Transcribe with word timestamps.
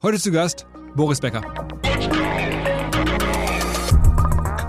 Heute 0.00 0.20
zu 0.20 0.30
Gast 0.30 0.64
Boris 0.94 1.18
Becker. 1.18 1.42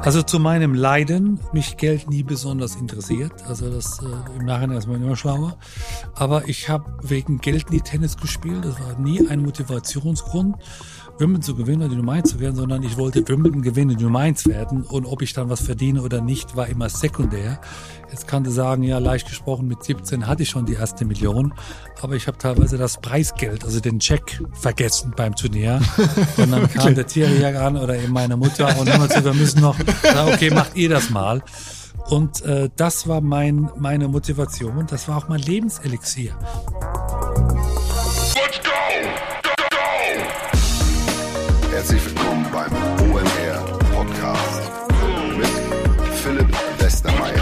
Also 0.02 0.24
zu 0.24 0.40
meinem 0.40 0.74
Leiden, 0.74 1.40
mich 1.54 1.78
Geld 1.78 2.10
nie 2.10 2.24
besonders 2.24 2.76
interessiert. 2.76 3.32
Also 3.46 3.70
das 3.70 4.02
äh, 4.02 4.40
im 4.40 4.46
Nachhinein 4.48 4.80
ist 4.80 4.88
man 4.88 5.04
immer 5.04 5.16
schlauer. 5.16 5.60
Aber 6.16 6.50
ich 6.50 6.68
habe 6.68 6.92
wegen 7.04 7.38
Geld 7.38 7.70
nie 7.70 7.82
Tennis 7.82 8.18
gespielt. 8.18 8.66
Das 8.66 8.80
war 8.80 8.98
nie 8.98 9.28
ein 9.28 9.44
Motivationsgrund. 9.44 10.56
Wimbledon 11.20 11.42
zu 11.42 11.56
gewinnen 11.56 11.82
oder 11.82 11.90
die 11.90 11.98
Nummer 11.98 12.14
1 12.14 12.30
zu 12.30 12.40
werden, 12.40 12.56
sondern 12.56 12.82
ich 12.84 12.98
wollte 12.98 13.28
Wimbledon 13.28 13.62
gewinnen, 13.62 13.98
die 13.98 14.04
Nummer 14.04 14.20
1 14.20 14.48
werden. 14.48 14.84
Und 14.84 15.06
ob 15.06 15.22
ich 15.22 15.34
dann 15.34 15.50
was 15.50 15.62
verdiene 15.62 16.02
oder 16.02 16.22
nicht, 16.22 16.56
war 16.56 16.68
immer 16.68 16.90
sekundär. 16.90 17.60
Jetzt 18.10 18.28
kannte 18.28 18.52
sagen, 18.52 18.84
ja, 18.84 18.98
leicht 18.98 19.28
gesprochen, 19.28 19.68
mit 19.68 19.84
17 19.84 20.28
hatte 20.28 20.44
ich 20.44 20.50
schon 20.50 20.66
die 20.66 20.74
erste 20.74 21.06
Million. 21.06 21.54
Aber 22.02 22.16
ich 22.16 22.28
habe 22.28 22.38
teilweise 22.38 22.78
das 22.78 23.02
Preisgeld, 23.02 23.66
also 23.66 23.80
den 23.80 24.00
Check, 24.00 24.42
vergessen 24.54 25.14
beim 25.16 25.36
Turnier. 25.36 25.82
Und 26.38 26.52
dann 26.52 26.70
kam 26.74 26.96
der 26.96 27.06
Thierry 27.06 27.44
an 27.46 27.76
oder 27.76 27.98
eben 27.98 28.14
meine 28.14 28.38
Mutter 28.38 28.68
und 28.80 28.92
haben 28.92 29.06
gesagt, 29.08 29.26
wir 29.26 29.34
müssen 29.34 29.62
noch, 29.62 29.78
okay, 30.34 30.50
macht 30.52 30.76
ihr 30.76 30.90
das 30.90 31.10
mal. 31.10 31.44
Und 32.10 32.42
äh, 32.42 32.70
das 32.76 33.08
war 33.08 33.22
mein, 33.22 33.70
meine 33.78 34.08
Motivation. 34.08 34.88
Das 34.88 35.08
war 35.08 35.18
auch 35.18 35.28
mein 35.28 35.42
Lebenselixier. 35.42 36.36
Herzlich 41.90 42.16
willkommen 42.16 42.46
beim 42.52 42.72
OMR 43.10 43.80
Podcast 43.92 44.62
mit 45.36 45.48
Philipp 46.18 46.80
Westermeier. 46.80 47.42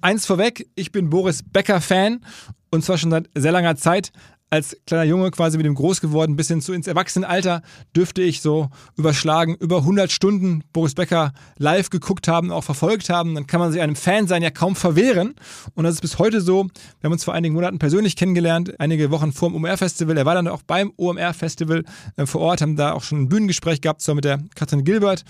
Eins 0.00 0.24
vorweg, 0.24 0.68
ich 0.76 0.92
bin 0.92 1.10
Boris 1.10 1.42
Becker-Fan 1.42 2.24
und 2.70 2.84
zwar 2.84 2.98
schon 2.98 3.10
seit 3.10 3.28
sehr 3.34 3.50
langer 3.50 3.74
Zeit. 3.74 4.12
Als 4.50 4.76
kleiner 4.86 5.04
Junge 5.04 5.30
quasi 5.32 5.56
mit 5.56 5.66
dem 5.66 5.74
groß 5.74 6.00
geworden, 6.00 6.36
bis 6.36 6.48
hin 6.48 6.60
zu 6.60 6.72
ins 6.72 6.86
Erwachsenenalter, 6.86 7.62
dürfte 7.96 8.22
ich 8.22 8.40
so 8.40 8.68
überschlagen 8.96 9.56
über 9.56 9.78
100 9.78 10.12
Stunden 10.12 10.62
Boris 10.72 10.94
Becker 10.94 11.32
live 11.58 11.90
geguckt 11.90 12.28
haben, 12.28 12.52
auch 12.52 12.62
verfolgt 12.62 13.10
haben. 13.10 13.34
Dann 13.34 13.46
kann 13.48 13.58
man 13.58 13.72
sich 13.72 13.80
einem 13.80 13.96
Fan 13.96 14.28
sein 14.28 14.42
ja 14.42 14.50
kaum 14.50 14.76
verwehren. 14.76 15.34
Und 15.74 15.84
das 15.84 15.94
ist 15.94 16.02
bis 16.02 16.18
heute 16.18 16.40
so. 16.40 16.64
Wir 17.00 17.08
haben 17.08 17.12
uns 17.12 17.24
vor 17.24 17.34
einigen 17.34 17.54
Monaten 17.54 17.78
persönlich 17.78 18.14
kennengelernt, 18.14 18.78
einige 18.78 19.10
Wochen 19.10 19.32
vor 19.32 19.48
dem 19.48 19.56
OMR-Festival. 19.56 20.16
Er 20.16 20.26
war 20.26 20.34
dann 20.34 20.46
auch 20.46 20.62
beim 20.62 20.92
OMR-Festival 20.96 21.84
äh, 22.16 22.26
vor 22.26 22.40
Ort, 22.42 22.60
haben 22.60 22.76
da 22.76 22.92
auch 22.92 23.02
schon 23.02 23.22
ein 23.22 23.28
Bühnengespräch 23.28 23.80
gehabt, 23.80 24.02
zwar 24.02 24.14
mit 24.14 24.24
der 24.24 24.40
Katrin 24.54 24.84
Gilbert. 24.84 25.24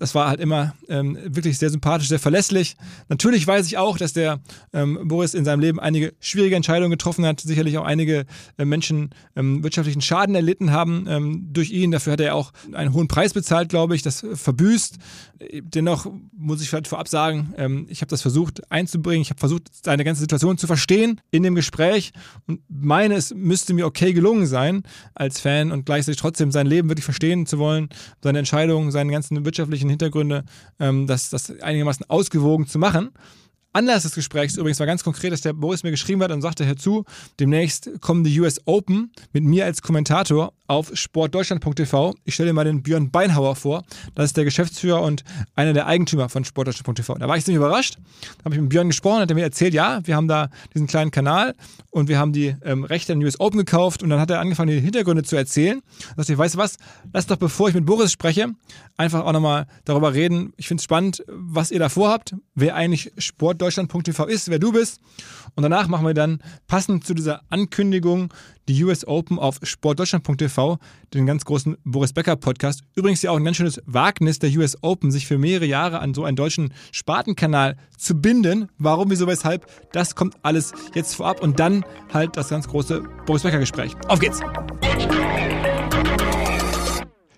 Das 0.00 0.14
war 0.14 0.28
halt 0.28 0.40
immer 0.40 0.74
ähm, 0.88 1.18
wirklich 1.26 1.58
sehr 1.58 1.68
sympathisch, 1.68 2.08
sehr 2.08 2.18
verlässlich. 2.18 2.74
Natürlich 3.10 3.46
weiß 3.46 3.66
ich 3.66 3.76
auch, 3.76 3.98
dass 3.98 4.14
der 4.14 4.40
ähm, 4.72 4.98
Boris 5.04 5.34
in 5.34 5.44
seinem 5.44 5.60
Leben 5.60 5.78
einige 5.78 6.14
schwierige 6.20 6.56
Entscheidungen 6.56 6.90
getroffen 6.90 7.26
hat, 7.26 7.40
sicherlich 7.40 7.76
auch 7.76 7.84
einige 7.84 8.24
äh, 8.56 8.64
Menschen 8.64 9.10
ähm, 9.36 9.62
wirtschaftlichen 9.62 10.00
Schaden 10.00 10.34
erlitten 10.34 10.72
haben 10.72 11.04
ähm, 11.06 11.48
durch 11.52 11.70
ihn. 11.70 11.90
Dafür 11.90 12.14
hat 12.14 12.20
er 12.20 12.34
auch 12.34 12.52
einen 12.72 12.94
hohen 12.94 13.08
Preis 13.08 13.34
bezahlt, 13.34 13.68
glaube 13.68 13.94
ich, 13.94 14.00
das 14.00 14.24
verbüßt. 14.32 14.96
Dennoch 15.60 16.10
muss 16.32 16.62
ich 16.62 16.70
vielleicht 16.70 16.88
vorab 16.88 17.08
sagen, 17.08 17.52
ähm, 17.58 17.86
ich 17.90 18.00
habe 18.00 18.08
das 18.08 18.22
versucht 18.22 18.72
einzubringen. 18.72 19.20
Ich 19.20 19.28
habe 19.28 19.38
versucht, 19.38 19.68
seine 19.84 20.04
ganze 20.04 20.22
Situation 20.22 20.56
zu 20.56 20.66
verstehen 20.66 21.20
in 21.30 21.42
dem 21.42 21.54
Gespräch 21.54 22.12
und 22.46 22.60
meine, 22.70 23.16
es 23.16 23.34
müsste 23.34 23.74
mir 23.74 23.84
okay 23.84 24.14
gelungen 24.14 24.46
sein 24.46 24.82
als 25.14 25.40
Fan 25.40 25.72
und 25.72 25.84
gleichzeitig 25.84 26.18
trotzdem 26.18 26.52
sein 26.52 26.66
Leben 26.66 26.88
wirklich 26.88 27.04
verstehen 27.04 27.44
zu 27.44 27.58
wollen, 27.58 27.90
seine 28.22 28.38
Entscheidungen, 28.38 28.90
seine 28.90 29.12
ganzen 29.12 29.44
wirtschaftlichen 29.44 29.89
Hintergründe, 29.90 30.44
ähm, 30.78 31.06
das, 31.06 31.30
das 31.30 31.50
einigermaßen 31.60 32.08
ausgewogen 32.08 32.66
zu 32.66 32.78
machen. 32.78 33.10
Anlass 33.72 34.02
des 34.02 34.14
Gesprächs 34.14 34.56
übrigens 34.56 34.80
war 34.80 34.86
ganz 34.86 35.04
konkret, 35.04 35.32
dass 35.32 35.42
der 35.42 35.52
Boris 35.52 35.84
mir 35.84 35.92
geschrieben 35.92 36.22
hat 36.22 36.32
und 36.32 36.42
sagte, 36.42 36.66
hör 36.66 36.76
zu, 36.76 37.04
demnächst 37.38 38.00
kommen 38.00 38.24
die 38.24 38.40
US 38.40 38.60
Open 38.64 39.12
mit 39.32 39.44
mir 39.44 39.64
als 39.64 39.80
Kommentator 39.80 40.52
auf 40.70 40.92
sportdeutschland.tv. 40.94 42.14
Ich 42.24 42.34
stelle 42.34 42.52
mal 42.52 42.64
den 42.64 42.84
Björn 42.84 43.10
Beinhauer 43.10 43.56
vor. 43.56 43.82
Das 44.14 44.26
ist 44.26 44.36
der 44.36 44.44
Geschäftsführer 44.44 45.02
und 45.02 45.24
einer 45.56 45.72
der 45.72 45.88
Eigentümer 45.88 46.28
von 46.28 46.44
sportdeutschland.tv. 46.44 47.14
Da 47.14 47.26
war 47.26 47.36
ich 47.36 47.44
ziemlich 47.44 47.56
überrascht. 47.56 47.98
Da 48.38 48.44
habe 48.44 48.54
ich 48.54 48.60
mit 48.60 48.70
Björn 48.70 48.86
gesprochen, 48.86 49.20
hat 49.20 49.28
er 49.28 49.34
mir 49.34 49.42
erzählt, 49.42 49.74
ja, 49.74 49.98
wir 50.04 50.14
haben 50.14 50.28
da 50.28 50.48
diesen 50.72 50.86
kleinen 50.86 51.10
Kanal 51.10 51.56
und 51.90 52.08
wir 52.08 52.20
haben 52.20 52.32
die 52.32 52.54
ähm, 52.64 52.84
Rechte 52.84 53.14
an 53.14 53.24
US 53.24 53.40
Open 53.40 53.58
gekauft 53.58 54.04
und 54.04 54.10
dann 54.10 54.20
hat 54.20 54.30
er 54.30 54.38
angefangen, 54.38 54.70
die 54.70 54.80
Hintergründe 54.80 55.24
zu 55.24 55.34
erzählen. 55.34 55.82
Da 56.10 56.14
dachte 56.18 56.34
ich, 56.34 56.38
weißt 56.38 56.54
du 56.54 56.58
was, 56.58 56.76
lass 57.12 57.26
doch, 57.26 57.36
bevor 57.36 57.68
ich 57.68 57.74
mit 57.74 57.84
Boris 57.84 58.12
spreche, 58.12 58.50
einfach 58.96 59.24
auch 59.24 59.32
nochmal 59.32 59.66
darüber 59.84 60.14
reden. 60.14 60.52
Ich 60.56 60.68
finde 60.68 60.80
es 60.80 60.84
spannend, 60.84 61.24
was 61.26 61.72
ihr 61.72 61.80
da 61.80 61.88
vorhabt, 61.88 62.36
wer 62.54 62.76
eigentlich 62.76 63.10
sportdeutschland.tv 63.18 64.24
ist, 64.26 64.48
wer 64.48 64.60
du 64.60 64.70
bist. 64.70 65.00
Und 65.60 65.70
danach 65.70 65.88
machen 65.88 66.06
wir 66.06 66.14
dann 66.14 66.38
passend 66.68 67.04
zu 67.04 67.12
dieser 67.12 67.42
Ankündigung 67.50 68.32
die 68.66 68.82
US 68.82 69.06
Open 69.06 69.38
auf 69.38 69.58
sportdeutschland.tv, 69.62 70.78
den 71.12 71.26
ganz 71.26 71.44
großen 71.44 71.76
Boris 71.84 72.14
Becker 72.14 72.36
Podcast. 72.36 72.80
Übrigens 72.94 73.20
ja 73.20 73.30
auch 73.30 73.36
ein 73.36 73.44
ganz 73.44 73.58
schönes 73.58 73.82
Wagnis 73.84 74.38
der 74.38 74.48
US 74.56 74.78
Open, 74.80 75.10
sich 75.10 75.26
für 75.26 75.36
mehrere 75.36 75.66
Jahre 75.66 75.98
an 75.98 76.14
so 76.14 76.24
einen 76.24 76.36
deutschen 76.36 76.72
Spartenkanal 76.92 77.76
zu 77.98 78.14
binden. 78.14 78.70
Warum, 78.78 79.10
wieso, 79.10 79.26
weshalb, 79.26 79.66
das 79.92 80.14
kommt 80.14 80.34
alles 80.40 80.72
jetzt 80.94 81.14
vorab 81.14 81.42
und 81.42 81.60
dann 81.60 81.84
halt 82.10 82.38
das 82.38 82.48
ganz 82.48 82.66
große 82.66 83.02
Boris 83.26 83.42
Becker 83.42 83.58
Gespräch. 83.58 83.94
Auf 84.08 84.18
geht's! 84.18 84.40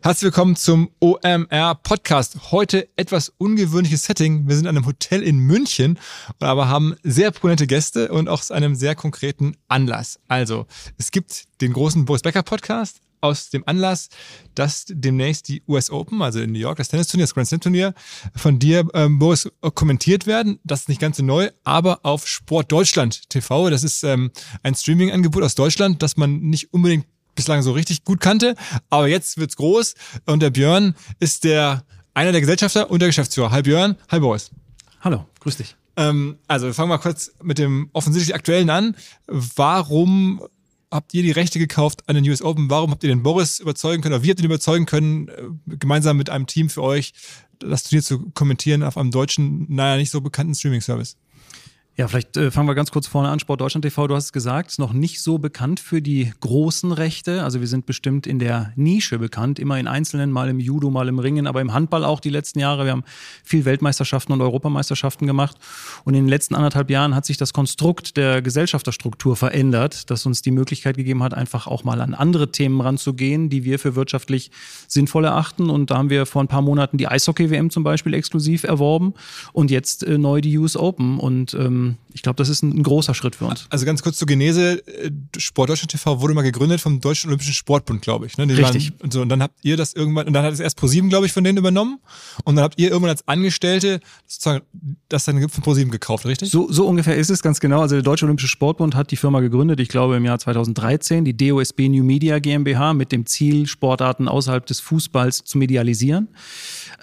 Herzlich 0.04 0.24
willkommen 0.24 0.56
zum 0.56 0.90
OMR 0.98 1.76
Podcast. 1.76 2.50
Heute 2.50 2.88
etwas 2.96 3.28
ungewöhnliches 3.38 4.02
Setting. 4.02 4.48
Wir 4.48 4.56
sind 4.56 4.66
an 4.66 4.76
einem 4.76 4.86
Hotel 4.86 5.22
in 5.22 5.38
München, 5.38 5.96
aber 6.40 6.66
haben 6.66 6.96
sehr 7.04 7.30
prominente 7.30 7.68
Gäste 7.68 8.10
und 8.10 8.28
auch 8.28 8.40
aus 8.40 8.50
einem 8.50 8.74
sehr 8.74 8.96
konkreten 8.96 9.56
Anlass. 9.68 10.18
Also, 10.26 10.66
es 10.98 11.12
gibt 11.12 11.44
den 11.60 11.72
großen 11.72 12.04
Boris 12.04 12.22
Becker 12.22 12.42
Podcast 12.42 13.00
aus 13.20 13.50
dem 13.50 13.62
Anlass, 13.64 14.08
dass 14.56 14.86
demnächst 14.88 15.46
die 15.46 15.62
US 15.68 15.88
Open, 15.88 16.20
also 16.20 16.40
in 16.40 16.50
New 16.50 16.58
York, 16.58 16.78
das 16.78 16.88
Tennisturnier, 16.88 17.22
das 17.22 17.34
Grand 17.34 17.46
Slam 17.46 17.60
Turnier, 17.60 17.94
von 18.34 18.58
dir, 18.58 18.84
ähm, 18.94 19.20
Boris, 19.20 19.48
kommentiert 19.74 20.26
werden. 20.26 20.58
Das 20.64 20.80
ist 20.80 20.88
nicht 20.88 21.00
ganz 21.00 21.18
so 21.18 21.22
neu, 21.22 21.50
aber 21.62 22.00
auf 22.02 22.26
Sport 22.26 22.72
Deutschland 22.72 23.30
TV. 23.30 23.70
Das 23.70 23.84
ist 23.84 24.02
ähm, 24.02 24.32
ein 24.64 24.74
Streaming-Angebot 24.74 25.44
aus 25.44 25.54
Deutschland, 25.54 26.02
das 26.02 26.16
man 26.16 26.40
nicht 26.40 26.74
unbedingt 26.74 27.06
bislang 27.34 27.62
so 27.62 27.72
richtig 27.72 28.04
gut 28.04 28.20
kannte, 28.20 28.54
aber 28.90 29.08
jetzt 29.08 29.38
wird's 29.38 29.56
groß 29.56 29.94
und 30.26 30.40
der 30.40 30.50
Björn 30.50 30.94
ist 31.18 31.44
der 31.44 31.84
einer 32.14 32.32
der 32.32 32.40
Gesellschafter 32.40 32.90
und 32.90 33.00
der 33.00 33.08
Geschäftsführer. 33.08 33.50
Hi 33.50 33.62
Björn, 33.62 33.96
hi 34.10 34.20
Boris. 34.20 34.50
Hallo, 35.00 35.26
grüß 35.40 35.56
dich. 35.56 35.76
Ähm, 35.96 36.38
also 36.48 36.66
wir 36.66 36.74
fangen 36.74 36.88
mal 36.88 36.98
kurz 36.98 37.32
mit 37.42 37.58
dem 37.58 37.90
offensichtlich 37.92 38.34
aktuellen 38.34 38.70
an. 38.70 38.96
Warum 39.26 40.42
habt 40.90 41.14
ihr 41.14 41.22
die 41.22 41.30
Rechte 41.30 41.58
gekauft 41.58 42.08
an 42.08 42.14
den 42.14 42.28
US 42.28 42.42
Open? 42.42 42.70
Warum 42.70 42.90
habt 42.90 43.02
ihr 43.02 43.08
den 43.08 43.22
Boris 43.22 43.60
überzeugen 43.60 44.02
können 44.02 44.14
oder 44.14 44.22
wie 44.22 44.30
habt 44.30 44.40
ihr 44.40 44.44
ihn 44.44 44.50
überzeugen 44.50 44.86
können, 44.86 45.28
äh, 45.28 45.76
gemeinsam 45.76 46.16
mit 46.16 46.30
einem 46.30 46.46
Team 46.46 46.68
für 46.70 46.82
euch 46.82 47.12
das 47.58 47.84
Turnier 47.84 48.02
zu 48.02 48.30
kommentieren 48.30 48.82
auf 48.82 48.96
einem 48.96 49.10
deutschen, 49.10 49.66
naja, 49.68 49.96
nicht 49.96 50.10
so 50.10 50.20
bekannten 50.20 50.54
Streaming-Service? 50.54 51.16
Ja, 51.94 52.08
vielleicht 52.08 52.38
äh, 52.38 52.50
fangen 52.50 52.66
wir 52.68 52.74
ganz 52.74 52.90
kurz 52.90 53.06
vorne 53.06 53.28
an. 53.28 53.38
Sport 53.38 53.60
Deutschland 53.60 53.84
TV, 53.84 54.06
du 54.06 54.14
hast 54.14 54.24
es 54.24 54.32
gesagt, 54.32 54.70
ist 54.70 54.78
noch 54.78 54.94
nicht 54.94 55.20
so 55.20 55.36
bekannt 55.36 55.78
für 55.78 56.00
die 56.00 56.32
großen 56.40 56.90
Rechte. 56.90 57.44
Also 57.44 57.60
wir 57.60 57.66
sind 57.66 57.84
bestimmt 57.84 58.26
in 58.26 58.38
der 58.38 58.72
Nische 58.76 59.18
bekannt, 59.18 59.58
immer 59.58 59.78
in 59.78 59.86
Einzelnen, 59.86 60.32
mal 60.32 60.48
im 60.48 60.58
Judo, 60.58 60.88
mal 60.88 61.06
im 61.08 61.18
Ringen, 61.18 61.46
aber 61.46 61.60
im 61.60 61.74
Handball 61.74 62.02
auch 62.02 62.20
die 62.20 62.30
letzten 62.30 62.60
Jahre. 62.60 62.86
Wir 62.86 62.92
haben 62.92 63.04
viel 63.44 63.66
Weltmeisterschaften 63.66 64.32
und 64.32 64.40
Europameisterschaften 64.40 65.26
gemacht. 65.26 65.58
Und 66.04 66.14
in 66.14 66.24
den 66.24 66.28
letzten 66.30 66.54
anderthalb 66.54 66.88
Jahren 66.88 67.14
hat 67.14 67.26
sich 67.26 67.36
das 67.36 67.52
Konstrukt 67.52 68.16
der 68.16 68.40
Gesellschafterstruktur 68.40 69.36
verändert, 69.36 70.10
das 70.10 70.24
uns 70.24 70.40
die 70.40 70.50
Möglichkeit 70.50 70.96
gegeben 70.96 71.22
hat, 71.22 71.34
einfach 71.34 71.66
auch 71.66 71.84
mal 71.84 72.00
an 72.00 72.14
andere 72.14 72.50
Themen 72.52 72.80
ranzugehen, 72.80 73.50
die 73.50 73.64
wir 73.64 73.78
für 73.78 73.96
wirtschaftlich 73.96 74.50
sinnvoll 74.88 75.26
erachten. 75.26 75.68
Und 75.68 75.90
da 75.90 75.98
haben 75.98 76.08
wir 76.08 76.24
vor 76.24 76.42
ein 76.42 76.48
paar 76.48 76.62
Monaten 76.62 76.96
die 76.96 77.06
Eishockey-WM 77.06 77.68
zum 77.68 77.84
Beispiel 77.84 78.14
exklusiv 78.14 78.64
erworben 78.64 79.12
und 79.52 79.70
jetzt 79.70 80.04
äh, 80.04 80.16
neu 80.16 80.40
die 80.40 80.56
US 80.56 80.74
Open. 80.74 81.18
Und 81.18 81.52
ähm, 81.52 81.81
ich 82.12 82.22
glaube, 82.22 82.36
das 82.36 82.48
ist 82.48 82.62
ein, 82.62 82.70
ein, 82.70 82.82
großer 82.82 83.14
Schritt 83.14 83.36
für 83.36 83.46
uns. 83.46 83.66
Also 83.70 83.86
ganz 83.86 84.02
kurz 84.02 84.16
zur 84.16 84.26
Genese. 84.26 84.86
Äh, 84.86 85.10
Sport 85.36 85.70
Deutschland 85.70 85.90
TV 85.90 86.20
wurde 86.20 86.34
mal 86.34 86.42
gegründet 86.42 86.80
vom 86.80 87.00
Deutschen 87.00 87.28
Olympischen 87.28 87.54
Sportbund, 87.54 88.02
glaube 88.02 88.26
ich. 88.26 88.36
Ne? 88.36 88.48
Richtig. 88.48 88.92
Waren, 88.92 89.00
und, 89.02 89.12
so, 89.12 89.22
und 89.22 89.28
dann 89.28 89.42
habt 89.42 89.58
ihr 89.62 89.76
das 89.76 89.94
irgendwann, 89.94 90.26
und 90.26 90.32
dann 90.32 90.44
hat 90.44 90.52
es 90.52 90.60
erst 90.60 90.76
ProSieben, 90.76 91.08
glaube 91.08 91.26
ich, 91.26 91.32
von 91.32 91.44
denen 91.44 91.58
übernommen. 91.58 91.98
Und 92.44 92.56
dann 92.56 92.64
habt 92.64 92.78
ihr 92.78 92.90
irgendwann 92.90 93.10
als 93.10 93.26
Angestellte 93.26 94.00
sozusagen 94.26 94.64
das 95.08 95.24
dann 95.24 95.48
von 95.48 95.62
ProSieben 95.62 95.90
gekauft, 95.90 96.26
richtig? 96.26 96.50
So, 96.50 96.70
so 96.70 96.86
ungefähr 96.86 97.16
ist 97.16 97.30
es 97.30 97.42
ganz 97.42 97.60
genau. 97.60 97.80
Also 97.80 97.94
der 97.94 98.02
Deutsche 98.02 98.24
Olympische 98.24 98.48
Sportbund 98.48 98.94
hat 98.94 99.10
die 99.10 99.16
Firma 99.16 99.40
gegründet, 99.40 99.80
ich 99.80 99.88
glaube 99.88 100.16
im 100.16 100.24
Jahr 100.24 100.38
2013, 100.38 101.24
die 101.24 101.36
DOSB 101.36 101.88
New 101.88 102.04
Media 102.04 102.38
GmbH 102.38 102.94
mit 102.94 103.12
dem 103.12 103.26
Ziel, 103.26 103.66
Sportarten 103.66 104.28
außerhalb 104.28 104.66
des 104.66 104.80
Fußballs 104.80 105.44
zu 105.44 105.58
medialisieren. 105.58 106.28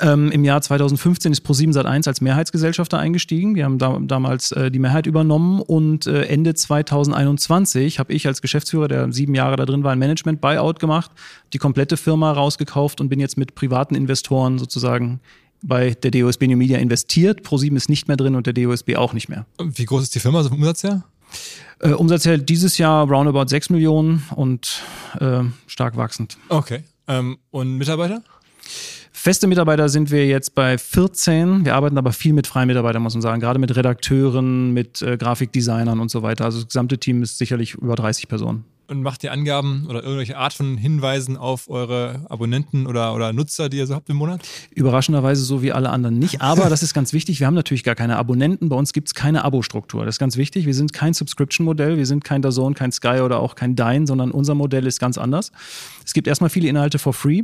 Ähm, 0.01 0.31
Im 0.31 0.43
Jahr 0.43 0.61
2015 0.61 1.31
ist 1.31 1.41
ProSieben 1.41 1.75
Sat1 1.75 2.07
als 2.07 2.21
Mehrheitsgesellschafter 2.21 2.97
eingestiegen. 2.97 3.55
Wir 3.55 3.65
haben 3.65 3.77
da, 3.77 3.99
damals 4.01 4.51
äh, 4.51 4.71
die 4.71 4.79
Mehrheit 4.79 5.05
übernommen 5.07 5.61
und 5.61 6.07
äh, 6.07 6.23
Ende 6.23 6.53
2021 6.53 7.99
habe 7.99 8.13
ich 8.13 8.27
als 8.27 8.41
Geschäftsführer, 8.41 8.87
der 8.87 9.11
sieben 9.11 9.35
Jahre 9.35 9.57
da 9.57 9.65
drin 9.65 9.83
war, 9.83 9.91
ein 9.91 9.99
Management-Buyout 9.99 10.79
gemacht, 10.79 11.11
die 11.53 11.57
komplette 11.57 11.97
Firma 11.97 12.31
rausgekauft 12.31 13.01
und 13.01 13.09
bin 13.09 13.19
jetzt 13.19 13.37
mit 13.37 13.55
privaten 13.55 13.95
Investoren 13.95 14.57
sozusagen 14.57 15.19
bei 15.61 15.91
der 15.91 16.11
DOSB 16.11 16.47
New 16.47 16.57
Media 16.57 16.77
investiert. 16.77 17.43
ProSieben 17.43 17.75
ist 17.77 17.89
nicht 17.89 18.07
mehr 18.07 18.17
drin 18.17 18.35
und 18.35 18.47
der 18.47 18.53
DOSB 18.53 18.95
auch 18.95 19.13
nicht 19.13 19.27
mehr. 19.27 19.45
Wie 19.59 19.85
groß 19.85 20.03
ist 20.03 20.15
die 20.15 20.19
Firma, 20.19 20.43
so 20.43 20.49
vom 20.49 20.59
Umsatz 20.59 20.83
her? 20.83 21.03
Äh, 21.79 21.91
Umsatz 21.91 22.25
hält 22.25 22.49
dieses 22.49 22.77
Jahr 22.77 23.07
roundabout 23.07 23.47
6 23.47 23.69
Millionen 23.69 24.23
und 24.35 24.81
äh, 25.19 25.41
stark 25.67 25.97
wachsend. 25.97 26.37
Okay. 26.49 26.83
Ähm, 27.07 27.37
und 27.51 27.77
Mitarbeiter? 27.77 28.21
Feste 29.21 29.47
Mitarbeiter 29.47 29.89
sind 29.89 30.11
wir 30.11 30.25
jetzt 30.25 30.55
bei 30.55 30.77
14. 30.77 31.65
Wir 31.65 31.75
arbeiten 31.75 31.97
aber 31.97 32.13
viel 32.13 32.31
mit 32.31 32.47
freien 32.47 32.67
Mitarbeitern, 32.67 33.01
muss 33.01 33.15
man 33.15 33.21
sagen. 33.21 33.41
Gerade 33.41 33.59
mit 33.59 33.75
Redakteuren, 33.75 34.71
mit 34.71 35.01
äh, 35.01 35.17
Grafikdesignern 35.17 35.99
und 35.99 36.09
so 36.09 36.21
weiter. 36.21 36.45
Also 36.45 36.59
das 36.59 36.67
gesamte 36.67 36.97
Team 36.97 37.21
ist 37.21 37.37
sicherlich 37.37 37.73
über 37.73 37.97
30 37.97 38.29
Personen. 38.29 38.63
Und 38.87 39.03
macht 39.03 39.21
ihr 39.25 39.33
Angaben 39.33 39.87
oder 39.89 40.01
irgendwelche 40.03 40.37
Art 40.37 40.53
von 40.53 40.77
Hinweisen 40.77 41.35
auf 41.35 41.69
eure 41.69 42.25
Abonnenten 42.29 42.87
oder, 42.87 43.13
oder 43.13 43.33
Nutzer, 43.33 43.67
die 43.67 43.75
ihr 43.75 43.87
so 43.87 43.93
habt 43.93 44.09
im 44.09 44.15
Monat? 44.15 44.39
Überraschenderweise 44.73 45.43
so 45.43 45.61
wie 45.61 45.73
alle 45.73 45.89
anderen 45.89 46.17
nicht. 46.17 46.41
Aber 46.41 46.69
das 46.69 46.81
ist 46.81 46.93
ganz 46.93 47.11
wichtig. 47.11 47.41
Wir 47.41 47.47
haben 47.47 47.55
natürlich 47.55 47.83
gar 47.83 47.95
keine 47.95 48.15
Abonnenten. 48.15 48.69
Bei 48.69 48.77
uns 48.77 48.93
gibt 48.93 49.09
es 49.09 49.15
keine 49.15 49.43
Abo-Struktur. 49.43 50.05
Das 50.05 50.15
ist 50.15 50.19
ganz 50.19 50.37
wichtig. 50.37 50.65
Wir 50.65 50.73
sind 50.73 50.93
kein 50.93 51.13
Subscription-Modell. 51.13 51.97
Wir 51.97 52.05
sind 52.05 52.23
kein 52.23 52.41
DAZN, 52.41 52.73
kein 52.73 52.93
Sky 52.93 53.19
oder 53.19 53.41
auch 53.41 53.55
kein 53.55 53.75
Dine, 53.75 54.07
sondern 54.07 54.31
unser 54.31 54.55
Modell 54.55 54.87
ist 54.87 54.97
ganz 54.97 55.17
anders. 55.17 55.51
Es 56.05 56.13
gibt 56.13 56.29
erstmal 56.29 56.49
viele 56.49 56.69
Inhalte 56.69 56.99
for 56.99 57.11
free. 57.13 57.43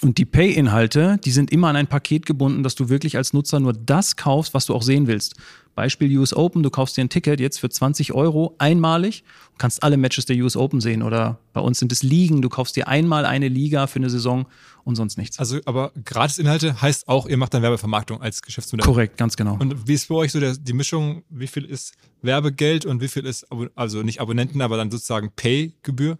Und 0.00 0.18
die 0.18 0.24
Pay-Inhalte, 0.24 1.18
die 1.24 1.30
sind 1.30 1.52
immer 1.52 1.68
an 1.68 1.76
ein 1.76 1.86
Paket 1.86 2.26
gebunden, 2.26 2.62
dass 2.62 2.74
du 2.74 2.88
wirklich 2.88 3.16
als 3.16 3.32
Nutzer 3.32 3.60
nur 3.60 3.72
das 3.72 4.16
kaufst, 4.16 4.54
was 4.54 4.66
du 4.66 4.74
auch 4.74 4.82
sehen 4.82 5.06
willst. 5.06 5.34
Beispiel 5.74 6.18
US 6.18 6.34
Open, 6.34 6.62
du 6.62 6.70
kaufst 6.70 6.96
dir 6.96 7.02
ein 7.02 7.08
Ticket 7.08 7.40
jetzt 7.40 7.58
für 7.58 7.70
20 7.70 8.12
Euro 8.12 8.54
einmalig 8.58 9.24
und 9.50 9.58
kannst 9.58 9.82
alle 9.82 9.96
Matches 9.96 10.26
der 10.26 10.36
US 10.36 10.56
Open 10.56 10.80
sehen. 10.80 11.02
Oder 11.02 11.38
bei 11.52 11.60
uns 11.60 11.78
sind 11.78 11.92
es 11.92 12.02
Ligen, 12.02 12.42
du 12.42 12.48
kaufst 12.48 12.76
dir 12.76 12.88
einmal 12.88 13.24
eine 13.24 13.48
Liga 13.48 13.86
für 13.86 13.96
eine 13.96 14.10
Saison 14.10 14.46
und 14.84 14.96
sonst 14.96 15.16
nichts. 15.16 15.38
Also, 15.38 15.60
aber 15.64 15.92
Gratis-Inhalte 16.04 16.82
heißt 16.82 17.08
auch, 17.08 17.26
ihr 17.26 17.36
macht 17.36 17.54
dann 17.54 17.62
Werbevermarktung 17.62 18.20
als 18.20 18.42
Geschäftsmodell. 18.42 18.84
Korrekt, 18.84 19.16
ganz 19.16 19.36
genau. 19.36 19.56
Und 19.58 19.86
wie 19.86 19.94
ist 19.94 20.08
bei 20.08 20.14
euch 20.16 20.32
so 20.32 20.40
der, 20.40 20.56
die 20.56 20.72
Mischung? 20.72 21.22
Wie 21.30 21.46
viel 21.46 21.64
ist 21.64 21.94
Werbegeld 22.20 22.84
und 22.84 23.00
wie 23.00 23.08
viel 23.08 23.24
ist, 23.24 23.46
also 23.74 24.02
nicht 24.02 24.20
Abonnenten, 24.20 24.60
aber 24.60 24.76
dann 24.76 24.90
sozusagen 24.90 25.30
Pay-Gebühr? 25.34 26.18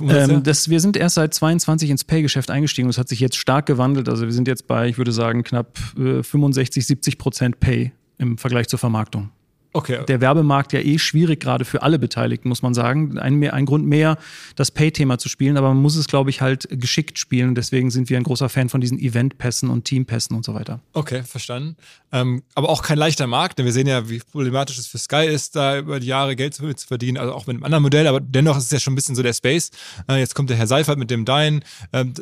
Ähm, 0.00 0.42
das, 0.42 0.68
wir 0.68 0.80
sind 0.80 0.96
erst 0.96 1.16
seit 1.16 1.34
22 1.34 1.90
ins 1.90 2.04
Pay-Geschäft 2.04 2.50
eingestiegen. 2.50 2.88
Das 2.88 2.98
hat 2.98 3.08
sich 3.08 3.20
jetzt 3.20 3.36
stark 3.36 3.66
gewandelt. 3.66 4.08
Also 4.08 4.24
wir 4.24 4.32
sind 4.32 4.46
jetzt 4.46 4.66
bei, 4.66 4.88
ich 4.88 4.98
würde 4.98 5.12
sagen, 5.12 5.42
knapp 5.42 5.78
äh, 5.98 6.22
65, 6.22 6.86
70 6.86 7.18
Prozent 7.18 7.60
Pay 7.60 7.92
im 8.18 8.38
Vergleich 8.38 8.68
zur 8.68 8.78
Vermarktung. 8.78 9.30
Okay. 9.76 10.04
Der 10.06 10.20
Werbemarkt 10.20 10.72
ja 10.72 10.78
eh 10.78 10.98
schwierig, 10.98 11.40
gerade 11.40 11.64
für 11.64 11.82
alle 11.82 11.98
Beteiligten, 11.98 12.48
muss 12.48 12.62
man 12.62 12.74
sagen. 12.74 13.18
Ein, 13.18 13.34
mehr, 13.34 13.54
ein 13.54 13.66
Grund 13.66 13.84
mehr, 13.84 14.18
das 14.54 14.70
Pay-Thema 14.70 15.18
zu 15.18 15.28
spielen, 15.28 15.56
aber 15.56 15.68
man 15.68 15.82
muss 15.82 15.96
es, 15.96 16.06
glaube 16.06 16.30
ich, 16.30 16.40
halt 16.40 16.68
geschickt 16.70 17.18
spielen. 17.18 17.48
Und 17.48 17.54
deswegen 17.56 17.90
sind 17.90 18.08
wir 18.08 18.16
ein 18.16 18.22
großer 18.22 18.48
Fan 18.48 18.68
von 18.68 18.80
diesen 18.80 19.00
Event-Pässen 19.00 19.68
und 19.70 19.84
Team-Pässen 19.84 20.36
und 20.36 20.44
so 20.44 20.54
weiter. 20.54 20.78
Okay, 20.92 21.24
verstanden. 21.24 21.76
Ähm, 22.12 22.44
aber 22.54 22.68
auch 22.68 22.84
kein 22.84 22.98
leichter 22.98 23.26
Markt, 23.26 23.58
denn 23.58 23.66
wir 23.66 23.72
sehen 23.72 23.88
ja, 23.88 24.08
wie 24.08 24.20
problematisch 24.20 24.78
es 24.78 24.86
für 24.86 24.98
Sky 24.98 25.26
ist, 25.26 25.56
da 25.56 25.78
über 25.78 25.98
die 25.98 26.06
Jahre 26.06 26.36
Geld 26.36 26.54
zu, 26.54 26.72
verdienen, 26.86 27.18
also 27.18 27.34
auch 27.34 27.48
mit 27.48 27.56
einem 27.56 27.64
anderen 27.64 27.82
Modell, 27.82 28.06
aber 28.06 28.20
dennoch 28.20 28.56
ist 28.56 28.66
es 28.66 28.70
ja 28.70 28.78
schon 28.78 28.92
ein 28.92 28.96
bisschen 28.96 29.16
so 29.16 29.24
der 29.24 29.32
Space. 29.32 29.72
Äh, 30.08 30.20
jetzt 30.20 30.36
kommt 30.36 30.50
der 30.50 30.56
Herr 30.56 30.68
Seifert 30.68 31.00
mit 31.00 31.10
dem 31.10 31.24
Dine. 31.24 31.60
Ähm, 31.92 32.14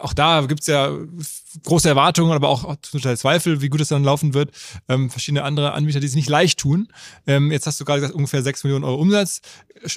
auch 0.00 0.12
da 0.12 0.44
gibt's 0.46 0.66
ja 0.66 0.90
große 1.64 1.88
Erwartungen, 1.88 2.32
aber 2.32 2.48
auch 2.48 2.76
Teil 3.02 3.16
Zweifel, 3.16 3.60
wie 3.60 3.68
gut 3.68 3.80
es 3.80 3.88
dann 3.88 4.04
laufen 4.04 4.34
wird. 4.34 4.50
Ähm, 4.88 5.10
verschiedene 5.10 5.42
andere 5.42 5.72
Anbieter, 5.72 6.00
die 6.00 6.06
es 6.06 6.14
nicht 6.14 6.28
leicht 6.28 6.58
tun. 6.58 6.88
Ähm, 7.26 7.50
jetzt 7.50 7.66
hast 7.66 7.80
du 7.80 7.84
gerade 7.84 8.00
gesagt, 8.00 8.14
ungefähr 8.14 8.42
6 8.42 8.64
Millionen 8.64 8.84
Euro 8.84 9.00
Umsatz. 9.00 9.40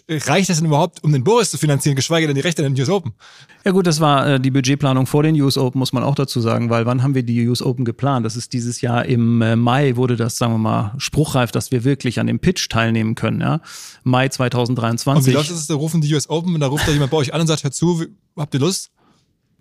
Reicht 0.08 0.50
das 0.50 0.58
denn 0.58 0.68
überhaupt, 0.68 1.04
um 1.04 1.12
den 1.12 1.24
Boris 1.24 1.52
zu 1.52 1.58
finanzieren, 1.58 1.96
geschweige 1.96 2.28
denn 2.28 2.36
die 2.36 2.42
Rechte 2.42 2.66
an 2.66 2.74
den 2.74 2.82
US 2.82 2.90
Open? 2.90 3.14
Ja 3.66 3.72
gut, 3.72 3.86
das 3.86 4.00
war 4.00 4.28
äh, 4.28 4.40
die 4.40 4.52
Budgetplanung 4.52 5.06
vor 5.06 5.24
den 5.24 5.40
US 5.42 5.58
Open, 5.58 5.80
muss 5.80 5.94
man 5.94 6.04
auch 6.04 6.16
dazu 6.16 6.40
sagen, 6.40 6.70
weil 6.70 6.86
wann 6.86 7.04
haben 7.04 7.16
wir 7.16 7.24
die 7.24 7.48
US 7.48 7.62
Open 7.62 7.86
geplant? 7.86 8.26
Das 8.26 8.36
ist 8.36 8.54
dieses 8.54 8.82
Jahr 8.82 9.06
im 9.06 9.42
äh, 9.42 9.56
Mai 9.56 9.96
wurde 9.96 10.16
das, 10.16 10.38
sagen 10.38 10.54
wir 10.54 10.60
mal, 10.60 10.94
spruchreif, 10.98 11.52
dass 11.52 11.72
wir 11.72 11.84
wirklich 11.84 12.20
an 12.20 12.28
dem 12.28 12.40
Pitch 12.40 12.70
teilnehmen 12.70 13.16
können. 13.16 13.42
Ja? 13.42 13.62
Mai 14.04 14.30
2023. 14.30 15.28
Und 15.28 15.32
wie 15.32 15.36
läuft 15.36 15.52
das? 15.52 15.68
Da 15.68 15.76
rufen 15.76 16.02
die 16.02 16.14
US 16.14 16.30
Open 16.30 16.54
und 16.56 16.62
da 16.62 16.68
ruft 16.68 16.88
da 16.88 16.92
jemand 16.92 17.12
bei 17.12 17.18
euch 17.18 17.34
an 17.34 17.42
und 17.42 17.48
sagt, 17.48 17.64
hör 17.64 17.72
zu, 17.72 18.06
habt 18.38 18.54
ihr 18.54 18.60
Lust? 18.60 18.92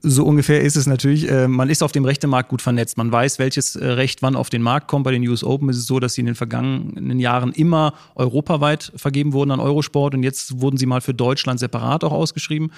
So 0.02 0.24
ungefähr 0.24 0.60
ist 0.62 0.76
es 0.76 0.86
natürlich. 0.86 1.30
Äh, 1.30 1.48
man 1.48 1.70
ist 1.70 1.82
auf 1.82 1.92
dem 1.92 2.04
Rechtemarkt 2.04 2.48
gut 2.48 2.60
vernetzt. 2.60 2.96
Man 2.98 3.12
weiß, 3.12 3.38
welches 3.38 3.76
äh, 3.76 3.86
Recht 3.86 4.22
wann 4.22 4.36
auf 4.36 4.50
den 4.50 4.62
Markt 4.62 4.88
kommt. 4.88 5.04
Bei 5.04 5.12
den 5.12 5.26
US 5.28 5.44
Open 5.44 5.68
ist 5.68 5.78
es 5.78 5.86
so, 5.86 6.00
dass 6.00 6.14
sie 6.14 6.22
in 6.22 6.26
den 6.26 6.34
vergangenen 6.34 7.20
Jahren 7.20 7.52
immer 7.52 7.94
europaweit 8.14 8.92
vergeben 8.96 9.32
wurden 9.32 9.52
an 9.52 9.60
Eurosport 9.60 10.14
und 10.14 10.22
jetzt 10.22 10.60
wurden 10.60 10.76
sie 10.76 10.86
mal 10.86 11.00
für 11.00 11.14
Deutschland 11.14 11.60
separat 11.60 12.04
auch 12.04 12.12
ausgeschrieben. 12.12 12.72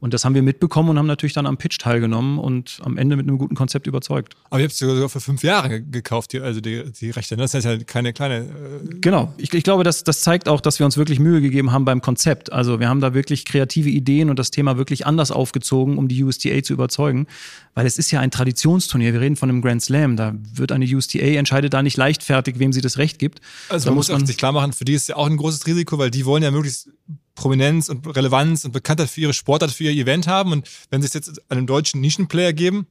Und 0.00 0.14
das 0.14 0.24
haben 0.24 0.34
wir 0.34 0.42
mitbekommen 0.42 0.90
und 0.90 0.98
haben 0.98 1.06
natürlich 1.06 1.32
dann 1.32 1.46
am 1.46 1.56
Pitch 1.56 1.78
teilgenommen 1.78 2.38
und 2.38 2.80
am 2.82 2.96
Ende 2.98 3.16
mit 3.16 3.26
einem 3.26 3.38
guten 3.38 3.54
Konzept 3.54 3.86
überzeugt. 3.86 4.36
Aber 4.50 4.60
ihr 4.60 4.64
habt 4.64 4.72
es 4.72 4.78
sogar 4.78 5.08
für 5.08 5.20
fünf 5.20 5.42
Jahre 5.42 5.82
gekauft, 5.82 6.32
die, 6.32 6.40
also 6.40 6.60
die, 6.60 6.84
die 6.92 7.10
Rechte. 7.10 7.36
Ne? 7.36 7.42
Das 7.42 7.54
ist 7.54 7.64
ja 7.64 7.76
keine 7.78 8.12
kleine. 8.12 8.40
Äh 8.40 9.00
genau. 9.00 9.32
Ich, 9.36 9.52
ich 9.52 9.64
glaube, 9.64 9.84
das, 9.84 10.04
das 10.04 10.20
zeigt 10.20 10.48
auch, 10.48 10.60
dass 10.60 10.78
wir 10.78 10.86
uns 10.86 10.96
wirklich 10.96 11.18
Mühe 11.18 11.40
gegeben 11.40 11.72
haben 11.72 11.84
beim 11.84 12.02
Konzept. 12.02 12.52
Also 12.52 12.80
wir 12.80 12.88
haben 12.88 13.00
da 13.00 13.14
wirklich 13.14 13.44
kreative 13.44 13.88
Ideen 13.88 14.30
und 14.30 14.38
das 14.38 14.50
Thema 14.50 14.76
wirklich 14.76 15.06
anders 15.06 15.30
aufgezogen, 15.30 15.98
um 15.98 16.08
die 16.08 16.22
USTA 16.22 16.62
zu 16.62 16.72
überzeugen. 16.72 17.26
Weil 17.74 17.86
es 17.86 17.98
ist 17.98 18.10
ja 18.10 18.20
ein 18.20 18.30
Traditionsturnier. 18.30 19.12
Wir 19.12 19.20
reden 19.20 19.36
von 19.36 19.48
einem 19.48 19.62
Grand 19.62 19.82
Slam. 19.82 20.16
Da 20.16 20.34
wird 20.54 20.72
eine 20.72 20.84
USTA 20.84 21.18
entscheidet 21.18 21.74
da 21.74 21.82
nicht 21.82 21.96
leichtfertig, 21.96 22.58
wem 22.58 22.72
sie 22.72 22.80
das 22.80 22.98
Recht 22.98 23.18
gibt. 23.18 23.40
Also 23.68 23.86
da 23.86 23.90
man 23.90 23.96
muss 23.96 24.08
man 24.08 24.26
sich 24.26 24.36
klar 24.36 24.52
machen, 24.52 24.72
für 24.72 24.84
die 24.84 24.94
ist 24.94 25.08
ja 25.08 25.16
auch 25.16 25.26
ein 25.26 25.36
großes 25.36 25.66
Risiko, 25.66 25.98
weil 25.98 26.10
die 26.10 26.24
wollen 26.24 26.42
ja 26.42 26.50
möglichst 26.50 26.88
Prominenz 27.36 27.88
und 27.88 28.04
Relevanz 28.16 28.64
und 28.64 28.72
Bekanntheit 28.72 29.08
für 29.08 29.20
ihre 29.20 29.34
Sportart, 29.34 29.70
für 29.70 29.84
ihr 29.84 29.92
Event 29.92 30.26
haben. 30.26 30.50
Und 30.50 30.68
wenn 30.90 31.00
sie 31.00 31.06
es 31.06 31.14
jetzt 31.14 31.40
einem 31.48 31.68
deutschen 31.68 32.00
Nischenplayer 32.00 32.52
geben, 32.52 32.88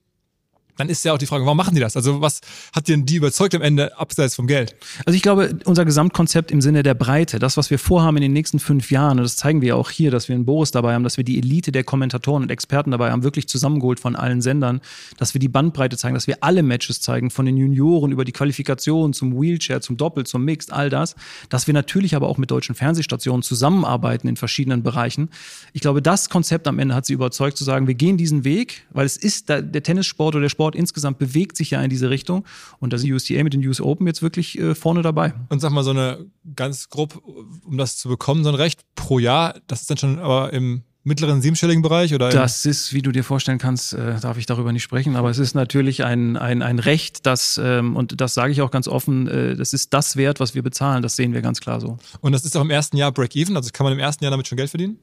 dann 0.77 0.89
ist 0.89 1.03
ja 1.05 1.13
auch 1.13 1.17
die 1.17 1.25
Frage, 1.25 1.45
warum 1.45 1.57
machen 1.57 1.75
die 1.75 1.81
das? 1.81 1.95
Also 1.95 2.21
was 2.21 2.41
hat 2.73 2.87
denn 2.87 3.05
die 3.05 3.15
überzeugt 3.15 3.55
am 3.55 3.61
Ende 3.61 3.97
abseits 3.97 4.35
vom 4.35 4.47
Geld? 4.47 4.75
Also 5.05 5.15
ich 5.15 5.21
glaube, 5.21 5.57
unser 5.65 5.85
Gesamtkonzept 5.85 6.51
im 6.51 6.61
Sinne 6.61 6.83
der 6.83 6.93
Breite, 6.93 7.39
das, 7.39 7.57
was 7.57 7.69
wir 7.69 7.79
vorhaben 7.79 8.17
in 8.17 8.23
den 8.23 8.33
nächsten 8.33 8.59
fünf 8.59 8.91
Jahren, 8.91 9.17
und 9.17 9.23
das 9.23 9.35
zeigen 9.35 9.61
wir 9.61 9.77
auch 9.77 9.89
hier, 9.89 10.11
dass 10.11 10.27
wir 10.27 10.35
einen 10.35 10.45
Boris 10.45 10.71
dabei 10.71 10.93
haben, 10.93 11.03
dass 11.03 11.17
wir 11.17 11.23
die 11.23 11.37
Elite 11.37 11.71
der 11.71 11.83
Kommentatoren 11.83 12.43
und 12.43 12.51
Experten 12.51 12.91
dabei 12.91 13.11
haben, 13.11 13.23
wirklich 13.23 13.47
zusammengeholt 13.47 13.99
von 13.99 14.15
allen 14.15 14.41
Sendern, 14.41 14.81
dass 15.17 15.33
wir 15.33 15.39
die 15.39 15.47
Bandbreite 15.47 15.97
zeigen, 15.97 16.15
dass 16.15 16.27
wir 16.27 16.37
alle 16.41 16.63
Matches 16.63 17.01
zeigen, 17.01 17.29
von 17.29 17.45
den 17.45 17.57
Junioren 17.57 18.11
über 18.11 18.25
die 18.25 18.31
Qualifikation 18.31 19.13
zum 19.13 19.39
Wheelchair, 19.39 19.81
zum 19.81 19.97
Doppel, 19.97 20.25
zum 20.25 20.43
Mixed, 20.43 20.71
all 20.73 20.89
das, 20.89 21.15
dass 21.49 21.67
wir 21.67 21.73
natürlich 21.73 22.15
aber 22.15 22.27
auch 22.27 22.37
mit 22.37 22.51
deutschen 22.51 22.75
Fernsehstationen 22.75 23.43
zusammenarbeiten 23.43 24.27
in 24.27 24.35
verschiedenen 24.35 24.83
Bereichen. 24.83 25.29
Ich 25.73 25.81
glaube, 25.81 26.01
das 26.01 26.29
Konzept 26.29 26.67
am 26.67 26.79
Ende 26.79 26.95
hat 26.95 27.05
sie 27.05 27.13
überzeugt 27.13 27.57
zu 27.57 27.63
sagen, 27.63 27.87
wir 27.87 27.93
gehen 27.93 28.17
diesen 28.17 28.43
Weg, 28.43 28.83
weil 28.91 29.05
es 29.05 29.17
ist 29.17 29.49
der 29.49 29.71
Tennissport 29.71 30.35
oder 30.35 30.43
der 30.43 30.49
Sport 30.49 30.64
insgesamt 30.73 31.19
bewegt 31.19 31.57
sich 31.57 31.69
ja 31.71 31.81
in 31.81 31.89
diese 31.91 32.09
Richtung 32.09 32.45
und 32.79 32.93
da 32.93 32.95
ist 32.95 33.05
die 33.05 33.13
USTA 33.13 33.43
mit 33.43 33.53
den 33.53 33.65
US 33.67 33.79
Open 33.81 34.07
jetzt 34.07 34.23
wirklich 34.23 34.57
äh, 34.57 34.73
vorne 34.73 35.03
dabei. 35.03 35.33
Und 35.49 35.59
sag 35.59 35.71
mal 35.71 35.83
so 35.83 35.91
eine 35.91 36.25
ganz 36.55 36.89
grob, 36.89 37.21
um 37.63 37.77
das 37.77 37.97
zu 37.97 38.09
bekommen, 38.09 38.43
so 38.43 38.49
ein 38.49 38.55
Recht 38.55 38.81
pro 38.95 39.19
Jahr, 39.19 39.55
das 39.67 39.81
ist 39.81 39.89
dann 39.91 39.97
schon 39.97 40.19
aber 40.19 40.53
im 40.53 40.83
mittleren 41.05 41.41
siebenstelligen 41.41 41.81
Bereich? 41.81 42.13
Oder 42.13 42.29
das 42.29 42.65
ist, 42.65 42.91
wie 42.91 43.01
du 43.01 43.11
dir 43.11 43.23
vorstellen 43.23 43.59
kannst, 43.59 43.93
äh, 43.93 44.19
darf 44.19 44.37
ich 44.37 44.45
darüber 44.45 44.73
nicht 44.73 44.83
sprechen, 44.83 45.15
aber 45.15 45.29
es 45.29 45.37
ist 45.37 45.53
natürlich 45.53 46.03
ein, 46.03 46.35
ein, 46.35 46.61
ein 46.61 46.79
Recht, 46.79 47.25
das, 47.25 47.59
ähm, 47.63 47.95
und 47.95 48.19
das 48.19 48.33
sage 48.33 48.51
ich 48.51 48.61
auch 48.61 48.71
ganz 48.71 48.87
offen, 48.87 49.27
äh, 49.27 49.55
das 49.55 49.71
ist 49.71 49.93
das 49.93 50.17
wert, 50.17 50.39
was 50.39 50.55
wir 50.55 50.63
bezahlen, 50.63 51.01
das 51.01 51.15
sehen 51.15 51.33
wir 51.33 51.41
ganz 51.41 51.61
klar 51.61 51.79
so. 51.79 51.97
Und 52.21 52.31
das 52.33 52.43
ist 52.43 52.57
auch 52.57 52.61
im 52.61 52.71
ersten 52.71 52.97
Jahr 52.97 53.11
Break-Even, 53.11 53.55
also 53.55 53.69
kann 53.71 53.85
man 53.85 53.93
im 53.93 53.99
ersten 53.99 54.23
Jahr 54.23 54.31
damit 54.31 54.47
schon 54.47 54.57
Geld 54.57 54.69
verdienen? 54.69 54.97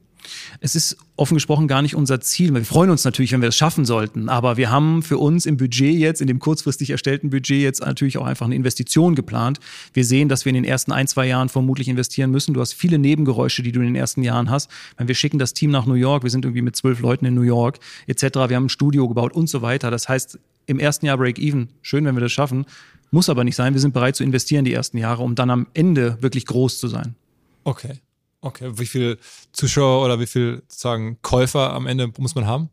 Es 0.59 0.75
ist 0.75 0.97
offen 1.15 1.35
gesprochen 1.35 1.67
gar 1.67 1.81
nicht 1.81 1.95
unser 1.95 2.19
Ziel. 2.21 2.53
Wir 2.53 2.65
freuen 2.65 2.89
uns 2.89 3.03
natürlich, 3.03 3.31
wenn 3.31 3.41
wir 3.41 3.49
es 3.49 3.55
schaffen 3.55 3.85
sollten. 3.85 4.29
Aber 4.29 4.57
wir 4.57 4.71
haben 4.71 5.03
für 5.03 5.17
uns 5.17 5.45
im 5.45 5.57
Budget 5.57 5.95
jetzt, 5.95 6.21
in 6.21 6.27
dem 6.27 6.39
kurzfristig 6.39 6.89
erstellten 6.89 7.29
Budget 7.29 7.61
jetzt 7.61 7.81
natürlich 7.81 8.17
auch 8.17 8.25
einfach 8.25 8.45
eine 8.45 8.55
Investition 8.55 9.15
geplant. 9.15 9.59
Wir 9.93 10.05
sehen, 10.05 10.29
dass 10.29 10.45
wir 10.45 10.49
in 10.49 10.55
den 10.55 10.65
ersten 10.65 10.91
ein, 10.91 11.07
zwei 11.07 11.27
Jahren 11.27 11.49
vermutlich 11.49 11.87
investieren 11.87 12.31
müssen. 12.31 12.53
Du 12.53 12.61
hast 12.61 12.73
viele 12.73 12.97
Nebengeräusche, 12.97 13.61
die 13.63 13.71
du 13.71 13.79
in 13.79 13.87
den 13.87 13.95
ersten 13.95 14.23
Jahren 14.23 14.49
hast. 14.49 14.69
Wir 14.97 15.15
schicken 15.15 15.39
das 15.39 15.53
Team 15.53 15.71
nach 15.71 15.85
New 15.85 15.93
York. 15.93 16.23
Wir 16.23 16.29
sind 16.29 16.45
irgendwie 16.45 16.61
mit 16.61 16.75
zwölf 16.75 16.99
Leuten 16.99 17.25
in 17.25 17.35
New 17.35 17.41
York 17.41 17.79
etc. 18.07 18.23
Wir 18.47 18.55
haben 18.55 18.65
ein 18.65 18.69
Studio 18.69 19.07
gebaut 19.07 19.33
und 19.33 19.47
so 19.47 19.61
weiter. 19.61 19.91
Das 19.91 20.09
heißt, 20.09 20.39
im 20.65 20.79
ersten 20.79 21.05
Jahr 21.05 21.17
Break-Even. 21.17 21.69
Schön, 21.81 22.05
wenn 22.05 22.15
wir 22.15 22.21
das 22.21 22.31
schaffen. 22.31 22.65
Muss 23.11 23.29
aber 23.29 23.43
nicht 23.43 23.55
sein. 23.55 23.73
Wir 23.73 23.81
sind 23.81 23.93
bereit 23.93 24.15
zu 24.15 24.23
investieren 24.23 24.65
die 24.65 24.73
ersten 24.73 24.97
Jahre, 24.97 25.21
um 25.21 25.35
dann 25.35 25.49
am 25.49 25.67
Ende 25.73 26.17
wirklich 26.21 26.45
groß 26.45 26.79
zu 26.79 26.87
sein. 26.87 27.15
Okay. 27.63 27.99
Okay, 28.43 28.71
wie 28.75 28.85
viel 28.85 29.17
Zuschauer 29.53 30.03
oder 30.03 30.19
wie 30.19 30.27
viel 30.27 30.63
sozusagen 30.67 31.17
Käufer 31.21 31.71
am 31.71 31.87
Ende 31.87 32.11
muss 32.17 32.35
man 32.35 32.45
haben? 32.45 32.69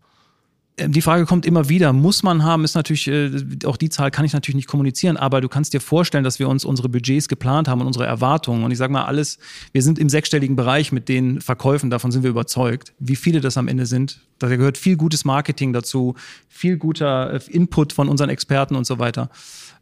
Ähm, 0.77 0.91
die 0.91 1.01
Frage 1.01 1.27
kommt 1.27 1.47
immer 1.47 1.69
wieder, 1.69 1.93
muss 1.93 2.25
man 2.25 2.43
haben, 2.43 2.65
ist 2.65 2.75
natürlich, 2.75 3.07
äh, 3.07 3.31
auch 3.65 3.77
die 3.77 3.89
Zahl 3.89 4.11
kann 4.11 4.25
ich 4.25 4.33
natürlich 4.33 4.57
nicht 4.57 4.67
kommunizieren, 4.67 5.17
aber 5.17 5.41
du 5.41 5.49
kannst 5.49 5.73
dir 5.73 5.81
vorstellen, 5.81 6.25
dass 6.25 6.41
wir 6.41 6.49
uns 6.49 6.65
unsere 6.65 6.89
Budgets 6.89 7.29
geplant 7.29 7.69
haben 7.69 7.81
und 7.81 7.87
unsere 7.87 8.05
Erwartungen. 8.05 8.65
Und 8.65 8.73
ich 8.73 8.79
sage 8.79 8.93
mal, 8.93 9.05
alles, 9.05 9.39
wir 9.71 9.83
sind 9.83 10.01
im 10.01 10.09
sechsstelligen 10.09 10.57
Bereich 10.57 10.91
mit 10.91 11.09
den 11.09 11.41
Verkäufen, 11.41 11.89
davon 11.89 12.11
sind 12.11 12.25
wir 12.25 12.31
überzeugt. 12.31 12.93
Wie 12.99 13.17
viele 13.17 13.41
das 13.41 13.57
am 13.57 13.69
Ende 13.69 13.87
sind, 13.87 14.21
da 14.41 14.49
gehört 14.49 14.77
viel 14.77 14.97
gutes 14.97 15.25
Marketing 15.25 15.73
dazu, 15.73 16.17
viel 16.49 16.79
guter 16.79 17.35
äh, 17.35 17.41
Input 17.49 17.93
von 17.93 18.09
unseren 18.09 18.29
Experten 18.29 18.75
und 18.75 18.87
so 18.87 18.99
weiter. 18.99 19.31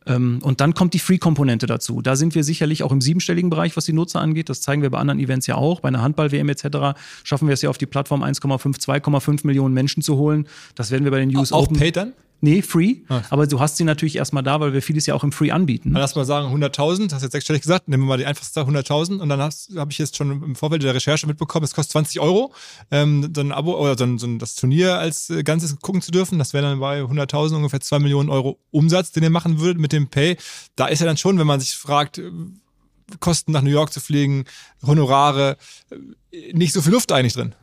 Ähm, 0.09 0.41
und 0.43 0.61
dann 0.61 0.75
kommt 0.75 0.95
die 0.95 0.99
Free-Komponente 0.99 1.67
dazu. 1.67 2.01
Da 2.03 2.17
sind 2.17 2.35
wir 2.35 2.43
sicherlich 2.43 2.83
auch 2.83 2.93
im 2.93 3.01
siebenstelligen 3.01 3.51
Bereich, 3.51 3.77
was 3.77 3.85
die 3.85 3.93
Nutzer 3.93 4.21
angeht. 4.21 4.49
Das 4.49 4.61
zeigen 4.61 4.83
wir 4.83 4.91
bei 4.91 4.99
anderen 4.99 5.21
Events 5.21 5.47
ja 5.47 5.57
auch. 5.57 5.81
Bei 5.81 5.89
einer 5.89 6.03
Handball-WM 6.03 6.49
etc. 6.49 6.99
schaffen 7.25 7.47
wir 7.47 7.55
es 7.55 7.63
ja 7.63 7.71
auf 7.71 7.79
die 7.79 7.87
Plattform 7.87 8.23
1,5, 8.23 8.81
2,5 8.81 9.47
Millionen 9.47 9.75
Menschen 9.75 10.03
zu 10.03 10.17
holen. 10.17 10.47
Das 10.75 10.91
werden 10.91 11.05
wir 11.05 11.11
bei 11.11 11.21
den 11.21 11.29
News 11.29 11.53
auch 11.53 11.65
Open. 11.65 11.77
Paid 11.77 11.97
dann? 11.97 12.13
Nee, 12.41 12.63
free. 12.63 12.99
Ah. 13.09 13.23
Aber 13.31 13.47
du 13.47 13.59
hast 13.59 13.77
sie 13.77 13.85
natürlich 13.85 14.17
erstmal 14.17 14.45
da, 14.45 14.61
weil 14.61 14.73
wir 14.73 14.81
vieles 14.81 15.07
ja 15.07 15.15
auch 15.15 15.25
im 15.25 15.33
Free 15.33 15.51
anbieten. 15.51 15.93
Dann 15.93 16.01
lass 16.01 16.15
mal 16.15 16.25
sagen 16.25 16.55
100.000, 16.55 17.13
hast 17.13 17.23
jetzt 17.23 17.33
sechsstellig 17.33 17.63
gesagt, 17.63 17.89
nehmen 17.89 18.05
wir 18.05 18.09
mal 18.09 18.19
die 18.19 18.27
einfachste 18.27 18.53
Zahl 18.53 18.65
100.000 18.65 19.19
und 19.19 19.29
dann 19.29 19.41
habe 19.41 19.91
ich 19.91 19.99
jetzt 19.99 20.17
schon 20.17 20.31
im 20.31 20.55
Vorfeld 20.55 20.83
der 20.85 20.95
Recherche 20.95 21.27
mitbekommen, 21.27 21.65
es 21.65 21.75
kostet 21.75 21.93
20 21.93 22.21
Euro, 22.21 22.53
ähm, 22.91 23.33
dann 23.33 23.49
ein 23.49 23.53
Abo 23.53 23.77
oder 23.77 23.97
dann 23.97 24.19
so 24.19 24.27
ein, 24.27 24.39
das 24.39 24.55
Turnier 24.55 24.99
als 24.99 25.31
äh, 25.31 25.43
Ganzes 25.43 25.79
gucken 25.81 26.01
zu 26.01 26.13
dürfen. 26.13 26.39
Das 26.39 26.53
wäre 26.53 26.65
dann 26.65 26.79
bei 26.79 27.01
100.000 27.01 27.57
ungefähr 27.57 27.81
2 27.81 27.99
Millionen 27.99 28.29
Euro 28.29 28.59
Umsatz, 28.71 29.11
den 29.11 29.25
ihr 29.25 29.31
machen 29.31 29.59
würdet 29.59 29.81
mit 29.81 29.93
dem 29.93 30.09
Pay. 30.09 30.37
Da 30.77 30.87
ist 30.87 31.01
ja 31.01 31.07
dann 31.07 31.17
schon, 31.17 31.39
wenn 31.39 31.47
man 31.47 31.61
sich 31.61 31.75
fragt, 31.75 32.19
äh, 32.19 32.31
Kosten 33.21 33.53
nach 33.53 33.63
New 33.63 33.71
York 33.71 33.93
zu 33.93 34.01
fliegen, 34.01 34.45
Honorare, 34.87 35.57
äh, 35.91 36.53
nicht 36.53 36.73
so 36.73 36.83
viel 36.83 36.93
Luft 36.93 37.11
eigentlich 37.11 37.33
drin. 37.33 37.55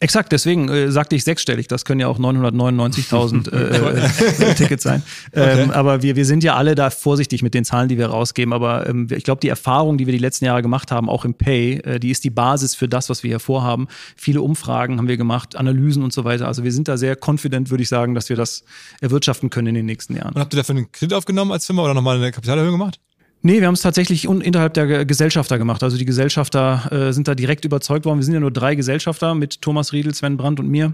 Exakt, 0.00 0.30
deswegen 0.30 0.68
äh, 0.68 0.92
sagte 0.92 1.16
ich 1.16 1.24
sechsstellig. 1.24 1.66
Das 1.66 1.84
können 1.84 2.00
ja 2.00 2.06
auch 2.06 2.20
999.000 2.20 3.52
äh, 3.52 4.50
äh, 4.50 4.54
Tickets 4.54 4.84
sein. 4.84 5.02
Ähm, 5.32 5.72
Aber 5.72 6.02
wir, 6.02 6.14
wir 6.14 6.24
sind 6.24 6.44
ja 6.44 6.54
alle 6.54 6.76
da 6.76 6.90
vorsichtig 6.90 7.42
mit 7.42 7.52
den 7.52 7.64
Zahlen, 7.64 7.88
die 7.88 7.98
wir 7.98 8.06
rausgeben. 8.06 8.52
Aber 8.52 8.88
ähm, 8.88 9.08
ich 9.10 9.24
glaube, 9.24 9.40
die 9.40 9.48
Erfahrung, 9.48 9.98
die 9.98 10.06
wir 10.06 10.12
die 10.12 10.18
letzten 10.18 10.44
Jahre 10.44 10.62
gemacht 10.62 10.92
haben, 10.92 11.08
auch 11.08 11.24
im 11.24 11.34
Pay, 11.34 11.80
äh, 11.80 11.98
die 11.98 12.10
ist 12.10 12.22
die 12.22 12.30
Basis 12.30 12.76
für 12.76 12.88
das, 12.88 13.10
was 13.10 13.24
wir 13.24 13.28
hier 13.28 13.40
vorhaben. 13.40 13.88
Viele 14.16 14.40
Umfragen 14.40 14.98
haben 14.98 15.08
wir 15.08 15.16
gemacht, 15.16 15.56
Analysen 15.56 16.04
und 16.04 16.12
so 16.12 16.24
weiter. 16.24 16.46
Also 16.46 16.62
wir 16.62 16.72
sind 16.72 16.86
da 16.86 16.96
sehr 16.96 17.16
confident, 17.16 17.70
würde 17.70 17.82
ich 17.82 17.88
sagen, 17.88 18.14
dass 18.14 18.28
wir 18.28 18.36
das 18.36 18.62
erwirtschaften 19.00 19.50
können 19.50 19.68
in 19.68 19.74
den 19.74 19.86
nächsten 19.86 20.14
Jahren. 20.14 20.34
Und 20.34 20.40
habt 20.40 20.54
ihr 20.54 20.58
dafür 20.58 20.76
einen 20.76 20.92
Kredit 20.92 21.14
aufgenommen 21.14 21.50
als 21.50 21.66
Firma 21.66 21.82
oder 21.82 21.94
nochmal 21.94 22.18
eine 22.18 22.30
Kapitalerhöhung 22.30 22.78
gemacht? 22.78 23.00
Nee, 23.42 23.60
wir 23.60 23.66
haben 23.68 23.74
es 23.74 23.82
tatsächlich 23.82 24.24
innerhalb 24.24 24.74
der 24.74 24.86
Ge- 24.86 25.04
Gesellschafter 25.04 25.58
gemacht. 25.58 25.82
Also 25.82 25.96
die 25.96 26.04
Gesellschafter 26.04 26.90
äh, 27.08 27.12
sind 27.12 27.28
da 27.28 27.34
direkt 27.34 27.64
überzeugt 27.64 28.04
worden. 28.04 28.18
Wir 28.18 28.24
sind 28.24 28.34
ja 28.34 28.40
nur 28.40 28.50
drei 28.50 28.74
Gesellschafter 28.74 29.34
mit 29.34 29.62
Thomas 29.62 29.92
Riedel, 29.92 30.12
Sven 30.14 30.36
Brandt 30.36 30.58
und 30.60 30.68
mir. 30.68 30.92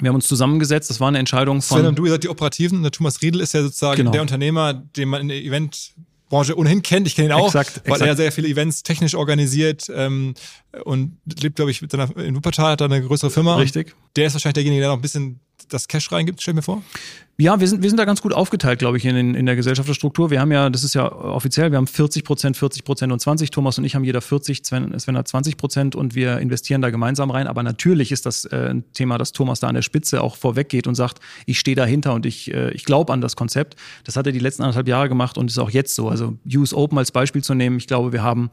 Wir 0.00 0.08
haben 0.08 0.16
uns 0.16 0.26
zusammengesetzt. 0.26 0.90
Das 0.90 0.98
war 0.98 1.08
eine 1.08 1.18
Entscheidung 1.18 1.62
von. 1.62 1.78
Sven 1.78 1.86
und 1.86 1.98
du, 1.98 2.06
ihr 2.06 2.10
seid 2.12 2.24
die 2.24 2.28
Operativen. 2.28 2.82
Der 2.82 2.90
Thomas 2.90 3.22
Riedel 3.22 3.40
ist 3.40 3.54
ja 3.54 3.62
sozusagen 3.62 3.96
Genau. 3.98 4.10
der 4.10 4.22
Unternehmer, 4.22 4.72
den 4.74 5.08
man 5.08 5.20
in 5.20 5.28
der 5.28 5.42
Eventbranche 5.44 6.56
ohnehin 6.56 6.82
kennt. 6.82 7.06
Ich 7.06 7.14
kenne 7.14 7.28
ihn 7.28 7.32
auch, 7.32 7.46
Exakt, 7.46 7.82
weil 7.84 7.92
exakt. 7.94 8.08
er 8.08 8.16
sehr 8.16 8.32
viele 8.32 8.48
Events 8.48 8.82
technisch 8.82 9.14
organisiert 9.14 9.90
ähm, 9.94 10.34
und 10.84 11.18
lebt, 11.40 11.56
glaube 11.56 11.70
ich, 11.70 11.82
mit 11.82 11.90
seiner, 11.92 12.16
in 12.16 12.34
Wuppertal, 12.34 12.72
hat 12.72 12.80
er 12.80 12.86
eine 12.86 13.02
größere 13.02 13.30
Firma. 13.30 13.56
Richtig. 13.56 13.94
Der 14.16 14.26
ist 14.26 14.32
wahrscheinlich 14.34 14.54
derjenige, 14.54 14.80
der 14.80 14.88
noch 14.90 14.96
ein 14.96 15.02
bisschen 15.02 15.38
das 15.70 15.88
Cash 15.88 16.12
reingibt, 16.12 16.42
stell 16.42 16.54
mir 16.54 16.62
vor. 16.62 16.82
Ja, 17.40 17.58
wir 17.58 17.66
sind, 17.68 17.82
wir 17.82 17.88
sind 17.88 17.96
da 17.96 18.04
ganz 18.04 18.20
gut 18.20 18.34
aufgeteilt, 18.34 18.80
glaube 18.80 18.98
ich, 18.98 19.04
in, 19.06 19.34
in 19.34 19.46
der 19.46 19.56
Gesellschafterstruktur. 19.56 20.30
Wir 20.30 20.42
haben 20.42 20.52
ja, 20.52 20.68
das 20.68 20.84
ist 20.84 20.94
ja 20.94 21.10
offiziell, 21.10 21.70
wir 21.70 21.78
haben 21.78 21.86
40 21.86 22.22
Prozent, 22.22 22.58
40 22.58 22.84
Prozent 22.84 23.12
und 23.12 23.18
20. 23.18 23.50
Thomas 23.50 23.78
und 23.78 23.84
ich 23.84 23.94
haben 23.94 24.04
jeder 24.04 24.20
40, 24.20 24.60
Sven, 24.62 24.98
Sven 24.98 25.16
hat 25.16 25.26
20 25.26 25.56
Prozent 25.56 25.96
und 25.96 26.14
wir 26.14 26.38
investieren 26.38 26.82
da 26.82 26.90
gemeinsam 26.90 27.30
rein. 27.30 27.46
Aber 27.46 27.62
natürlich 27.62 28.12
ist 28.12 28.26
das 28.26 28.44
äh, 28.44 28.68
ein 28.68 28.84
Thema, 28.92 29.16
dass 29.16 29.32
Thomas 29.32 29.58
da 29.58 29.68
an 29.68 29.74
der 29.74 29.80
Spitze 29.80 30.20
auch 30.20 30.36
vorweggeht 30.36 30.86
und 30.86 30.96
sagt, 30.96 31.20
ich 31.46 31.58
stehe 31.58 31.74
dahinter 31.74 32.12
und 32.12 32.26
ich, 32.26 32.52
äh, 32.52 32.72
ich 32.72 32.84
glaube 32.84 33.10
an 33.10 33.22
das 33.22 33.36
Konzept. 33.36 33.74
Das 34.04 34.16
hat 34.16 34.26
er 34.26 34.32
die 34.32 34.38
letzten 34.38 34.62
anderthalb 34.62 34.86
Jahre 34.86 35.08
gemacht 35.08 35.38
und 35.38 35.50
ist 35.50 35.58
auch 35.58 35.70
jetzt 35.70 35.94
so. 35.94 36.10
Also 36.10 36.36
US 36.54 36.74
Open 36.74 36.98
als 36.98 37.10
Beispiel 37.10 37.42
zu 37.42 37.54
nehmen, 37.54 37.78
ich 37.78 37.86
glaube, 37.86 38.12
wir 38.12 38.22
haben 38.22 38.50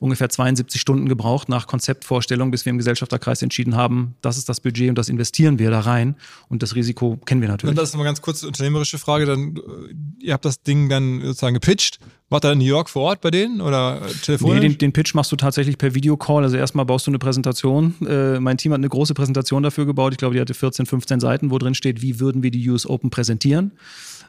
ungefähr 0.00 0.28
72 0.28 0.80
Stunden 0.80 1.08
gebraucht 1.08 1.48
nach 1.48 1.66
Konzeptvorstellung, 1.66 2.50
bis 2.50 2.64
wir 2.64 2.70
im 2.70 2.78
Gesellschafterkreis 2.78 3.42
entschieden 3.42 3.76
haben, 3.76 4.16
das 4.22 4.38
ist 4.38 4.48
das 4.48 4.60
Budget 4.60 4.88
und 4.88 4.96
das 4.96 5.08
investieren 5.08 5.58
wir 5.58 5.70
da 5.70 5.80
rein. 5.80 6.16
Und 6.48 6.62
das 6.62 6.74
Risiko 6.74 7.18
kennen 7.26 7.42
wir 7.42 7.48
natürlich. 7.48 7.70
Und 7.70 7.76
das 7.76 7.90
ist 7.90 7.96
mal 7.96 8.04
ganz 8.04 8.22
kurz 8.22 8.42
unternehmerische 8.42 8.98
Frage. 8.98 9.26
Dann, 9.26 9.56
äh, 9.56 10.24
ihr 10.24 10.32
habt 10.32 10.44
das 10.44 10.62
Ding 10.62 10.88
dann 10.88 11.20
sozusagen 11.20 11.54
gepitcht. 11.54 12.00
Wart 12.30 12.44
ihr 12.44 12.52
in 12.52 12.58
New 12.58 12.64
York 12.64 12.88
vor 12.88 13.02
Ort 13.02 13.20
bei 13.20 13.30
denen 13.30 13.60
oder 13.60 14.00
äh, 14.00 14.06
Nee, 14.06 14.12
telefonisch? 14.22 14.60
den, 14.60 14.78
den 14.78 14.92
Pitch 14.92 15.14
machst 15.14 15.32
du 15.32 15.36
tatsächlich 15.36 15.76
per 15.76 15.94
Videocall. 15.94 16.44
Also 16.44 16.56
erstmal 16.56 16.86
baust 16.86 17.06
du 17.06 17.10
eine 17.10 17.18
Präsentation. 17.18 17.94
Äh, 18.06 18.40
mein 18.40 18.56
Team 18.56 18.72
hat 18.72 18.78
eine 18.78 18.88
große 18.88 19.12
Präsentation 19.14 19.62
dafür 19.62 19.84
gebaut. 19.84 20.12
Ich 20.12 20.18
glaube, 20.18 20.34
die 20.34 20.40
hatte 20.40 20.54
14, 20.54 20.86
15 20.86 21.20
Seiten, 21.20 21.50
wo 21.50 21.58
drin 21.58 21.74
steht, 21.74 22.00
wie 22.00 22.20
würden 22.20 22.42
wir 22.42 22.50
die 22.50 22.70
US 22.70 22.86
Open 22.86 23.10
präsentieren. 23.10 23.72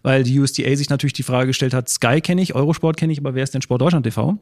Weil 0.04 0.24
die 0.24 0.38
USDA 0.40 0.76
sich 0.76 0.90
natürlich 0.90 1.14
die 1.14 1.24
Frage 1.24 1.48
gestellt 1.48 1.74
hat, 1.74 1.88
Sky 1.88 2.22
kenne 2.22 2.42
ich, 2.42 2.56
Eurosport 2.56 2.98
kenne 2.98 3.14
ich, 3.14 3.20
aber 3.20 3.36
wer 3.36 3.44
ist 3.44 3.54
denn 3.54 3.62
Sport 3.62 3.82
Deutschland 3.82 4.04
TV? 4.04 4.40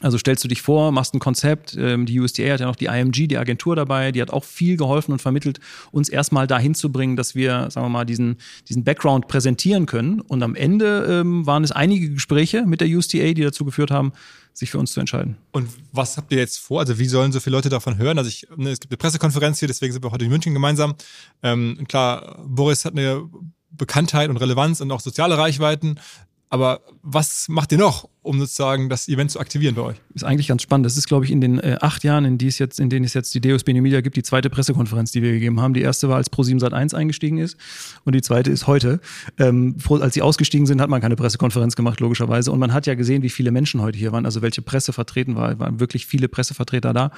Also 0.00 0.16
stellst 0.16 0.42
du 0.42 0.48
dich 0.48 0.62
vor, 0.62 0.92
machst 0.92 1.14
ein 1.14 1.18
Konzept. 1.18 1.76
Ähm, 1.78 2.06
die 2.06 2.18
USDA 2.18 2.54
hat 2.54 2.60
ja 2.60 2.66
noch 2.66 2.76
die 2.76 2.86
IMG, 2.86 3.26
die 3.26 3.36
Agentur 3.36 3.76
dabei, 3.76 4.12
die 4.12 4.22
hat 4.22 4.30
auch 4.30 4.44
viel 4.44 4.76
geholfen 4.76 5.12
und 5.12 5.20
vermittelt, 5.20 5.60
uns 5.92 6.08
erstmal 6.08 6.46
dahin 6.46 6.74
zu 6.74 6.90
bringen, 6.90 7.16
dass 7.16 7.34
wir, 7.34 7.70
sagen 7.70 7.86
wir 7.86 7.90
mal, 7.90 8.06
diesen, 8.06 8.36
diesen 8.68 8.82
Background 8.82 9.28
präsentieren 9.28 9.86
können. 9.86 10.20
Und 10.20 10.42
am 10.42 10.54
Ende 10.54 11.06
ähm, 11.08 11.46
waren 11.46 11.64
es 11.64 11.72
einige 11.72 12.10
Gespräche 12.10 12.64
mit 12.66 12.80
der 12.80 12.88
USDA, 12.88 13.34
die 13.34 13.42
dazu 13.42 13.64
geführt 13.64 13.90
haben, 13.90 14.12
sich 14.54 14.70
für 14.70 14.78
uns 14.78 14.92
zu 14.92 15.00
entscheiden. 15.00 15.36
Und 15.52 15.68
was 15.92 16.16
habt 16.16 16.32
ihr 16.32 16.38
jetzt 16.38 16.58
vor? 16.58 16.80
Also 16.80 16.98
wie 16.98 17.06
sollen 17.06 17.32
so 17.32 17.40
viele 17.40 17.56
Leute 17.56 17.68
davon 17.68 17.98
hören? 17.98 18.18
Also 18.18 18.28
ich, 18.28 18.46
ne, 18.56 18.70
es 18.70 18.80
gibt 18.80 18.92
eine 18.92 18.98
Pressekonferenz 18.98 19.58
hier, 19.58 19.68
deswegen 19.68 19.92
sind 19.92 20.04
wir 20.04 20.10
heute 20.10 20.24
in 20.24 20.30
München 20.30 20.54
gemeinsam. 20.54 20.94
Ähm, 21.42 21.84
klar, 21.88 22.42
Boris 22.46 22.84
hat 22.84 22.92
eine 22.92 23.28
Bekanntheit 23.70 24.30
und 24.30 24.38
Relevanz 24.38 24.80
und 24.80 24.90
auch 24.92 25.00
soziale 25.00 25.38
Reichweiten. 25.38 26.00
Aber 26.48 26.80
was 27.02 27.48
macht 27.48 27.70
ihr 27.70 27.78
noch, 27.78 28.08
um 28.22 28.38
sozusagen 28.38 28.90
das 28.90 29.08
Event 29.08 29.30
zu 29.30 29.40
aktivieren 29.40 29.74
bei 29.74 29.82
euch? 29.82 29.96
Ist 30.14 30.24
eigentlich 30.24 30.48
ganz 30.48 30.62
spannend. 30.62 30.84
Das 30.84 30.96
ist, 30.96 31.06
glaube 31.06 31.24
ich, 31.24 31.30
in 31.30 31.40
den 31.40 31.58
äh, 31.58 31.78
acht 31.80 32.04
Jahren, 32.04 32.24
in, 32.24 32.36
die 32.36 32.48
es 32.48 32.58
jetzt, 32.58 32.78
in 32.78 32.90
denen 32.90 33.04
es 33.04 33.14
jetzt 33.14 33.34
die 33.34 33.40
DOSB 33.40 33.72
New 33.72 33.82
Media 33.82 34.02
gibt, 34.02 34.16
die 34.16 34.22
zweite 34.22 34.50
Pressekonferenz, 34.50 35.12
die 35.12 35.22
wir 35.22 35.32
gegeben 35.32 35.60
haben. 35.60 35.72
Die 35.72 35.80
erste 35.80 36.08
war, 36.08 36.16
als 36.16 36.30
Pro7 36.30 36.60
Sat1 36.60 36.94
eingestiegen 36.94 37.38
ist 37.38 37.56
und 38.04 38.14
die 38.14 38.20
zweite 38.20 38.50
ist 38.50 38.66
heute. 38.66 39.00
Ähm, 39.38 39.76
als 39.88 40.14
sie 40.14 40.22
ausgestiegen 40.22 40.66
sind, 40.66 40.80
hat 40.80 40.90
man 40.90 41.00
keine 41.00 41.16
Pressekonferenz 41.16 41.76
gemacht, 41.76 42.00
logischerweise. 42.00 42.52
Und 42.52 42.58
man 42.58 42.74
hat 42.74 42.86
ja 42.86 42.94
gesehen, 42.94 43.22
wie 43.22 43.30
viele 43.30 43.52
Menschen 43.52 43.80
heute 43.80 43.96
hier 43.96 44.12
waren, 44.12 44.26
also 44.26 44.42
welche 44.42 44.60
Presse 44.60 44.92
vertreten 44.92 45.36
war. 45.36 45.58
Waren 45.58 45.80
wirklich 45.80 46.06
viele 46.06 46.28
Pressevertreter 46.28 46.92
da. 46.92 47.12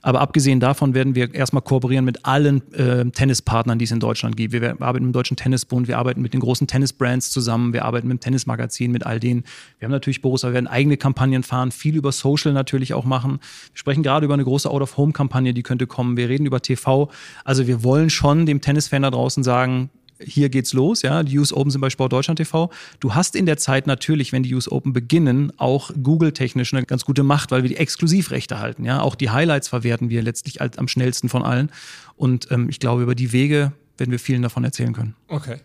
Aber 0.00 0.20
abgesehen 0.20 0.60
davon 0.60 0.94
werden 0.94 1.14
wir 1.14 1.34
erstmal 1.34 1.62
kooperieren 1.62 2.04
mit 2.04 2.24
allen 2.24 2.72
äh, 2.72 3.04
Tennispartnern, 3.10 3.78
die 3.78 3.84
es 3.84 3.90
in 3.90 4.00
Deutschland 4.00 4.36
gibt. 4.36 4.52
Wir 4.52 4.80
arbeiten 4.80 5.04
mit 5.04 5.10
dem 5.10 5.12
Deutschen 5.12 5.36
Tennisbund, 5.36 5.86
wir 5.86 5.98
arbeiten 5.98 6.22
mit 6.22 6.32
den 6.32 6.40
großen 6.40 6.66
Tennisbrands 6.66 7.30
zusammen, 7.30 7.74
wir 7.74 7.84
arbeiten 7.84 8.08
mit 8.08 8.18
dem 8.18 8.20
Tennismagazin, 8.20 8.90
mit 8.90 9.04
all 9.04 9.20
denen. 9.20 9.44
Wir 9.78 9.86
haben 9.86 9.92
natürlich 9.92 10.20
aber 10.45 10.45
wir 10.46 10.54
werden 10.54 10.66
eigene 10.66 10.96
Kampagnen 10.96 11.42
fahren, 11.42 11.70
viel 11.70 11.96
über 11.96 12.12
Social 12.12 12.52
natürlich 12.52 12.94
auch 12.94 13.04
machen. 13.04 13.40
Wir 13.72 13.78
sprechen 13.78 14.02
gerade 14.02 14.24
über 14.24 14.34
eine 14.34 14.44
große 14.44 14.70
Out-of-Home-Kampagne, 14.70 15.54
die 15.54 15.62
könnte 15.62 15.86
kommen. 15.86 16.16
Wir 16.16 16.28
reden 16.28 16.46
über 16.46 16.62
TV. 16.62 17.10
Also 17.44 17.66
wir 17.66 17.82
wollen 17.82 18.10
schon 18.10 18.46
dem 18.46 18.60
Tennisfan 18.60 19.02
da 19.02 19.10
draußen 19.10 19.42
sagen, 19.42 19.90
hier 20.18 20.48
geht's 20.48 20.72
los, 20.72 21.02
ja. 21.02 21.22
Die 21.22 21.38
US 21.38 21.52
Open 21.52 21.70
sind 21.70 21.80
bei 21.80 21.90
Sport 21.90 22.12
Deutschland 22.12 22.38
TV. 22.38 22.70
Du 23.00 23.14
hast 23.14 23.36
in 23.36 23.46
der 23.46 23.58
Zeit 23.58 23.86
natürlich, 23.86 24.32
wenn 24.32 24.42
die 24.42 24.54
US 24.54 24.70
Open 24.70 24.92
beginnen, 24.92 25.52
auch 25.58 25.90
Google-technisch 26.02 26.72
eine 26.72 26.84
ganz 26.84 27.04
gute 27.04 27.22
Macht, 27.22 27.50
weil 27.50 27.62
wir 27.62 27.68
die 27.68 27.76
Exklusivrechte 27.76 28.58
halten, 28.58 28.84
ja. 28.84 29.00
Auch 29.00 29.14
die 29.14 29.30
Highlights 29.30 29.68
verwerten 29.68 30.08
wir 30.08 30.22
letztlich 30.22 30.60
als, 30.60 30.78
am 30.78 30.88
schnellsten 30.88 31.28
von 31.28 31.42
allen. 31.42 31.70
Und 32.16 32.50
ähm, 32.50 32.68
ich 32.68 32.80
glaube, 32.80 33.02
über 33.02 33.14
die 33.14 33.32
Wege 33.32 33.72
werden 33.98 34.10
wir 34.10 34.18
vielen 34.18 34.42
davon 34.42 34.64
erzählen 34.64 34.92
können. 34.92 35.14
Okay. 35.28 35.58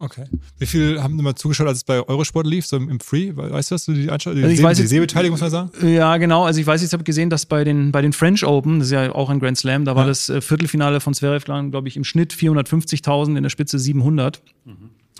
Okay. 0.00 0.24
Wie 0.58 0.66
viel 0.66 1.02
haben 1.02 1.18
immer 1.18 1.34
zugeschaut, 1.34 1.66
als 1.66 1.78
es 1.78 1.84
bei 1.84 2.00
Eurosport 2.06 2.46
lief, 2.46 2.64
so 2.66 2.76
im, 2.76 2.88
im 2.88 3.00
Free? 3.00 3.32
Weißt 3.34 3.70
du? 3.72 3.92
Die, 3.92 4.08
Einschau 4.10 4.32
die, 4.32 4.42
Also 4.42 4.52
ich 4.52 4.58
See- 4.58 4.62
weiß 4.64 4.76
die 4.76 4.82
jetzt- 4.84 4.90
Sehbeteiligung, 4.90 5.32
muss 5.32 5.40
man 5.40 5.50
sagen? 5.50 5.70
Ja, 5.88 6.16
genau. 6.18 6.44
Also 6.44 6.60
ich 6.60 6.66
weiß, 6.66 6.82
ich 6.84 6.92
habe 6.92 7.02
gesehen, 7.02 7.30
dass 7.30 7.46
bei 7.46 7.64
den, 7.64 7.90
bei 7.90 8.00
den 8.00 8.12
French 8.12 8.44
Open, 8.46 8.78
das 8.78 8.88
ist 8.88 8.92
ja 8.92 9.12
auch 9.12 9.28
ein 9.28 9.40
Grand 9.40 9.58
Slam, 9.58 9.84
da 9.84 9.96
war 9.96 10.04
Ja. 10.04 10.08
das 10.08 10.28
äh, 10.28 10.40
Viertelfinale 10.40 11.00
von 11.00 11.14
Zverev, 11.14 11.44
glaube 11.44 11.88
ich, 11.88 11.96
im 11.96 12.04
Schnitt 12.04 12.32
450.000, 12.32 13.36
in 13.36 13.42
der 13.42 13.50
Spitze 13.50 13.78
700. 13.78 14.40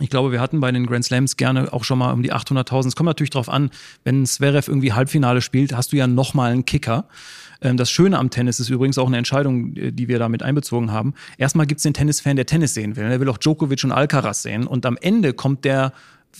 Ich 0.00 0.10
glaube, 0.10 0.30
wir 0.30 0.40
hatten 0.40 0.60
bei 0.60 0.70
den 0.70 0.86
Grand 0.86 1.04
Slams 1.04 1.36
gerne 1.36 1.72
auch 1.72 1.82
schon 1.82 1.98
mal 1.98 2.12
um 2.12 2.22
die 2.22 2.32
800.000. 2.32 2.86
Es 2.86 2.94
kommt 2.94 3.08
natürlich 3.08 3.30
drauf 3.30 3.48
an, 3.48 3.70
wenn 4.04 4.24
Zverev 4.26 4.68
irgendwie 4.70 4.92
Halbfinale 4.92 5.40
spielt, 5.42 5.74
hast 5.76 5.90
du 5.92 5.96
ja 5.96 6.06
noch 6.06 6.34
mal 6.34 6.52
einen 6.52 6.64
Kicker. 6.66 7.06
Ähm, 7.60 7.76
Das 7.76 7.90
Schöne 7.90 8.18
am 8.18 8.30
Tennis 8.30 8.60
ist 8.60 8.68
übrigens 8.70 8.98
auch 8.98 9.06
eine 9.06 9.16
Entscheidung, 9.16 9.76
äh, 9.76 9.92
die 9.92 10.08
wir 10.08 10.18
damit 10.18 10.42
einbezogen 10.42 10.92
haben. 10.92 11.14
Erstmal 11.38 11.66
gibt's 11.66 11.82
den 11.82 11.94
Tennisfan, 11.94 12.36
der 12.36 12.46
Tennis 12.46 12.74
sehen 12.74 12.96
will. 12.96 13.08
Der 13.08 13.20
will 13.20 13.28
auch 13.28 13.38
Djokovic 13.38 13.84
und 13.84 13.92
Alcaraz 13.92 14.42
sehen. 14.42 14.66
Und 14.66 14.86
am 14.86 14.96
Ende 15.00 15.32
kommt 15.32 15.64
der, 15.64 15.92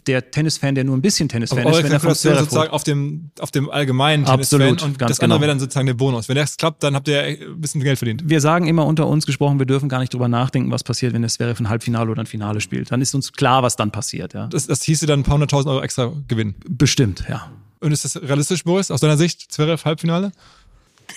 der 0.07 0.31
Tennisfan, 0.31 0.75
der 0.75 0.85
nur 0.85 0.97
ein 0.97 1.03
bisschen 1.03 1.29
Tennisfan 1.29 1.67
ist, 1.67 1.83
wenn 1.83 1.93
er 1.93 1.99
von 1.99 2.15
Zverev 2.15 2.41
sozusagen 2.41 2.71
auf 2.71 2.85
dem, 2.85 3.31
auf 3.41 3.51
dem 3.51 3.71
allgemeinen 3.71 4.27
Absolut, 4.27 4.67
Tennisfan 4.67 4.91
und 4.91 4.99
ganz 4.99 5.09
das 5.11 5.21
andere 5.21 5.39
genau. 5.39 5.41
wäre 5.41 5.51
dann 5.51 5.61
sozusagen 5.61 5.87
der 5.87 5.95
Bonus. 5.95 6.29
Wenn 6.29 6.37
das 6.37 6.57
klappt, 6.57 6.83
dann 6.83 6.95
habt 6.95 7.09
ihr 7.09 7.23
ein 7.23 7.61
bisschen 7.61 7.81
Geld 7.83 7.99
verdient. 7.99 8.23
wir 8.27 8.41
sagen 8.41 8.67
immer 8.67 8.87
unter 8.87 9.07
uns 9.07 9.27
gesprochen, 9.27 9.59
wir 9.59 9.67
dürfen 9.67 9.89
gar 9.89 9.99
nicht 9.99 10.13
drüber 10.13 10.29
nachdenken, 10.29 10.71
was 10.71 10.85
passiert, 10.85 11.15
wenn 11.15 11.23
der 11.23 11.31
Zverev 11.31 11.61
ein 11.61 11.69
Halbfinale 11.69 12.11
oder 12.11 12.23
ein 12.23 12.27
Finale 12.27 12.61
spielt. 12.61 12.93
Dann 12.93 13.01
ist 13.01 13.15
uns 13.15 13.33
klar, 13.33 13.63
was 13.63 13.77
dann 13.77 13.91
passiert. 13.91 14.35
Ja. 14.35 14.47
Das, 14.47 14.67
das 14.67 14.83
hieße 14.83 15.07
dann 15.07 15.21
ein 15.21 15.23
paar 15.25 15.35
hunderttausend 15.35 15.73
Euro 15.73 15.83
extra 15.83 16.13
Gewinn. 16.29 16.55
Bestimmt, 16.69 17.25
ja. 17.29 17.51
Und 17.81 17.93
ist 17.93 18.05
das 18.05 18.21
realistisch, 18.21 18.65
Boris, 18.65 18.91
aus 18.91 19.01
deiner 19.01 19.17
Sicht? 19.17 19.53
Zverev 19.53 19.85
Halbfinale? 19.85 20.33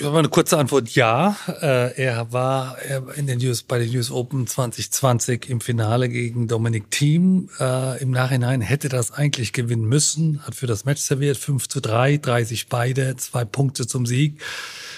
Aber 0.03 0.19
eine 0.19 0.29
kurze 0.29 0.57
Antwort, 0.57 0.89
ja. 0.89 1.35
Äh, 1.61 2.01
er 2.01 2.31
war 2.31 2.77
in 3.15 3.27
den 3.27 3.39
US, 3.45 3.63
bei 3.63 3.79
den 3.79 3.95
US 3.95 4.09
Open 4.09 4.47
2020 4.47 5.49
im 5.49 5.61
Finale 5.61 6.09
gegen 6.09 6.47
Dominic 6.47 6.89
Thiem. 6.89 7.49
Äh, 7.59 8.01
Im 8.01 8.11
Nachhinein 8.11 8.61
hätte 8.61 8.89
das 8.89 9.11
eigentlich 9.11 9.53
gewinnen 9.53 9.85
müssen, 9.85 10.41
hat 10.45 10.55
für 10.55 10.67
das 10.67 10.85
Match 10.85 11.01
serviert, 11.01 11.37
5 11.37 11.67
zu 11.67 11.81
3, 11.81 12.17
30 12.17 12.67
beide, 12.67 13.15
zwei 13.17 13.45
Punkte 13.45 13.85
zum 13.85 14.05
Sieg. 14.05 14.41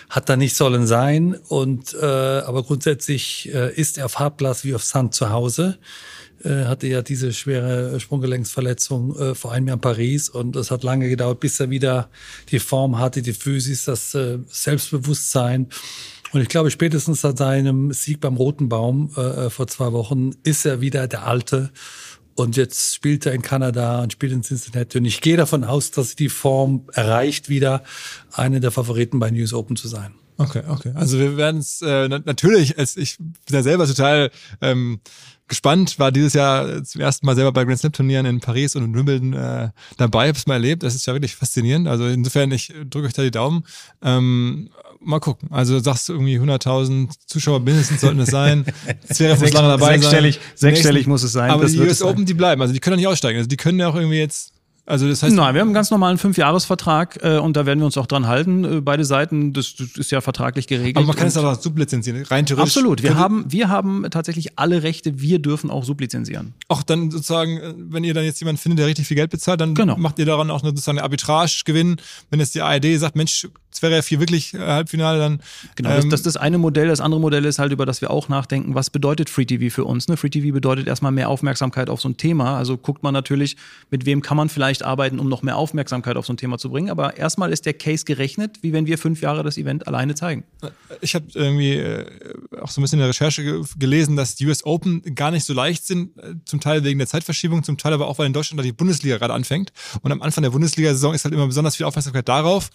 Hat 0.09 0.29
da 0.29 0.35
nicht 0.35 0.55
sollen 0.55 0.87
sein. 0.87 1.35
Und 1.47 1.93
äh, 1.93 2.05
aber 2.05 2.63
grundsätzlich 2.63 3.53
äh, 3.53 3.73
ist 3.73 3.97
er 3.97 4.09
Fahrtplatz 4.09 4.63
wie 4.63 4.75
auf 4.75 4.83
Sand 4.83 5.13
zu 5.13 5.31
Hause 5.31 5.79
hatte 6.49 6.87
ja 6.87 7.01
diese 7.01 7.33
schwere 7.33 7.99
Sprunggelenksverletzung 7.99 9.15
äh, 9.17 9.35
vor 9.35 9.51
einem 9.51 9.67
Jahr 9.67 9.75
in 9.77 9.81
Paris 9.81 10.29
und 10.29 10.55
es 10.55 10.71
hat 10.71 10.83
lange 10.83 11.09
gedauert, 11.09 11.39
bis 11.39 11.59
er 11.59 11.69
wieder 11.69 12.09
die 12.49 12.59
Form 12.59 12.99
hatte, 12.99 13.21
die 13.21 13.33
Physis, 13.33 13.85
das 13.85 14.13
äh, 14.15 14.39
Selbstbewusstsein. 14.47 15.67
Und 16.31 16.41
ich 16.41 16.49
glaube, 16.49 16.71
spätestens 16.71 17.21
seit 17.21 17.37
seinem 17.37 17.93
Sieg 17.93 18.19
beim 18.19 18.35
Roten 18.35 18.67
Baum 18.67 19.11
äh, 19.15 19.49
vor 19.49 19.67
zwei 19.67 19.91
Wochen 19.93 20.31
ist 20.43 20.65
er 20.65 20.81
wieder 20.81 21.07
der 21.07 21.27
Alte. 21.27 21.71
Und 22.35 22.57
jetzt 22.57 22.95
spielt 22.95 23.25
er 23.27 23.33
in 23.33 23.43
Kanada 23.43 24.01
und 24.01 24.13
spielt 24.13 24.31
in 24.31 24.41
Cincinnati. 24.41 24.97
Und 24.97 25.05
ich 25.05 25.21
gehe 25.21 25.37
davon 25.37 25.63
aus, 25.63 25.91
dass 25.91 26.15
die 26.15 26.29
Form 26.29 26.87
erreicht, 26.93 27.49
wieder 27.49 27.83
eine 28.31 28.59
der 28.59 28.71
Favoriten 28.71 29.19
bei 29.19 29.29
News 29.29 29.53
Open 29.53 29.75
zu 29.75 29.87
sein. 29.87 30.15
Okay, 30.37 30.63
okay. 30.67 30.91
Also 30.95 31.19
wir 31.19 31.37
werden 31.37 31.59
es 31.59 31.81
äh, 31.81 32.07
natürlich, 32.07 32.77
als 32.77 32.97
ich 32.97 33.17
bin 33.17 33.33
ja 33.51 33.63
selber 33.63 33.87
total 33.87 34.31
ähm, 34.61 34.99
gespannt, 35.47 35.99
war 35.99 36.11
dieses 36.11 36.33
Jahr 36.33 36.83
zum 36.83 37.01
ersten 37.01 37.25
Mal 37.25 37.35
selber 37.35 37.51
bei 37.51 37.63
Grand 37.65 37.79
Slam 37.79 37.91
Turnieren 37.91 38.25
in 38.25 38.39
Paris 38.39 38.75
und 38.75 38.83
in 38.83 38.95
Wimbledon 38.95 39.33
äh, 39.33 39.69
dabei, 39.97 40.29
hab's 40.29 40.47
mal 40.47 40.55
erlebt. 40.55 40.83
Das 40.83 40.95
ist 40.95 41.05
ja 41.05 41.13
wirklich 41.13 41.35
faszinierend. 41.35 41.87
Also 41.87 42.07
insofern, 42.07 42.51
ich 42.51 42.73
drücke 42.89 43.07
euch 43.07 43.13
da 43.13 43.21
die 43.21 43.31
Daumen. 43.31 43.63
Ähm, 44.01 44.69
mal 44.99 45.19
gucken. 45.19 45.49
Also 45.51 45.79
sagst 45.79 46.09
du 46.09 46.13
irgendwie 46.13 46.39
100.000 46.39 47.09
Zuschauer 47.27 47.59
mindestens 47.59 48.01
sollten 48.01 48.19
es 48.19 48.29
sein. 48.29 48.65
Wäre 49.17 49.37
Sechs, 49.37 49.53
lange 49.53 49.67
dabei 49.67 49.97
sechsstellig, 49.97 50.35
sein. 50.35 50.71
sechsstellig 50.71 51.07
muss 51.07 51.23
es 51.23 51.33
sein. 51.33 51.51
Aber 51.51 51.63
Das 51.63 51.73
die 51.73 51.79
US 51.79 51.91
es 51.91 51.99
sein. 51.99 52.09
Open, 52.09 52.25
die 52.25 52.33
bleiben. 52.33 52.61
Also 52.61 52.73
die 52.73 52.79
können 52.79 52.93
doch 52.93 52.99
nicht 52.99 53.07
aussteigen. 53.07 53.37
Also 53.37 53.47
die 53.47 53.57
können 53.57 53.79
ja 53.79 53.87
auch 53.87 53.95
irgendwie 53.95 54.17
jetzt. 54.17 54.53
Also 54.85 55.07
das 55.07 55.23
heißt, 55.23 55.33
Nein, 55.33 55.53
wir 55.53 55.61
haben 55.61 55.69
einen 55.69 55.73
ganz 55.73 55.91
normalen 55.91 56.17
Fünfjahresvertrag 56.17 57.19
äh, 57.23 57.37
und 57.37 57.55
da 57.55 57.65
werden 57.65 57.79
wir 57.79 57.85
uns 57.85 57.97
auch 57.97 58.05
dran 58.05 58.27
halten. 58.27 58.65
Äh, 58.65 58.81
beide 58.81 59.05
Seiten, 59.05 59.53
das, 59.53 59.75
das 59.75 59.91
ist 59.95 60.11
ja 60.11 60.19
vertraglich 60.19 60.67
geregelt. 60.67 60.97
aber 60.97 61.05
man 61.05 61.15
kann 61.15 61.27
es 61.27 61.37
Und- 61.37 61.45
auch 61.45 61.59
sublizenzieren. 61.61 62.21
Rein 62.23 62.45
theoretisch. 62.45 62.75
Absolut. 62.75 63.01
Wir 63.01 63.15
haben, 63.17 63.45
wir 63.47 63.69
haben 63.69 64.05
tatsächlich 64.11 64.59
alle 64.59 64.83
Rechte. 64.83 65.21
Wir 65.21 65.39
dürfen 65.39 65.69
auch 65.69 65.85
sublizenzieren. 65.85 66.53
auch 66.67 66.83
dann 66.83 67.11
sozusagen, 67.11 67.57
äh, 67.59 67.73
wenn 67.77 68.03
ihr 68.03 68.13
dann 68.13 68.25
jetzt 68.25 68.41
jemanden 68.41 68.59
findet, 68.61 68.79
der 68.79 68.87
richtig 68.87 69.07
viel 69.07 69.15
Geld 69.15 69.29
bezahlt, 69.31 69.61
dann 69.61 69.73
Genau. 69.73 69.95
macht 69.97 70.19
ihr 70.19 70.25
daran 70.25 70.51
auch 70.51 70.61
eine, 70.63 70.71
sozusagen 70.71 70.97
eine 70.97 71.03
Arbitrage-Gewinn. 71.03 71.95
Wenn 72.29 72.39
jetzt 72.41 72.53
die 72.53 72.61
ARD 72.61 72.97
sagt, 72.99 73.15
Mensch, 73.15 73.47
Zverev 73.73 74.07
hier 74.07 74.19
wirklich 74.19 74.53
äh, 74.53 74.59
Halbfinale, 74.59 75.19
dann 75.19 75.39
Genau, 75.75 75.89
ähm, 75.89 75.95
das, 75.95 76.09
das 76.09 76.19
ist 76.21 76.25
das 76.25 76.37
eine 76.37 76.57
Modell. 76.57 76.87
Das 76.87 77.01
andere 77.01 77.21
Modell 77.21 77.45
ist 77.45 77.59
halt, 77.59 77.71
über 77.71 77.85
das 77.85 78.01
wir 78.01 78.11
auch 78.11 78.29
nachdenken, 78.29 78.75
was 78.75 78.89
bedeutet 78.89 79.29
Free 79.29 79.45
TV 79.45 79.73
für 79.73 79.85
uns? 79.85 80.07
Ne? 80.07 80.17
Free 80.17 80.29
TV 80.29 80.53
bedeutet 80.53 80.87
erstmal 80.87 81.11
mehr 81.11 81.29
Aufmerksamkeit 81.29 81.89
auf 81.89 82.01
so 82.01 82.09
ein 82.09 82.17
Thema. 82.17 82.57
Also 82.57 82.77
guckt 82.77 83.03
man 83.03 83.13
natürlich, 83.13 83.57
mit 83.89 84.05
wem 84.05 84.21
kann 84.21 84.37
man 84.37 84.49
vielleicht 84.49 84.83
arbeiten, 84.83 85.19
um 85.19 85.29
noch 85.29 85.41
mehr 85.41 85.57
Aufmerksamkeit 85.57 86.17
auf 86.17 86.25
so 86.25 86.33
ein 86.33 86.37
Thema 86.37 86.57
zu 86.57 86.69
bringen. 86.69 86.89
Aber 86.89 87.17
erstmal 87.17 87.51
ist 87.51 87.65
der 87.65 87.73
Case 87.73 88.05
gerechnet, 88.05 88.59
wie 88.61 88.73
wenn 88.73 88.85
wir 88.85 88.97
fünf 88.97 89.21
Jahre 89.21 89.43
das 89.43 89.57
Event 89.57 89.87
alleine 89.87 90.15
zeigen. 90.15 90.43
ich 91.01 91.15
habe 91.15 91.25
irgendwie 91.33 91.73
äh, 91.73 92.05
auch 92.61 92.69
so 92.69 92.81
ein 92.81 92.83
bisschen 92.83 92.99
in 92.99 93.03
der 93.03 93.09
Recherche 93.09 93.43
ge 93.43 93.63
gelesen, 93.77 94.15
dass 94.15 94.35
die 94.35 94.45
US 94.47 94.65
Open 94.65 95.01
gar 95.15 95.31
nicht 95.31 95.45
so 95.45 95.53
leicht 95.53 95.85
sind, 95.85 96.17
äh, 96.17 96.35
zum 96.45 96.59
Teil 96.59 96.83
wegen 96.83 96.99
der 96.99 97.07
Zeitverschiebung, 97.07 97.63
zum 97.63 97.77
Teil 97.77 97.93
aber 97.93 98.07
auch, 98.07 98.19
weil 98.19 98.27
in 98.27 98.33
Deutschland 98.33 98.59
da 98.59 98.63
die 98.63 98.71
Bundesliga 98.71 99.17
gerade 99.17 99.33
anfängt. 99.33 99.71
Und 100.01 100.11
am 100.11 100.21
Anfang 100.21 100.43
der 100.43 100.51
Bundesliga-Saison 100.51 101.13
ist 101.13 101.25
halt 101.25 101.33
immer 101.33 101.47
besonders 101.47 101.75
viel 101.75 101.85
Aufmerksamkeit 101.85 102.27
darauf. 102.27 102.69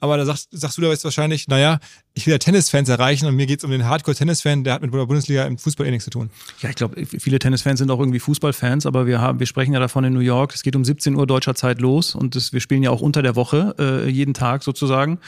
Aber 0.00 0.16
da 0.16 0.24
sagst, 0.24 0.48
sagst 0.50 0.78
du 0.78 0.82
da 0.82 0.88
jetzt 0.88 1.04
wahrscheinlich, 1.04 1.46
naja, 1.46 1.78
ich 2.14 2.26
will 2.26 2.32
ja 2.32 2.38
Tennisfans 2.38 2.88
erreichen 2.88 3.26
und 3.26 3.36
mir 3.36 3.46
geht's 3.46 3.64
um 3.64 3.70
den 3.70 3.84
Hardcore-Tennis-Fan, 3.84 4.64
der 4.64 4.74
hat 4.74 4.82
mit 4.82 4.92
der 4.92 5.06
Bundesliga 5.06 5.44
im 5.44 5.58
Fußball 5.58 5.86
eh 5.86 5.90
nichts 5.90 6.04
zu 6.04 6.10
tun. 6.10 6.30
Ja, 6.60 6.70
ich 6.70 6.76
glaube, 6.76 7.04
viele 7.06 7.38
Tennisfans 7.38 7.78
sind 7.78 7.90
auch 7.90 8.00
irgendwie 8.00 8.18
Fußballfans, 8.18 8.86
aber 8.86 9.06
wir 9.06 9.20
haben, 9.20 9.38
wir 9.38 9.46
sprechen 9.46 9.74
ja 9.74 9.80
davon 9.80 10.04
in 10.04 10.14
New 10.14 10.20
York. 10.20 10.54
Es 10.54 10.62
geht 10.62 10.74
um 10.74 10.84
17 10.84 11.14
Uhr 11.14 11.26
deutscher 11.26 11.54
Zeit 11.54 11.80
los 11.80 12.14
und 12.14 12.34
das, 12.34 12.52
wir 12.52 12.60
spielen 12.60 12.82
ja 12.82 12.90
auch 12.90 13.02
unter 13.02 13.22
der 13.22 13.36
Woche 13.36 13.74
äh, 13.78 14.08
jeden 14.08 14.34
Tag 14.34 14.62
sozusagen. 14.62 15.18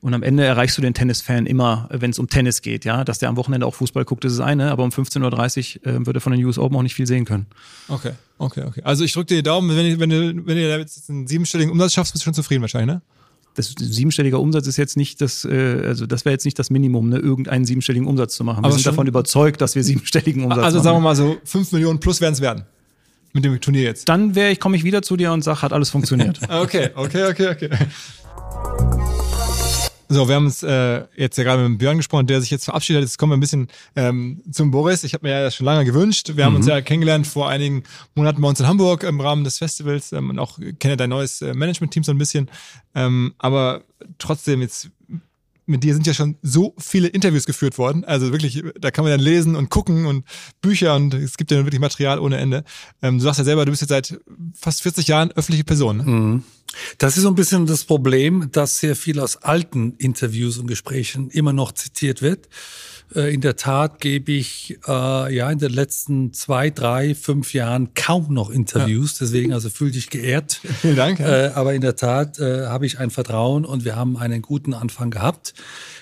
Und 0.00 0.14
am 0.14 0.22
Ende 0.22 0.44
erreichst 0.44 0.78
du 0.78 0.82
den 0.82 0.94
Tennisfan 0.94 1.46
immer, 1.46 1.88
wenn 1.90 2.10
es 2.10 2.18
um 2.18 2.28
Tennis 2.28 2.62
geht. 2.62 2.84
Ja, 2.84 3.04
dass 3.04 3.18
der 3.18 3.30
am 3.30 3.36
Wochenende 3.36 3.66
auch 3.66 3.74
Fußball 3.74 4.04
guckt, 4.04 4.24
ist 4.24 4.38
das 4.38 4.46
eine, 4.46 4.70
aber 4.70 4.84
um 4.84 4.90
15:30 4.90 5.80
Uhr 5.80 5.92
äh, 5.92 6.06
wird 6.06 6.16
er 6.16 6.20
von 6.20 6.32
den 6.32 6.44
US 6.44 6.58
Open 6.58 6.76
auch 6.76 6.82
nicht 6.82 6.94
viel 6.94 7.06
sehen 7.06 7.24
können. 7.24 7.46
Okay, 7.88 8.12
okay, 8.38 8.64
okay. 8.64 8.82
Also 8.84 9.04
ich 9.04 9.12
drücke 9.12 9.26
dir 9.26 9.36
die 9.36 9.42
Daumen, 9.42 9.74
wenn, 9.76 9.86
ich, 9.86 9.98
wenn, 9.98 10.10
du, 10.10 10.46
wenn 10.46 10.56
ihr 10.56 10.68
da 10.68 10.78
jetzt 10.78 11.08
einen 11.10 11.26
siebenstelligen 11.26 11.72
Umsatz 11.72 11.94
schaffst, 11.94 12.12
bist 12.12 12.22
du 12.22 12.26
schon 12.26 12.34
zufrieden 12.34 12.60
wahrscheinlich, 12.60 12.94
ne? 12.94 13.02
Das 13.58 13.74
siebenstelliger 13.78 14.38
Umsatz 14.40 14.66
ist 14.68 14.76
jetzt 14.76 14.96
nicht 14.96 15.20
das, 15.20 15.44
äh, 15.44 15.82
also 15.84 16.06
das 16.06 16.24
wäre 16.24 16.32
jetzt 16.32 16.44
nicht 16.44 16.58
das 16.58 16.70
Minimum, 16.70 17.08
ne, 17.08 17.18
irgendeinen 17.18 17.64
siebenstelligen 17.64 18.06
Umsatz 18.06 18.34
zu 18.36 18.44
machen. 18.44 18.62
Wir 18.62 18.66
Aber 18.66 18.74
sind 18.74 18.86
davon 18.86 19.06
überzeugt, 19.08 19.60
dass 19.60 19.74
wir 19.74 19.82
siebenstelligen 19.82 20.44
Umsatz 20.44 20.64
Also 20.64 20.78
machen. 20.78 20.84
sagen 20.84 20.96
wir 20.96 21.00
mal 21.00 21.16
so, 21.16 21.36
5 21.44 21.72
Millionen 21.72 21.98
plus 21.98 22.20
werden 22.20 22.34
es 22.34 22.40
werden. 22.40 22.64
Mit 23.32 23.44
dem 23.44 23.60
Turnier 23.60 23.82
jetzt. 23.82 24.08
dann 24.08 24.34
wäre 24.34 24.50
ich, 24.52 24.60
komme 24.60 24.76
ich 24.76 24.84
wieder 24.84 25.02
zu 25.02 25.16
dir 25.16 25.32
und 25.32 25.42
sag, 25.42 25.60
hat 25.62 25.72
alles 25.72 25.90
funktioniert. 25.90 26.38
Okay, 26.48 26.90
okay, 26.94 27.24
okay, 27.30 27.48
okay. 27.48 27.68
So, 30.10 30.26
wir 30.26 30.36
haben 30.36 30.46
uns 30.46 30.62
äh, 30.62 31.04
jetzt 31.16 31.36
ja 31.36 31.44
gerade 31.44 31.68
mit 31.68 31.78
Björn 31.78 31.98
gesprochen, 31.98 32.26
der 32.26 32.40
sich 32.40 32.50
jetzt 32.50 32.64
verabschiedet 32.64 33.02
hat. 33.02 33.08
Jetzt 33.08 33.18
kommen 33.18 33.32
wir 33.32 33.36
ein 33.36 33.40
bisschen 33.40 33.68
ähm, 33.94 34.42
zum 34.50 34.70
Boris. 34.70 35.04
Ich 35.04 35.12
habe 35.12 35.26
mir 35.26 35.34
ja 35.34 35.42
das 35.42 35.54
schon 35.54 35.66
lange 35.66 35.84
gewünscht. 35.84 36.32
Wir 36.34 36.46
haben 36.46 36.56
uns 36.56 36.66
ja 36.66 36.80
kennengelernt 36.80 37.26
vor 37.26 37.50
einigen 37.50 37.82
Monaten 38.14 38.40
bei 38.40 38.48
uns 38.48 38.58
in 38.58 38.66
Hamburg 38.66 39.02
im 39.02 39.20
Rahmen 39.20 39.44
des 39.44 39.58
Festivals 39.58 40.12
ähm, 40.12 40.30
und 40.30 40.38
auch 40.38 40.58
kenne 40.78 40.96
dein 40.96 41.10
neues 41.10 41.42
äh, 41.42 41.52
Management-Team 41.52 42.04
so 42.04 42.12
ein 42.12 42.18
bisschen. 42.18 42.50
Ähm, 42.94 43.34
aber 43.36 43.82
trotzdem 44.16 44.62
jetzt 44.62 44.90
mit 45.68 45.84
dir 45.84 45.94
sind 45.94 46.06
ja 46.06 46.14
schon 46.14 46.36
so 46.42 46.74
viele 46.78 47.08
Interviews 47.08 47.44
geführt 47.44 47.78
worden. 47.78 48.04
Also 48.04 48.32
wirklich, 48.32 48.62
da 48.80 48.90
kann 48.90 49.04
man 49.04 49.12
dann 49.12 49.20
lesen 49.20 49.54
und 49.54 49.68
gucken 49.68 50.06
und 50.06 50.24
Bücher 50.60 50.96
und 50.96 51.14
es 51.14 51.36
gibt 51.36 51.50
ja 51.50 51.58
wirklich 51.58 51.80
Material 51.80 52.18
ohne 52.18 52.38
Ende. 52.38 52.64
Ähm, 53.02 53.18
du 53.18 53.24
sagst 53.24 53.38
ja 53.38 53.44
selber, 53.44 53.64
du 53.64 53.70
bist 53.70 53.82
jetzt 53.82 53.90
seit 53.90 54.18
fast 54.54 54.82
40 54.82 55.06
Jahren 55.08 55.30
öffentliche 55.32 55.64
Person. 55.64 55.96
Ne? 55.98 56.42
Das 56.98 57.16
ist 57.16 57.22
so 57.22 57.28
ein 57.28 57.34
bisschen 57.34 57.66
das 57.66 57.84
Problem, 57.84 58.50
dass 58.52 58.78
sehr 58.78 58.96
viel 58.96 59.20
aus 59.20 59.36
alten 59.36 59.94
Interviews 59.98 60.58
und 60.58 60.66
Gesprächen 60.66 61.30
immer 61.30 61.52
noch 61.52 61.72
zitiert 61.72 62.22
wird. 62.22 62.48
Äh, 63.14 63.32
In 63.34 63.40
der 63.40 63.56
Tat 63.56 64.00
gebe 64.00 64.32
ich 64.32 64.78
äh, 64.86 65.34
ja 65.34 65.50
in 65.50 65.58
den 65.58 65.72
letzten 65.72 66.32
zwei, 66.32 66.70
drei, 66.70 67.14
fünf 67.14 67.52
Jahren 67.54 67.94
kaum 67.94 68.32
noch 68.32 68.50
Interviews. 68.50 69.18
Deswegen 69.18 69.52
also 69.52 69.70
fühl 69.70 69.90
dich 69.90 70.10
geehrt. 70.10 70.60
Vielen 70.80 70.96
Dank. 70.96 71.20
Ja. 71.20 71.46
Äh, 71.46 71.48
aber 71.52 71.74
in 71.74 71.80
der 71.80 71.96
Tat 71.96 72.38
äh, 72.38 72.66
habe 72.66 72.86
ich 72.86 72.98
ein 72.98 73.10
Vertrauen 73.10 73.64
und 73.64 73.84
wir 73.84 73.96
haben 73.96 74.16
einen 74.16 74.42
guten 74.42 74.74
Anfang 74.74 75.10
gehabt 75.10 75.54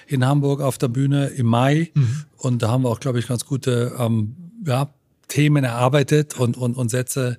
in 0.07 0.25
Hamburg 0.25 0.61
auf 0.61 0.79
der 0.79 0.89
Bühne 0.89 1.29
im 1.29 1.47
Mai. 1.47 1.91
Und 2.37 2.63
da 2.63 2.71
haben 2.71 2.85
wir 2.85 2.91
auch, 2.91 3.01
glaube 3.01 3.19
ich, 3.19 3.27
ganz 3.27 3.45
gute 3.45 3.93
ähm, 3.99 4.37
ja, 4.65 4.89
Themen 5.29 5.65
erarbeitet 5.65 6.39
und, 6.39 6.57
und, 6.57 6.77
und 6.77 6.91
Sätze 6.91 7.39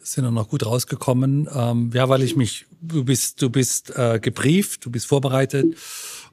sind 0.00 0.24
auch 0.24 0.32
noch 0.32 0.48
gut 0.48 0.64
rausgekommen. 0.64 1.48
Ähm, 1.52 1.90
ja, 1.94 2.08
weil 2.08 2.22
ich 2.22 2.36
mich, 2.36 2.66
du 2.80 3.04
bist, 3.04 3.42
du 3.42 3.50
bist 3.50 3.96
äh, 3.96 4.18
gebrieft, 4.20 4.84
du 4.84 4.90
bist 4.90 5.06
vorbereitet. 5.06 5.76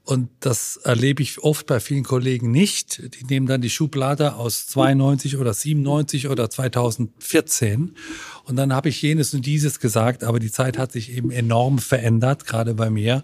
Und 0.06 0.30
das 0.39 0.78
erlebe 0.78 1.24
ich 1.24 1.39
oft 1.39 1.65
bei 1.65 1.80
vielen 1.80 2.04
Kollegen 2.04 2.52
nicht. 2.52 3.02
Die 3.15 3.26
nehmen 3.26 3.48
dann 3.48 3.62
die 3.62 3.72
Schublade 3.72 4.36
aus 4.36 4.68
92 4.68 5.38
oder 5.38 5.52
97 5.52 6.28
oder 6.28 6.48
2014. 6.48 7.96
Und 8.44 8.56
dann 8.56 8.72
habe 8.72 8.89
ich 8.89 9.02
jenes 9.02 9.34
und 9.34 9.48
dieses 9.48 9.80
gesagt, 9.80 10.24
aber 10.24 10.39
die 10.39 10.52
Zeit 10.52 10.78
hat 10.78 10.91
sich 10.91 11.12
eben 11.12 11.32
enorm 11.32 11.80
verändert, 11.80 12.46
gerade 12.46 12.76
bei 12.76 12.91
mir. 12.91 13.24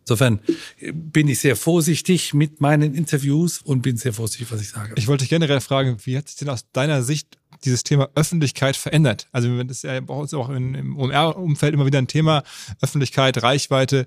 Insofern 0.00 0.40
bin 0.92 1.28
ich 1.28 1.40
sehr 1.40 1.56
vorsichtig 1.56 2.34
mit 2.34 2.60
meinen 2.60 2.94
Interviews 2.94 3.62
und 3.62 3.80
bin 3.80 3.96
sehr 3.96 4.12
vorsichtig, 4.12 4.50
was 4.50 4.60
ich 4.60 4.68
sage. 4.68 4.94
Ich 4.96 5.06
wollte 5.06 5.22
dich 5.22 5.30
generell 5.30 5.60
fragen, 5.60 5.96
wie 6.04 6.16
hat 6.16 6.28
sich 6.28 6.36
denn 6.36 6.50
aus 6.50 6.70
deiner 6.72 7.02
Sicht 7.02 7.38
dieses 7.64 7.84
Thema 7.84 8.08
Öffentlichkeit 8.14 8.76
verändert? 8.76 9.28
Also 9.32 9.62
das 9.62 9.78
ist 9.78 9.84
ja 9.84 9.98
bei 10.00 10.14
uns 10.14 10.32
auch 10.34 10.50
im 10.50 10.96
OMR-Umfeld 10.98 11.74
immer 11.74 11.86
wieder 11.86 11.98
ein 11.98 12.06
Thema, 12.06 12.42
Öffentlichkeit, 12.80 13.42
Reichweite. 13.42 14.06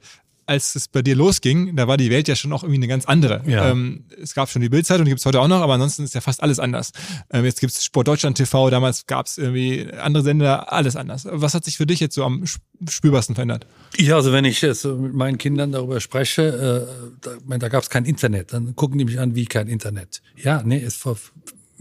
Als 0.51 0.75
es 0.75 0.89
bei 0.89 1.01
dir 1.01 1.15
losging, 1.15 1.77
da 1.77 1.87
war 1.87 1.95
die 1.95 2.09
Welt 2.09 2.27
ja 2.27 2.35
schon 2.35 2.51
auch 2.51 2.63
irgendwie 2.63 2.79
eine 2.79 2.87
ganz 2.89 3.05
andere. 3.05 3.41
Ja. 3.47 3.69
Ähm, 3.71 4.03
es 4.21 4.33
gab 4.33 4.49
schon 4.49 4.61
die 4.61 4.67
Bildzeitung, 4.67 5.05
die 5.05 5.11
gibt's 5.11 5.25
heute 5.25 5.39
auch 5.39 5.47
noch, 5.47 5.61
aber 5.61 5.75
ansonsten 5.75 6.03
ist 6.03 6.13
ja 6.13 6.19
fast 6.19 6.43
alles 6.43 6.59
anders. 6.59 6.91
Ähm, 7.31 7.45
jetzt 7.45 7.61
gibt's 7.61 7.83
Sport 7.85 8.09
Deutschland 8.09 8.35
TV, 8.35 8.69
damals 8.69 9.05
gab's 9.07 9.37
irgendwie 9.37 9.87
andere 9.93 10.23
Sender, 10.23 10.73
alles 10.73 10.97
anders. 10.97 11.25
Was 11.31 11.53
hat 11.53 11.63
sich 11.63 11.77
für 11.77 11.85
dich 11.85 12.01
jetzt 12.01 12.15
so 12.15 12.25
am 12.25 12.43
sp- 12.43 12.59
spürbarsten 12.89 13.33
verändert? 13.35 13.65
Ja, 13.97 14.15
also 14.15 14.33
wenn 14.33 14.43
ich 14.43 14.61
jetzt 14.61 14.83
mit 14.83 15.13
meinen 15.13 15.37
Kindern 15.37 15.71
darüber 15.71 16.01
spreche, 16.01 16.87
äh, 17.21 17.37
da, 17.47 17.57
da 17.57 17.69
gab 17.69 17.83
es 17.83 17.89
kein 17.89 18.03
Internet, 18.03 18.51
dann 18.51 18.75
gucken 18.75 18.97
die 18.97 19.05
mich 19.05 19.19
an, 19.19 19.35
wie 19.35 19.45
kein 19.45 19.69
Internet. 19.69 20.21
Ja, 20.35 20.61
nee, 20.65 20.83
es 20.83 20.95
vor 20.95 21.17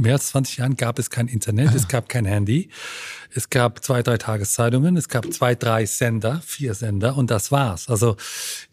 mehr 0.00 0.14
als 0.14 0.28
20 0.28 0.58
Jahren 0.58 0.76
gab 0.76 0.98
es 0.98 1.10
kein 1.10 1.28
Internet, 1.28 1.74
es 1.74 1.88
gab 1.88 2.08
kein 2.08 2.24
Handy, 2.24 2.70
es 3.32 3.50
gab 3.50 3.84
zwei, 3.84 4.02
drei 4.02 4.18
Tageszeitungen, 4.18 4.96
es 4.96 5.08
gab 5.08 5.32
zwei, 5.32 5.54
drei 5.54 5.86
Sender, 5.86 6.42
vier 6.44 6.74
Sender 6.74 7.16
und 7.16 7.30
das 7.30 7.52
war's. 7.52 7.88
Also 7.88 8.16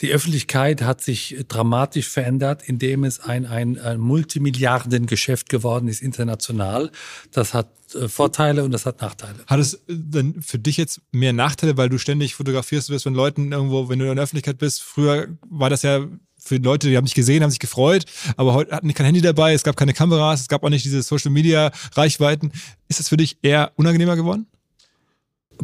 die 0.01 0.11
Öffentlichkeit 0.11 0.81
hat 0.81 1.01
sich 1.01 1.45
dramatisch 1.47 2.09
verändert, 2.09 2.63
indem 2.65 3.03
es 3.03 3.19
ein, 3.19 3.45
ein, 3.45 3.79
ein 3.79 3.99
Multimilliardengeschäft 3.99 5.49
geworden 5.49 5.87
ist 5.87 6.01
international. 6.01 6.91
Das 7.31 7.53
hat 7.53 7.69
äh, 7.93 8.07
Vorteile 8.07 8.63
und 8.63 8.71
das 8.71 8.85
hat 8.85 9.01
Nachteile. 9.01 9.39
Hat 9.47 9.59
es 9.59 9.75
äh, 9.75 9.79
denn 9.87 10.41
für 10.41 10.59
dich 10.59 10.77
jetzt 10.77 11.01
mehr 11.11 11.33
Nachteile, 11.33 11.77
weil 11.77 11.89
du 11.89 11.97
ständig 11.97 12.35
fotografierst, 12.35 12.89
bist 12.89 13.03
von 13.03 13.13
Leuten 13.13 13.51
irgendwo, 13.51 13.89
wenn 13.89 13.99
du 13.99 14.09
in 14.09 14.15
der 14.15 14.23
Öffentlichkeit 14.23 14.57
bist? 14.57 14.83
Früher 14.83 15.27
war 15.49 15.69
das 15.69 15.83
ja 15.83 16.07
für 16.47 16.57
Leute, 16.57 16.89
die 16.89 16.97
haben 16.97 17.05
dich 17.05 17.15
gesehen, 17.15 17.43
haben 17.43 17.51
sich 17.51 17.59
gefreut, 17.59 18.05
aber 18.35 18.53
heute 18.53 18.75
hatten 18.75 18.87
die 18.87 18.93
kein 18.93 19.05
Handy 19.05 19.21
dabei, 19.21 19.53
es 19.53 19.63
gab 19.63 19.75
keine 19.75 19.93
Kameras, 19.93 20.41
es 20.41 20.47
gab 20.47 20.63
auch 20.63 20.69
nicht 20.69 20.85
diese 20.85 21.01
Social 21.01 21.31
Media 21.31 21.71
Reichweiten. 21.95 22.51
Ist 22.87 22.99
es 22.99 23.09
für 23.09 23.17
dich 23.17 23.37
eher 23.41 23.71
unangenehmer 23.75 24.15
geworden? 24.15 24.47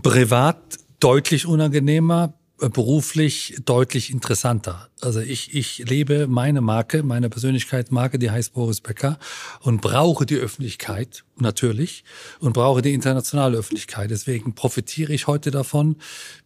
privat 0.01 0.57
deutlich 0.99 1.45
unangenehmer, 1.45 2.33
äh, 2.61 2.69
beruflich 2.69 3.57
deutlich 3.65 4.11
interessanter. 4.11 4.89
Also 5.01 5.19
ich, 5.19 5.53
ich 5.53 5.79
lebe 5.89 6.27
meine 6.27 6.61
Marke, 6.61 7.03
meine 7.03 7.29
Persönlichkeitsmarke, 7.29 8.17
die 8.17 8.31
heißt 8.31 8.53
Boris 8.53 8.81
Becker 8.81 9.19
und 9.61 9.81
brauche 9.81 10.25
die 10.25 10.37
Öffentlichkeit 10.37 11.23
natürlich 11.37 12.03
und 12.39 12.53
brauche 12.53 12.81
die 12.81 12.93
internationale 12.93 13.57
Öffentlichkeit. 13.57 14.11
Deswegen 14.11 14.55
profitiere 14.55 15.13
ich 15.13 15.27
heute 15.27 15.51
davon. 15.51 15.97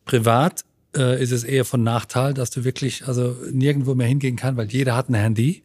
Privat 0.06 0.66
äh, 0.98 1.22
ist 1.22 1.32
es 1.32 1.44
eher 1.44 1.64
von 1.64 1.84
Nachteil, 1.84 2.34
dass 2.34 2.50
du 2.50 2.64
wirklich 2.64 3.08
also 3.08 3.36
nirgendwo 3.52 3.96
mehr 3.96 4.08
hingehen 4.08 4.36
kann, 4.36 4.58
weil 4.58 4.68
jeder 4.68 4.96
hat 4.96 5.10
ein 5.10 5.14
Handy 5.14 5.64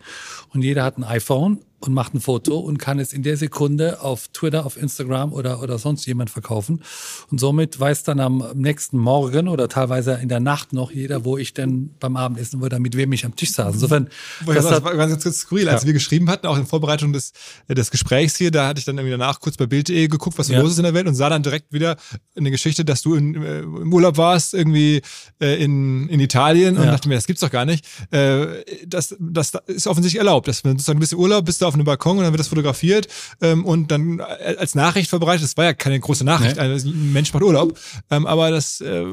und 0.50 0.62
jeder 0.62 0.84
hat 0.84 0.98
ein 0.98 1.04
iPhone 1.04 1.58
und 1.84 1.92
macht 1.94 2.14
ein 2.14 2.20
Foto 2.20 2.58
und 2.58 2.78
kann 2.78 2.98
es 2.98 3.12
in 3.12 3.22
der 3.22 3.36
Sekunde 3.36 4.00
auf 4.02 4.28
Twitter, 4.28 4.64
auf 4.64 4.76
Instagram 4.76 5.32
oder, 5.32 5.60
oder 5.62 5.78
sonst 5.78 6.06
jemand 6.06 6.30
verkaufen. 6.30 6.82
Und 7.30 7.38
somit 7.40 7.78
weiß 7.78 8.04
dann 8.04 8.20
am 8.20 8.44
nächsten 8.54 8.98
Morgen 8.98 9.48
oder 9.48 9.68
teilweise 9.68 10.12
in 10.22 10.28
der 10.28 10.40
Nacht 10.40 10.72
noch 10.72 10.90
jeder, 10.92 11.24
wo 11.24 11.36
ich 11.38 11.54
denn 11.54 11.90
beim 11.98 12.16
Abendessen 12.16 12.60
war, 12.60 12.78
mit 12.78 12.96
wem 12.96 13.12
ich 13.12 13.24
am 13.24 13.34
Tisch 13.36 13.52
saß. 13.52 13.74
Insofern, 13.74 14.08
das, 14.46 14.64
das 14.68 14.84
war 14.84 14.96
ganz, 14.96 15.22
ganz 15.24 15.38
skurril. 15.38 15.68
Als 15.68 15.82
Ja. 15.82 15.86
wir 15.86 15.92
geschrieben 15.92 16.30
hatten, 16.30 16.46
auch 16.46 16.56
in 16.56 16.66
Vorbereitung 16.66 17.12
des, 17.12 17.32
äh, 17.68 17.74
des 17.74 17.90
Gesprächs 17.90 18.36
hier, 18.36 18.50
da 18.50 18.68
hatte 18.68 18.78
ich 18.78 18.84
dann 18.84 18.96
irgendwie 18.96 19.10
danach 19.12 19.40
kurz 19.40 19.56
bei 19.56 19.66
Bild.de 19.66 20.06
geguckt, 20.08 20.38
was 20.38 20.48
Ja. 20.48 20.60
los 20.60 20.72
ist 20.72 20.78
in 20.78 20.84
der 20.84 20.94
Welt 20.94 21.06
und 21.08 21.14
sah 21.14 21.28
dann 21.28 21.42
direkt 21.42 21.72
wieder 21.72 21.96
eine 22.36 22.50
Geschichte, 22.50 22.84
dass 22.84 23.02
du 23.02 23.14
in, 23.14 23.34
äh, 23.42 23.60
im 23.60 23.92
Urlaub 23.92 24.16
warst, 24.16 24.54
irgendwie 24.54 25.02
äh, 25.40 25.62
in, 25.62 26.08
in 26.08 26.20
Italien 26.20 26.76
und 26.76 26.84
Ja. 26.84 26.92
dachte 26.92 27.08
mir, 27.08 27.16
das 27.16 27.26
gibt's 27.26 27.40
doch 27.40 27.50
gar 27.50 27.64
nicht. 27.64 27.84
Äh, 28.12 28.62
das, 28.86 29.16
das 29.18 29.52
ist 29.66 29.86
offensichtlich 29.88 30.18
erlaubt, 30.18 30.46
dass 30.48 30.62
man 30.64 30.74
sozusagen 30.74 30.98
ein 30.98 31.00
bisschen 31.00 31.18
Urlaub, 31.18 31.44
bist 31.44 31.60
du 31.60 31.66
auf 31.66 31.71
einem 31.74 31.84
Balkon 31.84 32.18
und 32.18 32.24
dann 32.24 32.32
wird 32.32 32.40
das 32.40 32.48
fotografiert 32.48 33.08
ähm, 33.40 33.64
und 33.64 33.90
dann 33.90 34.18
äh, 34.20 34.56
als 34.58 34.74
Nachricht 34.74 35.10
verbreitet. 35.10 35.44
Das 35.44 35.56
war 35.56 35.64
ja 35.64 35.72
keine 35.74 35.98
große 36.00 36.24
Nachricht, 36.24 36.56
Nee. 36.56 36.62
also 36.62 36.88
ein 36.88 37.12
Mensch 37.12 37.32
macht 37.32 37.42
Urlaub, 37.42 37.78
ähm, 38.10 38.26
aber 38.26 38.50
das 38.50 38.80
äh, 38.80 39.04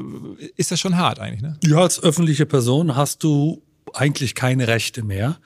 ist 0.56 0.70
ja 0.70 0.76
schon 0.76 0.96
hart 0.96 1.18
eigentlich, 1.18 1.42
ne? 1.42 1.58
Ja, 1.64 1.78
als 1.78 2.02
öffentliche 2.02 2.46
Person 2.46 2.96
hast 2.96 3.22
du 3.24 3.62
eigentlich 3.94 4.34
keine 4.34 4.68
Rechte 4.68 5.02
mehr. 5.02 5.38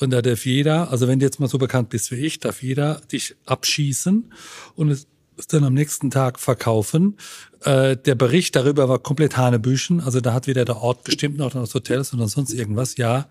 Und 0.00 0.10
da 0.10 0.22
darf 0.22 0.44
jeder, 0.44 0.90
also 0.90 1.06
wenn 1.06 1.20
du 1.20 1.24
jetzt 1.24 1.38
mal 1.38 1.48
so 1.48 1.56
bekannt 1.58 1.88
bist 1.90 2.10
wie 2.10 2.16
ich, 2.16 2.40
darf 2.40 2.62
jeder 2.64 3.00
dich 3.12 3.36
abschießen 3.46 4.32
und 4.74 4.90
es 4.90 5.06
es 5.36 5.46
dann 5.46 5.64
am 5.64 5.74
nächsten 5.74 6.10
Tag 6.10 6.38
verkaufen. 6.38 7.16
Äh, 7.64 7.96
der 7.96 8.14
Bericht 8.14 8.54
darüber 8.56 8.88
war 8.88 8.98
komplett 8.98 9.36
Hanebüchen. 9.36 10.00
Also 10.00 10.20
da 10.20 10.34
hat 10.34 10.46
weder 10.46 10.64
der 10.64 10.76
Ort 10.76 11.04
gestimmt 11.04 11.38
noch 11.38 11.52
das 11.52 11.74
Hotel, 11.74 12.04
sondern 12.04 12.28
sonst 12.28 12.52
irgendwas. 12.52 12.96
Ja, 12.96 13.26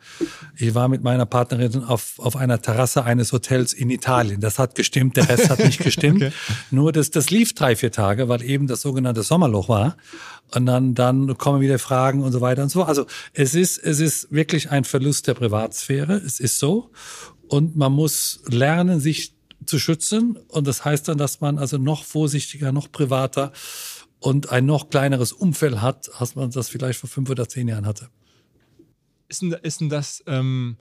ich 0.55 0.73
war 0.73 0.87
mit 0.87 1.03
meiner 1.03 1.25
Partnerin 1.25 1.83
auf, 1.83 2.15
auf 2.17 2.35
einer 2.35 2.61
Terrasse 2.61 3.03
eines 3.03 3.31
Hotels 3.31 3.73
in 3.73 3.89
Italien. 3.89 4.41
Das 4.41 4.57
hat 4.57 4.75
gestimmt, 4.75 5.17
der 5.17 5.29
Rest 5.29 5.49
hat 5.49 5.59
nicht 5.59 5.79
gestimmt. 5.79 6.03
Okay. 6.23 6.31
Nur 6.69 6.91
das, 6.91 7.09
das 7.09 7.31
lief 7.31 7.53
drei, 7.53 7.75
vier 7.75 7.91
Tage, 7.91 8.29
weil 8.29 8.43
eben 8.43 8.67
das 8.67 8.81
sogenannte 8.81 9.23
Sommerloch 9.23 9.67
war. 9.67 9.97
Und 10.53 10.65
dann, 10.67 10.93
dann 10.93 11.37
kommen 11.37 11.59
wieder 11.59 11.79
Fragen 11.79 12.21
und 12.21 12.31
so 12.31 12.39
weiter 12.39 12.63
und 12.63 12.69
so. 12.69 12.83
Also 12.83 13.07
es 13.33 13.55
ist, 13.55 13.77
es 13.79 13.99
ist 13.99 14.31
wirklich 14.31 14.69
ein 14.69 14.83
Verlust 14.83 15.27
der 15.27 15.33
Privatsphäre. 15.33 16.13
Es 16.17 16.39
ist 16.39 16.59
so. 16.59 16.91
Und 17.47 17.75
man 17.75 17.91
muss 17.91 18.41
lernen, 18.47 18.99
sich 18.99 19.32
zu 19.65 19.79
schützen. 19.79 20.37
Und 20.47 20.67
das 20.67 20.85
heißt 20.85 21.07
dann, 21.07 21.17
dass 21.17 21.41
man 21.41 21.57
also 21.57 21.77
noch 21.77 22.03
vorsichtiger, 22.03 22.71
noch 22.71 22.91
privater 22.91 23.51
und 24.19 24.49
ein 24.49 24.65
noch 24.65 24.89
kleineres 24.89 25.31
Umfeld 25.31 25.81
hat, 25.81 26.09
als 26.19 26.35
man 26.35 26.49
das 26.51 26.69
vielleicht 26.69 26.99
vor 26.99 27.09
fünf 27.09 27.29
oder 27.29 27.47
zehn 27.47 27.67
Jahren 27.67 27.85
hatte. 27.85 28.09
Ist 29.27 29.41
denn, 29.41 29.51
ist 29.51 29.81
denn 29.81 29.89
das 29.89 30.23
ähm, 30.27 30.77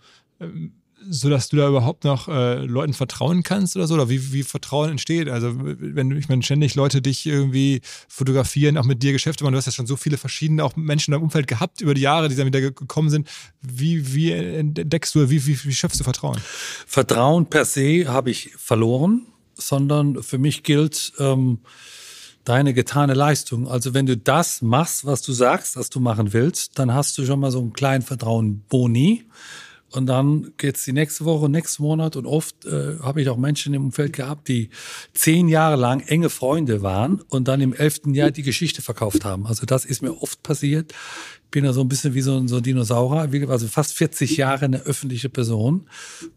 ähm, 1.02 1.12
so, 1.12 1.28
dass 1.28 1.48
du 1.48 1.56
da 1.56 1.68
überhaupt 1.68 2.04
noch 2.04 2.28
äh, 2.28 2.64
Leuten 2.64 2.92
vertrauen 2.94 3.42
kannst 3.42 3.76
oder 3.76 3.86
so? 3.86 3.94
Oder 3.94 4.08
wie, 4.08 4.32
wie 4.32 4.42
Vertrauen 4.42 4.90
entsteht? 4.90 5.28
Also, 5.28 5.52
wenn 5.54 6.16
ich 6.16 6.28
meine, 6.28 6.42
ständig 6.42 6.74
Leute 6.74 7.02
dich 7.02 7.26
irgendwie 7.26 7.80
fotografieren, 8.08 8.78
auch 8.78 8.84
mit 8.84 9.02
dir 9.02 9.12
Geschäfte 9.12 9.44
machen, 9.44 9.52
du 9.52 9.58
hast 9.58 9.66
ja 9.66 9.72
schon 9.72 9.86
so 9.86 9.96
viele 9.96 10.16
verschiedene 10.16 10.64
auch 10.64 10.76
Menschen 10.76 11.10
in 11.10 11.18
deinem 11.18 11.24
Umfeld 11.24 11.46
gehabt 11.46 11.80
über 11.80 11.94
die 11.94 12.02
Jahre, 12.02 12.28
die 12.28 12.36
dann 12.36 12.46
wieder 12.46 12.60
ge- 12.60 12.72
gekommen 12.72 13.10
sind. 13.10 13.28
Wie, 13.60 14.14
wie 14.14 14.32
entdeckst 14.32 15.14
du, 15.14 15.30
wie, 15.30 15.46
wie, 15.46 15.64
wie 15.64 15.74
schaffst 15.74 16.00
du 16.00 16.04
Vertrauen? 16.04 16.38
Vertrauen 16.86 17.46
per 17.46 17.64
se 17.64 18.06
habe 18.08 18.30
ich 18.30 18.50
verloren, 18.56 19.26
sondern 19.54 20.22
für 20.22 20.38
mich 20.38 20.62
gilt 20.62 21.12
ähm, 21.18 21.60
deine 22.44 22.74
getane 22.74 23.14
Leistung. 23.14 23.68
Also 23.68 23.94
wenn 23.94 24.06
du 24.06 24.16
das 24.16 24.62
machst, 24.62 25.04
was 25.04 25.22
du 25.22 25.32
sagst, 25.32 25.76
was 25.76 25.90
du 25.90 26.00
machen 26.00 26.32
willst, 26.32 26.78
dann 26.78 26.92
hast 26.92 27.16
du 27.18 27.24
schon 27.24 27.38
mal 27.38 27.50
so 27.52 27.60
einen 27.60 27.72
kleinen 27.72 28.02
Vertrauen 28.02 28.62
Boni. 28.68 29.24
Und 29.92 30.06
dann 30.06 30.52
geht's 30.56 30.84
die 30.84 30.92
nächste 30.92 31.24
Woche, 31.24 31.48
nächsten 31.48 31.82
Monat. 31.82 32.16
Und 32.16 32.26
oft 32.26 32.64
äh, 32.64 32.98
habe 33.00 33.20
ich 33.20 33.28
auch 33.28 33.36
Menschen 33.36 33.74
im 33.74 33.84
Umfeld 33.84 34.14
gehabt, 34.14 34.48
die 34.48 34.70
zehn 35.12 35.48
Jahre 35.48 35.76
lang 35.76 36.00
enge 36.00 36.30
Freunde 36.30 36.82
waren 36.82 37.20
und 37.28 37.48
dann 37.48 37.60
im 37.60 37.74
elften 37.74 38.14
Jahr 38.14 38.30
die 38.30 38.42
Geschichte 38.42 38.82
verkauft 38.82 39.24
haben. 39.24 39.46
Also 39.46 39.66
das 39.66 39.84
ist 39.84 40.02
mir 40.02 40.22
oft 40.22 40.42
passiert. 40.42 40.92
Ich 41.44 41.50
bin 41.50 41.64
ja 41.66 41.74
so 41.74 41.82
ein 41.82 41.88
bisschen 41.88 42.14
wie 42.14 42.22
so 42.22 42.38
ein, 42.38 42.48
so 42.48 42.56
ein 42.56 42.62
Dinosaurier, 42.62 43.50
also 43.50 43.68
fast 43.68 43.92
40 43.94 44.38
Jahre 44.38 44.64
eine 44.64 44.80
öffentliche 44.80 45.28
Person. 45.28 45.86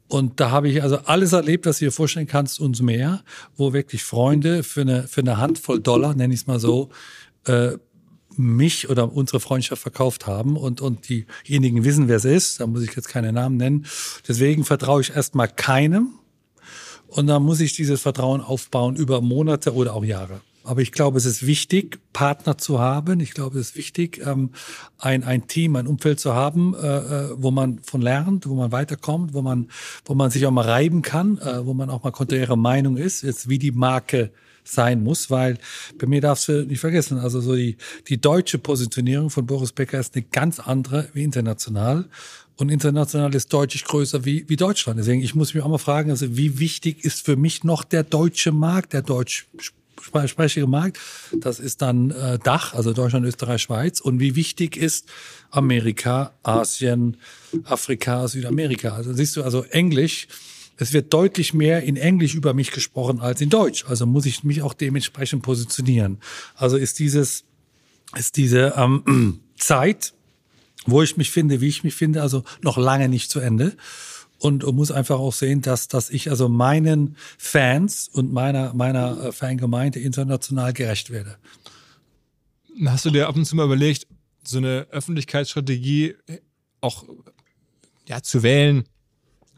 Und 0.10 0.40
da 0.42 0.52
habe 0.52 0.68
ich 0.68 0.84
also 0.84 0.98
alles 0.98 1.32
erlebt, 1.32 1.66
was 1.66 1.80
du 1.80 1.86
dir 1.86 1.92
vorstellen 1.92 2.28
kannst 2.28 2.60
und 2.60 2.82
mehr, 2.82 3.24
wo 3.56 3.72
wirklich 3.72 4.04
Freunde 4.04 4.64
für 4.64 4.82
eine, 4.82 5.08
für 5.08 5.22
eine 5.22 5.38
Handvoll 5.38 5.80
Dollar, 5.80 6.14
nenne 6.14 6.34
ich 6.34 6.42
es 6.42 6.48
mal 6.48 6.60
so, 6.60 6.90
äh, 7.46 7.78
mich 8.38 8.90
oder 8.90 9.12
unsere 9.14 9.40
Freundschaft 9.40 9.82
verkauft 9.82 10.28
haben 10.28 10.58
und, 10.58 10.82
und 10.82 11.10
diejenigen 11.10 11.84
wissen, 11.84 12.08
wer 12.08 12.18
es 12.18 12.26
ist. 12.26 12.60
Da 12.60 12.68
muss 12.68 12.84
ich 12.84 12.96
jetzt 12.96 13.08
keine 13.08 13.32
Namen 13.32 13.58
nennen. 13.58 13.86
Deswegen 14.28 14.64
vertraue 14.64 15.02
ich 15.02 15.16
erstmal 15.16 15.48
keinem. 15.48 16.14
Und 17.08 17.28
dann 17.28 17.44
muss 17.44 17.62
ich 17.62 17.74
dieses 17.74 18.02
Vertrauen 18.02 18.42
aufbauen 18.42 18.96
über 18.96 19.22
Monate 19.22 19.74
oder 19.74 19.94
auch 19.94 20.04
Jahre. 20.04 20.42
Aber 20.66 20.82
ich 20.82 20.92
glaube, 20.92 21.18
es 21.20 21.26
ist 21.26 21.46
wichtig, 21.46 22.00
Partner 22.12 22.58
zu 22.58 22.80
haben. 22.80 23.20
Ich 23.20 23.32
glaube, 23.36 23.60
es 23.60 23.70
ist 23.70 23.76
wichtig, 23.76 24.26
ähm, 24.26 24.50
ein, 24.98 25.24
ein 25.24 25.48
Team, 25.48 25.76
ein 25.76 25.86
Umfeld 25.86 26.20
zu 26.20 26.34
haben, 26.34 26.74
äh, 26.74 26.88
äh, 26.88 27.30
wo 27.36 27.52
man 27.52 27.80
von 27.84 28.02
lernt, 28.02 28.50
wo 28.50 28.56
man 28.56 28.72
weiterkommt, 28.72 29.34
wo 29.34 29.44
man, 29.44 29.70
wo 30.06 30.16
man 30.16 30.32
sich 30.32 30.46
auch 30.46 30.52
mal 30.52 30.66
reiben 30.66 31.04
kann, 31.04 31.38
äh, 31.38 31.66
wo 31.66 31.76
man 31.76 31.92
auch 31.92 32.04
mal 32.04 32.12
konträre 32.12 32.58
Meinung 32.58 32.98
ist, 32.98 33.22
jetzt 33.22 33.48
wie 33.48 33.60
die 33.60 33.72
Marke 33.72 34.32
sein 34.66 35.04
muss, 35.04 35.30
weil 35.30 35.58
bei 35.98 36.08
mir 36.08 36.22
darfst 36.22 36.48
du 36.48 36.66
nicht 36.66 36.80
vergessen, 36.80 37.20
also 37.20 37.40
so 37.40 37.56
die, 37.56 37.78
die 38.08 38.20
deutsche 38.20 38.58
Positionierung 38.58 39.30
von 39.30 39.46
Boris 39.46 39.72
Becker 39.72 40.00
ist 40.00 40.16
eine 40.16 40.26
ganz 40.32 40.60
andere 40.60 41.08
wie 41.14 41.24
international. 41.24 42.06
Und 42.58 42.70
international 42.70 43.36
ist 43.36 43.52
deutlich 43.52 43.84
größer 43.84 44.24
wie, 44.24 44.48
wie 44.48 44.56
Deutschland. 44.56 45.00
Deswegen, 45.00 45.22
ich 45.22 45.36
muss 45.36 45.54
mich 45.54 45.64
auch 45.64 45.68
mal 45.68 45.78
fragen, 45.78 46.10
also 46.10 46.38
wie 46.38 46.58
wichtig 46.58 47.04
ist 47.04 47.26
für 47.26 47.36
mich 47.36 47.64
noch 47.64 47.84
der 47.84 48.04
deutsche 48.04 48.54
Markt, 48.54 48.94
der 48.94 49.02
deutschsprachige 49.02 50.66
Markt? 50.66 50.98
Das 51.38 51.60
ist 51.60 51.82
dann 51.82 52.12
äh, 52.12 52.40
Dach, 52.40 52.74
also 52.74 52.94
Deutschland, 52.94 53.26
Österreich, 53.26 53.62
Schweiz. 53.62 54.00
Und 54.00 54.22
wie 54.22 54.38
wichtig 54.38 54.78
ist 54.78 55.10
Amerika, 55.52 56.32
Asien, 56.44 57.18
Afrika, 57.66 58.26
Südamerika? 58.30 58.94
Also 58.94 59.12
siehst 59.12 59.36
du, 59.36 59.44
also 59.44 59.64
Englisch, 59.64 60.30
es 60.78 60.94
wird 60.94 61.14
deutlich 61.14 61.54
mehr 61.54 61.84
in 61.84 61.96
Englisch 61.96 62.36
über 62.36 62.54
mich 62.54 62.72
gesprochen 62.72 63.22
als 63.22 63.42
in 63.42 63.50
Deutsch. 63.50 63.86
Also 63.88 64.06
muss 64.06 64.26
ich 64.26 64.44
mich 64.44 64.62
auch 64.62 64.74
dementsprechend 64.74 65.44
positionieren. 65.44 66.20
Also 66.56 66.78
ist 66.78 67.00
dieses, 67.00 67.46
ist 68.16 68.38
diese 68.38 68.74
ähm, 68.76 69.40
Zeit, 69.58 70.14
wo 70.86 71.02
ich 71.02 71.18
mich 71.18 71.32
finde, 71.32 71.62
wie 71.62 71.68
ich 71.68 71.84
mich 71.84 71.96
finde, 71.96 72.22
also 72.22 72.44
noch 72.62 72.78
lange 72.78 73.10
nicht 73.10 73.32
zu 73.32 73.40
Ende. 73.40 73.76
Und 74.38 74.64
muss 74.74 74.92
einfach 74.92 75.18
auch 75.18 75.34
sehen, 75.34 75.62
dass, 75.62 75.88
dass 75.88 76.10
ich 76.10 76.30
also 76.30 76.50
meinen 76.50 77.16
Fans 77.38 78.10
und 78.10 78.34
meiner, 78.34 78.74
meiner 78.74 79.28
äh, 79.28 79.32
Fangemeinde 79.32 80.00
international 80.02 80.74
gerecht 80.74 81.10
werde. 81.10 81.38
Hast 82.86 83.06
du 83.06 83.12
dir 83.12 83.30
ab 83.30 83.38
und 83.38 83.46
zu 83.46 83.56
mal 83.56 83.66
überlegt, 83.66 84.08
so 84.44 84.58
eine 84.58 84.88
Öffentlichkeitsstrategie 84.92 86.16
auch 86.82 87.06
ja, 88.08 88.22
zu 88.22 88.44
wählen? 88.44 88.84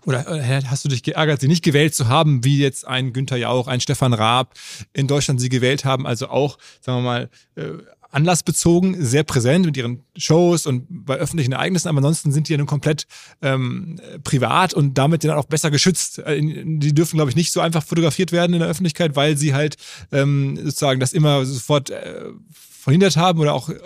Oder 0.08 0.26
äh, 0.26 0.62
hast 0.64 0.86
du 0.86 0.90
dich 0.90 1.04
geärgert, 1.04 1.42
sie 1.42 1.50
nicht 1.50 1.66
gewählt 1.66 1.94
zu 1.94 2.08
haben, 2.08 2.46
wie 2.46 2.60
jetzt 2.60 2.88
ein 2.88 3.12
Günther 3.12 3.36
Jauch, 3.36 3.68
ein 3.68 3.82
Stefan 3.82 4.14
Raab 4.14 4.54
in 4.94 5.06
Deutschland 5.06 5.42
sie 5.42 5.50
gewählt 5.50 5.84
haben? 5.84 6.08
Also 6.08 6.30
auch, 6.30 6.58
sagen 6.80 7.00
wir 7.00 7.04
mal, 7.04 7.30
äh, 7.56 7.84
anlassbezogen, 8.10 9.04
sehr 9.04 9.24
präsent 9.24 9.66
mit 9.66 9.76
ihren 9.76 10.06
Shows 10.16 10.66
und 10.66 10.86
bei 10.90 11.16
öffentlichen 11.16 11.52
Ereignissen, 11.52 11.90
aber 11.90 11.98
ansonsten 11.98 12.32
sind 12.32 12.48
die 12.48 12.54
ja 12.54 12.58
nun 12.58 12.68
komplett 12.68 13.06
ähm, 13.42 14.00
privat 14.24 14.74
und 14.74 14.98
damit 14.98 15.26
dann 15.26 15.32
auch 15.32 15.46
besser 15.46 15.72
geschützt. 15.72 16.20
Äh, 16.20 16.40
Die 16.42 16.96
dürfen, 16.96 17.18
glaube 17.18 17.30
ich, 17.30 17.36
nicht 17.36 17.52
so 17.52 17.60
einfach 17.60 17.84
fotografiert 17.84 18.32
werden 18.32 18.54
in 18.54 18.60
der 18.60 18.70
Öffentlichkeit, 18.70 19.18
weil 19.18 19.36
sie 19.36 19.54
halt 19.54 19.76
ähm, 20.14 20.56
sozusagen 20.56 21.02
das 21.02 21.12
immer 21.12 21.46
sofort 21.46 21.90
äh, 21.90 22.28
verhindert 22.54 23.18
haben 23.18 23.42
oder 23.42 23.54
auch 23.54 23.68
äh, 23.68 23.78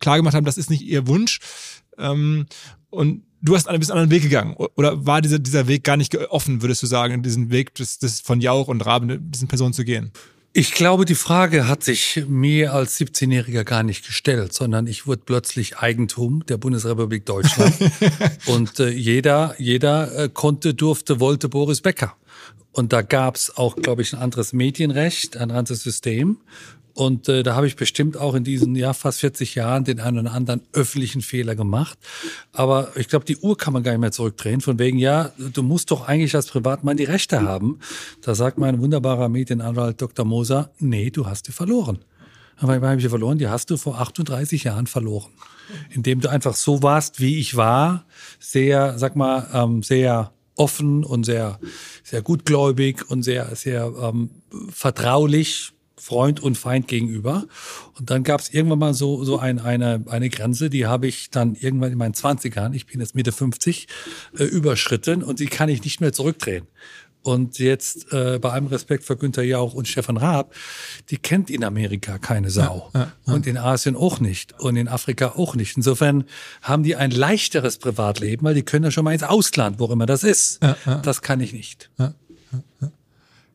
klar 0.00 0.16
gemacht 0.16 0.34
haben, 0.34 0.44
das 0.44 0.58
ist 0.58 0.68
nicht 0.68 0.82
ihr 0.82 1.06
Wunsch. 1.06 1.38
Ähm, 1.96 2.46
und 2.90 3.22
du 3.44 3.54
hast 3.54 3.68
einen 3.68 3.78
bisschen 3.78 3.92
anderen 3.92 4.10
Weg 4.10 4.22
gegangen. 4.22 4.54
Oder 4.54 5.06
war 5.06 5.20
dieser, 5.20 5.38
dieser 5.38 5.68
Weg 5.68 5.84
gar 5.84 5.96
nicht 5.96 6.16
offen, 6.30 6.62
würdest 6.62 6.82
du 6.82 6.86
sagen, 6.86 7.22
diesen 7.22 7.50
Weg 7.50 7.74
des, 7.74 7.98
des 7.98 8.20
von 8.20 8.40
Jauch 8.40 8.68
und 8.68 8.84
Raben, 8.84 9.30
diesen 9.30 9.48
Personen 9.48 9.74
zu 9.74 9.84
gehen? 9.84 10.10
Ich 10.56 10.72
glaube, 10.72 11.04
die 11.04 11.16
Frage 11.16 11.66
hat 11.66 11.82
sich 11.82 12.24
mir 12.28 12.72
als 12.72 12.98
17-Jähriger 13.00 13.64
gar 13.64 13.82
nicht 13.82 14.06
gestellt, 14.06 14.52
sondern 14.52 14.86
ich 14.86 15.06
wurde 15.06 15.22
plötzlich 15.26 15.78
Eigentum 15.78 16.46
der 16.46 16.58
Bundesrepublik 16.58 17.26
Deutschland. 17.26 17.74
und 18.46 18.78
äh, 18.78 18.88
jeder, 18.88 19.56
jeder 19.58 20.16
äh, 20.16 20.28
konnte, 20.32 20.74
durfte, 20.74 21.18
wollte 21.18 21.48
Boris 21.48 21.80
Becker. 21.80 22.14
Und 22.70 22.92
da 22.92 23.02
gab's 23.02 23.56
auch, 23.56 23.74
glaube 23.76 24.02
ich, 24.02 24.12
ein 24.12 24.20
anderes 24.20 24.52
Medienrecht, 24.52 25.36
ein 25.36 25.50
anderes 25.50 25.82
System. 25.82 26.38
Und 26.94 27.28
äh, 27.28 27.42
da 27.42 27.56
habe 27.56 27.66
ich 27.66 27.74
bestimmt 27.74 28.16
auch 28.16 28.34
in 28.34 28.44
diesen 28.44 28.76
ja, 28.76 28.92
fast 28.92 29.20
40 29.20 29.56
Jahren 29.56 29.82
den 29.82 29.98
einen 29.98 30.20
oder 30.20 30.32
anderen 30.32 30.62
öffentlichen 30.72 31.22
Fehler 31.22 31.56
gemacht. 31.56 31.98
Aber 32.52 32.92
ich 32.96 33.08
glaube, 33.08 33.24
die 33.24 33.36
Uhr 33.36 33.58
kann 33.58 33.72
man 33.72 33.82
gar 33.82 33.92
nicht 33.92 34.00
mehr 34.00 34.12
zurückdrehen. 34.12 34.60
Von 34.60 34.78
wegen, 34.78 34.98
ja, 34.98 35.32
du 35.36 35.64
musst 35.64 35.90
doch 35.90 36.06
eigentlich 36.06 36.36
als 36.36 36.46
Privatmann 36.46 36.96
die 36.96 37.04
Rechte 37.04 37.42
haben. 37.42 37.80
Da 38.22 38.36
sagt 38.36 38.58
mein 38.58 38.80
wunderbarer 38.80 39.28
Medienanwalt 39.28 40.00
Dr. 40.00 40.24
Moser, 40.24 40.70
nee, 40.78 41.10
du 41.10 41.26
hast 41.26 41.48
die 41.48 41.52
verloren. 41.52 41.98
Aber 42.58 42.74
habe 42.74 42.96
ich 42.96 43.02
die 43.02 43.08
verloren? 43.08 43.38
Die 43.38 43.48
hast 43.48 43.70
du 43.70 43.76
vor 43.76 44.00
38 44.00 44.64
Jahren 44.64 44.86
verloren. 44.86 45.32
Indem 45.90 46.20
du 46.20 46.30
einfach 46.30 46.54
so 46.54 46.82
warst, 46.82 47.20
wie 47.20 47.38
ich 47.40 47.56
war, 47.56 48.04
sehr, 48.38 48.98
sag 48.98 49.16
mal, 49.16 49.48
ähm, 49.52 49.82
sehr 49.82 50.32
offen 50.56 51.02
und 51.02 51.24
sehr, 51.24 51.58
sehr 52.04 52.22
gutgläubig 52.22 53.10
und 53.10 53.24
sehr, 53.24 53.56
sehr 53.56 53.92
ähm, 54.00 54.30
vertraulich. 54.70 55.72
Freund 56.04 56.38
und 56.40 56.58
Feind 56.58 56.86
gegenüber. 56.86 57.46
Und 57.98 58.10
dann 58.10 58.24
gab 58.24 58.40
es 58.40 58.52
irgendwann 58.52 58.78
mal 58.78 58.92
so, 58.92 59.24
so 59.24 59.38
ein, 59.38 59.58
eine, 59.58 60.04
eine 60.06 60.28
Grenze, 60.28 60.68
die 60.68 60.86
habe 60.86 61.06
ich 61.06 61.30
dann 61.30 61.54
irgendwann 61.54 61.92
in 61.92 61.98
meinen 61.98 62.12
20ern, 62.12 62.74
ich 62.74 62.84
bin 62.86 63.00
jetzt 63.00 63.14
Mitte 63.14 63.32
50, 63.32 63.88
äh, 64.38 64.44
überschritten 64.44 65.22
und 65.22 65.40
die 65.40 65.46
kann 65.46 65.70
ich 65.70 65.82
nicht 65.82 66.02
mehr 66.02 66.12
zurückdrehen. 66.12 66.66
Und 67.22 67.58
jetzt 67.58 68.12
äh, 68.12 68.38
bei 68.38 68.50
allem 68.50 68.66
Respekt 68.66 69.04
für 69.04 69.16
Günther 69.16 69.44
Jauch 69.44 69.72
und 69.72 69.88
Stefan 69.88 70.18
Raab, 70.18 70.54
die 71.08 71.16
kennt 71.16 71.48
in 71.48 71.64
Amerika 71.64 72.18
keine 72.18 72.50
Sau. 72.50 72.90
Ja, 72.92 73.00
ja, 73.00 73.12
ja. 73.26 73.32
Und 73.32 73.46
in 73.46 73.56
Asien 73.56 73.96
auch 73.96 74.20
nicht. 74.20 74.60
Und 74.60 74.76
in 74.76 74.88
Afrika 74.88 75.32
auch 75.36 75.54
nicht. 75.54 75.74
Insofern 75.78 76.24
haben 76.60 76.82
die 76.82 76.96
ein 76.96 77.10
leichteres 77.10 77.78
Privatleben, 77.78 78.44
weil 78.44 78.54
die 78.54 78.62
können 78.62 78.84
ja 78.84 78.90
schon 78.90 79.04
mal 79.04 79.14
ins 79.14 79.22
Ausland, 79.22 79.78
wo 79.78 79.86
immer 79.86 80.04
das 80.04 80.22
ist. 80.22 80.62
Das 81.00 81.22
kann 81.22 81.40
ich 81.40 81.54
nicht. 81.54 81.90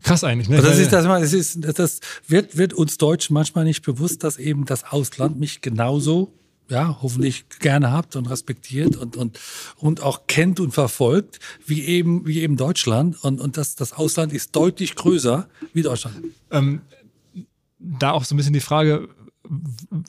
Krass 0.04 0.24
eigentlich, 0.24 0.50
ne? 0.50 0.58
Also 0.58 0.70
das 0.70 0.80
ist 0.80 0.94
das, 0.94 1.06
das 1.06 1.34
ist, 1.34 1.78
das 1.78 2.00
wird, 2.28 2.58
wird 2.58 2.74
uns 2.74 2.98
Deutschen 2.98 3.34
manchmal 3.34 3.66
nicht 3.66 3.84
bewusst, 3.84 4.24
dass 4.24 4.38
eben 4.38 4.66
das 4.66 4.86
Ausland 4.86 5.40
mich 5.40 5.62
genauso 5.62 6.34
ja, 6.70 7.00
hoffentlich 7.02 7.46
gerne 7.60 7.92
habt 7.92 8.16
und 8.16 8.30
respektiert 8.30 8.96
und, 8.96 9.18
und, 9.18 9.40
und 9.78 10.02
auch 10.02 10.28
kennt 10.28 10.60
und 10.60 10.72
verfolgt, 10.72 11.40
wie 11.66 11.84
eben, 11.84 12.28
wie 12.28 12.42
eben 12.42 12.58
Deutschland. 12.58 13.22
Und, 13.24 13.42
und 13.42 13.58
das, 13.58 13.76
das 13.76 13.94
Ausland 13.94 14.34
ist 14.34 14.56
deutlich 14.56 14.96
größer 14.96 15.50
wie 15.74 15.82
Deutschland. 15.82 16.16
Ähm, 16.52 16.82
da 17.80 18.12
auch 18.12 18.24
so 18.24 18.36
ein 18.36 18.38
bisschen 18.38 18.54
die 18.54 18.60
Frage, 18.60 19.10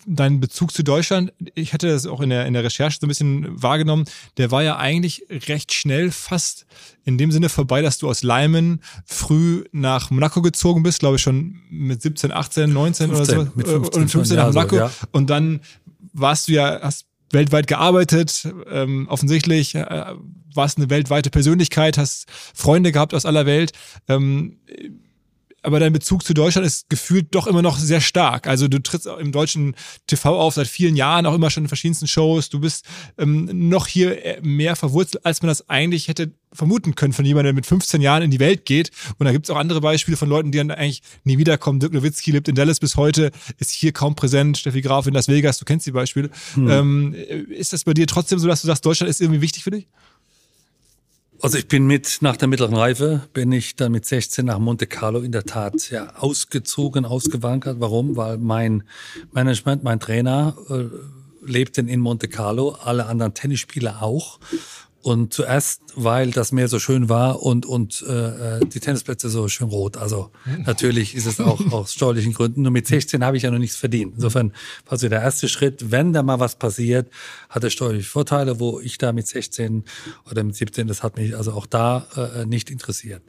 dein 0.07 0.41
Bezug 0.41 0.73
zu 0.73 0.83
Deutschland, 0.83 1.33
ich 1.55 1.73
hatte 1.73 1.89
das 1.89 2.07
auch 2.07 2.21
in 2.21 2.31
der, 2.31 2.47
in 2.47 2.53
der 2.53 2.65
Recherche 2.65 2.99
so 3.01 3.07
ein 3.07 3.09
bisschen 3.09 3.63
wahrgenommen, 3.63 4.05
der 4.37 4.51
war 4.51 4.63
ja 4.63 4.77
eigentlich 4.77 5.27
recht 5.49 5.73
schnell 5.73 6.11
fast 6.11 6.67
in 7.05 7.17
dem 7.17 7.33
Sinne 7.33 7.49
vorbei, 7.49 7.83
dass 7.83 7.99
du 7.99 8.09
aus 8.09 8.23
Leimen 8.23 8.83
früh 9.05 9.65
nach 9.73 10.11
Monaco 10.11 10.43
gezogen 10.43 10.83
bist, 10.83 11.01
glaube 11.01 11.17
ich 11.17 11.23
schon 11.23 11.61
mit 11.71 12.03
17, 12.03 12.33
18, 12.33 12.73
19 12.73 13.11
15, 13.11 13.39
oder 13.39 13.45
so. 13.45 13.53
Mit 13.55 13.67
15, 13.67 14.03
und 14.03 14.09
15 14.11 14.37
nach 14.37 14.49
Monaco. 14.49 14.77
So, 14.77 14.83
ja. 14.83 14.91
Und 15.13 15.31
dann 15.31 15.61
warst 16.13 16.49
du 16.49 16.53
ja, 16.53 16.81
hast 16.83 17.07
weltweit 17.31 17.67
gearbeitet, 17.67 18.49
ähm, 18.71 19.07
offensichtlich 19.09 19.75
äh, 19.75 20.15
warst 20.55 20.79
eine 20.79 20.91
weltweite 20.91 21.31
Persönlichkeit, 21.31 21.97
hast 21.97 22.27
Freunde 22.55 22.93
gehabt 22.93 23.15
aus 23.15 23.25
aller 23.25 23.47
Welt. 23.47 23.73
Ähm, 24.09 24.59
aber 25.63 25.81
dein 25.81 25.93
Bezug 25.93 26.25
zu 26.25 26.35
Deutschland 26.35 26.67
ist 26.67 26.89
gefühlt 26.89 27.35
doch 27.35 27.47
immer 27.47 27.63
noch 27.63 27.79
sehr 27.79 28.01
stark. 28.01 28.47
Also 28.47 28.69
du 28.69 28.83
trittst 28.83 29.07
im 29.07 29.33
deutschen 29.33 29.75
TV 30.07 30.39
auf 30.39 30.55
seit 30.55 30.67
vielen 30.67 30.97
Jahren, 30.97 31.27
auch 31.27 31.35
immer 31.35 31.51
schon 31.51 31.65
in 31.65 31.69
verschiedensten 31.69 32.07
Shows. 32.07 32.49
Du 32.49 32.61
bist 32.61 32.87
ähm, 33.19 33.49
noch 33.69 33.87
hier 33.87 34.25
äh, 34.25 34.41
mehr 34.43 34.77
verwurzelt, 34.77 35.25
als 35.27 35.43
man 35.43 35.49
das 35.49 35.69
eigentlich 35.69 36.09
hätte 36.09 36.33
vermuten 36.53 36.95
können 36.95 37.13
von 37.13 37.25
jemandem, 37.25 37.55
der 37.55 37.55
mit 37.55 37.67
15 37.67 38.01
Jahren 38.01 38.23
in 38.23 38.31
die 38.31 38.41
Welt 38.41 38.65
geht. 38.65 38.91
Und 39.19 39.27
da 39.27 39.33
gibt 39.33 39.47
es 39.47 39.51
auch 39.51 39.57
andere 39.57 39.81
Beispiele 39.81 40.17
von 40.17 40.29
Leuten, 40.29 40.51
die 40.51 40.59
dann 40.59 40.71
eigentlich 40.71 41.03
nie 41.25 41.39
wiederkommen. 41.39 41.79
Dirk 41.79 41.93
Nowitzki 41.93 42.33
lebt 42.33 42.49
in 42.49 42.55
Dallas 42.55 42.81
bis 42.81 42.97
heute, 42.97 43.31
ist 43.59 43.71
hier 43.71 43.93
kaum 43.93 44.17
präsent. 44.17 44.59
Steffi 44.59 44.81
Graf 44.81 45.07
in 45.07 45.15
Las 45.15 45.29
Vegas, 45.29 45.59
du 45.59 45.65
kennst 45.65 45.87
die 45.87 45.93
Beispiele. 45.93 46.31
Hm. 46.55 46.71
Ähm, 46.71 47.15
ist 47.49 47.73
das 47.73 47.85
bei 47.85 47.95
dir 47.95 48.07
trotzdem 48.07 48.39
so, 48.39 48.49
dass 48.49 48.63
du 48.63 48.67
sagst, 48.67 48.85
Deutschland 48.85 49.11
ist 49.11 49.21
irgendwie 49.21 49.41
wichtig 49.41 49.63
für 49.63 49.71
dich? 49.71 49.87
Also 51.43 51.57
ich 51.57 51.69
bin 51.69 51.87
mit 51.87 52.19
nach 52.21 52.37
der 52.37 52.49
mittleren 52.49 52.77
Reife 52.77 53.23
bin 53.33 53.51
ich 53.51 53.75
dann 53.75 53.93
mit 53.93 54.05
16 54.05 54.45
nach 54.45 54.59
Monte 54.59 54.87
Carlo 54.87 55.21
in 55.21 55.33
der 55.33 55.45
Tat 55.45 55.91
ja 55.91 56.15
ausgezogen, 56.17 57.07
ausgewandert. 57.07 57.81
Warum? 57.81 58.17
Weil 58.17 58.37
mein 58.37 58.83
Management, 59.33 59.83
mein 59.83 60.01
Trainer 60.01 60.55
äh, 60.69 60.85
lebten 61.43 61.89
in 61.89 62.01
Monte 62.01 62.29
Carlo, 62.29 62.77
alle 62.83 63.07
anderen 63.07 63.33
Tennisspieler 63.33 64.03
auch. 64.03 64.39
Und 65.03 65.33
zuerst, 65.33 65.81
weil 65.95 66.31
das 66.31 66.53
Meer 66.53 66.69
so 66.69 66.79
schön 66.79 67.09
war 67.09 67.43
und, 67.43 67.65
und 67.65 68.05
äh, 68.07 68.59
äh 68.59 68.67
die 68.67 68.81
Tennisplätze 68.81 69.31
so 69.31 69.49
schön 69.49 69.69
rot. 69.69 69.97
Also 69.97 70.31
natürlich 70.67 71.15
ist 71.15 71.27
es 71.27 71.41
auch 71.41 71.61
aus 71.73 71.95
steuerlichen 71.95 72.35
Gründen. 72.35 72.63
Nur 72.63 72.71
mit 72.71 72.87
16 72.87 73.25
habe 73.25 73.39
ich 73.39 73.45
ja 73.45 73.51
noch 73.51 73.59
nichts 73.59 73.77
verdient. 73.77 74.15
Insofern 74.17 74.53
war 74.87 74.99
so 74.99 75.09
der 75.09 75.23
erste 75.23 75.49
Schritt, 75.49 75.91
wenn 75.91 76.13
da 76.13 76.23
mal 76.23 76.39
was 76.39 76.57
passiert, 76.57 77.11
hat 77.49 77.65
er 77.65 77.71
steuerliche 77.71 78.11
Vorteile, 78.11 78.61
wo 78.61 78.79
ich 78.79 78.99
da 78.99 79.13
mit 79.13 79.27
16 79.27 79.85
oder 80.31 80.45
mit 80.45 80.57
17, 80.57 80.87
das 80.87 81.03
hat 81.03 81.17
mich 81.17 81.35
also 81.35 81.53
auch 81.53 81.67
da 81.67 82.07
äh, 82.37 82.45
nicht 82.45 82.71
interessiert. 82.71 83.23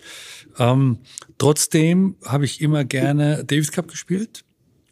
Ähm, 0.60 1.00
trotzdem 1.38 2.16
habe 2.26 2.44
ich 2.44 2.60
immer 2.60 2.84
gerne 2.84 3.46
Davis 3.46 3.72
Cup 3.72 3.88
gespielt 3.88 4.44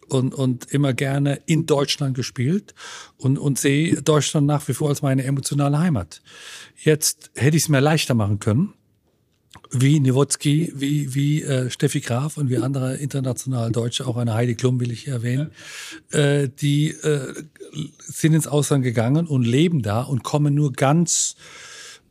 und, 0.09 0.33
und 0.33 0.71
immer 0.71 0.93
gerne 0.93 1.41
in 1.45 1.65
Deutschland 1.65 2.15
gespielt 2.15 2.73
und, 3.17 3.37
und 3.37 3.59
sehe 3.59 4.01
Deutschland 4.01 4.47
nach 4.47 4.67
wie 4.67 4.73
vor 4.73 4.89
als 4.89 5.01
meine 5.01 5.23
emotionale 5.23 5.79
Heimat. 5.79 6.21
Jetzt 6.75 7.31
hätte 7.35 7.57
ich 7.57 7.63
es 7.63 7.69
mir 7.69 7.81
leichter 7.81 8.13
machen 8.13 8.39
können, 8.39 8.73
wie 9.71 9.99
Niewotski, 9.99 10.73
wie, 10.75 11.13
wie 11.13 11.43
äh, 11.43 11.69
Steffi 11.69 12.01
Graf 12.01 12.37
und 12.37 12.49
wie 12.49 12.57
andere 12.57 12.97
internationale 12.97 13.71
Deutsche, 13.71 14.07
auch 14.07 14.17
eine 14.17 14.33
Heidi 14.33 14.55
Klum 14.55 14.79
will 14.79 14.91
ich 14.91 15.07
erwähnen, 15.07 15.51
äh, 16.11 16.49
die 16.49 16.89
äh, 16.89 17.33
sind 17.99 18.33
ins 18.33 18.47
Ausland 18.47 18.83
gegangen 18.83 19.27
und 19.27 19.45
leben 19.45 19.81
da 19.81 20.01
und 20.01 20.23
kommen 20.23 20.53
nur 20.55 20.73
ganz 20.73 21.35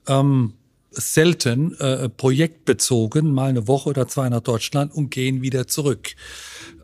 ähm, 0.07 0.55
selten 0.91 1.75
äh, 1.79 2.09
projektbezogen, 2.09 3.33
mal 3.33 3.51
eine 3.51 3.69
Woche 3.69 3.91
oder 3.91 4.09
zwei 4.09 4.29
nach 4.29 4.41
Deutschland 4.41 4.93
und 4.93 5.11
gehen 5.11 5.43
wieder 5.43 5.67
zurück. 5.67 6.15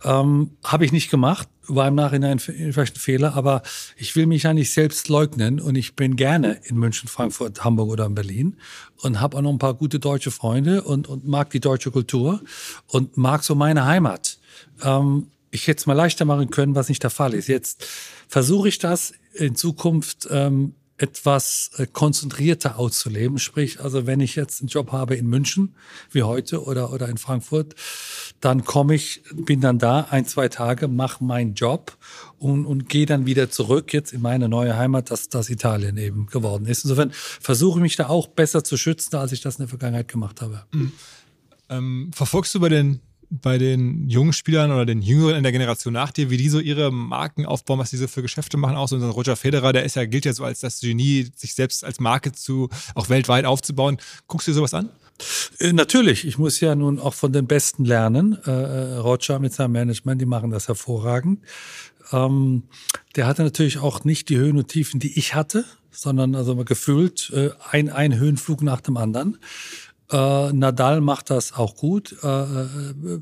Ähm, 0.05 0.51
Habe 0.63 0.85
ich 0.85 0.93
nicht 0.93 1.11
gemacht, 1.11 1.49
war 1.67 1.89
im 1.89 1.95
Nachhinein 1.95 2.39
vielleicht 2.39 2.97
ein 2.97 3.01
Fehler, 3.01 3.35
aber 3.35 3.63
ich 3.97 4.15
will 4.17 4.27
mich 4.27 4.43
ja 4.43 4.53
nicht 4.53 4.73
selbst 4.73 5.09
leugnen 5.09 5.61
und 5.61 5.77
ich 5.77 5.97
bin 5.97 6.17
gerne 6.17 6.61
in 6.65 6.77
München, 6.77 7.09
Frankfurt, 7.09 7.65
Hamburg 7.65 7.89
oder 7.91 8.07
in 8.07 8.15
Berlin 8.15 8.57
und 9.03 9.21
habe 9.21 9.37
auch 9.37 9.43
noch 9.43 9.51
ein 9.51 9.59
paar 9.59 9.75
gute 9.75 9.99
deutsche 9.99 10.31
Freunde 10.31 10.83
und, 10.83 11.09
und 11.09 11.27
mag 11.27 11.51
die 11.51 11.61
deutsche 11.61 11.91
Kultur 11.91 12.43
und 12.89 13.17
mag 13.17 13.43
so 13.45 13.55
meine 13.55 13.87
Heimat. 13.87 14.39
Ähm, 14.83 15.29
ich 15.51 15.67
hätte 15.69 15.79
es 15.79 15.87
mal 15.87 15.95
leichter 15.95 16.25
machen 16.25 16.51
können, 16.51 16.75
was 16.75 16.89
nicht 16.89 17.03
der 17.03 17.11
Fall 17.11 17.33
ist. 17.33 17.49
Jetzt 17.49 17.87
versuche 18.29 18.69
ich 18.69 18.79
das 18.79 19.15
in 19.33 19.55
Zukunft 19.57 20.29
ähm, 20.31 20.75
etwas 20.97 21.71
äh, 21.77 21.87
konzentrierter 21.87 22.79
auszuleben. 22.79 23.39
Sprich, 23.39 23.81
also 23.81 24.07
wenn 24.07 24.21
ich 24.21 24.37
jetzt 24.37 24.61
einen 24.61 24.69
Job 24.69 24.93
habe 24.93 25.17
in 25.17 25.27
München, 25.27 25.75
wie 26.11 26.23
heute, 26.23 26.65
oder, 26.65 26.93
oder 26.93 27.09
in 27.09 27.19
Frankfurt, 27.19 27.75
dann 28.41 28.65
komme 28.65 28.95
ich, 28.95 29.23
bin 29.33 29.61
dann 29.61 29.79
da 29.79 30.07
ein, 30.11 30.27
zwei 30.27 30.49
Tage, 30.49 30.87
mache 30.87 31.25
meinen 31.25 31.55
Job 31.55 31.97
und, 32.39 32.65
und 32.65 32.89
gehe 32.89 33.07
dann 33.07 33.27
wieder 33.27 33.51
zurück 33.51 33.93
jetzt 33.93 34.13
in 34.13 34.21
meine 34.21 34.49
neue 34.49 34.77
Heimat, 34.77 35.11
dass 35.11 35.29
das 35.29 35.51
Italien 35.51 35.97
eben 35.97 36.27
geworden 36.27 36.67
ist. 36.67 36.85
Insofern 36.85 37.11
versuche 37.13 37.79
ich 37.79 37.83
mich 37.83 37.97
da 37.97 38.09
auch 38.09 38.29
besser 38.29 38.63
zu 38.63 38.77
schützen, 38.77 39.17
als 39.17 39.33
ich 39.33 39.41
das 39.41 39.57
in 39.57 39.63
der 39.63 39.69
Vergangenheit 39.69 40.09
gemacht 40.09 40.43
habe. 40.43 40.65
Mhm. 40.73 40.93
Ähm, 41.71 42.11
verfolgst 42.15 42.55
du 42.55 42.61
bei 42.61 42.69
den 42.69 43.01
bei 43.31 43.59
den 43.59 44.09
jungen 44.09 44.33
Spielern 44.33 44.71
oder 44.71 44.87
den 44.87 45.03
Jüngeren 45.03 45.37
in 45.37 45.43
der 45.43 45.53
Generation 45.53 45.93
nach 45.93 46.11
dir, 46.11 46.31
wie 46.31 46.37
die 46.37 46.49
so 46.49 46.61
ihre 46.61 46.91
Marken 46.91 47.47
aufbauen, 47.47 47.79
was 47.79 47.91
die 47.91 47.97
so 47.97 48.07
für 48.07 48.23
Geschäfte 48.23 48.57
machen. 48.57 48.77
Auch 48.77 48.89
so 48.89 48.97
ein 48.97 49.03
Roger 49.03 49.37
Federer, 49.37 49.73
der 49.73 49.85
ist 49.85 49.97
ja, 49.97 50.05
gilt 50.05 50.25
ja 50.25 50.33
so 50.33 50.45
als 50.45 50.61
das 50.61 50.81
Genie, 50.81 51.31
sich 51.35 51.55
selbst 51.55 51.85
als 51.85 52.01
Marke 52.01 52.33
zu, 52.33 52.69
auch 52.95 53.09
weltweit 53.09 53.45
aufzubauen. 53.45 53.99
Guckst 54.27 54.47
du 54.47 54.53
dir 54.53 54.57
sowas 54.57 54.75
an? 54.75 54.91
Äh, 55.59 55.73
natürlich, 55.73 56.27
ich 56.27 56.39
muss 56.39 56.61
ja 56.61 56.75
nun 56.75 56.99
auch 56.99 57.15
von 57.15 57.33
den 57.33 57.47
Besten 57.47 57.85
lernen. 57.85 58.39
Äh, 58.47 58.51
äh, 58.51 58.97
Roger 58.97 59.39
mit 59.39 59.53
seinem 59.53 59.73
Management, 59.73 60.21
die 60.21 60.27
machen 60.27 60.51
das 60.51 60.69
hervorragend. 60.69 61.41
Ähm, 62.13 62.65
der 63.17 63.27
hatte 63.27 63.43
natürlich 63.43 63.79
auch 63.79 64.05
nicht 64.05 64.29
die 64.29 64.37
Höhen 64.37 64.59
und 64.59 64.69
Tiefen, 64.69 65.01
die 65.01 65.19
ich 65.19 65.35
hatte, 65.35 65.65
sondern 65.91 66.35
also 66.35 66.57
gefühlt 66.57 67.33
ein, 67.71 67.89
ein 67.89 68.19
Höhenflug 68.19 68.63
nach 68.63 68.81
dem 68.81 68.97
anderen. 68.97 69.39
Äh, 70.11 70.53
Nadal 70.53 71.01
macht 71.01 71.31
das 71.31 71.53
auch 71.53 71.77
gut. 71.77 72.17
Äh, 72.23 72.27
äh, 72.27 72.67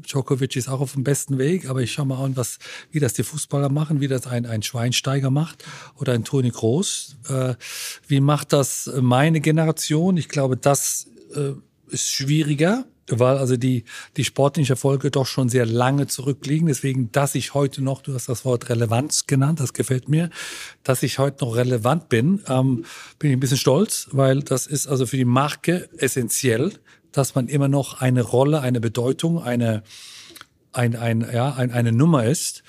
Djokovic 0.07 0.57
ist 0.57 0.69
auch 0.69 0.81
auf 0.81 0.95
dem 0.95 1.05
besten 1.05 1.39
Weg, 1.39 1.69
aber 1.69 1.81
ich 1.81 1.93
schaue 1.93 2.07
mal 2.07 2.25
an, 2.25 2.37
was, 2.37 2.59
wie 2.91 3.01
das 3.01 3.13
die 3.13 3.23
Fußballer 3.23 3.69
machen, 3.69 4.01
wie 4.01 4.09
das 4.09 4.27
ein, 4.27 4.47
ein 4.47 4.63
Schweinsteiger 4.63 5.31
macht 5.31 5.65
oder 5.97 6.13
ein 6.13 6.25
Toni 6.25 6.51
Groß. 6.51 7.17
Äh, 7.29 7.55
wie 8.07 8.21
macht 8.21 8.53
das 8.53 8.91
meine 9.01 9.41
Generation? 9.41 10.17
Ich 10.17 10.29
glaube, 10.29 10.57
das 10.57 11.07
äh, 11.35 11.53
ist 11.93 12.11
schwieriger 12.11 12.85
weil 13.09 13.37
also 13.39 13.57
die, 13.57 13.85
die 14.17 14.25
sportlichen 14.25 14.73
Erfolge 14.73 15.11
doch 15.11 15.27
schon 15.27 15.49
sehr 15.49 15.67
lange 15.67 16.07
zurückliegen. 16.07 16.69
Deswegen, 16.69 17.11
dass 17.13 17.35
ich 17.35 17.55
heute 17.55 17.83
noch, 17.83 18.03
du 18.03 18.15
hast 18.15 18.29
das 18.29 18.45
Wort 18.45 18.69
Relevanz 18.69 19.27
genannt, 19.27 19.61
das 19.61 19.73
gefällt 19.73 20.09
mir, 20.09 20.31
dass 20.85 21.03
ich 21.03 21.19
heute 21.19 21.45
noch 21.45 21.57
relevant 21.57 22.09
bin, 22.09 22.43
ähm, 22.49 22.85
bin 23.19 23.31
ich 23.31 23.37
ein 23.37 23.41
bisschen 23.41 23.59
stolz, 23.59 24.09
weil 24.13 24.41
das 24.41 24.67
ist 24.67 24.87
also 24.87 25.07
für 25.07 25.17
die 25.17 25.25
Marke 25.25 25.89
essentiell, 25.99 26.73
dass 27.11 27.35
man 27.35 27.49
immer 27.49 27.69
noch 27.69 28.01
eine 28.01 28.23
Rolle, 28.23 28.61
eine 28.61 28.81
Bedeutung, 28.81 29.43
eine, 29.43 29.83
ein, 30.73 30.97
ein, 30.97 31.27
ja, 31.33 31.53
ein, 31.55 31.71
eine 31.71 31.93
Nummer 31.93 32.25
ist. 32.25 32.63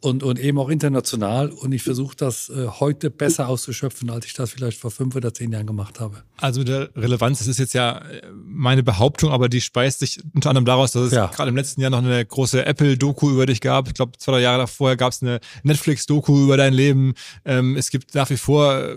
Und, 0.00 0.22
und 0.22 0.38
eben 0.38 0.58
auch 0.58 0.68
international. 0.68 1.50
Und 1.50 1.72
ich 1.72 1.82
versuche 1.82 2.16
das 2.16 2.48
äh, 2.48 2.66
heute 2.68 3.10
besser 3.10 3.48
auszuschöpfen, 3.48 4.10
als 4.10 4.26
ich 4.26 4.32
das 4.34 4.50
vielleicht 4.50 4.78
vor 4.80 4.90
fünf 4.90 5.14
oder 5.14 5.32
zehn 5.34 5.52
Jahren 5.52 5.66
gemacht 5.66 6.00
habe. 6.00 6.22
Also 6.38 6.60
mit 6.60 6.68
der 6.68 6.88
Relevanz, 6.96 7.38
das 7.38 7.48
ist 7.48 7.58
jetzt 7.58 7.74
ja 7.74 7.98
äh, 7.98 8.22
meine 8.44 8.82
Behauptung, 8.82 9.30
aber 9.30 9.48
die 9.48 9.60
speist 9.60 10.00
sich 10.00 10.20
unter 10.34 10.50
anderem 10.50 10.64
daraus, 10.64 10.92
dass 10.92 11.02
es 11.02 11.12
Ja. 11.12 11.26
gerade 11.26 11.50
im 11.50 11.56
letzten 11.56 11.80
Jahr 11.80 11.90
noch 11.90 11.98
eine 11.98 12.24
große 12.24 12.64
Apple-Doku 12.64 13.30
über 13.30 13.46
dich 13.46 13.60
gab. 13.60 13.88
Ich 13.88 13.94
glaube, 13.94 14.12
zwei 14.18 14.32
drei 14.32 14.40
Jahre 14.40 14.66
vorher 14.66 14.96
gab 14.96 15.12
es 15.12 15.22
eine 15.22 15.40
Netflix-Doku 15.64 16.44
über 16.44 16.56
dein 16.56 16.72
Leben. 16.72 17.14
Ähm, 17.44 17.76
es 17.76 17.90
gibt 17.90 18.14
nach 18.14 18.30
wie 18.30 18.36
vor 18.36 18.74
äh, 18.78 18.94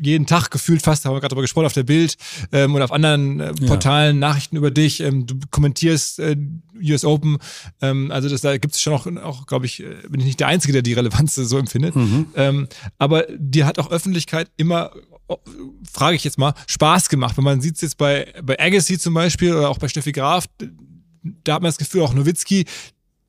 jeden 0.00 0.26
Tag 0.26 0.50
gefühlt 0.50 0.82
fast, 0.82 1.04
haben 1.04 1.14
wir 1.14 1.20
gerade 1.20 1.30
darüber 1.34 1.42
gesprochen, 1.42 1.66
auf 1.66 1.72
der 1.72 1.84
Bild 1.84 2.16
ähm, 2.50 2.74
oder 2.74 2.84
auf 2.84 2.92
anderen 2.92 3.38
äh, 3.40 3.52
Portalen 3.66 4.18
Nachrichten 4.18 4.56
über 4.56 4.70
dich. 4.72 5.00
Ähm, 5.00 5.26
du 5.26 5.36
kommentierst 5.50 6.18
äh, 6.18 6.36
US 6.82 7.04
Open. 7.04 7.38
Ähm, 7.80 8.10
also 8.10 8.28
das, 8.28 8.40
da 8.40 8.56
gibt 8.56 8.74
es 8.74 8.80
schon 8.80 8.92
auch, 8.94 9.06
auch 9.22 9.46
glaube 9.46 9.66
ich, 9.66 9.80
äh, 9.80 9.94
bin 10.08 10.18
ich 10.20 10.26
nicht 10.26 10.31
der 10.36 10.48
Einzige, 10.48 10.72
der 10.72 10.82
die 10.82 10.92
Relevanz 10.92 11.34
so 11.34 11.58
empfindet. 11.58 11.94
Ähm, 12.36 12.68
aber 12.98 13.26
dir 13.36 13.66
hat 13.66 13.78
auch 13.78 13.90
Öffentlichkeit 13.90 14.50
immer 14.56 14.92
oh, 15.28 15.38
frage 15.90 16.16
ich 16.16 16.24
jetzt 16.24 16.38
mal, 16.38 16.54
Spaß 16.66 17.08
gemacht. 17.08 17.36
Wenn 17.36 17.44
man 17.44 17.60
sieht 17.60 17.76
es 17.76 17.80
jetzt 17.80 17.98
bei, 17.98 18.32
bei 18.42 18.58
Agassi 18.58 18.98
zum 18.98 19.14
Beispiel 19.14 19.54
oder 19.54 19.70
auch 19.70 19.78
bei 19.78 19.88
Steffi 19.88 20.12
Graf, 20.12 20.46
da 21.22 21.54
hat 21.54 21.62
man 21.62 21.68
das 21.68 21.78
Gefühl, 21.78 22.02
auch 22.02 22.14
Nowitzki, 22.14 22.66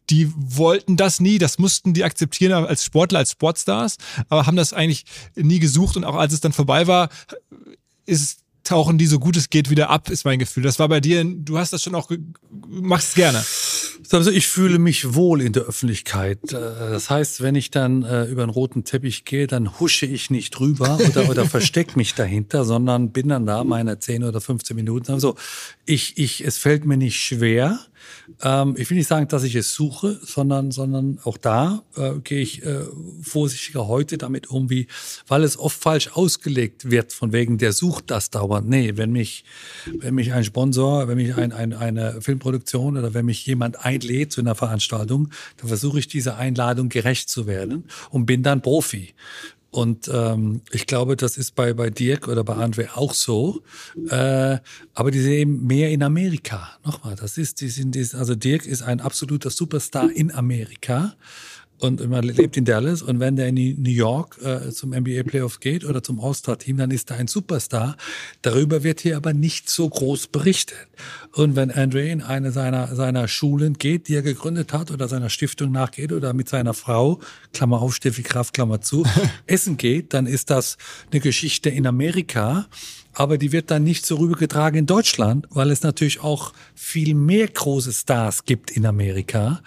die 0.10 0.32
wollten 0.36 0.98
das 0.98 1.20
nie, 1.20 1.38
das 1.38 1.60
mussten 1.60 1.94
die 1.94 2.04
akzeptieren 2.04 2.52
als 2.52 2.84
Sportler, 2.84 3.20
als 3.20 3.32
Sportstars, 3.32 3.98
aber 4.30 4.46
haben 4.46 4.58
das 4.58 4.74
eigentlich 4.74 5.06
nie 5.36 5.60
gesucht 5.60 5.96
und 5.96 6.04
auch 6.04 6.16
als 6.16 6.34
es 6.34 6.42
dann 6.42 6.54
vorbei 6.54 6.88
war, 6.88 7.10
ist 8.06 8.40
tauchen 8.64 8.98
die 8.98 9.08
so 9.08 9.20
gut 9.20 9.36
es 9.36 9.50
geht 9.50 9.70
wieder 9.70 9.90
ab, 9.90 10.10
ist 10.10 10.24
mein 10.24 10.40
Gefühl. 10.40 10.64
Das 10.64 10.80
war 10.80 10.88
bei 10.88 11.02
dir, 11.02 11.24
du 11.26 11.58
hast 11.58 11.74
das 11.74 11.84
schon 11.84 11.96
auch, 11.96 12.10
machst 12.68 13.10
es 13.10 13.16
gerne. 13.16 13.44
Also 14.12 14.32
ich 14.32 14.48
fühle 14.48 14.80
mich 14.80 15.14
wohl 15.14 15.42
in 15.42 15.54
der 15.54 15.64
Öffentlichkeit. 15.64 16.40
Äh, 16.52 16.58
Das 16.92 17.10
heißt, 17.10 17.42
wenn 17.42 17.56
ich 17.56 17.72
dann 17.72 18.04
äh, 18.04 18.26
über 18.26 18.44
einen 18.44 18.52
roten 18.52 18.84
Teppich 18.84 19.26
gehe, 19.26 19.48
dann 19.48 19.80
husche 19.80 20.06
ich 20.06 20.30
nicht 20.30 20.52
drüber 20.52 21.00
oder, 21.08 21.30
oder 21.30 21.46
verstecke 21.46 21.98
mich 21.98 22.14
dahinter, 22.16 22.66
sondern 22.66 23.12
bin 23.12 23.30
dann 23.30 23.46
da 23.46 23.64
meine 23.64 24.00
10 24.00 24.24
oder 24.24 24.42
15 24.42 24.76
Minuten. 24.76 25.12
Also 25.12 25.36
ich, 25.86 26.18
ich, 26.18 26.46
es 26.46 26.58
fällt 26.58 26.86
mir 26.86 26.98
nicht 26.98 27.20
schwer. 27.20 27.80
Ähm, 28.42 28.76
ich 28.78 28.90
will 28.90 28.98
nicht 28.98 29.08
sagen, 29.08 29.28
dass 29.28 29.44
ich 29.44 29.56
es 29.56 29.74
suche, 29.74 30.20
sondern, 30.24 30.72
sondern 30.72 31.20
auch 31.24 31.38
da 31.38 31.84
äh, 31.96 32.14
gehe 32.24 32.42
ich 32.42 32.64
äh, 32.64 32.82
vorsichtiger 33.22 33.88
heute 33.88 34.18
damit 34.18 34.50
um, 34.50 34.70
wie, 34.70 34.88
weil 35.28 35.44
es 35.44 35.58
oft 35.58 35.82
falsch 35.82 36.10
ausgelegt 36.14 36.90
wird, 36.90 37.14
von 37.14 37.32
wegen, 37.32 37.58
der 37.58 37.74
sucht 37.74 38.12
das 38.12 38.30
dauernd. 38.30 38.70
Nee, 38.70 38.94
wenn 38.96 39.12
mich, 39.12 39.44
wenn 40.00 40.16
mich 40.16 40.34
ein 40.34 40.44
Sponsor, 40.44 41.08
wenn 41.08 41.18
mich 41.18 41.36
ein, 41.36 41.52
ein, 41.52 41.74
eine 41.74 42.22
Filmproduktion 42.22 42.98
oder 42.98 43.14
wenn 43.14 43.26
mich 43.26 43.46
jemand 43.46 43.84
einlädt 43.86 44.32
zu 44.32 44.42
einer 44.42 44.56
Veranstaltung, 44.56 45.30
dann 45.58 45.68
versuche 45.68 46.00
ich 46.00 46.08
dieser 46.08 46.38
Einladung 46.38 46.90
gerecht 46.90 47.30
zu 47.30 47.48
werden 47.48 47.86
und 48.10 48.26
bin 48.26 48.44
dann 48.44 48.62
Profi. 48.62 49.14
Und 49.74 50.08
ähm, 50.14 50.62
ich 50.72 50.86
glaube, 50.86 51.18
das 51.18 51.36
ist 51.36 51.56
bei, 51.56 51.74
bei 51.74 51.90
Dirk 51.90 52.28
oder 52.28 52.44
bei 52.44 52.54
André 52.54 52.90
auch 52.94 53.16
so. 53.16 53.64
Äh, 54.08 54.60
aber 54.94 55.10
die 55.10 55.20
sind 55.20 55.32
eben 55.32 55.66
mehr 55.66 55.90
in 55.90 56.04
Amerika. 56.04 56.70
Nochmal, 56.86 57.16
das 57.16 57.40
ist, 57.40 57.60
die 57.60 57.70
sind, 57.70 57.96
die, 57.96 58.08
also 58.14 58.36
Dirk 58.36 58.68
ist 58.68 58.84
ein 58.84 59.02
absoluter 59.02 59.50
Superstar 59.50 60.12
in 60.12 60.32
Amerika. 60.32 61.16
Und 61.84 62.10
man 62.10 62.24
lebt 62.24 62.56
in 62.56 62.64
Dallas 62.64 63.02
und 63.02 63.20
wenn 63.20 63.36
der 63.36 63.50
in 63.50 63.56
New 63.56 63.90
York 63.90 64.40
äh, 64.42 64.72
zum 64.72 64.92
NBA 64.92 65.24
Playoffs 65.24 65.60
geht 65.60 65.84
oder 65.84 66.02
zum 66.02 66.18
All-Star-Team, 66.22 66.78
dann 66.78 66.92
ist 66.92 67.12
er 67.12 67.18
ein 67.18 67.28
Superstar. 67.28 67.98
Darüber 68.42 68.84
wird 68.84 69.02
hier 69.02 69.18
aber 69.18 69.34
nicht 69.34 69.70
so 69.70 69.90
groß 69.90 70.28
berichtet. 70.28 70.78
Und 71.34 71.58
wenn 71.58 71.72
Andre 71.72 72.08
in 72.08 72.22
eine 72.22 72.54
seiner, 72.54 72.96
seiner 72.96 73.28
Schulen 73.28 73.74
geht, 73.74 74.08
die 74.08 74.16
er 74.16 74.22
gegründet 74.22 74.72
hat 74.72 74.92
oder 74.92 75.10
seiner 75.10 75.30
Stiftung 75.30 75.74
nachgeht 75.74 76.14
oder 76.14 76.32
mit 76.32 76.48
seiner 76.48 76.74
Frau, 76.74 77.20
Klammer 77.52 77.82
auf, 77.82 77.94
Steffi 77.96 78.24
Kraft, 78.24 78.54
Klammer 78.54 78.80
zu, 78.80 79.06
essen 79.46 79.76
geht, 79.76 80.14
dann 80.14 80.26
ist 80.26 80.52
das 80.52 80.78
eine 81.12 81.20
Geschichte 81.20 81.70
in 81.70 81.86
Amerika. 81.86 82.68
Aber 83.16 83.38
die 83.38 83.52
wird 83.52 83.70
dann 83.70 83.84
nicht 83.84 84.06
so 84.06 84.16
rübergetragen 84.16 84.80
in 84.80 84.86
Deutschland, 84.88 85.48
weil 85.52 85.70
es 85.70 85.84
natürlich 85.84 86.22
auch 86.22 86.54
viel 86.74 87.14
mehr 87.14 87.48
große 87.48 87.94
Stars 87.94 88.46
gibt 88.46 88.72
in 88.72 88.86
Amerika. 88.86 89.62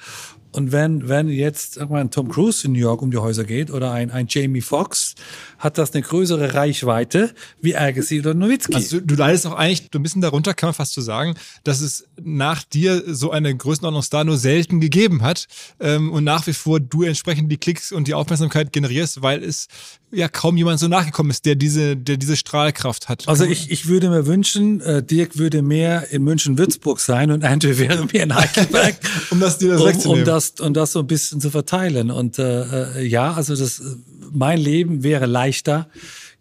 Und 0.56 0.72
wenn, 0.72 1.08
wenn 1.08 1.28
jetzt 1.28 1.74
sag 1.74 1.90
mal, 1.90 2.00
ein 2.00 2.10
Tom 2.10 2.28
Cruise 2.28 2.66
in 2.66 2.72
New 2.72 2.78
York 2.78 3.02
um 3.02 3.10
die 3.10 3.18
Häuser 3.18 3.44
geht 3.44 3.70
oder 3.70 3.92
ein, 3.92 4.10
ein 4.10 4.26
Jamie 4.28 4.62
Foxx, 4.62 5.14
hat 5.58 5.78
das 5.78 5.92
eine 5.92 6.02
größere 6.02 6.54
Reichweite 6.54 7.34
wie 7.60 7.76
Agassi 7.76 8.20
oder 8.20 8.32
Nowitzki. 8.34 8.74
Also 8.74 9.00
du, 9.00 9.14
leidest 9.14 9.46
auch 9.46 9.54
eigentlich 9.54 9.88
ein 9.94 10.02
bisschen 10.02 10.22
darunter, 10.22 10.54
kann 10.54 10.68
man 10.68 10.74
fast 10.74 10.94
so 10.94 11.00
sagen, 11.00 11.34
dass 11.64 11.80
es 11.80 12.06
nach 12.22 12.62
dir 12.64 13.02
so 13.06 13.30
eine 13.30 13.54
Größenordnungsstar 13.54 14.24
nur 14.24 14.38
selten 14.38 14.80
gegeben 14.80 15.22
hat 15.22 15.46
ähm, 15.78 16.12
und 16.12 16.24
nach 16.24 16.46
wie 16.46 16.52
vor 16.52 16.80
du 16.80 17.02
entsprechend 17.02 17.52
die 17.52 17.58
Klicks 17.58 17.92
und 17.92 18.08
die 18.08 18.14
Aufmerksamkeit 18.14 18.72
generierst, 18.72 19.22
weil 19.22 19.42
es 19.42 19.68
ja 20.12 20.28
kaum 20.28 20.56
jemand 20.56 20.78
so 20.78 20.88
nachgekommen 20.88 21.30
ist, 21.30 21.44
der 21.46 21.56
diese, 21.56 21.96
der 21.96 22.16
diese 22.16 22.36
Strahlkraft 22.36 23.08
hat. 23.08 23.28
Also 23.28 23.44
ich, 23.44 23.70
ich 23.70 23.86
würde 23.88 24.08
mir 24.08 24.26
wünschen, 24.26 24.80
äh, 24.80 25.02
Dirk 25.02 25.36
würde 25.36 25.62
mehr 25.62 26.10
in 26.10 26.22
München-Würzburg 26.24 27.00
sein 27.00 27.30
und 27.30 27.44
Andrew 27.44 27.76
wäre 27.78 28.06
mehr 28.12 28.22
in 28.22 28.34
Heidelberg. 28.34 28.96
Um 29.30 29.40
das 29.40 29.58
dir 29.58 29.70
das 29.72 29.80
um, 29.80 29.88
wegzunehmen. 29.88 30.20
um 30.22 30.26
das 30.26 30.50
um 30.60 30.74
das 30.74 30.92
so 30.92 31.00
ein 31.00 31.06
bisschen 31.06 31.40
zu 31.40 31.50
verteilen. 31.50 32.10
Und 32.10 32.38
äh, 32.38 33.00
äh, 33.00 33.06
ja, 33.06 33.32
also 33.34 33.56
das, 33.56 33.80
äh, 33.80 33.84
mein 34.32 34.58
Leben 34.58 35.02
wäre 35.02 35.26
leichter, 35.26 35.88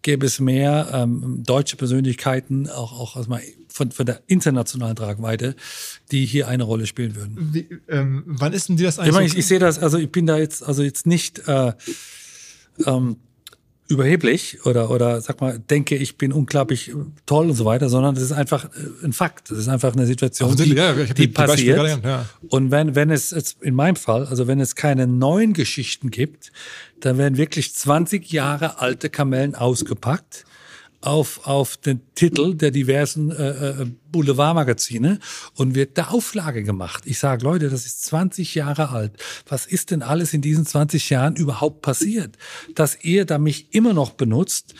gäbe 0.02 0.24
es 0.26 0.38
mehr 0.38 0.88
ähm, 0.92 1.42
deutsche 1.44 1.76
Persönlichkeiten, 1.76 2.68
auch, 2.70 2.92
auch 2.98 3.16
also 3.16 3.28
mal 3.28 3.42
von, 3.68 3.90
von 3.90 4.06
der 4.06 4.22
internationalen 4.28 4.94
Tragweite, 4.96 5.56
die 6.12 6.24
hier 6.24 6.46
eine 6.48 6.62
Rolle 6.62 6.86
spielen 6.86 7.16
würden. 7.16 7.50
Wie, 7.52 7.68
ähm, 7.88 8.22
wann 8.26 8.52
ist 8.52 8.68
denn 8.68 8.76
dir 8.76 8.86
das 8.86 8.94
Ich 8.94 9.00
eigentlich? 9.00 9.14
meine, 9.14 9.28
so- 9.28 9.34
ich, 9.34 9.38
ich 9.40 9.46
sehe 9.48 9.58
das, 9.58 9.78
also 9.80 9.98
ich 9.98 10.10
bin 10.10 10.26
da 10.26 10.38
jetzt, 10.38 10.62
also 10.62 10.82
jetzt 10.82 11.06
nicht 11.06 11.46
äh, 11.48 11.72
ähm, 12.86 13.16
überheblich 13.88 14.64
oder 14.66 14.90
oder 14.90 15.20
sag 15.20 15.40
mal, 15.40 15.58
denke, 15.58 15.94
ich 15.96 16.18
bin 16.18 16.32
unglaublich 16.32 16.92
toll 17.24 17.50
und 17.50 17.54
so 17.56 17.64
weiter, 17.64 17.88
sondern 17.88 18.14
das 18.14 18.24
ist 18.24 18.32
einfach 18.32 18.64
äh, 18.64 19.04
ein 19.06 19.12
Fakt. 19.12 19.50
Das 19.50 19.58
ist 19.58 19.68
einfach 19.68 19.92
eine 19.94 20.06
Situation, 20.06 20.50
die, 20.56 20.62
Offensichtlich, 20.76 20.78
ja, 20.78 20.92
die 20.94 21.14
die- 21.14 21.26
die 21.26 21.28
passiert. 21.28 21.76
genannt, 21.80 22.04
ja. 22.04 22.26
Und 22.48 22.70
wenn 22.70 22.94
wenn 22.94 23.10
es 23.10 23.30
jetzt 23.30 23.62
in 23.62 23.74
meinem 23.74 23.96
Fall, 23.96 24.26
also 24.26 24.46
wenn 24.46 24.60
es 24.60 24.74
keine 24.74 25.06
neuen 25.06 25.52
Geschichten 25.52 26.10
gibt, 26.10 26.52
dann 27.00 27.18
werden 27.18 27.36
wirklich 27.36 27.74
20 27.74 28.30
Jahre 28.32 28.80
alte 28.80 29.10
Kamellen 29.10 29.54
ausgepackt 29.54 30.44
auf, 31.06 31.46
auf 31.46 31.76
den 31.76 32.00
Titel 32.14 32.54
der 32.54 32.70
diversen 32.70 33.30
äh, 33.30 33.82
äh, 33.82 33.86
Boulevardmagazine 34.10 35.18
und 35.54 35.74
wird 35.74 35.96
der 35.96 36.12
Auflage 36.12 36.62
gemacht. 36.64 37.04
Ich 37.06 37.18
sage, 37.18 37.44
Leute, 37.44 37.70
das 37.70 37.86
ist 37.86 38.04
20 38.04 38.54
Jahre 38.54 38.90
alt. 38.90 39.12
Was 39.48 39.66
ist 39.66 39.90
denn 39.90 40.02
alles 40.02 40.34
in 40.34 40.42
diesen 40.42 40.66
20 40.66 41.10
Jahren 41.10 41.36
überhaupt 41.36 41.82
passiert? 41.82 42.36
Dass 42.74 42.98
ihr 43.02 43.24
da 43.24 43.38
mich 43.38 43.72
immer 43.74 43.92
noch 43.92 44.10
benutzt, 44.12 44.74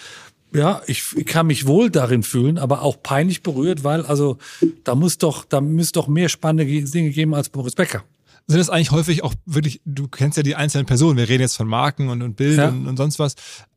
ja, 0.53 0.81
ich, 0.87 1.05
kann 1.27 1.47
mich 1.47 1.67
wohl 1.67 1.91
darin 1.91 2.23
fühlen, 2.23 2.59
aber 2.59 2.83
auch 2.83 3.03
peinlich 3.03 3.43
berührt, 3.43 3.85
weil 3.85 4.07
also 4.07 4.39
da 4.85 4.95
muss 4.95 5.19
doch, 5.19 5.45
da 5.45 5.61
müsste 5.61 5.99
doch 6.01 6.09
mehr 6.09 6.29
spannende 6.29 6.65
Dinge 6.91 7.11
geben 7.11 7.35
als 7.35 7.49
Boris 7.51 7.75
Becker. 7.75 8.05
sind 8.47 8.59
das 8.59 8.71
eigentlich 8.71 8.91
häufig 8.91 9.23
auch 9.23 9.35
wirklich, 9.45 9.81
du 9.85 10.09
kennst 10.09 10.37
ja 10.37 10.43
die 10.43 10.55
einzelnen 10.55 10.87
Personen, 10.87 11.19
wir 11.19 11.29
reden 11.29 11.43
jetzt 11.43 11.57
von 11.57 11.69
Marken 11.69 12.09
und, 12.09 12.23
und 12.23 12.37
Bild 12.37 12.59
Ja. 12.59 12.69
und, 12.69 12.87
und 12.87 12.97
sonst 12.97 13.19
was, 13.19 13.35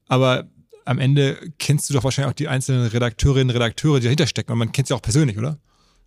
aber 0.08 0.48
am 0.86 1.00
Ende 1.00 1.38
kennst 1.58 1.89
du 1.89 1.94
doch 1.94 2.04
wahrscheinlich 2.04 2.32
auch 2.32 2.36
die 2.36 2.48
einzelnen 2.48 2.88
Redakteurinnen 2.88 3.50
und 3.50 3.56
Redakteure, 3.56 4.00
die 4.00 4.06
dahinter 4.06 4.28
stecken. 4.28 4.52
Und 4.52 4.58
man 4.58 4.72
kennt 4.72 4.88
sie 4.88 4.94
auch 4.94 5.02
persönlich, 5.02 5.38
oder? 5.38 5.58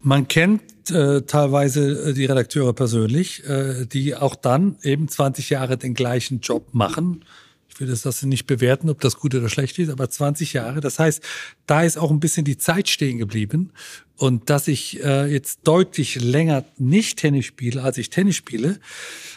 Man 0.00 0.26
kennt 0.26 0.90
äh, 0.90 1.22
teilweise 1.22 2.10
äh, 2.10 2.12
die 2.12 2.24
Redakteure 2.24 2.72
persönlich, 2.72 3.44
äh, 3.44 3.86
die 3.86 4.16
auch 4.16 4.34
dann 4.34 4.76
eben 4.82 5.06
20 5.06 5.50
Jahre 5.50 5.78
den 5.78 5.94
gleichen 5.94 6.40
Job 6.40 6.70
machen. 6.72 7.24
Ich 7.72 7.80
will 7.80 7.86
das 7.86 8.22
nicht 8.22 8.46
bewerten, 8.46 8.90
ob 8.90 9.00
das 9.00 9.16
gut 9.16 9.34
oder 9.34 9.48
schlecht 9.48 9.78
ist, 9.78 9.88
aber 9.88 10.10
20 10.10 10.52
Jahre. 10.52 10.80
Das 10.80 10.98
heißt, 10.98 11.22
da 11.66 11.82
ist 11.82 11.96
auch 11.96 12.10
ein 12.10 12.20
bisschen 12.20 12.44
die 12.44 12.58
Zeit 12.58 12.88
stehen 12.90 13.16
geblieben. 13.18 13.72
Und 14.16 14.50
dass 14.50 14.68
ich 14.68 15.02
äh, 15.02 15.26
jetzt 15.26 15.60
deutlich 15.64 16.20
länger 16.20 16.64
nicht 16.76 17.18
Tennis 17.18 17.46
spiele, 17.46 17.82
als 17.82 17.96
ich 17.98 18.10
Tennis 18.10 18.36
spiele, 18.36 18.78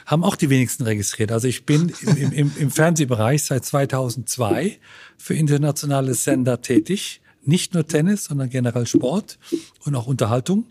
haben 0.06 0.24
auch 0.24 0.36
die 0.36 0.50
wenigsten 0.50 0.84
registriert. 0.84 1.32
Also 1.32 1.48
ich 1.48 1.66
bin 1.66 1.92
im, 2.02 2.32
im, 2.34 2.52
im 2.58 2.72
Fernsehbereich 2.72 3.44
seit 3.44 3.64
2002 3.64 4.80
für 5.18 5.34
internationale 5.34 6.14
Sender 6.14 6.62
tätig. 6.62 7.22
Nicht 7.44 7.74
nur 7.74 7.88
Tennis, 7.88 8.26
sondern 8.26 8.50
generell 8.50 8.86
Sport 8.86 9.40
und 9.86 9.96
auch 9.96 10.08
Unterhaltung. 10.08 10.66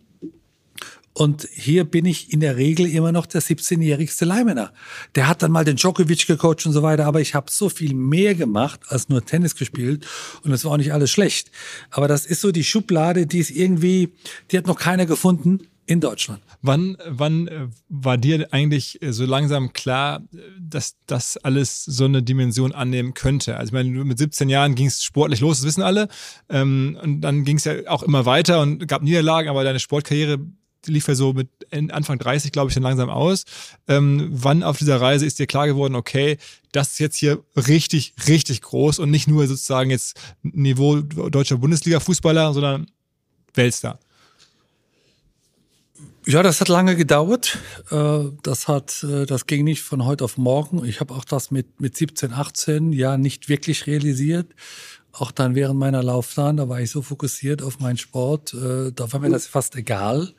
Und 1.17 1.49
hier 1.53 1.85
bin 1.85 2.07
ich 2.07 2.33
in 2.33 2.41
der 2.41 2.57
Regel 2.57 2.87
immer 2.87 3.13
noch 3.13 3.27
der 3.27 3.41
17-jährigste 3.41 4.25
Leihmänner. 4.25 4.73
Der 5.15 5.29
hat 5.29 5.43
dann 5.43 5.53
mal 5.53 5.65
den 5.65 5.77
Djokovic 5.77 6.27
gecoacht 6.27 6.67
und 6.67 6.73
so 6.73 6.83
weiter, 6.83 7.07
aber 7.07 7.21
ich 7.21 7.35
habe 7.37 7.51
so 7.51 7.69
viel 7.69 7.95
mehr 7.95 8.35
gemacht 8.35 8.81
als 8.89 9.09
nur 9.09 9.25
Tennis 9.25 9.55
gespielt 9.55 10.05
und 10.43 10.51
es 10.51 10.65
war 10.65 10.73
auch 10.73 10.77
nicht 10.77 10.93
alles 10.93 11.13
schlecht. 11.13 11.53
Aber 11.91 12.09
das 12.09 12.27
ist 12.27 12.41
so 12.41 12.51
die 12.51 12.65
Schublade, 12.65 13.29
die 13.29 13.39
ist 13.39 13.51
irgendwie, 13.51 14.13
die 14.51 14.59
hat 14.59 14.67
noch 14.67 14.79
keiner 14.79 15.07
gefunden 15.07 15.61
in 15.87 16.01
Deutschland. 16.01 16.43
Wann, 16.63 16.97
wann 17.07 17.47
äh, 17.47 17.69
war 17.89 18.17
dir 18.17 18.49
eigentlich 18.53 19.01
äh, 19.03 19.13
so 19.13 19.25
langsam 19.27 19.73
klar, 19.73 20.23
äh, 20.33 20.39
dass 20.59 20.97
das 21.07 21.37
alles 21.37 21.85
so 21.85 22.07
eine 22.07 22.23
Dimension 22.23 22.73
annehmen 22.73 23.15
könnte? 23.15 23.57
Also 23.57 23.69
ich 23.69 23.73
meine, 23.75 23.91
mit 24.05 24.19
17 24.19 24.49
Jahren 24.49 24.75
ging 24.75 24.87
es 24.87 25.05
sportlich 25.05 25.41
los, 25.41 25.59
das 25.59 25.67
wissen 25.67 25.83
alle. 25.83 26.09
Ähm, 26.49 26.99
und 27.03 27.21
dann 27.21 27.45
ging 27.45 27.59
es 27.59 27.65
ja 27.65 27.75
auch 27.87 28.03
immer 28.03 28.25
weiter 28.25 28.61
und 28.61 28.89
gab 28.89 29.03
Niederlagen, 29.03 29.49
aber 29.49 29.63
deine 29.63 29.79
Sportkarriere 29.79 30.39
lief 30.87 31.09
ja 31.09 31.15
so 31.15 31.33
mit 31.33 31.49
Anfang 31.91 32.19
30, 32.19 32.53
glaube 32.53 32.69
ich, 32.69 32.75
dann 32.75 32.83
langsam 32.83 33.11
aus. 33.11 33.45
Ähm, 33.89 34.29
wann 34.31 34.63
auf 34.63 34.79
dieser 34.79 35.01
Reise 35.01 35.27
ist 35.27 35.39
dir 35.39 35.47
klar 35.47 35.67
geworden, 35.67 35.95
okay, 35.95 36.39
das 36.73 36.93
ist 36.93 36.99
jetzt 36.99 37.17
hier 37.17 37.43
richtig, 37.57 38.15
richtig 38.29 38.63
groß 38.63 38.99
und 38.99 39.11
nicht 39.11 39.29
nur 39.29 39.47
sozusagen 39.47 39.91
jetzt 39.91 40.21
Niveau 40.43 41.01
deutscher 41.01 41.57
Bundesliga-Fußballer, 41.57 42.53
sondern 42.53 42.87
Weltstar? 43.55 43.99
Ja, 46.27 46.43
das 46.43 46.61
hat 46.61 46.69
lange 46.69 46.97
gedauert. 46.97 47.59
Äh, 47.91 48.21
das 48.43 48.67
hat, 48.67 49.05
äh, 49.05 49.27
das 49.27 49.47
ging 49.47 49.65
nicht 49.65 49.83
von 49.83 50.07
heute 50.07 50.25
auf 50.25 50.39
morgen. 50.39 50.85
Ich 50.85 51.01
habe 51.01 51.13
auch 51.15 51.25
das 51.25 51.51
mit, 51.51 51.81
mit 51.81 51.97
17, 51.97 52.33
18 52.33 52.93
ja 52.93 53.19
nicht 53.19 53.51
wirklich 53.51 53.87
realisiert. 53.87 54.47
Auch 55.17 55.31
dann 55.31 55.55
während 55.55 55.79
meiner 55.79 56.03
Laufbahn, 56.03 56.57
da 56.57 56.69
war 56.69 56.81
ich 56.81 56.91
so 56.91 57.03
fokussiert 57.03 57.63
auf 57.63 57.79
meinen 57.79 57.99
Sport, 57.99 58.55
äh, 58.55 58.93
da 58.93 59.13
war 59.13 59.21
mir 59.21 59.31
das 59.31 59.47
fast 59.47 59.77
egal. 59.77 60.35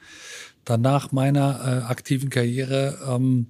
Danach 0.65 1.11
meiner 1.11 1.88
aktiven 1.89 2.32
Karriere, 2.32 2.97
ähm, 3.07 3.49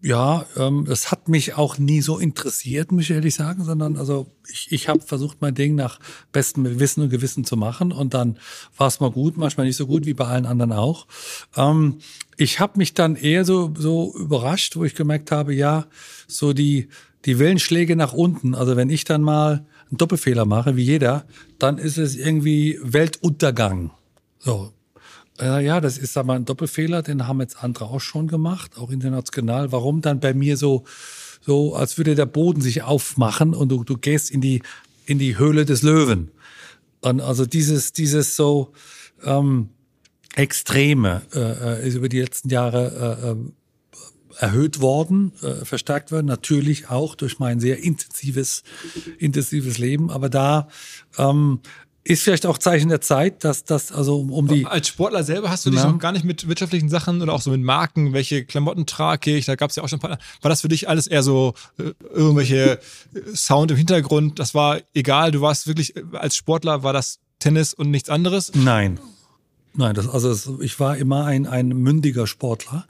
ja, 0.00 0.46
ähm, 0.56 0.84
das 0.86 1.10
hat 1.10 1.28
mich 1.28 1.54
auch 1.54 1.78
nie 1.78 2.00
so 2.02 2.18
interessiert, 2.18 2.92
muss 2.92 3.04
ich 3.04 3.10
ehrlich 3.10 3.34
sagen, 3.34 3.64
sondern 3.64 3.96
also 3.96 4.30
ich, 4.48 4.70
ich 4.70 4.88
habe 4.88 5.00
versucht, 5.00 5.38
mein 5.40 5.54
Ding 5.54 5.74
nach 5.74 5.98
bestem 6.30 6.78
Wissen 6.78 7.02
und 7.02 7.10
Gewissen 7.10 7.44
zu 7.44 7.56
machen 7.56 7.90
und 7.90 8.14
dann 8.14 8.38
war 8.76 8.86
es 8.86 9.00
mal 9.00 9.10
gut, 9.10 9.36
manchmal 9.36 9.66
nicht 9.66 9.76
so 9.76 9.86
gut 9.86 10.06
wie 10.06 10.14
bei 10.14 10.26
allen 10.26 10.46
anderen 10.46 10.72
auch. 10.72 11.06
Ähm, 11.56 11.98
ich 12.36 12.60
habe 12.60 12.78
mich 12.78 12.94
dann 12.94 13.16
eher 13.16 13.44
so, 13.44 13.74
so 13.76 14.14
überrascht, 14.16 14.76
wo 14.76 14.84
ich 14.84 14.94
gemerkt 14.94 15.32
habe, 15.32 15.52
ja, 15.52 15.86
so 16.28 16.52
die, 16.52 16.88
die 17.24 17.40
Wellenschläge 17.40 17.96
nach 17.96 18.12
unten, 18.12 18.54
also 18.54 18.76
wenn 18.76 18.90
ich 18.90 19.04
dann 19.04 19.22
mal 19.22 19.66
einen 19.90 19.98
Doppelfehler 19.98 20.44
mache, 20.44 20.76
wie 20.76 20.82
jeder, 20.82 21.24
dann 21.58 21.78
ist 21.78 21.98
es 21.98 22.16
irgendwie 22.16 22.78
Weltuntergang. 22.82 23.90
So, 24.38 24.72
äh, 25.40 25.64
ja, 25.64 25.80
das 25.80 25.98
ist 25.98 26.16
aber 26.16 26.34
ein 26.34 26.44
Doppelfehler, 26.44 27.02
den 27.02 27.26
haben 27.26 27.40
jetzt 27.40 27.62
andere 27.62 27.86
auch 27.86 28.00
schon 28.00 28.28
gemacht, 28.28 28.78
auch 28.78 28.90
international. 28.90 29.72
Warum 29.72 30.00
dann 30.00 30.20
bei 30.20 30.34
mir 30.34 30.56
so, 30.56 30.84
so, 31.40 31.74
als 31.74 31.98
würde 31.98 32.14
der 32.14 32.26
Boden 32.26 32.60
sich 32.60 32.82
aufmachen 32.82 33.54
und 33.54 33.70
du, 33.70 33.84
du 33.84 33.96
gehst 33.96 34.30
in 34.30 34.40
die, 34.40 34.62
in 35.06 35.18
die 35.18 35.38
Höhle 35.38 35.64
des 35.64 35.82
Löwen. 35.82 36.30
Und 37.00 37.20
also 37.20 37.46
dieses, 37.46 37.92
dieses 37.92 38.36
so 38.36 38.72
ähm, 39.24 39.70
Extreme 40.34 41.22
äh, 41.34 41.86
ist 41.86 41.94
über 41.94 42.08
die 42.08 42.20
letzten 42.20 42.48
Jahre 42.48 43.18
äh, 43.22 43.30
äh 43.30 43.36
erhöht 44.38 44.80
worden, 44.80 45.32
äh, 45.42 45.64
verstärkt 45.64 46.12
worden, 46.12 46.26
natürlich 46.26 46.88
auch 46.88 47.14
durch 47.14 47.38
mein 47.38 47.60
sehr 47.60 47.82
intensives, 47.82 48.62
intensives 49.18 49.78
Leben. 49.78 50.10
Aber 50.10 50.28
da 50.28 50.68
ähm, 51.16 51.60
ist 52.04 52.22
vielleicht 52.22 52.46
auch 52.46 52.56
Zeichen 52.56 52.88
der 52.88 53.02
Zeit, 53.02 53.44
dass 53.44 53.64
das 53.64 53.92
also 53.92 54.20
um 54.20 54.48
die. 54.48 54.64
Als 54.64 54.88
Sportler 54.88 55.24
selber 55.24 55.50
hast 55.50 55.66
du 55.66 55.70
dich 55.70 55.82
noch 55.82 55.98
gar 55.98 56.12
nicht 56.12 56.24
mit 56.24 56.48
wirtschaftlichen 56.48 56.88
Sachen 56.88 57.20
oder 57.20 57.34
auch 57.34 57.42
so 57.42 57.50
mit 57.50 57.60
Marken, 57.60 58.14
welche 58.14 58.44
Klamotten 58.44 58.86
trage 58.86 59.36
ich, 59.36 59.44
da 59.44 59.56
gab 59.56 59.70
es 59.70 59.76
ja 59.76 59.82
auch 59.82 59.88
schon 59.88 59.98
ein 59.98 60.08
paar. 60.08 60.18
War 60.40 60.48
das 60.48 60.62
für 60.62 60.68
dich 60.68 60.88
alles 60.88 61.06
eher 61.06 61.22
so 61.22 61.52
äh, 61.78 61.92
irgendwelche 62.14 62.78
äh, 63.14 63.20
Sound 63.34 63.70
im 63.72 63.76
Hintergrund? 63.76 64.38
Das 64.38 64.54
war 64.54 64.80
egal, 64.94 65.32
du 65.32 65.42
warst 65.42 65.66
wirklich 65.66 65.96
äh, 65.96 66.02
als 66.12 66.36
Sportler, 66.36 66.82
war 66.82 66.94
das 66.94 67.18
Tennis 67.40 67.74
und 67.74 67.90
nichts 67.90 68.08
anderes? 68.08 68.52
Nein. 68.54 68.98
Nein, 69.74 69.94
das, 69.94 70.08
also 70.08 70.60
ich 70.62 70.80
war 70.80 70.96
immer 70.96 71.26
ein, 71.26 71.46
ein 71.46 71.68
mündiger 71.68 72.26
Sportler 72.26 72.86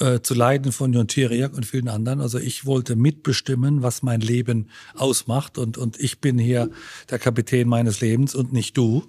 äh, 0.00 0.20
zu 0.20 0.34
Leiden 0.34 0.72
von 0.72 0.92
Jon 0.92 1.08
Tiriak 1.08 1.54
und 1.54 1.66
vielen 1.66 1.88
anderen. 1.88 2.20
Also 2.20 2.38
ich 2.38 2.66
wollte 2.66 2.96
mitbestimmen, 2.96 3.82
was 3.82 4.02
mein 4.02 4.20
Leben 4.20 4.68
ausmacht 4.94 5.58
und, 5.58 5.78
und 5.78 6.00
ich 6.00 6.20
bin 6.20 6.38
hier 6.38 6.70
der 7.10 7.18
Kapitän 7.18 7.68
meines 7.68 8.00
Lebens 8.00 8.34
und 8.34 8.52
nicht 8.52 8.76
du. 8.76 9.04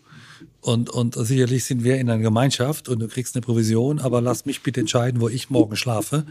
Und, 0.60 0.90
und 0.90 1.16
sicherlich 1.16 1.66
sind 1.66 1.84
wir 1.84 1.98
in 1.98 2.10
einer 2.10 2.22
Gemeinschaft 2.22 2.88
und 2.88 3.00
du 3.00 3.10
kriegst 3.10 3.36
eine 3.36 3.42
Provision, 3.42 4.00
aber 4.00 4.22
lass 4.22 4.46
mich 4.46 4.62
bitte 4.62 4.80
entscheiden, 4.80 5.20
wo 5.20 5.28
ich 5.28 5.50
morgen 5.50 5.76
schlafe 5.76 6.26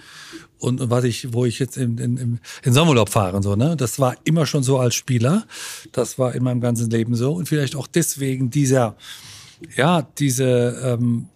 und, 0.59 0.80
und 0.80 0.88
was 0.88 1.05
ich, 1.05 1.34
wo 1.34 1.44
ich 1.44 1.59
jetzt 1.59 1.76
in, 1.76 1.98
in, 1.98 2.16
in, 2.16 2.40
in 2.62 2.72
Sommerurlaub 2.72 3.11
fahre 3.11 3.36
und 3.36 3.42
so. 3.42 3.57
Ne? 3.57 3.76
Das 3.76 3.98
war 4.00 4.16
immer 4.24 4.46
schon 4.46 4.62
so 4.62 4.78
als 4.78 4.94
Spieler. 4.94 5.46
Das 5.92 6.18
war 6.18 6.34
in 6.34 6.42
meinem 6.42 6.62
ganzen 6.62 6.88
Leben 6.88 7.14
so. 7.14 7.32
Und 7.32 7.46
vielleicht 7.46 7.76
auch 7.76 7.86
deswegen 7.86 8.48
dieser, 8.48 8.96
ja, 9.76 10.00
diese 10.00 10.80
ähm, 10.82 11.28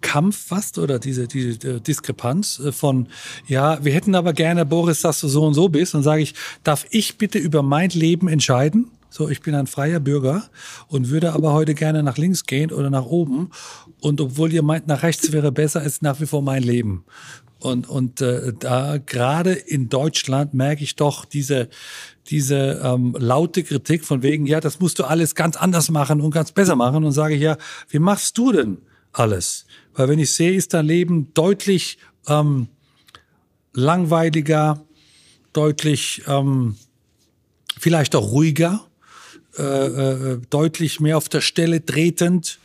Kampf 0.00 0.36
fast 0.46 0.78
oder 0.78 0.98
diese, 0.98 1.26
diese 1.26 1.80
Diskrepanz 1.80 2.60
äh, 2.60 2.72
von, 2.72 3.08
ja, 3.46 3.84
wir 3.84 3.92
hätten 3.92 4.14
aber 4.14 4.32
gerne, 4.32 4.64
Boris, 4.64 5.00
dass 5.02 5.20
du 5.20 5.28
so 5.28 5.44
und 5.44 5.54
so 5.54 5.68
bist. 5.68 5.94
Und 5.94 6.02
sage 6.02 6.22
ich, 6.22 6.34
darf 6.62 6.86
ich 6.90 7.18
bitte 7.18 7.38
über 7.38 7.62
mein 7.62 7.90
Leben 7.90 8.28
entscheiden? 8.28 8.90
So, 9.10 9.28
ich 9.28 9.42
bin 9.42 9.54
ein 9.54 9.66
freier 9.66 10.00
Bürger 10.00 10.44
und 10.88 11.10
würde 11.10 11.34
aber 11.34 11.52
heute 11.52 11.74
gerne 11.74 12.02
nach 12.02 12.16
links 12.16 12.46
gehen 12.46 12.72
oder 12.72 12.88
nach 12.88 13.04
oben. 13.04 13.50
Und 14.00 14.20
obwohl 14.20 14.52
ihr 14.52 14.62
meint, 14.62 14.86
nach 14.86 15.02
rechts 15.02 15.32
wäre 15.32 15.52
besser, 15.52 15.82
ist 15.82 16.02
nach 16.02 16.20
wie 16.20 16.26
vor 16.26 16.40
mein 16.40 16.62
Leben. 16.62 17.04
Und, 17.58 17.88
und 17.88 18.20
äh, 18.22 18.52
da 18.58 18.98
gerade 18.98 19.52
in 19.52 19.88
Deutschland 19.88 20.54
merke 20.54 20.82
ich 20.82 20.96
doch 20.96 21.24
diese, 21.24 21.68
diese 22.28 22.80
ähm, 22.82 23.14
laute 23.18 23.62
Kritik 23.64 24.04
von 24.04 24.22
wegen, 24.22 24.46
ja, 24.46 24.60
das 24.60 24.80
musst 24.80 24.98
du 24.98 25.04
alles 25.04 25.34
ganz 25.34 25.56
anders 25.56 25.90
machen 25.90 26.20
und 26.20 26.30
ganz 26.30 26.52
besser 26.52 26.74
machen. 26.74 27.04
Und 27.04 27.12
sage 27.12 27.34
ich, 27.34 27.42
ja, 27.42 27.58
wie 27.90 27.98
machst 27.98 28.38
du 28.38 28.52
denn? 28.52 28.78
Alles. 29.12 29.66
Weil 29.94 30.08
wenn 30.08 30.18
ich 30.18 30.32
sehe, 30.32 30.54
ist 30.54 30.74
dein 30.74 30.86
Leben 30.86 31.32
deutlich 31.34 31.98
ähm, 32.28 32.68
langweiliger, 33.72 34.84
deutlich 35.52 36.22
ähm, 36.26 36.76
vielleicht 37.78 38.14
auch 38.14 38.30
ruhiger, 38.30 38.86
äh, 39.58 39.62
äh, 39.62 40.40
deutlich 40.48 41.00
mehr 41.00 41.16
auf 41.16 41.28
der 41.28 41.42
Stelle 41.42 41.84
tretend, 41.84 42.58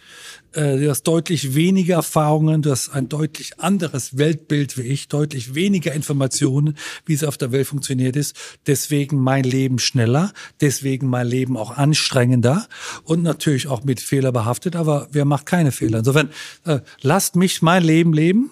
äh, 0.53 0.77
du 0.77 0.89
hast 0.89 1.03
deutlich 1.03 1.55
weniger 1.55 1.95
Erfahrungen, 1.95 2.61
du 2.61 2.71
hast 2.71 2.89
ein 2.89 3.09
deutlich 3.09 3.59
anderes 3.59 4.17
Weltbild 4.17 4.77
wie 4.77 4.83
ich, 4.83 5.07
deutlich 5.07 5.55
weniger 5.55 5.93
Informationen, 5.93 6.77
wie 7.05 7.13
es 7.13 7.23
auf 7.23 7.37
der 7.37 7.51
Welt 7.51 7.67
funktioniert 7.67 8.15
ist. 8.15 8.35
Deswegen 8.65 9.19
mein 9.19 9.43
Leben 9.43 9.79
schneller, 9.79 10.31
deswegen 10.61 11.07
mein 11.07 11.27
Leben 11.27 11.57
auch 11.57 11.71
anstrengender 11.77 12.67
und 13.03 13.23
natürlich 13.23 13.67
auch 13.67 13.83
mit 13.83 13.99
Fehler 13.99 14.31
behaftet, 14.31 14.75
aber 14.75 15.07
wer 15.11 15.25
macht 15.25 15.45
keine 15.45 15.71
Fehler? 15.71 15.99
Insofern, 15.99 16.29
äh, 16.65 16.79
lasst 17.01 17.35
mich 17.35 17.61
mein 17.61 17.83
Leben 17.83 18.13
leben 18.13 18.51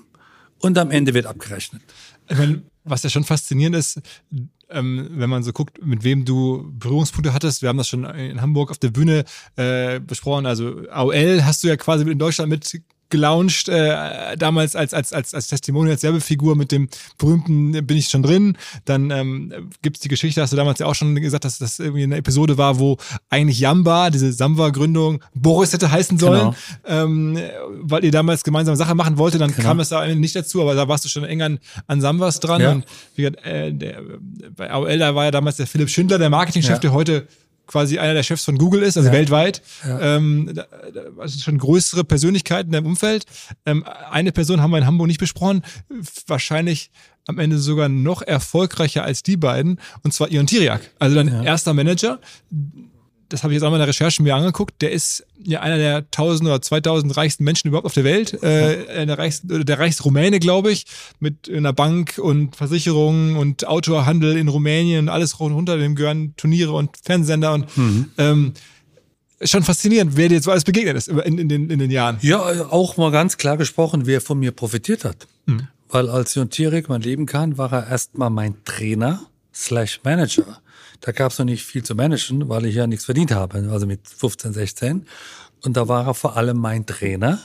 und 0.60 0.78
am 0.78 0.92
Ende 0.92 1.14
wird 1.14 1.26
abgerechnet. 1.26 1.82
Ich 2.30 2.38
meine, 2.38 2.64
was 2.86 3.04
ja 3.04 3.10
schon 3.10 3.24
faszinierend 3.24 3.76
ist, 3.76 4.02
ähm, 4.70 5.08
wenn 5.12 5.30
man 5.30 5.44
so 5.44 5.52
guckt, 5.52 5.86
mit 5.86 6.04
wem 6.04 6.26
du 6.26 6.72
Berührungspunkte 6.80 7.34
hattest. 7.34 7.62
Wir 7.62 7.70
haben 7.70 7.78
das 7.78 7.88
schon 7.88 8.06
in 8.06 8.42
Hamburg 8.42 8.72
auf 8.72 8.78
der 8.78 8.92
Bühne 8.92 9.26
äh, 9.58 10.00
besprochen. 10.00 10.46
Also 10.46 10.88
AOL 10.90 11.44
hast 11.44 11.64
du 11.64 11.68
ja 11.68 11.76
quasi 11.76 12.10
in 12.10 12.20
Deutschland 12.20 12.50
mit 12.50 12.82
gelauncht, 13.10 13.70
äh, 13.70 14.36
damals 14.38 14.76
als, 14.76 14.94
als, 14.94 15.14
als, 15.14 15.34
als 15.34 15.48
Testimonial, 15.48 15.94
als 15.94 16.04
Werbefigur 16.04 16.56
mit 16.56 16.72
dem 16.72 16.90
berühmten 17.18 17.86
Bin 17.86 17.98
ich 17.98 18.08
schon 18.08 18.24
drin. 18.24 18.58
Dann 18.86 19.12
ähm, 19.12 19.72
gibt 19.82 19.98
es 19.98 20.02
die 20.02 20.10
Geschichte, 20.10 20.42
hast 20.42 20.54
du 20.54 20.58
damals 20.58 20.80
ja 20.80 20.86
auch 20.86 20.96
schon 20.96 21.16
gesagt, 21.16 21.46
dass 21.46 21.60
das 21.60 21.80
irgendwie 21.80 22.04
eine 22.04 22.18
Episode 22.18 22.58
war, 22.58 22.80
wo 22.80 22.98
eigentlich 23.30 23.60
Jamba, 23.60 24.10
diese 24.10 24.32
Samba-Gründung, 24.32 25.24
Boris 25.34 25.74
hätte 25.74 25.92
heißen 25.92 26.18
sollen, 26.18 26.56
genau. 26.84 27.04
ähm, 27.04 27.40
weil 27.82 28.04
ihr 28.04 28.12
damals 28.12 28.44
gemeinsame 28.44 28.78
Sache 28.78 28.96
machen 28.96 29.18
wollte. 29.18 29.38
Dann 29.38 29.52
genau. 29.52 29.64
kam 29.64 29.80
es 29.80 29.90
da 29.90 30.06
nicht 30.08 30.36
dazu, 30.36 30.62
aber 30.62 30.76
da 30.76 30.88
warst 30.88 31.06
du 31.06 31.10
schon 31.10 31.24
eng 31.24 31.42
an, 31.42 31.60
an 31.88 32.02
Sambas 32.02 32.40
dran. 32.40 32.62
Ja. 32.62 32.72
Und 32.72 32.86
wie 33.16 33.24
gesagt, 33.24 33.46
äh, 33.46 33.72
der, 33.72 34.02
bei 34.56 34.72
AOL, 34.72 34.98
da 34.98 35.16
war 35.16 35.26
ja 35.26 35.32
damals 35.32 35.58
der 35.58 35.68
Philipp 35.68 35.90
Schindler, 35.90 36.18
der 36.18 36.30
Marketingchef, 36.30 36.72
ja. 36.72 36.80
der 36.80 36.94
heute 36.94 37.28
quasi 37.68 38.00
einer 38.00 38.14
der 38.14 38.24
Chefs 38.24 38.44
von 38.44 38.58
Google 38.58 38.84
ist, 38.84 38.98
also 38.98 39.10
ja. 39.10 39.14
weltweit. 39.14 39.62
Ja. 39.88 40.18
Ähm, 40.18 40.52
da, 40.54 40.66
also 41.18 41.40
schon 41.40 41.58
größere 41.58 42.04
Persönlichkeiten 42.04 42.74
im 42.74 42.86
Umfeld. 42.86 43.26
Ähm, 43.66 43.86
eine 44.12 44.32
Person 44.32 44.62
haben 44.62 44.72
wir 44.72 44.78
in 44.78 44.86
Hamburg 44.86 45.08
nicht 45.08 45.20
besprochen, 45.20 45.64
wahrscheinlich 46.28 46.92
am 47.28 47.40
Ende 47.40 47.58
sogar 47.58 47.90
noch 47.90 48.22
erfolgreicher 48.22 49.04
als 49.04 49.24
die 49.24 49.38
beiden, 49.38 49.80
und 50.04 50.14
zwar 50.14 50.32
Ion 50.32 50.48
Tiriak, 50.48 50.92
also 51.00 51.16
dein 51.16 51.28
ja. 51.28 51.44
erster 51.44 51.74
Manager, 51.74 52.20
das 53.30 53.44
habe 53.44 53.54
ich 53.54 53.56
jetzt 53.56 53.64
auch 53.64 53.70
mal 53.70 53.78
in 53.78 53.82
der 53.82 53.88
Recherche 53.88 54.22
mir 54.22 54.36
angeguckt, 54.36 54.82
der 54.82 54.92
ist 54.92 55.26
ja 55.44 55.62
einer 55.62 55.78
der 55.78 55.98
1000 55.98 56.50
oder 56.50 56.62
2000 56.62 57.16
reichsten 57.18 57.44
Menschen 57.44 57.68
überhaupt 57.68 57.86
auf 57.86 57.94
der 57.94 58.04
Welt, 58.04 58.34
äh, 58.44 59.06
der, 59.06 59.18
reichste, 59.18 59.66
der 59.66 59.80
reichste 59.80 60.04
Rumäne, 60.04 60.40
glaube 60.40 60.72
ich, 60.72 60.86
mit 61.20 61.50
einer 61.50 61.74
Bank 61.74 62.18
und 62.18 62.56
Versicherungen 62.56 63.36
und 63.38 63.68
Autohandel 63.68 64.38
in 64.38 64.48
Rumänien 64.48 65.06
und 65.06 65.10
alles 65.10 65.40
runter, 65.40 65.78
dem 65.78 65.96
gehören 65.96 66.36
Turniere 66.38 66.74
und 66.74 66.98
Fernsehsender 67.04 67.54
und 67.54 67.78
mhm. 67.78 68.12
ähm, 68.18 68.54
schon 69.42 69.64
faszinierend, 69.64 70.16
wer 70.16 70.30
dir 70.30 70.36
jetzt 70.36 70.46
so 70.46 70.52
alles 70.52 70.64
begegnet 70.64 70.96
ist 70.96 71.08
in, 71.08 71.38
in, 71.38 71.50
den, 71.50 71.70
in 71.70 71.80
den 71.80 71.92
Jahren. 71.92 72.18
Ja, 72.22 72.40
auch 72.70 72.98
mal 72.98 73.12
ganz 73.12 73.38
klar 73.38 73.58
gesprochen, 73.58 74.06
wer 74.06 74.22
von 74.22 74.40
mir 74.40 74.52
profitiert 74.52 75.04
hat. 75.04 75.28
Mhm. 75.46 75.68
Weil 75.90 76.10
als 76.10 76.36
Jon 76.36 76.50
Tierek 76.50 76.90
mein 76.90 77.02
Leben 77.02 77.26
kann, 77.26 77.58
war 77.58 77.72
er 77.72 77.88
erstmal 77.88 78.30
mein 78.30 78.56
Trainer 78.66 79.28
slash 79.56 80.02
Manager. 80.04 80.62
Da 81.02 81.12
gab 81.12 81.32
es 81.32 81.40
noch 81.40 81.46
nicht 81.46 81.64
viel 81.64 81.84
zu 81.84 81.96
managen, 81.96 82.50
weil 82.50 82.66
ich 82.66 82.76
ja 82.76 82.88
nichts 82.88 83.06
verdient 83.06 83.32
habe, 83.32 83.70
also 83.70 83.86
mit 83.86 84.08
15, 84.08 84.54
16. 84.54 85.06
Und 85.64 85.78
da 85.78 85.88
war 85.88 86.06
er 86.06 86.14
vor 86.14 86.38
allem 86.38 86.58
mein 86.58 86.86
Trainer. 86.86 87.40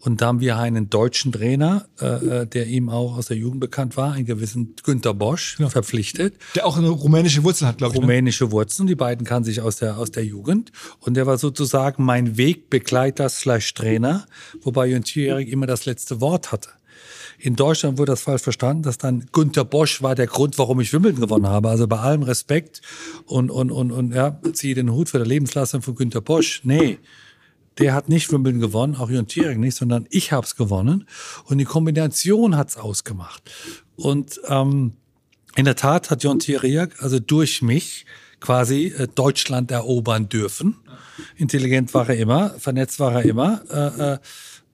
Und 0.00 0.22
da 0.22 0.26
haben 0.26 0.40
wir 0.40 0.56
einen 0.56 0.88
deutschen 0.88 1.30
Trainer, 1.30 1.86
äh, 2.00 2.06
äh 2.06 2.46
der 2.46 2.66
ihm 2.66 2.88
auch 2.88 3.18
aus 3.18 3.26
der 3.26 3.36
Jugend 3.36 3.60
bekannt 3.60 3.98
war, 3.98 4.12
einen 4.12 4.24
gewissen 4.24 4.74
Günter 4.82 5.12
Bosch, 5.12 5.58
ja. 5.58 5.68
verpflichtet. 5.68 6.34
Der 6.54 6.66
auch 6.66 6.78
eine 6.78 6.88
rumänische 6.88 7.44
Wurzel 7.44 7.68
hat, 7.68 7.78
glaube 7.78 7.94
ich. 7.94 8.00
Ne? 8.00 8.06
Rumänische 8.06 8.44
ne? 8.44 8.52
Wurzeln, 8.52 8.86
die 8.86 8.94
beiden 8.94 9.26
kannten 9.26 9.44
sich 9.44 9.60
aus 9.60 9.76
der, 9.76 9.98
aus 9.98 10.10
der 10.10 10.24
Jugend. 10.24 10.72
Und 11.00 11.14
der 11.14 11.26
war 11.26 11.36
sozusagen 11.36 12.02
mein 12.04 12.38
Wegbegleiter 12.38 13.28
slash 13.28 13.74
Trainer, 13.74 14.26
wobei 14.62 14.86
Jürgen 14.86 15.04
Thierig 15.04 15.50
immer 15.50 15.66
das 15.66 15.84
letzte 15.84 16.22
Wort 16.22 16.52
hatte. 16.52 16.70
In 17.38 17.56
Deutschland 17.56 17.98
wurde 17.98 18.12
das 18.12 18.22
falsch 18.22 18.42
verstanden, 18.42 18.82
dass 18.82 18.98
dann 18.98 19.26
Günter 19.32 19.64
Bosch 19.64 20.02
war 20.02 20.14
der 20.14 20.26
Grund, 20.26 20.58
warum 20.58 20.80
ich 20.80 20.92
Wimbledon 20.92 21.20
gewonnen 21.20 21.46
habe. 21.46 21.68
Also 21.68 21.86
bei 21.86 21.98
allem 21.98 22.22
Respekt 22.22 22.80
und, 23.26 23.50
und, 23.50 23.70
und, 23.70 23.92
und 23.92 24.14
ja, 24.14 24.40
ziehe 24.52 24.74
den 24.74 24.92
Hut 24.92 25.08
für 25.10 25.18
die 25.18 25.28
Lebensleistung 25.28 25.82
von 25.82 25.94
Günter 25.94 26.20
Bosch. 26.20 26.62
Nee, 26.64 26.98
der 27.78 27.94
hat 27.94 28.08
nicht 28.08 28.32
Wimbledon 28.32 28.60
gewonnen, 28.60 28.96
auch 28.96 29.10
Jon 29.10 29.26
Thiering 29.26 29.60
nicht, 29.60 29.76
sondern 29.76 30.06
ich 30.10 30.32
habe 30.32 30.46
es 30.46 30.56
gewonnen. 30.56 31.06
Und 31.44 31.58
die 31.58 31.64
Kombination 31.64 32.56
hat's 32.56 32.76
ausgemacht. 32.76 33.42
Und 33.96 34.40
ähm, 34.48 34.94
in 35.56 35.64
der 35.64 35.76
Tat 35.76 36.10
hat 36.10 36.22
Jon 36.22 36.38
Thiering 36.38 36.88
also 36.98 37.18
durch 37.18 37.62
mich 37.62 38.06
quasi 38.40 38.94
äh, 38.96 39.08
Deutschland 39.14 39.70
erobern 39.70 40.28
dürfen. 40.28 40.76
Intelligent 41.36 41.92
war 41.94 42.08
er 42.08 42.16
immer, 42.16 42.50
vernetzt 42.58 43.00
war 43.00 43.14
er 43.14 43.24
immer. 43.24 43.62
Äh, 43.70 44.12
äh, 44.14 44.18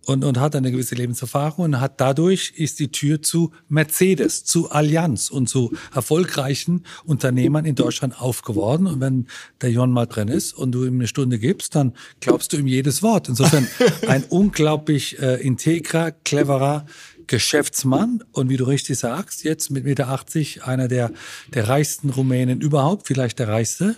und, 0.06 0.24
und 0.24 0.40
hat 0.40 0.56
eine 0.56 0.70
gewisse 0.70 0.94
Lebenserfahrung 0.94 1.64
und 1.64 1.80
hat 1.80 2.00
dadurch 2.00 2.52
ist 2.56 2.80
die 2.80 2.90
Tür 2.90 3.22
zu 3.22 3.52
Mercedes, 3.68 4.44
zu 4.44 4.70
Allianz 4.70 5.30
und 5.30 5.48
zu 5.48 5.72
erfolgreichen 5.94 6.84
Unternehmern 7.04 7.64
in 7.64 7.74
Deutschland 7.74 8.20
aufgeworden. 8.20 8.86
Und 8.86 9.00
wenn 9.00 9.26
der 9.60 9.70
Jon 9.70 9.92
mal 9.92 10.06
drin 10.06 10.28
ist 10.28 10.52
und 10.54 10.72
du 10.72 10.84
ihm 10.84 10.94
eine 10.94 11.06
Stunde 11.06 11.38
gibst, 11.38 11.74
dann 11.74 11.92
glaubst 12.20 12.52
du 12.52 12.56
ihm 12.56 12.66
jedes 12.66 13.02
Wort. 13.02 13.28
Insofern 13.28 13.68
ein 14.08 14.24
unglaublich 14.28 15.18
äh, 15.20 15.40
integrer, 15.40 16.10
cleverer 16.10 16.86
Geschäftsmann 17.26 18.22
und 18.32 18.48
wie 18.48 18.56
du 18.56 18.64
richtig 18.64 18.98
sagst, 18.98 19.44
jetzt 19.44 19.70
mit 19.70 19.84
Meter 19.84 20.08
80 20.08 20.64
einer 20.64 20.88
der, 20.88 21.12
der 21.54 21.68
reichsten 21.68 22.10
Rumänen 22.10 22.60
überhaupt, 22.60 23.06
vielleicht 23.06 23.38
der 23.38 23.48
reichste. 23.48 23.96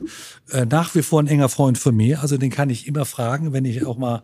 Äh, 0.51 0.67
nach 0.67 0.95
wie 0.95 1.03
vor 1.03 1.21
ein 1.21 1.27
enger 1.27 1.49
Freund 1.49 1.79
von 1.79 1.97
mir, 1.97 2.21
also 2.21 2.37
den 2.37 2.51
kann 2.51 2.71
ich 2.71 2.87
immer 2.87 3.05
fragen, 3.05 3.53
wenn 3.53 3.65
ich 3.65 3.85
auch 3.85 3.97
mal 3.97 4.23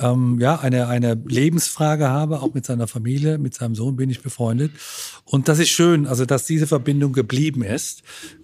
ähm, 0.00 0.38
ja, 0.40 0.58
eine, 0.58 0.88
eine 0.88 1.14
Lebensfrage 1.26 2.08
habe, 2.08 2.40
auch 2.40 2.54
mit 2.54 2.66
seiner 2.66 2.86
Familie, 2.86 3.38
mit 3.38 3.54
seinem 3.54 3.74
Sohn 3.74 3.96
bin 3.96 4.10
ich 4.10 4.22
befreundet. 4.22 4.72
Und 5.24 5.48
das 5.48 5.58
ist 5.58 5.70
schön, 5.70 6.06
also 6.06 6.24
dass 6.24 6.46
diese 6.46 6.66
Verbindung 6.66 7.12
geblieben 7.12 7.62
ist. 7.62 8.02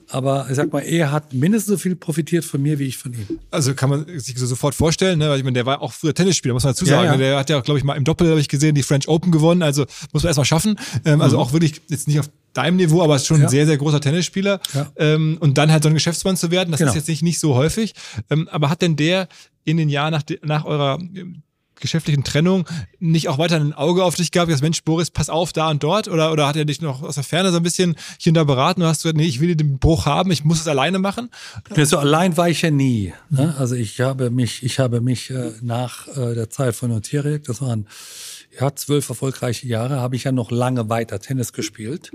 Aber 0.08 0.46
ich 0.48 0.54
sag 0.54 0.72
mal, 0.72 0.80
er 0.82 1.10
hat 1.10 1.32
mindestens 1.32 1.72
so 1.72 1.78
viel 1.78 1.96
profitiert 1.96 2.44
von 2.44 2.62
mir, 2.62 2.78
wie 2.78 2.84
ich 2.84 2.96
von 2.96 3.12
ihm. 3.12 3.40
Also 3.50 3.74
kann 3.74 3.90
man 3.90 4.06
sich 4.20 4.38
so 4.38 4.46
sofort 4.46 4.74
vorstellen, 4.74 5.18
ne? 5.18 5.28
Weil 5.28 5.38
ich 5.38 5.44
meine, 5.44 5.54
der 5.54 5.66
war 5.66 5.82
auch 5.82 5.92
früher 5.92 6.14
Tennisspieler, 6.14 6.54
muss 6.54 6.62
man 6.62 6.74
dazu 6.74 6.84
sagen. 6.84 7.06
Ja, 7.06 7.12
ja. 7.12 7.18
Der 7.18 7.38
hat 7.38 7.50
ja, 7.50 7.60
glaube 7.60 7.78
ich, 7.78 7.84
mal 7.84 7.94
im 7.94 8.04
Doppel, 8.04 8.30
habe 8.30 8.38
ich 8.38 8.48
gesehen, 8.48 8.76
die 8.76 8.84
French 8.84 9.08
Open 9.08 9.32
gewonnen. 9.32 9.62
Also 9.62 9.84
muss 10.12 10.22
man 10.22 10.28
erstmal 10.28 10.44
schaffen. 10.44 10.78
Ähm, 11.04 11.20
also 11.20 11.36
mhm. 11.36 11.42
auch 11.42 11.52
wirklich 11.52 11.80
jetzt 11.88 12.06
nicht 12.06 12.20
auf 12.20 12.30
deinem 12.52 12.76
Niveau, 12.76 13.02
aber 13.02 13.16
ist 13.16 13.26
schon 13.26 13.38
ja. 13.38 13.46
ein 13.46 13.50
sehr, 13.50 13.66
sehr 13.66 13.76
großer 13.78 14.00
Tennisspieler. 14.00 14.60
Ja. 14.74 14.92
Ähm, 14.96 15.38
und 15.40 15.58
dann 15.58 15.72
halt 15.72 15.82
so 15.82 15.88
ein 15.88 15.94
Geschäftsmann 15.94 16.36
zu 16.36 16.52
werden, 16.52 16.70
das 16.70 16.78
genau. 16.78 16.90
ist 16.90 16.96
jetzt 16.96 17.08
nicht, 17.08 17.22
nicht 17.22 17.40
so 17.40 17.56
häufig. 17.56 17.94
Ähm, 18.30 18.48
aber 18.48 18.70
hat 18.70 18.82
denn 18.82 18.94
der 18.94 19.28
in 19.64 19.76
den 19.76 19.88
Jahren 19.88 20.12
nach, 20.12 20.22
nach 20.42 20.64
eurer 20.64 20.98
geschäftlichen 21.80 22.24
Trennung 22.24 22.66
nicht 22.98 23.28
auch 23.28 23.38
weiter 23.38 23.56
ein 23.56 23.72
Auge 23.72 24.04
auf 24.04 24.14
dich 24.14 24.30
gehabt, 24.30 24.50
dass 24.50 24.62
Mensch, 24.62 24.82
Boris, 24.84 25.10
pass 25.10 25.30
auf 25.30 25.52
da 25.52 25.70
und 25.70 25.82
dort? 25.82 26.08
Oder, 26.08 26.32
oder 26.32 26.46
hat 26.46 26.56
er 26.56 26.64
dich 26.64 26.80
noch 26.80 27.02
aus 27.02 27.16
der 27.16 27.24
Ferne 27.24 27.50
so 27.50 27.58
ein 27.58 27.62
bisschen 27.62 27.96
hier 28.18 28.30
und 28.30 28.34
da 28.34 28.44
beraten 28.44 28.82
und 28.82 28.88
hast 28.88 29.02
gesagt, 29.02 29.16
nee, 29.16 29.26
ich 29.26 29.40
will 29.40 29.54
den 29.54 29.78
Bruch 29.78 30.06
haben, 30.06 30.30
ich 30.30 30.44
muss 30.44 30.60
es 30.60 30.68
alleine 30.68 30.98
machen? 30.98 31.30
Ja, 31.74 31.86
so 31.86 31.98
allein 31.98 32.36
war 32.36 32.48
ich 32.48 32.62
ja 32.62 32.70
nie. 32.70 33.12
Ne? 33.30 33.54
Also 33.58 33.74
ich 33.74 34.00
habe 34.00 34.30
mich, 34.30 34.62
ich 34.62 34.78
habe 34.78 35.00
mich 35.00 35.30
äh, 35.30 35.52
nach 35.60 36.08
äh, 36.08 36.34
der 36.34 36.50
Zeit 36.50 36.74
von 36.74 36.90
Notierek, 36.90 37.44
das 37.44 37.60
waren 37.60 37.86
ja 38.58 38.74
zwölf 38.74 39.08
erfolgreiche 39.08 39.66
Jahre, 39.66 40.00
habe 40.00 40.16
ich 40.16 40.24
ja 40.24 40.32
noch 40.32 40.50
lange 40.50 40.88
weiter 40.88 41.20
Tennis 41.20 41.52
gespielt 41.52 42.12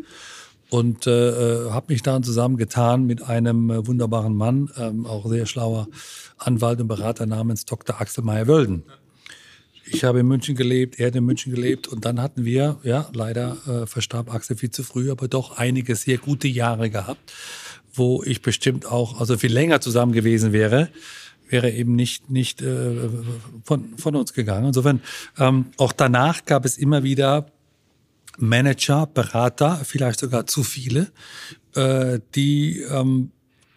und 0.70 1.06
äh, 1.06 1.66
äh 1.66 1.72
habe 1.72 1.94
mich 1.94 2.02
dann 2.02 2.24
zusammengetan 2.24 3.06
mit 3.06 3.22
einem 3.22 3.70
äh, 3.70 3.86
wunderbaren 3.86 4.36
Mann, 4.36 4.70
ähm, 4.78 5.06
auch 5.06 5.28
sehr 5.28 5.46
schlauer 5.46 5.88
Anwalt 6.38 6.82
und 6.82 6.88
Berater 6.88 7.26
namens 7.26 7.66
Dr. 7.66 8.00
Axel 8.02 8.24
Meyer-Wölden. 8.24 8.84
Ich 9.94 10.06
habe 10.06 10.20
in 10.22 10.28
München 10.28 10.56
gelebt, 10.56 11.00
er 11.00 11.08
hat 11.08 11.16
in 11.16 11.26
München 11.26 11.54
gelebt 11.54 11.88
und 11.88 12.06
dann 12.06 12.22
hatten 12.22 12.46
wir, 12.46 12.80
ja, 12.84 13.10
leider 13.14 13.58
äh, 13.68 13.86
verstarb 13.86 14.34
Axel 14.34 14.56
viel 14.56 14.72
zu 14.72 14.84
früh, 14.84 15.12
aber 15.12 15.28
doch 15.28 15.58
einige 15.58 15.96
sehr 15.96 16.18
gute 16.18 16.48
Jahre 16.48 16.90
gehabt, 16.90 17.34
wo 17.94 18.24
ich 18.24 18.42
bestimmt 18.42 18.86
auch, 18.86 19.20
also 19.20 19.38
viel 19.38 19.52
länger 19.52 19.82
zusammen 19.82 20.14
gewesen 20.14 20.54
wäre, 20.54 20.90
wäre 21.50 21.70
eben 21.72 21.96
nicht, 21.96 22.30
nicht 22.30 22.62
äh, 22.62 23.10
von, 23.64 23.98
von 23.98 24.16
uns 24.16 24.34
gegangen. 24.34 24.68
Insofern, 24.68 25.02
ähm, 25.38 25.66
auch 25.78 25.92
danach 25.92 26.46
gab 26.46 26.64
es 26.64 26.78
immer 26.78 27.04
wieder 27.04 27.48
Manager, 28.38 29.08
Berater, 29.08 29.82
vielleicht 29.84 30.22
sogar 30.22 30.48
zu 30.48 30.64
viele, 30.64 31.12
äh, 31.76 32.20
die 32.34 32.82
ähm, 32.82 33.32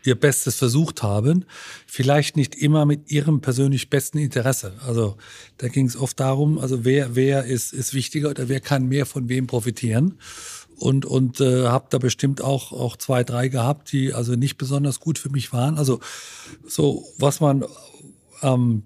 ihr 0.04 0.14
Bestes 0.18 0.56
versucht 0.56 1.02
haben, 1.02 1.44
vielleicht 1.86 2.36
nicht 2.36 2.54
immer 2.54 2.86
mit 2.86 3.10
ihrem 3.10 3.40
persönlich 3.40 3.90
besten 3.90 4.18
Interesse. 4.18 4.74
Also 4.86 5.16
da 5.58 5.68
ging 5.68 5.86
es 5.86 5.96
oft 5.96 6.20
darum, 6.20 6.58
also 6.58 6.84
wer 6.84 7.16
wer 7.16 7.44
ist 7.44 7.72
ist 7.72 7.94
wichtiger 7.94 8.30
oder 8.30 8.48
wer 8.48 8.60
kann 8.60 8.86
mehr 8.86 9.06
von 9.06 9.28
wem 9.28 9.46
profitieren 9.46 10.18
und 10.76 11.06
und 11.06 11.40
äh, 11.40 11.66
habe 11.66 11.86
da 11.90 11.98
bestimmt 11.98 12.42
auch 12.42 12.72
auch 12.72 12.96
zwei 12.96 13.24
drei 13.24 13.48
gehabt, 13.48 13.92
die 13.92 14.12
also 14.12 14.34
nicht 14.34 14.58
besonders 14.58 15.00
gut 15.00 15.18
für 15.18 15.30
mich 15.30 15.52
waren. 15.52 15.78
Also 15.78 16.00
so 16.66 17.04
was 17.18 17.40
man 17.40 17.64
ähm, 18.42 18.84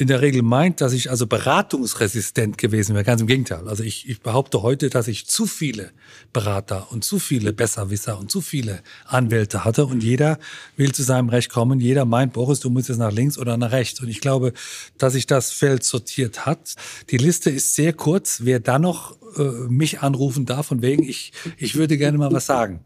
in 0.00 0.08
der 0.08 0.20
Regel 0.22 0.42
meint, 0.42 0.80
dass 0.80 0.92
ich 0.92 1.10
also 1.10 1.26
beratungsresistent 1.26 2.58
gewesen 2.58 2.94
wäre. 2.94 3.04
Ganz 3.04 3.20
im 3.20 3.26
Gegenteil. 3.26 3.68
Also 3.68 3.82
ich, 3.82 4.08
ich 4.08 4.20
behaupte 4.20 4.62
heute, 4.62 4.90
dass 4.90 5.08
ich 5.08 5.26
zu 5.26 5.46
viele 5.46 5.90
Berater 6.32 6.88
und 6.90 7.04
zu 7.04 7.18
viele 7.18 7.52
Besserwisser 7.52 8.18
und 8.18 8.30
zu 8.30 8.40
viele 8.40 8.82
Anwälte 9.04 9.64
hatte 9.64 9.86
und 9.86 10.02
jeder 10.02 10.38
will 10.76 10.92
zu 10.92 11.02
seinem 11.02 11.28
Recht 11.28 11.50
kommen. 11.50 11.80
Jeder 11.80 12.04
meint, 12.04 12.32
Boris, 12.32 12.60
du 12.60 12.70
musst 12.70 12.88
jetzt 12.88 12.98
nach 12.98 13.12
links 13.12 13.38
oder 13.38 13.56
nach 13.56 13.72
rechts. 13.72 14.00
Und 14.00 14.08
ich 14.08 14.20
glaube, 14.20 14.52
dass 14.98 15.12
sich 15.12 15.26
das 15.26 15.52
Feld 15.52 15.84
sortiert 15.84 16.46
hat. 16.46 16.74
Die 17.10 17.18
Liste 17.18 17.50
ist 17.50 17.74
sehr 17.74 17.92
kurz. 17.92 18.40
Wer 18.42 18.60
da 18.60 18.78
noch 18.78 19.19
äh, 19.36 19.68
mich 19.68 20.00
anrufen 20.00 20.46
darf, 20.46 20.66
von 20.66 20.82
wegen, 20.82 21.02
ich, 21.02 21.32
ich 21.56 21.74
würde 21.76 21.96
gerne 21.96 22.18
mal 22.18 22.32
was 22.32 22.46
sagen. 22.46 22.80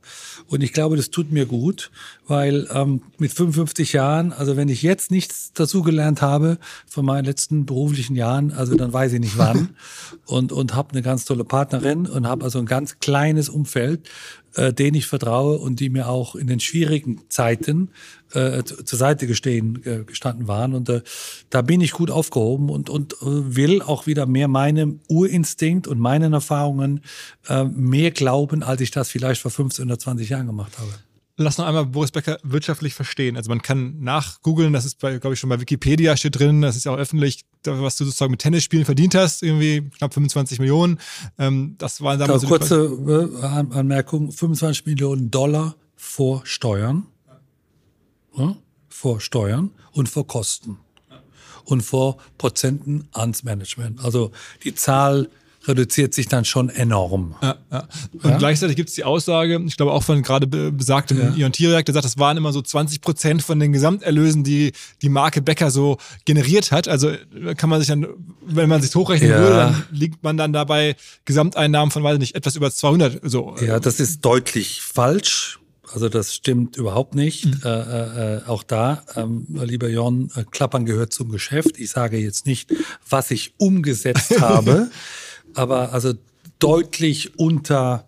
Und 0.48 0.62
ich 0.62 0.72
glaube, 0.72 0.96
das 0.96 1.10
tut 1.10 1.32
mir 1.32 1.46
gut, 1.46 1.90
weil 2.26 2.68
ähm, 2.72 3.02
mit 3.18 3.32
55 3.32 3.92
Jahren, 3.92 4.32
also 4.32 4.56
wenn 4.56 4.68
ich 4.68 4.82
jetzt 4.82 5.10
nichts 5.10 5.52
dazugelernt 5.52 6.22
habe 6.22 6.58
von 6.86 7.04
meinen 7.04 7.24
letzten 7.24 7.66
beruflichen 7.66 8.16
Jahren, 8.16 8.52
also 8.52 8.74
dann 8.74 8.92
weiß 8.92 9.12
ich 9.14 9.20
nicht 9.20 9.38
wann 9.38 9.76
und, 10.26 10.52
und 10.52 10.74
habe 10.74 10.92
eine 10.92 11.02
ganz 11.02 11.24
tolle 11.24 11.44
Partnerin 11.44 12.06
und 12.06 12.26
habe 12.26 12.44
also 12.44 12.58
ein 12.58 12.66
ganz 12.66 12.98
kleines 12.98 13.48
Umfeld, 13.48 14.08
äh, 14.56 14.72
denen 14.72 14.96
ich 14.96 15.06
vertraue 15.06 15.58
und 15.58 15.80
die 15.80 15.90
mir 15.90 16.08
auch 16.08 16.34
in 16.34 16.46
den 16.46 16.60
schwierigen 16.60 17.22
Zeiten 17.28 17.90
äh, 18.32 18.62
zur 18.64 18.98
Seite 18.98 19.26
gestehen, 19.26 19.80
äh, 19.84 20.04
gestanden 20.04 20.48
waren. 20.48 20.74
Und 20.74 20.88
äh, 20.88 21.02
da 21.50 21.62
bin 21.62 21.80
ich 21.80 21.92
gut 21.92 22.10
aufgehoben 22.10 22.70
und, 22.70 22.90
und 22.90 23.14
äh, 23.14 23.16
will 23.22 23.82
auch 23.82 24.06
wieder 24.06 24.26
mehr 24.26 24.48
meinem 24.48 25.00
Urinstinkt 25.08 25.86
und 25.86 25.98
meinen 25.98 26.32
Erfahrungen 26.32 27.00
äh, 27.48 27.64
mehr 27.64 28.10
glauben, 28.10 28.62
als 28.62 28.80
ich 28.80 28.90
das 28.90 29.08
vielleicht 29.10 29.40
vor 29.40 29.50
15 29.50 29.86
oder 29.86 29.98
20 29.98 30.28
Jahren 30.28 30.46
gemacht 30.46 30.78
habe. 30.78 30.90
Lass 31.36 31.58
noch 31.58 31.66
einmal 31.66 31.86
Boris 31.86 32.12
Becker 32.12 32.38
wirtschaftlich 32.44 32.94
verstehen. 32.94 33.36
Also 33.36 33.48
man 33.48 33.60
kann 33.60 34.00
nachgoogeln, 34.00 34.72
das 34.72 34.84
ist, 34.84 35.00
glaube 35.00 35.32
ich, 35.32 35.40
schon 35.40 35.50
bei 35.50 35.60
Wikipedia 35.60 36.16
steht 36.16 36.38
drin, 36.38 36.62
das 36.62 36.76
ist 36.76 36.84
ja 36.84 36.92
auch 36.92 36.96
öffentlich, 36.96 37.44
was 37.64 37.96
du 37.96 38.04
sozusagen 38.04 38.30
mit 38.30 38.40
Tennisspielen 38.40 38.84
verdient 38.84 39.16
hast, 39.16 39.42
irgendwie 39.42 39.90
knapp 39.98 40.14
25 40.14 40.60
Millionen. 40.60 41.00
Ähm, 41.38 41.74
das 41.78 42.00
waren 42.02 42.20
damals. 42.20 42.42
So 42.42 42.48
kurze 42.48 42.84
äh, 42.84 43.44
Anmerkung, 43.44 44.30
25 44.30 44.86
Millionen 44.86 45.32
Dollar 45.32 45.74
vor 45.96 46.42
Steuern. 46.44 47.06
Ja, 48.36 48.56
vor 48.88 49.20
Steuern 49.20 49.72
und 49.90 50.08
vor 50.08 50.26
Kosten. 50.28 50.78
Und 51.64 51.80
vor 51.80 52.18
Prozenten 52.38 53.08
ans 53.12 53.42
Management. 53.42 54.04
Also 54.04 54.30
die 54.62 54.74
Zahl 54.74 55.30
reduziert 55.66 56.14
sich 56.14 56.28
dann 56.28 56.44
schon 56.44 56.68
enorm. 56.68 57.34
Ja, 57.42 57.56
ja. 57.70 57.88
Und 58.12 58.30
ja? 58.30 58.38
gleichzeitig 58.38 58.76
gibt 58.76 58.88
es 58.88 58.94
die 58.94 59.04
Aussage, 59.04 59.60
ich 59.66 59.76
glaube 59.76 59.92
auch 59.92 60.02
von 60.02 60.22
gerade 60.22 60.46
besagtem 60.46 61.18
ja. 61.18 61.34
Ion 61.34 61.52
Tiriak, 61.52 61.84
der 61.84 61.94
sagt, 61.94 62.04
das 62.04 62.18
waren 62.18 62.36
immer 62.36 62.52
so 62.52 62.62
20 62.62 63.00
Prozent 63.00 63.42
von 63.42 63.58
den 63.58 63.72
Gesamterlösen, 63.72 64.44
die 64.44 64.72
die 65.02 65.08
Marke 65.08 65.42
Becker 65.42 65.70
so 65.70 65.98
generiert 66.24 66.72
hat. 66.72 66.88
Also 66.88 67.12
kann 67.56 67.70
man 67.70 67.80
sich 67.80 67.88
dann, 67.88 68.06
wenn 68.46 68.68
man 68.68 68.82
sich 68.82 68.94
hochrechnen 68.94 69.30
ja. 69.30 69.38
würde, 69.38 69.56
dann 69.56 69.84
liegt 69.90 70.22
man 70.22 70.36
dann 70.36 70.52
dabei 70.52 70.96
Gesamteinnahmen 71.24 71.90
von, 71.90 72.02
weiß 72.02 72.14
ich 72.14 72.20
nicht, 72.20 72.34
etwas 72.34 72.56
über 72.56 72.70
200. 72.70 73.20
So. 73.22 73.56
Ja, 73.60 73.80
das 73.80 74.00
ist 74.00 74.24
deutlich 74.24 74.82
falsch. 74.82 75.58
Also 75.94 76.08
das 76.08 76.34
stimmt 76.34 76.76
überhaupt 76.76 77.14
nicht. 77.14 77.46
Mhm. 77.46 77.60
Äh, 77.64 77.68
äh, 77.68 78.36
äh, 78.36 78.40
auch 78.46 78.64
da, 78.64 79.04
ähm, 79.14 79.46
lieber 79.48 79.88
Jon, 79.88 80.30
äh, 80.34 80.44
Klappern 80.50 80.86
gehört 80.86 81.12
zum 81.12 81.30
Geschäft. 81.30 81.78
Ich 81.78 81.90
sage 81.90 82.18
jetzt 82.18 82.46
nicht, 82.46 82.72
was 83.08 83.30
ich 83.30 83.54
umgesetzt 83.58 84.40
habe. 84.40 84.90
Aber 85.54 85.92
also 85.92 86.14
deutlich 86.58 87.38
unter 87.38 88.06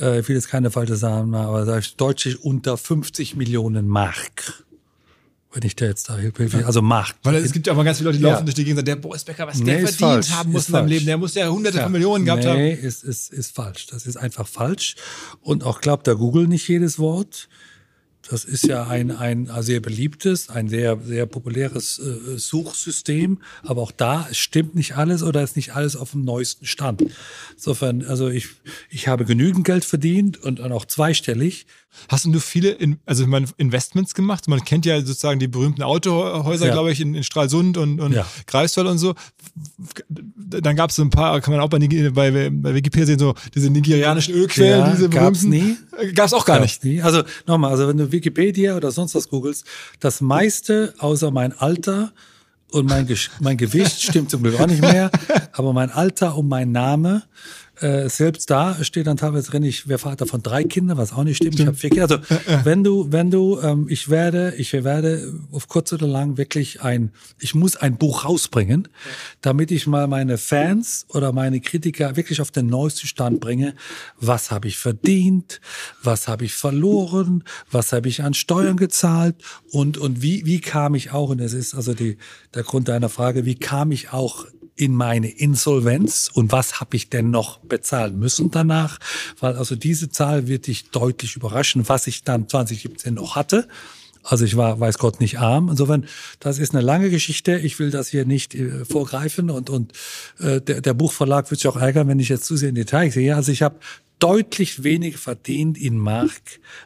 äh, 0.00 0.20
ich 0.20 0.28
will 0.28 0.36
jetzt 0.36 0.48
keine 0.48 0.70
falsche 0.70 0.96
machen, 0.96 1.34
aber 1.34 1.64
sag 1.66 1.80
ich, 1.80 1.96
deutlich 1.96 2.42
unter 2.44 2.76
50 2.76 3.34
Millionen 3.36 3.88
Mark. 3.88 4.64
Wenn 5.52 5.62
ich 5.64 5.76
da 5.76 5.84
jetzt 5.86 6.08
da 6.08 6.16
hilfe, 6.16 6.66
also 6.66 6.82
Mark. 6.82 7.14
Weil 7.22 7.36
es 7.36 7.52
gibt 7.52 7.66
ja 7.68 7.72
aber 7.74 7.84
ganz 7.84 7.98
viele 7.98 8.08
Leute, 8.10 8.18
die 8.18 8.24
Ja. 8.24 8.32
laufen 8.32 8.44
durch 8.44 8.56
die 8.56 8.64
Gegend 8.64 8.80
und 8.80 8.86
sagen, 8.88 9.00
der 9.00 9.08
Boris 9.08 9.22
Becker, 9.24 9.46
was 9.46 9.58
Nee, 9.58 9.64
der 9.66 9.74
verdient 9.80 9.98
falsch. 10.00 10.30
haben 10.30 10.50
muss 10.52 10.62
Ist 10.62 10.68
in 10.68 10.72
seinem 10.72 10.80
falsch. 10.82 10.92
Leben, 10.94 11.06
der 11.06 11.16
muss 11.18 11.34
ja 11.34 11.48
hunderte 11.48 11.76
Ja. 11.78 11.82
von 11.84 11.92
Millionen 11.92 12.24
gehabt 12.24 12.42
nee, 12.44 12.48
haben. 12.76 12.84
ist, 12.84 13.04
ist, 13.04 13.32
ist 13.32 13.54
falsch. 13.54 13.86
Das 13.86 14.04
ist 14.06 14.16
einfach 14.16 14.48
falsch. 14.48 14.96
Und 15.42 15.62
auch 15.62 15.80
glaubt 15.80 16.06
der 16.08 16.16
Google 16.16 16.48
nicht 16.48 16.66
jedes 16.68 16.98
Wort. 16.98 17.48
Das 18.30 18.44
ist 18.44 18.66
ja 18.66 18.86
ein, 18.86 19.10
ein 19.10 19.48
sehr 19.60 19.80
beliebtes, 19.80 20.48
ein 20.48 20.68
sehr, 20.68 20.98
sehr 21.04 21.26
populäres 21.26 21.98
äh, 21.98 22.38
Suchsystem. 22.38 23.40
Aber 23.62 23.82
auch 23.82 23.92
da 23.92 24.28
stimmt 24.32 24.74
nicht 24.74 24.96
alles 24.96 25.22
oder 25.22 25.42
ist 25.42 25.56
nicht 25.56 25.74
alles 25.74 25.94
auf 25.94 26.12
dem 26.12 26.24
neuesten 26.24 26.64
Stand. 26.64 27.04
Insofern, 27.54 28.04
also 28.04 28.28
ich, 28.28 28.48
ich 28.88 29.08
habe 29.08 29.24
genügend 29.24 29.64
Geld 29.64 29.84
verdient 29.84 30.42
und, 30.42 30.60
und 30.60 30.72
auch 30.72 30.86
zweistellig. 30.86 31.66
Hast 32.08 32.24
du 32.26 32.40
viele 32.40 32.70
in, 32.70 32.98
also 33.06 33.26
meine, 33.26 33.46
Investments 33.56 34.14
gemacht? 34.14 34.48
Man 34.48 34.64
kennt 34.64 34.84
ja 34.86 34.98
sozusagen 35.00 35.38
die 35.40 35.48
berühmten 35.48 35.82
Autohäuser, 35.82 36.66
Ja. 36.66 36.72
glaube 36.72 36.92
ich, 36.92 37.00
in, 37.00 37.14
in 37.14 37.24
Stralsund 37.24 37.76
und, 37.78 38.00
und 38.00 38.12
Ja. 38.12 38.26
Greifswald 38.46 38.88
und 38.88 38.98
so. 38.98 39.14
Dann 40.08 40.76
gab 40.76 40.90
es 40.90 40.96
so 40.96 41.02
ein 41.02 41.10
paar, 41.10 41.40
kann 41.40 41.52
man 41.54 41.60
auch 41.62 41.68
bei, 41.68 41.78
bei, 41.78 42.50
bei 42.50 42.74
Wikipedia 42.74 43.06
sehen, 43.06 43.18
so 43.18 43.34
diese 43.54 43.70
nigerianischen 43.70 44.34
Ölquellen, 44.34 44.80
Ja, 44.80 44.90
diese 44.92 45.08
gab's 45.08 45.40
berühmten. 45.42 45.76
nie. 46.02 46.12
Gab 46.14 46.26
es 46.26 46.32
auch 46.32 46.44
gar 46.44 46.60
nicht. 46.60 46.84
Nie. 46.84 47.02
Also 47.02 47.22
nochmal, 47.46 47.70
also 47.70 47.88
wenn 47.88 47.96
du 47.96 48.10
Wikipedia 48.12 48.76
oder 48.76 48.90
sonst 48.90 49.14
was 49.14 49.28
googelst, 49.28 49.64
das 50.00 50.20
meiste 50.20 50.94
außer 50.98 51.30
mein 51.30 51.52
Alter 51.52 52.12
und 52.70 52.88
mein, 52.88 53.08
mein 53.40 53.56
Gewicht 53.56 54.02
stimmt 54.02 54.30
zum 54.30 54.42
Glück 54.42 54.58
auch 54.58 54.66
nicht 54.66 54.80
mehr, 54.82 55.10
aber 55.52 55.72
mein 55.72 55.90
Alter 55.90 56.36
und 56.36 56.48
mein 56.48 56.72
Name, 56.72 57.22
äh, 57.80 58.08
selbst 58.08 58.50
da 58.50 58.82
steht 58.84 59.06
dann 59.06 59.16
teilweise 59.16 59.50
drin, 59.50 59.62
ich 59.62 59.88
wäre 59.88 59.98
Vater 59.98 60.26
von 60.26 60.42
drei 60.42 60.64
Kindern, 60.64 60.96
was 60.96 61.12
auch 61.12 61.24
nicht 61.24 61.36
stimmt. 61.36 61.58
Ich 61.58 61.66
habe 61.66 61.76
vier 61.76 61.90
Kinder. 61.90 62.20
Also 62.20 62.64
wenn 62.64 62.84
du, 62.84 63.10
wenn 63.10 63.30
du, 63.30 63.60
ähm, 63.60 63.86
ich 63.88 64.08
werde, 64.08 64.54
ich 64.56 64.72
werde 64.72 65.32
auf 65.50 65.68
kurz 65.68 65.92
oder 65.92 66.06
lang 66.06 66.36
wirklich 66.36 66.82
ein, 66.82 67.10
ich 67.40 67.54
muss 67.54 67.76
ein 67.76 67.96
Buch 67.96 68.24
rausbringen, 68.24 68.88
damit 69.40 69.70
ich 69.70 69.86
mal 69.86 70.06
meine 70.06 70.38
Fans 70.38 71.06
oder 71.08 71.32
meine 71.32 71.60
Kritiker 71.60 72.16
wirklich 72.16 72.40
auf 72.40 72.50
den 72.50 72.66
neuesten 72.66 73.06
Stand 73.06 73.40
bringe. 73.40 73.74
Was 74.18 74.50
habe 74.50 74.68
ich 74.68 74.78
verdient? 74.78 75.60
Was 76.02 76.28
habe 76.28 76.44
ich 76.44 76.54
verloren? 76.54 77.44
Was 77.70 77.92
habe 77.92 78.08
ich 78.08 78.22
an 78.22 78.34
Steuern 78.34 78.76
gezahlt? 78.76 79.36
Und, 79.70 79.98
und 79.98 80.22
wie, 80.22 80.46
wie 80.46 80.60
kam 80.60 80.94
ich 80.94 81.10
auch, 81.12 81.30
und 81.30 81.38
das 81.38 81.52
ist 81.52 81.74
also 81.74 81.94
die, 81.94 82.18
der 82.54 82.62
Grund 82.62 82.88
deiner 82.88 83.08
Frage, 83.08 83.44
wie 83.44 83.56
kam 83.56 83.90
ich 83.90 84.12
auch 84.12 84.46
in 84.76 84.94
meine 84.94 85.28
Insolvenz 85.28 86.30
und 86.32 86.52
was 86.52 86.80
habe 86.80 86.96
ich 86.96 87.08
denn 87.10 87.30
noch 87.30 87.58
bezahlen 87.60 88.18
müssen 88.18 88.50
danach? 88.50 88.98
Weil 89.40 89.56
also 89.56 89.76
diese 89.76 90.10
Zahl 90.10 90.48
wird 90.48 90.66
dich 90.66 90.90
deutlich 90.90 91.36
überraschen, 91.36 91.88
was 91.88 92.06
ich 92.06 92.24
dann 92.24 92.48
2017 92.48 93.14
noch 93.14 93.36
hatte. 93.36 93.68
Also 94.26 94.46
ich 94.46 94.56
war, 94.56 94.80
weiß 94.80 94.98
Gott, 94.98 95.20
nicht 95.20 95.38
arm. 95.38 95.68
Insofern, 95.68 96.06
das 96.40 96.58
ist 96.58 96.74
eine 96.74 96.82
lange 96.82 97.10
Geschichte. 97.10 97.58
Ich 97.58 97.78
will 97.78 97.90
das 97.90 98.08
hier 98.08 98.24
nicht 98.24 98.54
äh, 98.54 98.84
vorgreifen 98.86 99.50
und, 99.50 99.68
und 99.68 99.92
äh, 100.40 100.62
der, 100.62 100.80
der 100.80 100.94
Buchverlag 100.94 101.50
wird 101.50 101.60
sich 101.60 101.68
auch 101.68 101.76
ärgern, 101.76 102.08
wenn 102.08 102.18
ich 102.18 102.30
jetzt 102.30 102.46
zu 102.46 102.56
sehr 102.56 102.70
in 102.70 102.74
Detail 102.74 103.10
sehe. 103.10 103.36
Also 103.36 103.52
ich 103.52 103.62
habe 103.62 103.76
deutlich 104.18 104.82
weniger 104.82 105.18
verdient 105.18 105.76
in 105.76 105.98
Mark, 105.98 106.40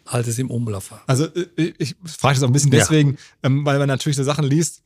als 0.05 0.27
es 0.27 0.41
im 0.41 0.51
Umlauf 0.51 0.91
war. 0.91 1.03
Also 1.07 1.27
äh, 1.27 1.73
ich 1.79 1.95
frage 2.05 2.35
das 2.35 2.43
auch 2.43 2.49
ein 2.49 2.53
bisschen 2.53 2.73
Ja. 2.73 2.81
deswegen, 2.81 3.19
ähm, 3.45 3.65
weil 3.65 3.79
man 3.79 3.87
natürlich 3.87 4.17
so 4.17 4.25
Sachen 4.25 4.45
liest, 4.45 4.83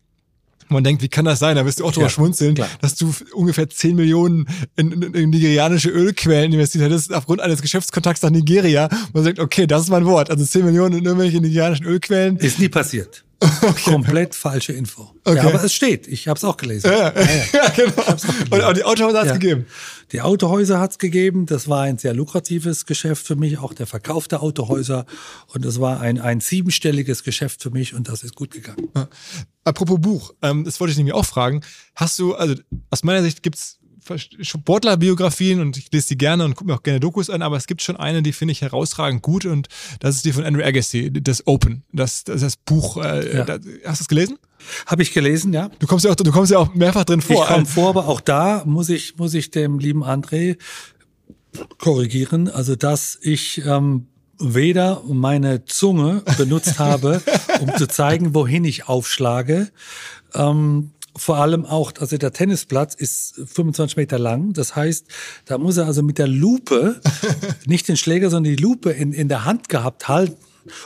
wo 0.73 0.77
man 0.77 0.85
denkt, 0.85 1.03
wie 1.03 1.09
kann 1.09 1.25
das 1.25 1.39
sein? 1.39 1.57
Da 1.57 1.65
wirst 1.67 1.81
du 1.81 1.85
auch 1.85 1.93
drüber 1.93 2.07
Ja, 2.07 2.11
schmunzeln, 2.11 2.55
klar. 2.55 2.69
dass 2.81 2.95
du 2.95 3.13
ungefähr 3.35 3.69
10 3.69 3.95
Millionen 3.97 4.47
in, 4.77 4.91
in, 4.93 5.15
in 5.15 5.31
nigerianische 5.31 5.91
Ölquellen 5.91 6.53
investiert 6.53 6.85
hättest 6.85 7.13
aufgrund 7.13 7.41
eines 7.41 7.63
Geschäftskontakts 7.63 8.23
nach 8.23 8.31
Nigeria. 8.31 8.87
Und 8.87 9.15
man 9.15 9.25
sagt, 9.25 9.39
okay, 9.39 9.67
das 9.67 9.83
ist 9.83 9.89
mein 9.91 10.05
Wort. 10.07 10.31
Also 10.31 10.45
10 10.45 10.65
Millionen 10.65 10.99
in 10.99 11.05
irgendwelche 11.05 11.41
nigerianischen 11.41 11.87
Ölquellen. 11.87 12.37
Ist 12.39 12.59
nie 12.59 12.69
passiert. 12.69 13.25
Komplett 13.85 14.37
falsche 14.37 14.73
Info. 14.73 15.11
Okay. 15.25 15.37
Ja, 15.39 15.43
aber 15.49 15.65
es 15.65 15.75
steht. 15.75 16.07
Ich 16.07 16.29
habe 16.29 16.39
es 16.39 16.45
auch 16.45 16.57
gelesen. 16.57 16.89
Ja, 16.93 17.13
ja, 17.13 17.69
genau. 17.77 18.15
Und 18.51 18.63
auch 18.63 18.73
die 18.73 18.85
Autohäuser 18.85 19.19
hat 19.19 19.27
es 19.27 19.33
Ja. 19.33 19.39
gegeben. 19.39 19.67
Die 20.13 20.21
Autohäuser 20.21 20.79
hat's 20.79 20.99
gegeben. 20.99 21.47
Das 21.47 21.69
war 21.69 21.83
ein 21.83 21.99
sehr 21.99 22.15
lukratives 22.15 22.87
Geschäft 22.87 23.27
für 23.27 23.35
mich, 23.35 23.59
auch 23.59 23.75
der 23.75 23.87
Verkauf 23.89 24.29
der 24.29 24.43
Autohäuser. 24.45 25.07
Und 25.49 25.65
es 25.65 25.81
war 25.81 26.01
ein, 26.01 26.21
ein 26.21 26.41
siebenstelliges 26.41 27.25
Geschäft 27.25 27.63
für 27.63 27.71
mich 27.71 27.95
und 27.95 28.09
das 28.09 28.23
ist 28.23 28.37
gut 28.37 28.53
gegangen. 28.53 28.89
Apropos 29.65 30.01
Buch, 30.01 30.35
ähm, 30.43 30.65
das 30.65 30.81
wollte 30.81 30.93
ich 30.93 30.97
nämlich 30.99 31.15
auch 31.15 31.25
fragen. 31.27 31.61
Hast 31.95 32.19
du, 32.19 32.35
also 32.35 32.55
aus 32.91 33.05
meiner 33.05 33.23
Sicht 33.23 33.43
gibt's 33.43 33.79
Sportlerbiografien 34.41 35.61
und 35.61 35.77
ich 35.77 35.91
lese 35.93 36.09
die 36.09 36.19
gerne 36.19 36.45
und 36.45 36.57
gucke 36.57 36.69
mir 36.69 36.75
auch 36.77 36.83
gerne 36.83 36.99
Dokus 36.99 37.31
an, 37.31 37.41
aber 37.41 37.57
es 37.57 37.69
gibt 37.69 37.83
schon 37.83 37.97
eine, 37.97 38.23
die 38.23 38.33
finde 38.33 38.53
ich 38.53 38.61
herausragend 38.63 39.23
gut 39.23 39.47
und 39.47 39.69
das 40.01 40.17
ist 40.17 40.25
die 40.25 40.33
von 40.33 40.45
Andrew 40.45 40.65
Agassi, 40.65 41.13
das 41.13 41.47
Open, 41.47 41.85
das, 41.93 42.25
das, 42.25 42.41
das 42.41 42.57
Buch. 42.57 42.97
Äh, 42.97 43.37
Ja. 43.37 43.45
da, 43.45 43.55
hast 43.85 44.01
du 44.01 44.05
es 44.05 44.09
gelesen? 44.09 44.39
Habe 44.87 45.03
ich 45.03 45.13
gelesen, 45.13 45.53
ja. 45.53 45.71
Du 45.79 45.87
kommst 45.87 46.05
ja 46.05 46.11
auch, 46.11 46.17
du 46.17 46.31
kommst 46.33 46.51
ja 46.51 46.59
auch 46.59 46.75
mehrfach 46.75 47.05
drin 47.05 47.21
vor. 47.21 47.43
Ich 47.45 47.49
komme 47.49 47.67
vor, 47.67 47.91
aber 47.91 48.09
auch 48.09 48.21
da 48.21 48.65
muss 48.67 48.89
ich, 48.89 49.17
muss 49.19 49.35
ich 49.35 49.51
dem 49.53 49.79
lieben 49.79 50.03
André 50.05 50.57
korrigieren. 51.79 52.49
Also, 52.49 52.77
dass 52.77 53.19
ich 53.21 53.63
ähm, 53.67 54.07
weder 54.43 55.03
meine 55.07 55.65
Zunge 55.65 56.23
benutzt 56.37 56.79
habe, 56.79 57.23
um 57.61 57.75
zu 57.77 57.87
zeigen, 57.87 58.35
wohin 58.35 58.65
ich 58.65 58.89
aufschlage. 58.89 59.71
Ähm, 60.35 60.91
vor 61.15 61.37
allem 61.37 61.67
auch, 61.67 61.93
also 62.01 62.17
der 62.17 62.33
Tennisplatz 62.33 62.95
ist 62.95 63.35
25 63.47 63.97
Meter 63.97 64.19
lang. 64.19 64.53
Das 64.55 64.75
heißt, 64.75 65.07
da 65.45 65.59
muss 65.59 65.77
er 65.77 65.87
also 65.87 66.03
mit 66.03 66.19
der 66.19 66.29
Lupe, 66.29 67.01
nicht 67.67 67.89
den 67.89 67.97
Schläger, 67.97 68.31
sondern 68.31 68.55
die 68.55 68.63
Lupe 68.63 68.91
in, 68.91 69.13
in 69.13 69.29
der 69.29 69.45
Hand 69.45 69.69
gehabt 69.69 70.09
halten, 70.09 70.37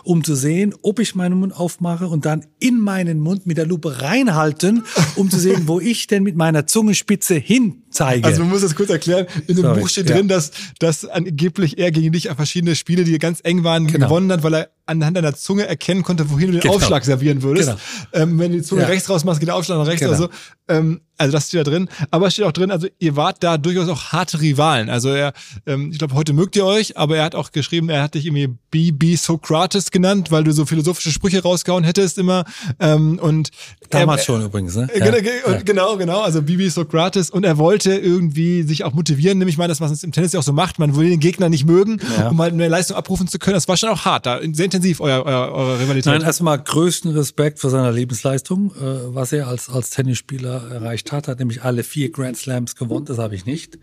um 0.04 0.24
zu 0.24 0.34
sehen, 0.34 0.74
ob 0.82 0.98
ich 0.98 1.14
meinen 1.14 1.38
Mund 1.38 1.54
aufmache 1.54 2.08
und 2.08 2.24
dann 2.24 2.46
in 2.58 2.80
meinen 2.80 3.20
Mund 3.20 3.46
mit 3.46 3.58
der 3.58 3.66
Lupe 3.66 4.02
reinhalten, 4.02 4.84
um 5.16 5.30
zu 5.30 5.38
sehen, 5.38 5.68
wo 5.68 5.80
ich 5.80 6.06
denn 6.06 6.22
mit 6.22 6.34
meiner 6.34 6.66
Zungenspitze 6.66 7.34
hin 7.34 7.82
zeige. 7.96 8.24
Also 8.26 8.40
man 8.42 8.50
muss 8.50 8.62
das 8.62 8.74
kurz 8.74 8.90
erklären. 8.90 9.26
In 9.46 9.56
dem 9.56 9.62
Sorry, 9.62 9.80
Buch 9.80 9.88
steht 9.88 10.08
ja. 10.10 10.16
drin, 10.16 10.28
dass, 10.28 10.50
dass 10.78 11.04
angeblich 11.04 11.78
er 11.78 11.90
gegen 11.90 12.12
dich 12.12 12.28
verschiedene 12.36 12.74
Spiele, 12.76 13.04
die 13.04 13.18
ganz 13.18 13.40
eng 13.42 13.64
waren, 13.64 13.86
Genau. 13.86 14.06
gewonnen 14.06 14.30
hat, 14.32 14.42
weil 14.42 14.54
er 14.54 14.68
anhand 14.88 15.16
deiner 15.16 15.34
Zunge 15.34 15.66
erkennen 15.66 16.04
konnte, 16.04 16.30
wohin 16.30 16.46
du 16.48 16.52
den 16.52 16.60
Genau. 16.60 16.74
Aufschlag 16.74 17.04
servieren 17.04 17.42
würdest. 17.42 17.68
Genau. 18.12 18.22
Ähm, 18.24 18.38
wenn 18.38 18.52
du 18.52 18.58
die 18.58 18.62
Zunge 18.62 18.82
Ja. 18.82 18.86
rechts 18.88 19.10
rausmachst, 19.10 19.40
geht 19.40 19.48
der 19.48 19.56
Aufschlag 19.56 19.78
nach 19.78 19.86
rechts 19.86 20.00
Genau. 20.00 20.12
oder 20.12 20.18
so. 20.18 20.28
Ähm, 20.68 21.00
also 21.18 21.32
das 21.32 21.48
steht 21.48 21.60
da 21.66 21.70
drin. 21.70 21.88
Aber 22.12 22.26
es 22.28 22.34
steht 22.34 22.44
auch 22.44 22.52
drin, 22.52 22.70
also 22.70 22.86
ihr 23.00 23.16
wart 23.16 23.42
da 23.42 23.56
durchaus 23.58 23.88
auch 23.88 24.12
harte 24.12 24.40
Rivalen. 24.40 24.88
Also 24.90 25.08
er, 25.08 25.32
ähm, 25.66 25.90
ich 25.90 25.98
glaube, 25.98 26.14
heute 26.14 26.32
mögt 26.34 26.54
ihr 26.54 26.64
euch, 26.64 26.96
aber 26.96 27.16
er 27.16 27.24
hat 27.24 27.34
auch 27.34 27.50
geschrieben, 27.50 27.88
er 27.88 28.02
hat 28.02 28.14
dich 28.14 28.26
irgendwie 28.26 28.48
BB 28.70 29.16
Socrates 29.16 29.90
genannt, 29.90 30.30
weil 30.30 30.44
du 30.44 30.52
so 30.52 30.66
philosophische 30.66 31.10
Sprüche 31.10 31.42
rausgehauen 31.42 31.82
hättest 31.84 32.18
immer. 32.18 32.44
Ähm, 32.78 33.18
und 33.18 33.50
Damals 33.90 34.20
er, 34.22 34.24
schon 34.24 34.44
übrigens, 34.44 34.76
ne? 34.76 34.88
äh, 34.92 34.98
Ja. 35.00 35.04
Genau, 35.10 35.18
ge- 35.22 35.62
genau, 35.64 35.96
genau. 35.96 36.20
Also 36.20 36.42
Bibi 36.42 36.68
Socrates 36.70 37.30
und 37.30 37.44
er 37.44 37.58
wollte 37.58 37.85
irgendwie 37.92 38.62
sich 38.62 38.84
auch 38.84 38.92
motivieren, 38.92 39.38
nämlich 39.38 39.56
mal 39.58 39.68
das, 39.68 39.80
was 39.80 39.90
es 39.90 40.02
im 40.04 40.12
Tennis 40.12 40.32
ja 40.32 40.40
auch 40.40 40.44
so 40.44 40.52
macht. 40.52 40.78
Man 40.78 40.96
will 40.96 41.08
den 41.10 41.20
Gegner 41.20 41.48
nicht 41.48 41.64
mögen, 41.66 42.00
Ja. 42.18 42.28
um 42.30 42.40
halt 42.40 42.54
mehr 42.54 42.68
Leistung 42.68 42.96
abrufen 42.96 43.28
zu 43.28 43.38
können. 43.38 43.54
Das 43.54 43.68
war 43.68 43.76
schon 43.76 43.88
auch 43.88 44.04
hart, 44.04 44.26
da 44.26 44.40
sehr 44.52 44.64
intensiv 44.66 45.00
euer, 45.00 45.24
euer, 45.24 45.52
eure 45.52 45.80
Rivalität. 45.80 46.12
Nein, 46.12 46.22
erstmal 46.22 46.58
größten 46.62 47.10
Respekt 47.12 47.58
für 47.60 47.70
seine 47.70 47.90
Lebensleistung, 47.90 48.72
äh, 48.76 49.14
was 49.14 49.32
er 49.32 49.48
als, 49.48 49.68
als 49.68 49.90
Tennisspieler 49.90 50.70
erreicht 50.70 51.12
hat. 51.12 51.28
Hat 51.28 51.38
nämlich 51.38 51.62
alle 51.62 51.82
vier 51.82 52.10
Grand 52.10 52.36
Slams 52.36 52.76
gewonnen, 52.76 53.06
das 53.06 53.18
habe 53.18 53.34
ich 53.34 53.46
nicht. 53.46 53.78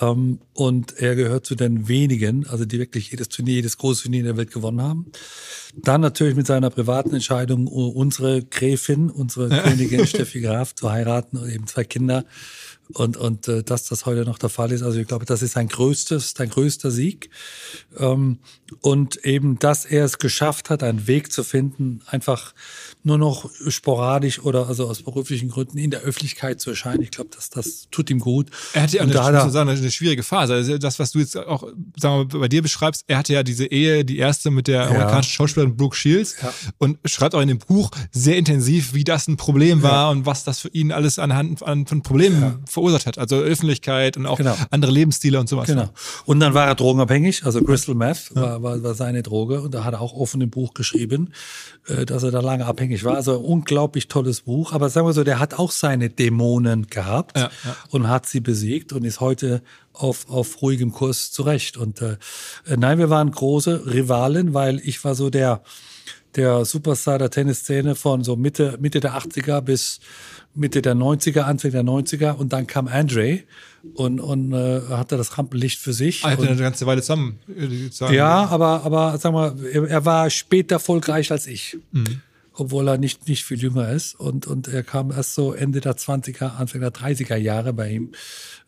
Ähm, 0.00 0.38
und 0.52 0.96
er 0.98 1.16
gehört 1.16 1.46
zu 1.46 1.54
den 1.54 1.88
wenigen, 1.88 2.46
also 2.46 2.64
die 2.64 2.78
wirklich 2.78 3.10
jedes 3.10 3.28
Turnier, 3.30 3.54
jedes 3.54 3.78
große 3.78 4.02
Turnier 4.04 4.20
in 4.20 4.26
der 4.26 4.36
Welt 4.36 4.52
gewonnen 4.52 4.80
haben. 4.82 5.06
Dann 5.74 6.00
natürlich 6.00 6.36
mit 6.36 6.46
seiner 6.46 6.70
privaten 6.70 7.14
Entscheidung, 7.14 7.66
unsere 7.66 8.42
Gräfin, 8.42 9.10
unsere 9.10 9.48
Königin 9.62 10.06
Steffi 10.06 10.40
Graf 10.40 10.74
zu 10.74 10.90
heiraten 10.90 11.36
und 11.36 11.50
eben 11.50 11.66
zwei 11.66 11.84
Kinder. 11.84 12.24
Und, 12.94 13.16
und 13.16 13.48
äh, 13.48 13.62
dass 13.62 13.84
das 13.84 14.06
heute 14.06 14.24
noch 14.24 14.38
der 14.38 14.48
Fall 14.48 14.72
ist, 14.72 14.82
also 14.82 14.98
ich 14.98 15.06
glaube, 15.06 15.26
das 15.26 15.42
ist 15.42 15.52
sein 15.52 15.68
größtes, 15.68 16.34
sein 16.36 16.48
größter 16.48 16.90
Sieg. 16.90 17.30
Ähm, 17.98 18.38
und 18.80 19.24
eben, 19.24 19.58
dass 19.58 19.84
er 19.84 20.04
es 20.04 20.18
geschafft 20.18 20.70
hat, 20.70 20.82
einen 20.82 21.06
Weg 21.06 21.32
zu 21.32 21.44
finden, 21.44 22.00
einfach 22.06 22.54
nur 23.02 23.18
noch 23.18 23.50
sporadisch 23.68 24.40
oder 24.40 24.68
also 24.68 24.88
aus 24.88 25.02
beruflichen 25.02 25.48
Gründen 25.48 25.78
in 25.78 25.90
der 25.90 26.00
Öffentlichkeit 26.00 26.60
zu 26.60 26.70
erscheinen. 26.70 27.02
Ich 27.02 27.10
glaube, 27.10 27.30
dass 27.34 27.50
das 27.50 27.88
tut 27.90 28.10
ihm 28.10 28.20
gut. 28.20 28.48
er 28.72 28.82
hatte 28.82 28.96
ja 28.96 29.02
eine, 29.02 29.12
da 29.12 29.48
sagen, 29.50 29.70
eine 29.70 29.90
schwierige 29.90 30.22
Phase. 30.22 30.54
Also 30.54 30.78
das, 30.78 30.98
was 30.98 31.12
du 31.12 31.18
jetzt 31.18 31.36
auch 31.36 31.64
sagen 31.96 32.30
wir, 32.32 32.40
bei 32.40 32.48
dir 32.48 32.62
beschreibst, 32.62 33.04
er 33.06 33.18
hatte 33.18 33.32
ja 33.32 33.42
diese 33.42 33.66
Ehe, 33.66 34.04
die 34.04 34.18
erste 34.18 34.50
mit 34.50 34.66
der 34.66 34.88
amerikanischen 34.88 35.32
Schauspielerin 35.32 35.76
Brooke 35.76 35.96
Shields 35.96 36.36
Ja. 36.42 36.52
und 36.78 36.98
schreibt 37.04 37.34
auch 37.34 37.40
in 37.40 37.48
dem 37.48 37.58
Buch 37.58 37.90
sehr 38.12 38.36
intensiv, 38.36 38.94
wie 38.94 39.04
das 39.04 39.28
ein 39.28 39.36
Problem 39.36 39.82
war 39.82 40.10
und 40.10 40.26
was 40.26 40.44
das 40.44 40.60
für 40.60 40.68
ihn 40.68 40.92
alles 40.92 41.18
anhand 41.18 41.62
an, 41.62 41.86
von 41.86 42.02
Problemen 42.02 42.62
verursacht 42.78 43.06
hat. 43.06 43.18
Also 43.18 43.36
Öffentlichkeit 43.36 44.16
und 44.16 44.26
auch 44.26 44.38
Genau. 44.38 44.56
andere 44.70 44.92
Lebensstile 44.92 45.38
und 45.40 45.48
sowas. 45.48 45.66
Genau. 45.66 45.88
Und 46.26 46.40
dann 46.40 46.54
war 46.54 46.66
er 46.66 46.74
drogenabhängig, 46.74 47.44
also 47.44 47.60
Crystal 47.62 47.94
Meth 47.94 48.34
war, 48.34 48.62
war, 48.62 48.82
war 48.82 48.94
seine 48.94 49.22
Droge 49.22 49.60
und 49.60 49.74
da 49.74 49.84
hat 49.84 49.94
er 49.94 50.00
auch 50.00 50.14
offen 50.14 50.40
im 50.40 50.50
Buch 50.50 50.74
geschrieben, 50.74 51.32
äh, 51.88 52.06
dass 52.06 52.22
er 52.22 52.30
da 52.30 52.40
lange 52.40 52.64
abhängig 52.66 53.04
war. 53.04 53.14
Also 53.16 53.38
ein 53.38 53.44
unglaublich 53.44 54.08
tolles 54.08 54.42
Buch. 54.42 54.72
Aber 54.72 54.88
sagen 54.90 55.06
wir 55.06 55.12
so, 55.12 55.24
der 55.24 55.38
hat 55.38 55.58
auch 55.58 55.70
seine 55.72 56.08
Dämonen 56.10 56.86
gehabt 56.86 57.36
Ja, 57.36 57.50
ja. 57.64 57.76
und 57.90 58.08
hat 58.08 58.26
sie 58.26 58.40
besiegt 58.40 58.92
und 58.92 59.04
ist 59.04 59.20
heute 59.20 59.62
auf, 59.92 60.28
auf 60.28 60.62
ruhigem 60.62 60.92
Kurs 60.92 61.32
zurecht. 61.32 61.76
Und 61.76 62.00
äh, 62.00 62.16
äh, 62.66 62.76
nein, 62.76 62.98
wir 62.98 63.10
waren 63.10 63.30
große 63.30 63.86
Rivalen, 63.92 64.54
weil 64.54 64.80
ich 64.84 65.02
war 65.04 65.14
so 65.14 65.30
der, 65.30 65.62
der 66.36 66.64
Superstar 66.64 67.18
der 67.18 67.30
Tennisszene 67.30 67.94
von 67.94 68.24
so 68.24 68.36
Mitte, 68.36 68.76
Mitte 68.80 69.00
der 69.00 69.14
80er 69.14 69.60
bis 69.60 70.00
Mitte 70.54 70.82
der 70.82 70.94
90er, 70.94 71.40
Anfang 71.40 71.70
der 71.70 71.84
90er 71.84 72.32
und 72.32 72.52
dann 72.52 72.66
kam 72.66 72.88
Andre 72.88 73.40
und, 73.94 74.20
und 74.20 74.52
äh, 74.52 74.80
hatte 74.88 75.16
das 75.16 75.38
Rampenlicht 75.38 75.78
für 75.78 75.92
sich. 75.92 76.24
Ah, 76.24 76.30
hatte 76.30 76.42
und, 76.42 76.48
eine 76.48 76.60
ganze 76.60 76.86
Weile 76.86 77.00
zusammen. 77.00 77.38
sagen. 77.90 78.14
ja, 78.14 78.46
aber, 78.46 78.84
aber 78.84 79.18
sag 79.18 79.32
mal, 79.32 79.54
er, 79.72 79.88
er 79.88 80.04
war 80.04 80.30
später 80.30 80.76
erfolgreich 80.76 81.30
als 81.30 81.46
ich. 81.46 81.78
Mhm. 81.92 82.22
Obwohl 82.54 82.88
er 82.88 82.98
nicht, 82.98 83.28
nicht 83.28 83.44
viel 83.44 83.60
jünger 83.60 83.92
ist. 83.92 84.18
Und, 84.18 84.48
und 84.48 84.66
er 84.66 84.82
kam 84.82 85.12
erst 85.12 85.34
so 85.34 85.52
Ende 85.52 85.80
der 85.80 85.96
20er, 85.96 86.56
Anfang 86.56 86.80
der 86.80 86.92
30er 86.92 87.36
Jahre 87.36 87.72
bei 87.72 87.90
ihm 87.90 88.12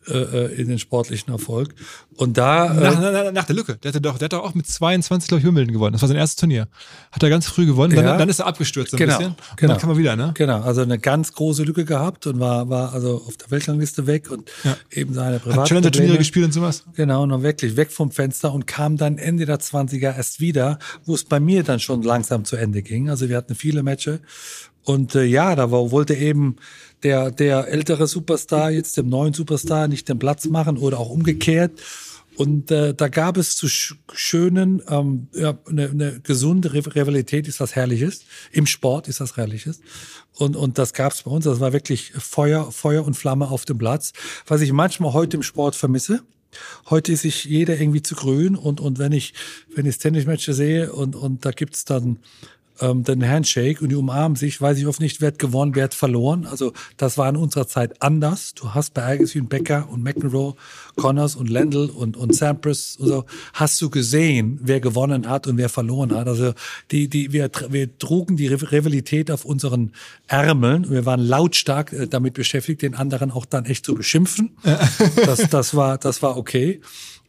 äh, 0.09 0.13
äh, 0.13 0.55
in 0.61 0.69
den 0.69 0.79
sportlichen 0.79 1.33
Erfolg. 1.33 1.75
Und 2.17 2.39
da. 2.39 2.73
Nach, 2.73 2.99
Äh, 2.99 3.13
nach, 3.25 3.33
nach 3.33 3.45
der 3.45 3.55
Lücke. 3.57 3.77
Der 3.77 3.91
hatte 3.91 4.01
doch, 4.01 4.17
der 4.19 4.27
hat 4.27 4.33
doch 4.33 4.43
auch 4.45 4.55
mit 4.55 4.67
22, 4.67 5.29
glaube 5.29 5.41
ich, 5.41 5.47
Wimbledon 5.47 5.73
gewonnen. 5.73 5.93
Das 5.93 6.01
war 6.03 6.09
sein 6.09 6.17
erstes 6.17 6.37
Turnier. 6.37 6.69
Hat 7.13 7.23
er 7.23 7.29
ganz 7.29 7.47
früh 7.47 7.67
gewonnen, 7.67 7.95
dann, 7.95 8.05
Ja. 8.05 8.17
dann 8.17 8.29
ist 8.29 8.39
er 8.39 8.47
abgestürzt 8.47 8.93
so 8.93 8.97
ein 8.97 8.99
Genau, 8.99 9.19
bisschen. 9.19 9.33
Und 9.35 9.57
genau. 9.57 9.73
dann 9.75 9.81
kam 9.81 9.91
er 9.91 9.97
wieder, 9.99 10.17
ne? 10.17 10.33
Genau, 10.35 10.61
also 10.63 10.81
eine 10.83 10.99
ganz 10.99 11.33
große 11.35 11.63
Lücke 11.65 11.85
gehabt 11.85 12.27
und 12.27 12.41
war, 12.41 12.69
war 12.71 12.93
also 12.95 13.23
auf 13.27 13.37
der 13.37 13.51
Weltrangliste 13.51 14.07
weg 14.07 14.31
und 14.31 14.51
Ja. 14.65 14.77
eben 14.91 15.13
seine 15.15 15.39
Privatprobleme. 15.39 15.69
Challenger-Turniere 15.69 16.19
gespielt 16.19 16.47
und 16.47 16.53
sowas. 16.53 16.85
Genau, 16.95 17.27
noch 17.27 17.43
wirklich 17.43 17.77
weg 17.77 17.91
vom 17.93 18.11
Fenster 18.11 18.53
und 18.55 18.67
kam 18.67 18.97
dann 18.97 19.19
Ende 19.19 19.45
der 19.47 19.61
20er 19.61 20.17
erst 20.17 20.41
wieder, 20.41 20.79
wo 21.05 21.15
es 21.15 21.25
bei 21.25 21.41
mir 21.41 21.63
dann 21.63 21.79
schon 21.81 22.03
langsam 22.03 22.45
zu 22.45 22.57
Ende 22.57 22.83
ging. 22.83 23.11
Also 23.11 23.29
wir 23.29 23.37
hatten 23.37 23.55
viele 23.55 23.83
Matches. 23.83 24.21
Und 24.83 25.15
äh, 25.15 25.25
ja, 25.25 25.55
da 25.57 25.71
war, 25.71 25.91
wollte 25.91 26.15
eben 26.15 26.57
der, 27.03 27.31
der 27.31 27.69
ältere 27.69 28.07
Superstar 28.07 28.71
jetzt 28.71 28.97
dem 28.97 29.09
neuen 29.09 29.35
Superstar 29.35 29.89
nicht 29.89 30.09
den 30.09 30.19
Platz 30.19 30.47
machen 30.47 30.77
oder 30.77 30.99
auch 30.99 31.11
umgekehrt. 31.11 31.81
Und 32.37 32.71
äh, 32.71 32.95
da 32.95 33.09
gab 33.09 33.37
es 33.37 33.57
zu 33.57 33.69
sch 33.69 33.97
schönen, 34.13 34.81
ähm, 34.89 35.29
ja, 35.35 35.59
eine, 35.69 35.91
eine 35.91 36.21
gesunde 36.21 36.73
Riv- 36.73 36.95
Rivalität 36.95 37.47
ist 37.49 37.61
was 37.61 37.75
Herrliches. 37.75 38.25
Im 38.53 38.67
Sport 38.67 39.09
ist 39.09 39.21
das 39.21 39.37
Herrliches. 39.37 39.81
Und, 40.35 40.57
und 40.57 40.79
das 40.79 40.95
gab 40.95 41.13
es 41.13 41.23
bei 41.23 41.31
uns. 41.31 41.45
Das 41.45 41.61
war 41.61 41.73
wirklich 41.73 42.13
Feuer, 42.17 42.73
Feuer 42.73 43.05
und 43.05 43.15
Flamme 43.15 43.51
auf 43.51 43.67
dem 43.67 43.77
Platz. 43.77 44.13
Was 44.47 44.63
ich 44.63 44.73
manchmal 44.73 45.13
heute 45.13 45.37
im 45.37 45.43
Sport 45.43 45.77
vermisse. 45.77 46.23
Heute 46.89 47.13
ist 47.13 47.23
sich 47.23 47.45
jeder 47.45 47.79
irgendwie 47.79 48.03
zu 48.03 48.17
grün 48.17 48.57
und, 48.57 48.81
und 48.81 48.99
wenn 48.99 49.13
ich, 49.13 49.35
wenn 49.75 49.87
ich 49.87 49.99
Tennismatches 49.99 50.57
sehe 50.57 50.93
und, 50.93 51.15
und 51.15 51.45
da 51.45 51.53
gibt's 51.53 51.85
dann 51.85 52.19
ähm, 52.81 53.05
den 53.05 53.27
Handshake 53.27 53.81
und 53.83 53.91
die 53.91 53.95
umarmen 53.95 54.37
sich, 54.37 54.61
weiß 54.61 54.79
ich 54.79 54.87
oft 54.87 55.01
nicht, 55.01 55.21
wer 55.21 55.29
hat 55.29 55.39
gewonnen, 55.39 55.75
wer 55.75 55.85
hat 55.85 55.95
verloren. 55.95 56.47
Also 56.47 56.73
das 56.97 57.19
war 57.19 57.29
in 57.29 57.37
unserer 57.37 57.67
Zeit 57.67 58.03
anders. 58.03 58.55
Du 58.55 58.75
hast 58.75 58.95
bei 58.95 59.05
Agassi 59.05 59.41
und 59.41 59.49
Becker 59.49 59.89
und 59.91 60.03
McEnroe, 60.03 60.55
Connors 60.97 61.37
und 61.37 61.49
Lendl 61.49 61.91
und, 61.91 62.17
und 62.17 62.35
Sampras 62.35 62.97
und 62.99 63.09
so, 63.09 63.25
hast 63.53 63.81
du 63.81 63.91
gesehen, 63.91 64.59
wer 64.63 64.81
gewonnen 64.81 65.29
hat 65.29 65.47
und 65.47 65.57
wer 65.57 65.69
verloren 65.69 66.15
hat. 66.15 66.27
Also 66.27 66.53
die, 66.91 67.09
die, 67.09 67.33
wir, 67.33 67.51
wir 67.69 67.99
trugen 67.99 68.37
die 68.37 68.49
Riv- 68.49 68.71
Rivalität 68.73 69.31
auf 69.31 69.45
unseren 69.45 69.93
Ärmeln. 70.27 70.91
Wir 70.91 71.07
waren 71.07 71.21
lautstark 71.21 71.93
äh, 71.93 72.07
damit 72.07 72.35
beschäftigt, 72.35 72.83
den 72.83 72.95
anderen 72.95 73.31
auch 73.31 73.45
dann 73.45 73.65
echt 73.65 73.85
zu 73.85 73.95
beschimpfen. 73.95 74.57
Das, 75.25 75.49
das 75.51 75.75
war, 75.75 75.99
das 75.99 76.23
war 76.23 76.37
okay. 76.37 76.81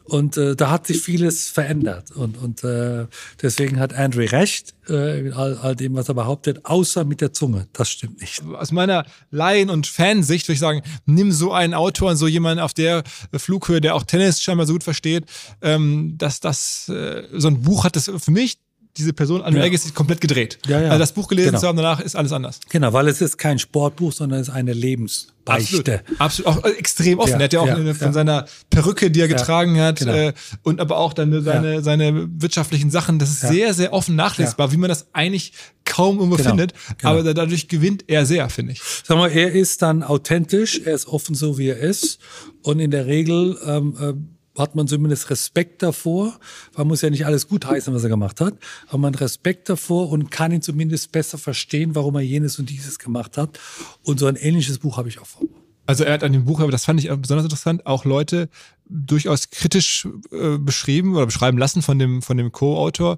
Und 0.04 0.38
äh, 0.38 0.56
da 0.56 0.72
hat 0.72 0.88
sich 0.88 1.02
vieles 1.02 1.50
verändert. 1.50 2.12
Und, 2.12 2.38
und 2.38 2.64
äh, 2.64 3.08
deswegen 3.42 3.80
hat 3.80 3.94
Andre 3.94 4.32
recht, 4.32 4.74
äh, 4.90 5.32
all, 5.32 5.58
all 5.58 5.76
dem, 5.76 5.96
was 5.96 6.10
er 6.10 6.16
behauptet, 6.16 6.66
außer 6.66 7.06
mit 7.06 7.22
der 7.22 7.34
Zunge. 7.34 7.68
Das 7.74 7.90
stimmt 7.90 8.22
nicht. 8.22 8.44
Aus 8.56 8.72
meiner 8.72 9.06
Laien- 9.30 9.70
und 9.70 9.88
Fansicht 9.88 10.48
würde 10.48 10.54
ich 10.54 10.60
sagen, 10.60 10.82
nimm 11.06 11.32
so 11.32 11.54
einen 11.54 11.74
Autor 11.74 12.12
und 12.12 12.18
so 12.18 12.28
jemanden 12.28 12.62
auf 12.62 12.74
der 12.74 13.04
Flughöhe, 13.36 13.82
der 13.82 13.96
auch 13.96 14.04
Tennis 14.04 14.42
scheinbar 14.42 14.66
so 14.66 14.74
gut 14.74 14.84
versteht, 14.84 15.26
ähm, 15.62 16.16
dass 16.18 16.40
das 16.40 16.90
äh, 16.90 17.24
so 17.34 17.48
ein 17.48 17.62
Buch 17.62 17.84
hat 17.84 17.96
das 17.96 18.12
für 18.18 18.32
mich 18.32 18.58
diese 18.98 19.14
Person 19.14 19.42
an 19.42 19.56
Ja. 19.56 19.64
Agassi 19.64 19.92
komplett 19.92 20.20
gedreht. 20.22 20.60
Ja, 20.68 20.80
ja. 20.82 20.88
Also 20.90 21.00
das 21.00 21.12
Buch 21.14 21.28
gelesen 21.28 21.50
Genau. 21.50 21.60
zu 21.62 21.68
haben, 21.68 21.78
danach 21.78 22.00
ist 22.02 22.16
alles 22.16 22.32
anders. 22.34 22.60
Genau, 22.70 22.92
weil 22.94 23.08
es 23.08 23.22
ist 23.22 23.38
kein 23.38 23.58
Sportbuch, 23.60 24.12
sondern 24.12 24.40
es 24.42 24.50
ist 24.50 24.54
eine 24.54 24.74
Lebensbeichte. 24.74 26.02
Absolut. 26.18 26.48
Auch 26.58 26.64
äh, 26.66 26.72
extrem 26.72 27.20
offen. 27.20 27.32
Ja, 27.32 27.38
er 27.40 27.44
hat 27.46 27.54
ja 27.54 27.60
auch 27.62 27.68
eine, 27.68 27.96
von 27.96 28.14
seiner 28.14 28.46
Perücke, 28.70 29.10
die 29.12 29.22
er 29.22 29.28
getragen 29.28 29.80
hat, 29.80 30.00
genau. 30.00 30.14
äh, 30.14 30.34
und 30.64 30.80
aber 30.80 30.98
auch 30.98 31.14
dann 31.14 31.42
seine, 31.44 31.82
seine 31.82 32.28
wirtschaftlichen 32.42 32.92
Sachen. 32.92 33.20
Das 33.20 33.30
ist 33.30 33.42
sehr, 33.42 33.74
sehr 33.74 33.94
offen 33.94 34.16
nachlesbar, 34.16 34.72
wie 34.72 34.78
man 34.78 34.90
das 34.90 35.08
eigentlich 35.14 35.54
kaum 35.86 36.18
irgendwo 36.18 36.38
Genau, 36.38 36.50
findet. 36.50 36.74
genau. 36.98 37.12
Aber 37.12 37.24
da- 37.24 37.34
dadurch 37.34 37.68
gewinnt 37.68 38.06
er 38.08 38.26
sehr, 38.26 38.50
finde 38.50 38.74
ich. 38.74 38.82
Sag 39.04 39.18
mal, 39.18 39.30
er 39.32 39.52
ist 39.52 39.82
dann 39.82 40.04
authentisch, 40.04 40.80
er 40.86 40.94
ist 40.94 41.08
offen 41.08 41.34
so, 41.36 41.58
wie 41.58 41.68
er 41.70 41.78
ist. 41.78 42.20
Und 42.64 42.80
in 42.80 42.92
der 42.92 43.06
Regel 43.08 43.58
ähm, 43.66 43.96
äh, 44.00 44.14
hat 44.58 44.76
man 44.76 44.88
zumindest 44.88 45.30
Respekt 45.30 45.82
davor. 45.82 46.40
Man 46.76 46.88
muss 46.88 47.02
ja 47.02 47.10
nicht 47.10 47.26
alles 47.26 47.48
gut 47.48 47.66
heißen, 47.66 47.94
was 47.94 48.04
er 48.04 48.10
gemacht 48.10 48.42
hat, 48.42 48.56
aber 48.88 48.98
man 48.98 49.14
hat 49.14 49.22
Respekt 49.22 49.70
davor 49.70 50.10
und 50.10 50.32
kann 50.32 50.52
ihn 50.52 50.62
zumindest 50.62 51.12
besser 51.12 51.38
verstehen, 51.38 51.96
warum 51.96 52.16
er 52.16 52.22
jenes 52.22 52.60
und 52.60 52.70
dieses 52.70 53.00
gemacht 53.00 53.38
hat. 53.38 53.60
Und 54.04 54.20
so 54.20 54.28
ein 54.28 54.36
ähnliches 54.36 54.80
Buch 54.80 54.98
habe 54.98 55.10
ich 55.10 55.20
auch 55.20 55.26
vor. 55.26 55.48
Also 55.88 56.04
er 56.04 56.14
hat 56.14 56.24
an 56.24 56.32
dem 56.32 56.46
Buch, 56.46 56.60
aber 56.60 56.72
das 56.72 56.86
fand 56.86 57.04
ich 57.04 57.10
besonders 57.10 57.46
interessant, 57.46 57.86
auch 57.86 58.06
Leute 58.06 58.50
durchaus 58.86 59.50
kritisch 59.50 60.08
äh, 60.32 60.58
beschrieben 60.58 61.16
oder 61.16 61.26
beschreiben 61.26 61.58
lassen 61.58 61.82
von 61.82 61.98
dem, 61.98 62.22
von 62.22 62.38
dem 62.38 62.52
Co-Autor. 62.52 63.18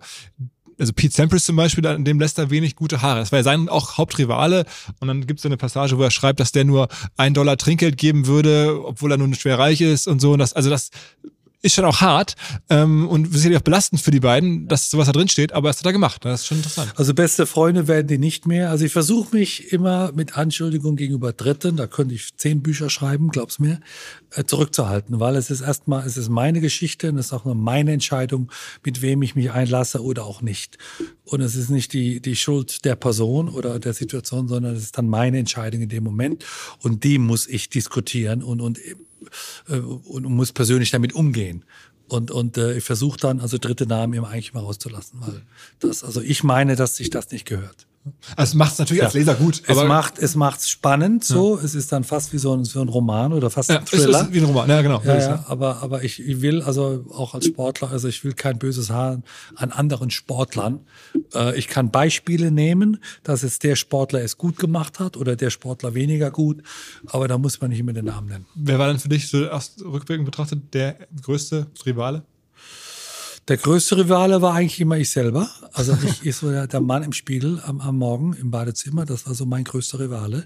Also 0.84 0.91
Pete 0.91 1.15
Sampras 1.15 1.45
zum 1.45 1.55
Beispiel, 1.55 1.88
an 1.88 2.03
dem 2.03 2.19
lässt 2.19 2.38
er 2.38 2.49
wenig 2.49 2.75
gute 2.75 3.01
Haare. 3.01 3.21
Das 3.21 3.31
war 3.31 3.39
ja 3.39 3.43
sein 3.43 3.69
auch 3.69 3.97
Hauptrivale. 3.97 4.65
Und 4.99 5.07
dann 5.07 5.25
gibt 5.25 5.39
es 5.39 5.45
eine 5.45 5.55
Passage, 5.55 5.97
wo 5.97 6.03
er 6.03 6.11
schreibt, 6.11 6.41
dass 6.41 6.51
der 6.51 6.65
nur 6.65 6.89
ein 7.15 7.34
Dollar 7.34 7.55
Trinkgeld 7.55 7.95
geben 7.95 8.27
würde, 8.27 8.81
obwohl 8.84 9.11
er 9.11 9.17
nun 9.17 9.34
schwer 9.34 9.57
reich 9.57 9.79
ist 9.79 10.09
und 10.09 10.19
so. 10.19 10.34
Und 10.34 10.39
das, 10.39 10.51
also 10.51 10.69
das 10.69 10.89
ist 11.64 11.76
schon 11.76 11.86
auch 11.86 12.01
hart 12.01 12.36
ähm, 12.70 13.07
und 13.07 13.34
sicherlich 13.34 13.57
auch 13.57 13.64
belastend 13.64 14.01
für 14.01 14.11
die 14.11 14.20
beiden, 14.20 14.68
dass 14.68 14.91
sowas 14.91 15.07
da 15.07 15.14
drin 15.14 15.30
steht, 15.30 15.53
aber 15.53 15.70
das 15.70 15.80
hat 15.80 15.86
er 15.86 15.93
gemacht. 15.93 16.24
Das 16.26 16.41
ist 16.41 16.47
schon 16.47 16.57
interessant. 16.57 16.91
Also 16.95 17.14
beste 17.14 17.45
Freunde 17.45 17.88
werden 17.88 18.07
die 18.07 18.18
nicht 18.18 18.45
mehr. 18.45 18.70
Also 18.70 18.84
ich 18.86 18.91
versuche 18.91 19.36
mich 19.36 19.72
immer 19.72 20.11
mit 20.11 20.38
Anschuldigungen 20.38 20.97
gegenüber 20.97 21.32
Dritten, 21.32 21.78
da 21.78 21.88
könnte 21.88 22.16
ich 22.16 22.36
zehn 22.36 22.61
Bücher 22.61 22.89
schreiben, 22.89 23.30
glaub's 23.30 23.59
mir, 23.59 23.80
äh, 24.32 24.43
zurückzuhalten, 24.43 25.22
weil 25.22 25.38
es 25.38 25.49
ist 25.49 25.61
erstmal, 25.61 26.05
es 26.05 26.18
ist 26.18 26.30
meine 26.30 26.59
Geschichte 26.59 27.09
und 27.09 27.18
es 27.18 27.28
ist 27.28 27.34
auch 27.34 27.45
nur 27.45 27.55
meine 27.55 27.93
Entscheidung, 27.93 28.51
mit 28.84 29.01
wem 29.01 29.22
ich 29.22 29.36
mich 29.36 29.51
einlasse 29.51 30.03
oder 30.03 30.26
auch 30.26 30.41
nicht. 30.41 30.78
Und 31.24 31.39
es 31.39 31.55
ist 31.55 31.70
nicht 31.70 31.93
die, 31.93 32.20
die 32.20 32.36
Schuld 32.36 32.84
der 32.84 32.97
Person 32.97 33.47
oder 33.47 33.80
der 33.80 33.93
Situation, 33.93 34.49
sondern 34.49 34.76
es 34.76 34.84
ist 34.84 34.97
dann 34.97 35.07
meine 35.07 35.38
Entscheidung 35.38 35.82
in 35.82 35.89
dem 35.89 36.03
Moment 36.03 36.43
und 36.82 37.05
die 37.05 37.18
muss 37.18 37.47
ich 37.47 37.70
diskutieren 37.70 38.43
und, 38.43 38.59
und, 38.59 38.80
äh, 39.69 39.78
und 39.78 40.24
muss 40.26 40.51
persönlich 40.51 40.91
damit 40.91 41.13
umgehen. 41.13 41.63
Und, 42.07 42.32
und 42.32 42.57
äh, 42.57 42.78
ich 42.78 42.84
versuche 42.84 43.17
dann, 43.19 43.39
also 43.39 43.57
dritte 43.57 43.88
Namen 43.88 44.13
immer 44.13 44.30
eigentlich 44.30 44.53
mal 44.53 44.59
rauszulassen, 44.59 45.19
weil 45.21 45.41
das, 45.80 46.03
also 46.03 46.21
ich 46.21 46.43
meine, 46.43 46.76
dass 46.76 46.97
sich 46.97 47.09
das 47.09 47.32
nicht 47.32 47.45
gehört. 47.45 47.88
Also 48.36 48.51
es 48.51 48.54
macht 48.56 48.74
es 48.74 48.80
natürlich 48.80 49.04
als 49.04 49.14
Leser 49.14 49.36
gut. 49.36 49.62
Es 49.66 49.84
macht 49.84 50.20
es 50.20 50.36
macht's 50.36 50.70
spannend, 50.70 51.24
so. 51.24 51.58
Es 51.58 51.74
ist 51.74 51.91
dann 51.91 52.04
fast 52.04 52.34
wie 52.34 52.38
so 52.38 52.54
ein, 52.54 52.66
so 52.66 52.82
ein 52.82 52.89
Roman 52.89 53.32
oder 53.32 53.49
fast 53.49 53.70
ja, 53.70 53.78
ein 53.78 53.84
es 53.84 53.89
Thriller. 53.91 54.22
ist 54.22 54.34
wie 54.34 54.39
ein 54.39 54.45
Roman. 54.45 54.70
Ja, 54.70 54.82
genau. 54.82 55.01
Ja, 55.04 55.18
ja, 55.18 55.45
aber, 55.47 55.82
aber 55.82 56.04
ich, 56.04 56.22
ich 56.22 56.41
will 56.41 56.62
also 56.62 57.06
auch 57.12 57.34
als 57.34 57.45
Sportler, 57.45 57.91
also 57.91 58.08
ich 58.08 58.24
will 58.24 58.34
kein 58.34 58.60
böses 58.60 58.89
Haar 58.89 59.22
an 59.56 59.72
anderen 59.72 60.10
Sportlern. 60.10 60.82
Äh, 61.34 61.58
ich 61.58 61.68
kann 61.68 61.91
Beispiele 61.91 62.51
nehmen, 62.51 62.97
dass 63.24 63.43
es 63.43 63.60
der 63.60 63.76
Sportler 63.76 64.22
es 64.22 64.38
gut 64.38 64.58
gemacht 64.58 64.99
hat 64.99 65.16
oder 65.16 65.36
der 65.36 65.49
Sportler 65.49 65.93
weniger 65.93 66.32
gut, 66.32 66.62
aber 67.08 67.28
da 67.28 67.38
muss 67.38 67.62
man 67.62 67.70
nicht 67.70 67.80
immer 67.80 67.93
den 67.93 68.06
Namen 68.06 68.28
nennen. 68.28 68.45
Wer 68.56 68.80
war 68.80 68.88
denn 68.88 68.99
für 68.99 69.10
dich 69.10 69.30
so 69.30 69.43
erst 69.45 69.82
rückwirkend 69.84 70.26
betrachtet 70.26 70.74
der 70.74 70.97
größte 71.22 71.68
Rivale? 71.86 72.24
Der 73.50 73.58
größte 73.58 73.98
Rivale 73.98 74.41
war 74.41 74.54
eigentlich 74.54 74.80
immer 74.80 74.98
ich 74.98 75.12
selber. 75.12 75.50
Also 75.74 75.98
ich 76.06 76.26
ist 76.26 76.39
so 76.39 76.52
der, 76.52 76.82
Mann 76.82 77.04
im 77.04 77.14
Spiegel 77.14 77.62
am, 77.66 77.82
am 77.82 77.98
Morgen 77.98 78.34
im 78.34 78.52
Badezimmer. 78.52 79.06
Das 79.06 79.28
war 79.28 79.34
so 79.34 79.46
mein 79.46 79.64
größter 79.64 80.00
Rivale. 80.00 80.46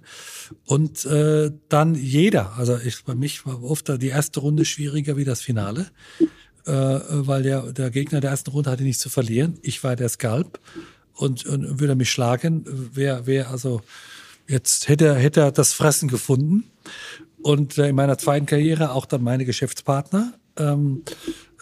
Und 0.65 1.05
äh, 1.05 1.51
dann 1.69 1.95
jeder. 1.95 2.57
Also 2.57 2.77
ich, 2.77 3.03
bei 3.03 3.15
mich 3.15 3.45
war 3.45 3.63
oft 3.63 4.01
die 4.01 4.07
erste 4.07 4.39
Runde 4.39 4.65
schwieriger 4.65 5.15
wie 5.15 5.25
das 5.25 5.41
Finale, 5.41 5.87
äh, 6.65 6.71
weil 6.73 7.43
der, 7.43 7.71
der 7.71 7.91
Gegner 7.91 8.19
der 8.19 8.31
ersten 8.31 8.51
Runde 8.51 8.71
hatte 8.71 8.83
nichts 8.83 9.01
zu 9.01 9.09
verlieren. 9.09 9.59
Ich 9.61 9.83
war 9.83 9.95
der 9.95 10.09
Skalp 10.09 10.59
und, 11.13 11.45
und 11.45 11.79
würde 11.79 11.95
mich 11.95 12.11
schlagen. 12.11 12.65
Wer, 12.93 13.27
wer 13.27 13.51
also 13.51 13.81
jetzt 14.47 14.87
hätte, 14.87 15.15
hätte 15.15 15.41
er 15.41 15.51
das 15.51 15.73
Fressen 15.73 16.07
gefunden. 16.07 16.63
Und 17.43 17.77
äh, 17.77 17.89
in 17.89 17.95
meiner 17.95 18.17
zweiten 18.17 18.47
Karriere 18.47 18.91
auch 18.91 19.05
dann 19.05 19.23
meine 19.23 19.45
Geschäftspartner. 19.45 20.33
Ähm, 20.57 21.03
äh, 21.05 21.11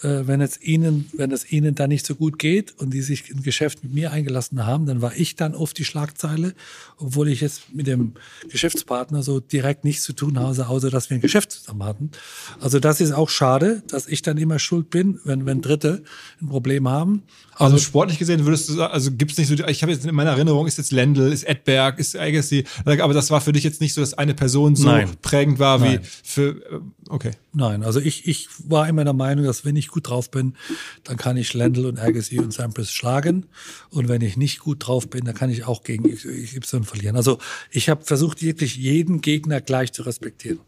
wenn 0.02 0.41
es 0.41 0.62
ihnen, 0.62 1.10
wenn 1.14 1.32
es 1.32 1.52
ihnen 1.52 1.76
dann 1.76 1.89
nicht 1.89 2.06
so 2.06 2.16
gut 2.16 2.38
geht 2.39 2.74
und 2.80 2.93
die 2.93 3.02
sich 3.02 3.30
ein 3.34 3.43
Geschäft 3.43 3.84
mit 3.84 3.93
mir 3.93 4.12
eingelassen 4.12 4.66
haben, 4.66 4.86
dann 4.86 5.02
war 5.02 5.16
ich 5.16 5.36
dann 5.36 5.56
oft 5.56 5.78
die 5.78 5.86
Schlagzeile, 5.86 6.54
obwohl 6.98 7.30
ich 7.30 7.41
jetzt 7.41 7.74
mit 7.74 7.88
dem 7.88 8.14
Geschäftspartner 8.50 9.24
so 9.24 9.39
direkt 9.39 9.84
nichts 9.84 10.04
zu 10.04 10.14
tun 10.14 10.38
habe, 10.39 10.68
außer 10.68 10.89
dass 10.89 11.10
wir 11.10 11.18
ein 11.18 11.22
Geschäft 11.22 11.52
zusammen 11.52 11.84
hatten. 11.84 12.12
Also 12.60 12.80
das 12.80 13.02
ist 13.02 13.14
auch 13.14 13.30
schade, 13.30 13.84
dass 13.88 14.08
ich 14.08 14.22
dann 14.22 14.38
immer 14.38 14.60
schuld 14.60 14.89
bin, 14.89 15.20
wenn, 15.24 15.46
wenn 15.46 15.62
Dritte 15.62 16.04
ein 16.41 16.48
Problem 16.48 16.89
haben. 16.89 17.24
Also 17.58 17.78
sportlich 17.78 18.20
gesehen 18.20 18.45
würdest 18.45 18.70
du 18.70 18.74
sagen, 18.74 18.93
also 18.93 19.12
gibt's 19.12 19.38
nicht 19.38 19.47
so, 19.47 19.53
ich 19.53 19.82
habe 19.82 19.91
jetzt 19.91 20.06
in 20.06 20.14
meiner 20.14 20.32
Erinnerung, 20.32 20.68
ist 20.68 20.78
jetzt 20.78 20.91
Lendl, 20.91 21.32
ist 21.32 21.43
Edberg, 21.43 21.99
ist 21.99 22.18
Agassi, 22.18 22.66
aber 22.86 23.14
das 23.14 23.32
war 23.32 23.39
für 23.39 23.53
dich 23.53 23.64
jetzt 23.64 23.82
nicht 23.82 23.93
so, 23.93 24.01
dass 24.01 24.14
eine 24.14 24.34
Person 24.34 24.76
so 24.76 24.88
Nein. 24.88 25.10
prägend 25.22 25.58
war 25.60 25.82
wie 25.82 25.95
Nein. 25.95 26.01
für, 26.24 26.49
äh, 26.49 26.80
okay. 27.10 27.32
nein. 27.53 27.84
Also 27.84 27.99
ich, 27.99 28.28
ich 28.28 28.49
war 28.68 28.88
immer 28.89 29.03
der 29.03 29.14
Meinung, 29.14 29.45
dass 29.45 29.64
wenn 29.64 29.76
ich 29.76 29.88
gut 29.88 30.10
drauf 30.10 30.30
bin, 30.32 30.56
dann 31.03 31.18
kann 31.18 31.38
ich 31.38 31.53
Lendl 31.53 31.86
und 31.86 31.99
Agassi 31.99 32.39
und 32.39 32.51
Sampras 32.51 32.91
schlagen. 32.91 33.45
Und 33.89 34.10
wenn 34.10 34.22
ich 34.22 34.36
nicht 34.36 34.60
gut 34.60 34.88
drauf 34.88 35.10
bin, 35.10 35.26
dann 35.26 35.36
kann 35.36 35.49
ich 35.49 35.66
auch 35.66 35.84
gegen 35.84 36.03
XY 36.03 36.84
verlieren. 36.84 37.16
Also 37.16 37.39
ich 37.72 37.89
habe 37.89 38.03
versucht, 38.03 38.41
wirklich 38.41 38.76
jeden 38.76 39.22
Gegner 39.22 39.62
gleich 39.62 39.93
zu 39.93 40.03
respektieren. 40.03 40.60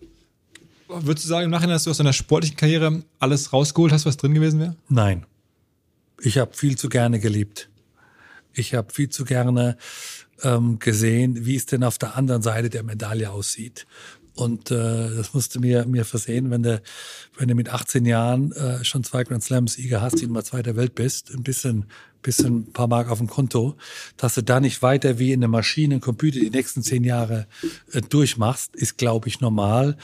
Würdest 0.87 1.25
du 1.25 1.29
sagen, 1.29 1.45
im 1.45 1.51
Nachhinein, 1.51 1.75
dass 1.75 1.83
du 1.83 1.89
aus 1.89 1.97
deiner 1.97 2.13
sportlichen 2.13 2.55
Karriere 2.55 3.03
alles 3.19 3.51
rausgeholt 3.51 3.91
hast, 3.91 4.05
was 4.05 4.15
drin 4.15 4.33
gewesen 4.33 4.59
wäre? 4.59 4.75
Nein. 4.87 5.25
Ich 6.21 6.37
habe 6.37 6.53
viel 6.53 6.77
zu 6.77 6.89
gerne 6.89 7.19
geliebt. 7.19 7.69
Ich 8.53 8.73
habe 8.73 8.91
viel 8.91 9.09
zu 9.09 9.23
gerne 9.23 9.77
ähm, 10.43 10.79
gesehen, 10.79 11.45
wie 11.45 11.55
es 11.55 11.65
denn 11.65 11.83
auf 11.83 11.97
der 11.97 12.15
anderen 12.15 12.41
Seite 12.41 12.69
der 12.69 12.83
Medaille 12.83 13.31
aussieht. 13.31 13.85
Und 14.33 14.69
äh, 14.69 15.15
das 15.15 15.33
musste 15.33 15.59
mir 15.59 15.85
mir 15.87 16.05
versehen, 16.05 16.51
wenn 16.51 16.61
du 16.61 16.79
wenn 17.37 17.47
du 17.47 17.55
mit 17.55 17.69
18 17.69 18.05
Jahren 18.05 18.51
äh, 18.51 18.83
schon 18.83 19.03
zwei 19.03 19.23
Grand 19.23 19.43
Slam 19.43 19.67
Sieger 19.67 20.01
hast, 20.01 20.21
die 20.21 20.27
Nummer 20.27 20.43
zwei 20.43 20.61
der 20.61 20.75
Welt 20.75 20.93
bist, 20.93 21.31
ein 21.33 21.41
bisschen 21.41 21.85
bisschen 22.21 22.57
ein 22.57 22.73
paar 22.73 22.87
Mark 22.87 23.09
auf 23.09 23.17
dem 23.17 23.27
Konto, 23.27 23.77
dass 24.17 24.35
du 24.35 24.43
da 24.43 24.59
nicht 24.59 24.81
weiter 24.81 25.17
wie 25.17 25.31
in 25.31 25.39
der 25.39 25.49
Maschine, 25.49 25.99
Computer 25.99 26.39
die 26.39 26.49
nächsten 26.49 26.83
zehn 26.83 27.03
Jahre 27.03 27.47
äh, 27.93 28.01
durchmachst, 28.01 28.75
ist 28.75 28.97
glaube 28.97 29.27
ich 29.27 29.39
normal 29.39 29.97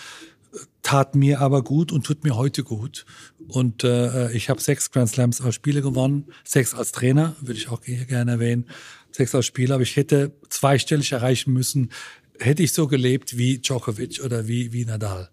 tat 0.83 1.15
mir 1.15 1.39
aber 1.39 1.63
gut 1.63 1.91
und 1.91 2.05
tut 2.05 2.23
mir 2.23 2.35
heute 2.35 2.63
gut. 2.63 3.05
Und 3.47 3.83
äh, 3.83 4.31
ich 4.33 4.49
habe 4.49 4.61
sechs 4.61 4.91
Grand 4.91 5.09
Slams 5.09 5.41
als 5.41 5.55
Spieler 5.55 5.81
gewonnen, 5.81 6.25
sechs 6.43 6.73
als 6.73 6.91
Trainer, 6.91 7.35
würde 7.41 7.59
ich 7.59 7.69
auch 7.69 7.81
gerne 7.81 8.31
erwähnen, 8.31 8.67
sechs 9.11 9.33
als 9.33 9.45
Spieler. 9.45 9.75
Aber 9.75 9.83
ich 9.83 9.95
hätte 9.95 10.33
zweistellig 10.49 11.13
erreichen 11.13 11.53
müssen, 11.53 11.89
hätte 12.39 12.63
ich 12.63 12.73
so 12.73 12.87
gelebt 12.87 13.37
wie 13.37 13.59
Djokovic 13.59 14.21
oder 14.23 14.47
wie, 14.47 14.73
wie 14.73 14.85
Nadal. 14.85 15.29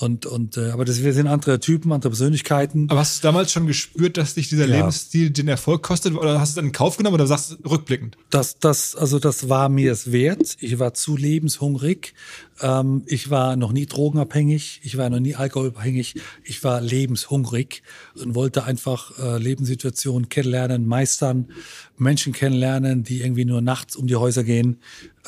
Und, 0.00 0.26
und 0.26 0.56
äh, 0.56 0.70
aber 0.70 0.84
das, 0.84 1.04
wir 1.04 1.12
sind 1.12 1.28
andere 1.28 1.60
Typen, 1.60 1.92
andere 1.92 2.10
Persönlichkeiten. 2.10 2.90
Aber 2.90 2.98
hast 2.98 3.22
du 3.22 3.28
damals 3.28 3.52
schon 3.52 3.68
gespürt, 3.68 4.16
dass 4.16 4.34
dich 4.34 4.48
dieser 4.48 4.66
ja. 4.66 4.78
Lebensstil 4.78 5.30
den 5.30 5.46
Erfolg 5.46 5.84
kostet 5.84 6.16
oder 6.16 6.40
hast 6.40 6.56
du 6.56 6.60
es 6.60 6.66
in 6.66 6.72
Kauf 6.72 6.96
genommen 6.96 7.14
oder 7.14 7.28
sagst 7.28 7.58
du 7.62 7.68
rückblickend? 7.68 8.16
Das, 8.30 8.58
das, 8.58 8.96
also 8.96 9.20
das 9.20 9.48
war 9.48 9.68
mir 9.68 9.92
es 9.92 10.10
wert. 10.10 10.56
Ich 10.58 10.80
war 10.80 10.94
zu 10.94 11.16
lebenshungrig. 11.16 12.14
Ähm, 12.60 13.04
ich 13.06 13.30
war 13.30 13.54
noch 13.54 13.70
nie 13.70 13.86
drogenabhängig. 13.86 14.80
Ich 14.82 14.96
war 14.96 15.08
noch 15.10 15.20
nie 15.20 15.36
alkoholabhängig. 15.36 16.16
Ich 16.42 16.64
war 16.64 16.80
lebenshungrig 16.80 17.84
und 18.20 18.34
wollte 18.34 18.64
einfach 18.64 19.16
äh, 19.20 19.38
Lebenssituationen 19.38 20.28
kennenlernen, 20.28 20.88
meistern, 20.88 21.52
Menschen 21.98 22.32
kennenlernen, 22.32 23.04
die 23.04 23.20
irgendwie 23.20 23.44
nur 23.44 23.60
nachts 23.60 23.94
um 23.94 24.08
die 24.08 24.16
Häuser 24.16 24.42
gehen. 24.42 24.78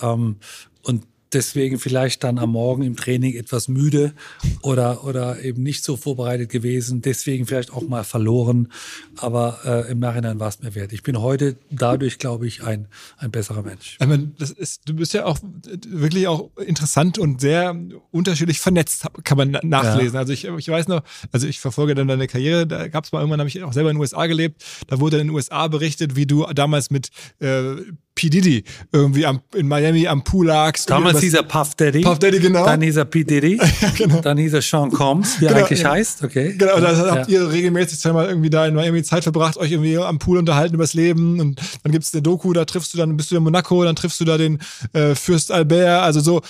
Ähm, 0.03 0.39
und 0.83 1.05
deswegen 1.37 1.79
vielleicht 1.79 2.25
dann 2.25 2.39
am 2.39 2.51
Morgen 2.51 2.83
im 2.83 2.97
Training 2.97 3.35
etwas 3.35 3.69
müde 3.69 4.15
oder, 4.63 5.05
oder 5.05 5.43
eben 5.45 5.63
nicht 5.63 5.85
so 5.85 5.97
vorbereitet 5.97 6.49
gewesen, 6.49 7.03
deswegen 7.03 7.45
vielleicht 7.47 7.73
auch 7.73 7.83
mal 7.83 8.05
verloren. 8.05 8.73
Aber 9.19 9.59
äh, 9.65 9.91
im 9.91 9.99
Nachhinein 9.99 10.41
war 10.41 10.49
es 10.49 10.63
mir 10.63 10.75
wert. 10.75 10.95
Ich 10.95 11.03
bin 11.03 11.21
heute 11.21 11.57
dadurch, 11.71 12.19
glaube 12.19 12.47
ich, 12.47 12.63
ein, 12.63 12.89
ein 13.19 13.31
besserer 13.31 13.63
Mensch. 13.63 13.99
Ich 14.01 14.07
meine, 14.07 14.33
das 14.39 14.51
ist, 14.51 14.89
du 14.89 14.95
bist 14.95 15.13
ja 15.13 15.27
auch 15.27 15.39
wirklich 15.87 16.27
auch 16.27 16.51
interessant 16.57 17.19
und 17.19 17.41
sehr 17.43 17.79
unterschiedlich 18.11 18.59
vernetzt, 18.59 19.07
kann 19.25 19.37
man 19.37 19.59
nachlesen. 19.63 20.15
Ja. 20.15 20.21
Also 20.21 20.33
ich, 20.33 20.47
ich 20.47 20.69
weiß 20.69 20.89
noch, 20.89 21.03
also 21.33 21.47
ich 21.47 21.61
verfolge 21.61 21.95
dann 21.95 22.09
deine 22.09 22.29
Karriere, 22.29 22.67
da 22.67 22.89
gab 22.89 23.05
es 23.05 23.13
mal 23.13 23.19
irgendwann, 23.19 23.41
habe 23.41 23.49
ich 23.49 23.63
auch 23.63 23.75
selber 23.75 23.91
in 23.91 23.97
den 23.97 24.01
USA 24.01 24.27
gelebt, 24.27 24.65
da 24.87 25.01
wurde 25.01 25.19
in 25.19 25.27
den 25.27 25.35
USA 25.35 25.69
berichtet, 25.69 26.17
wie 26.17 26.27
du 26.27 26.47
damals 26.55 26.91
mit 26.91 27.11
äh, 27.41 27.75
P. 28.17 28.31
Diddy 28.31 28.65
irgendwie 28.93 29.27
am, 29.27 29.41
in 29.55 29.69
Miami 29.69 30.09
am 30.09 30.25
Pool 30.25 30.47
lagst. 30.47 30.91
Damals 30.91 31.21
hieß 31.21 31.35
er 31.35 31.43
Puff 31.45 31.75
Daddy. 31.77 32.01
Puff 32.01 32.19
Daddy, 32.19 32.41
genau. 32.41 32.65
Dann 32.65 32.81
hieß 32.81 32.97
er 32.97 33.05
P. 33.05 33.23
Diddy. 33.23 33.61
ja, 33.81 33.91
genau. 33.97 34.21
Dann 34.23 34.39
hieß 34.39 34.55
er 34.55 34.63
Sean 34.63 34.91
Combs, 34.91 35.41
wie 35.41 35.45
er 35.45 35.53
genau, 35.53 35.67
eigentlich 35.67 35.83
ja. 35.83 35.91
heißt. 35.91 36.25
Okay. 36.25 36.55
Genau, 36.57 36.81
da 36.81 36.93
ja. 36.93 37.15
habt 37.15 37.29
ihr 37.29 37.49
regelmäßig 37.53 38.03
mal 38.13 38.27
irgendwie 38.27 38.51
da 38.51 38.67
in 38.67 38.75
Miami 38.75 39.03
Zeit 39.03 39.23
verbracht, 39.23 39.59
euch 39.59 39.71
irgendwie 39.71 39.99
am 39.99 40.19
Pool 40.19 40.39
unterhalten 40.39 40.75
übers 40.75 40.95
Leben 40.95 41.39
und 41.39 41.61
dann 41.83 41.93
gibt's 41.93 42.13
eine 42.15 42.23
Doku, 42.23 42.53
da 42.55 42.65
triffst 42.65 42.95
du 42.95 42.99
dann, 42.99 43.17
bist 43.17 43.31
du 43.31 43.37
in 43.37 43.43
Monaco, 43.43 43.85
dann 43.85 43.95
triffst 43.95 44.19
du 44.21 44.25
da 44.25 44.39
den 44.39 44.59
äh, 44.95 45.15
Fürst 45.15 45.53
Albert, 45.53 46.03
also 46.03 46.21
so 46.21 46.41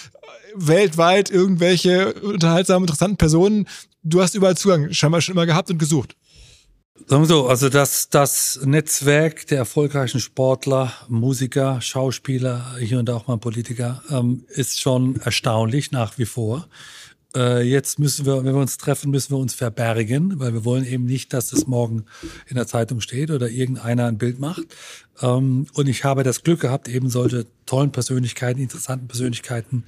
weltweit 0.54 1.30
irgendwelche 1.30 2.14
unterhaltsamen, 2.14 2.84
interessanten 2.84 3.16
Personen. 3.16 3.66
Du 4.02 4.22
hast 4.22 4.34
überall 4.36 4.56
Zugang 4.56 4.92
scheinbar 4.92 5.20
schon 5.20 5.34
immer 5.34 5.46
gehabt 5.46 5.70
und 5.70 5.78
gesucht. 5.78 6.14
Sagen 7.04 7.22
wir 7.22 7.26
so, 7.26 7.46
also 7.46 7.68
das, 7.68 8.08
das 8.08 8.60
Netzwerk 8.64 9.46
der 9.46 9.58
erfolgreichen 9.58 10.18
Sportler, 10.18 10.92
Musiker, 11.08 11.80
Schauspieler, 11.80 12.76
hier 12.80 12.98
und 12.98 13.08
da 13.08 13.14
auch 13.14 13.28
mal 13.28 13.36
Politiker, 13.36 14.02
ähm, 14.10 14.44
ist 14.48 14.80
schon 14.80 15.16
erstaunlich 15.20 15.92
nach 15.92 16.18
wie 16.18 16.24
vor. 16.24 16.66
Äh, 17.36 17.62
jetzt 17.62 17.98
müssen 17.98 18.24
wir, 18.24 18.44
wenn 18.44 18.54
wir 18.54 18.60
uns 18.60 18.78
treffen, 18.78 19.10
müssen 19.10 19.32
wir 19.34 19.38
uns 19.38 19.54
verbergen, 19.54 20.40
weil 20.40 20.54
wir 20.54 20.64
wollen 20.64 20.86
eben 20.86 21.04
nicht, 21.04 21.32
dass 21.32 21.52
es 21.52 21.66
morgen 21.66 22.06
in 22.48 22.56
der 22.56 22.66
Zeitung 22.66 23.00
steht 23.00 23.30
oder 23.30 23.50
irgendeiner 23.50 24.06
ein 24.06 24.16
Bild 24.16 24.40
macht. 24.40 24.64
Ähm, 25.20 25.66
und 25.74 25.88
ich 25.88 26.02
habe 26.02 26.22
das 26.22 26.42
Glück 26.42 26.60
gehabt, 26.60 26.88
eben 26.88 27.10
solche 27.10 27.46
tollen 27.66 27.92
Persönlichkeiten, 27.92 28.60
interessanten 28.60 29.06
Persönlichkeiten 29.06 29.84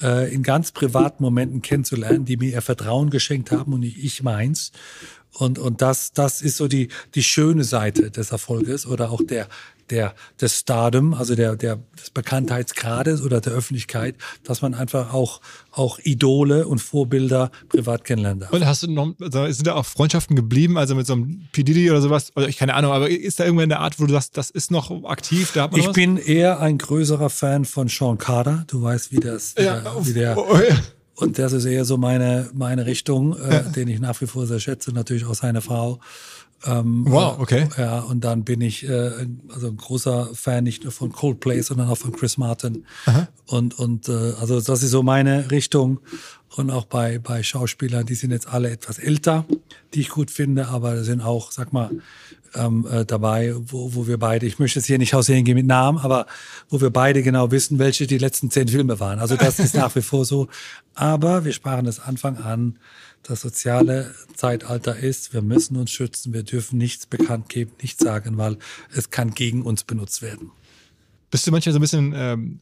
äh, 0.00 0.32
in 0.32 0.42
ganz 0.42 0.70
privaten 0.70 1.22
Momenten 1.22 1.60
kennenzulernen, 1.60 2.24
die 2.24 2.36
mir 2.36 2.50
ihr 2.50 2.62
Vertrauen 2.62 3.10
geschenkt 3.10 3.50
haben 3.50 3.72
und 3.72 3.80
nicht 3.80 3.98
ich 4.02 4.22
meins. 4.22 4.70
Und, 5.34 5.58
und 5.58 5.80
das, 5.80 6.12
das 6.12 6.42
ist 6.42 6.56
so 6.56 6.68
die, 6.68 6.88
die 7.14 7.22
schöne 7.22 7.64
Seite 7.64 8.10
des 8.10 8.32
Erfolges 8.32 8.86
oder 8.86 9.10
auch 9.10 9.22
der, 9.22 9.48
der, 9.90 10.14
des 10.40 10.60
Stardom, 10.60 11.14
also 11.14 11.34
der, 11.34 11.56
der, 11.56 11.78
des 11.98 12.10
Bekanntheitsgrades 12.10 13.22
oder 13.22 13.40
der 13.40 13.52
Öffentlichkeit, 13.52 14.16
dass 14.44 14.62
man 14.62 14.74
einfach 14.74 15.12
auch, 15.12 15.40
auch 15.70 15.98
Idole 16.00 16.66
und 16.66 16.80
Vorbilder 16.80 17.50
privat 17.68 18.04
kennenlernt. 18.04 18.50
Und 18.50 18.66
hast 18.66 18.82
du 18.82 18.90
noch, 18.90 19.14
also 19.20 19.50
sind 19.50 19.66
da 19.66 19.74
auch 19.74 19.86
Freundschaften 19.86 20.36
geblieben, 20.36 20.76
also 20.76 20.94
mit 20.94 21.06
so 21.06 21.14
einem 21.14 21.48
P. 21.52 21.62
Diddy 21.62 21.90
oder 21.90 22.00
sowas? 22.00 22.32
Oder 22.36 22.48
ich 22.48 22.56
keine 22.56 22.74
Ahnung, 22.74 22.92
aber 22.92 23.08
ist 23.08 23.40
da 23.40 23.44
irgendwann 23.44 23.64
eine 23.64 23.80
Art, 23.80 24.00
wo 24.00 24.06
du 24.06 24.12
sagst, 24.12 24.36
das 24.36 24.50
ist 24.50 24.70
noch 24.70 25.04
aktiv? 25.04 25.52
Da 25.54 25.70
ich 25.74 25.92
bin 25.92 26.16
eher 26.16 26.60
ein 26.60 26.78
größerer 26.78 27.30
Fan 27.30 27.64
von 27.64 27.88
Sean 27.88 28.18
Carter. 28.18 28.64
Du 28.66 28.82
weißt, 28.82 29.12
wie 29.12 29.20
das, 29.20 29.54
wie, 29.56 29.62
ja, 29.62 29.80
der, 29.80 30.06
wie 30.06 30.12
der, 30.12 30.38
oh, 30.38 30.56
ja 30.56 30.76
und 31.14 31.38
das 31.38 31.52
ist 31.52 31.64
eher 31.64 31.84
so 31.84 31.96
meine, 31.96 32.50
meine 32.54 32.86
Richtung, 32.86 33.36
äh, 33.38 33.70
den 33.72 33.88
ich 33.88 34.00
nach 34.00 34.20
wie 34.20 34.26
vor 34.26 34.46
sehr 34.46 34.60
schätze, 34.60 34.92
natürlich 34.92 35.26
auch 35.26 35.34
seine 35.34 35.60
Frau. 35.60 36.00
Ähm, 36.64 37.04
wow, 37.08 37.38
okay. 37.38 37.68
Äh, 37.76 37.80
ja, 37.80 38.00
und 38.00 38.22
dann 38.22 38.44
bin 38.44 38.60
ich 38.60 38.88
äh, 38.88 39.10
also 39.52 39.68
ein 39.68 39.76
großer 39.76 40.30
Fan 40.32 40.64
nicht 40.64 40.84
nur 40.84 40.92
von 40.92 41.12
Coldplay, 41.12 41.60
sondern 41.60 41.88
auch 41.88 41.98
von 41.98 42.12
Chris 42.12 42.38
Martin. 42.38 42.84
Aha. 43.06 43.28
Und, 43.46 43.78
und 43.78 44.08
äh, 44.08 44.32
also 44.40 44.60
das 44.60 44.82
ist 44.82 44.90
so 44.90 45.02
meine 45.02 45.50
Richtung. 45.50 46.00
Und 46.54 46.70
auch 46.70 46.84
bei, 46.84 47.18
bei 47.18 47.42
Schauspielern, 47.42 48.04
die 48.04 48.14
sind 48.14 48.30
jetzt 48.30 48.46
alle 48.46 48.70
etwas 48.70 48.98
älter, 48.98 49.46
die 49.94 50.00
ich 50.00 50.10
gut 50.10 50.30
finde, 50.30 50.68
aber 50.68 51.02
sind 51.02 51.22
auch, 51.22 51.50
sag 51.50 51.72
mal, 51.72 51.90
ähm, 52.54 52.86
äh, 52.90 53.04
dabei, 53.04 53.54
wo, 53.56 53.94
wo 53.94 54.06
wir 54.06 54.18
beide, 54.18 54.46
ich 54.46 54.58
möchte 54.58 54.78
jetzt 54.78 54.86
hier 54.86 54.98
nicht 54.98 55.14
hausieren 55.14 55.44
gehen 55.44 55.56
mit 55.56 55.66
Namen, 55.66 55.98
aber 55.98 56.26
wo 56.68 56.80
wir 56.80 56.90
beide 56.90 57.22
genau 57.22 57.50
wissen, 57.50 57.78
welche 57.78 58.06
die 58.06 58.18
letzten 58.18 58.50
zehn 58.50 58.68
Filme 58.68 59.00
waren. 59.00 59.18
Also 59.18 59.36
das 59.36 59.58
ist 59.58 59.74
nach 59.74 59.94
wie 59.94 60.02
vor 60.02 60.24
so. 60.24 60.48
Aber 60.94 61.44
wir 61.44 61.52
sprachen 61.52 61.84
das 61.84 62.00
Anfang 62.00 62.36
an, 62.38 62.78
das 63.22 63.40
soziale 63.40 64.14
Zeitalter 64.34 64.96
ist, 64.96 65.32
wir 65.32 65.42
müssen 65.42 65.76
uns 65.76 65.90
schützen, 65.90 66.32
wir 66.32 66.42
dürfen 66.42 66.78
nichts 66.78 67.06
bekannt 67.06 67.48
geben, 67.48 67.72
nichts 67.80 68.02
sagen, 68.02 68.36
weil 68.36 68.58
es 68.92 69.10
kann 69.10 69.32
gegen 69.32 69.62
uns 69.62 69.84
benutzt 69.84 70.22
werden. 70.22 70.50
Bist 71.30 71.46
du 71.46 71.50
manchmal 71.50 71.72
so 71.72 71.78
ein 71.78 71.82
bisschen 71.82 72.12
ähm, 72.16 72.60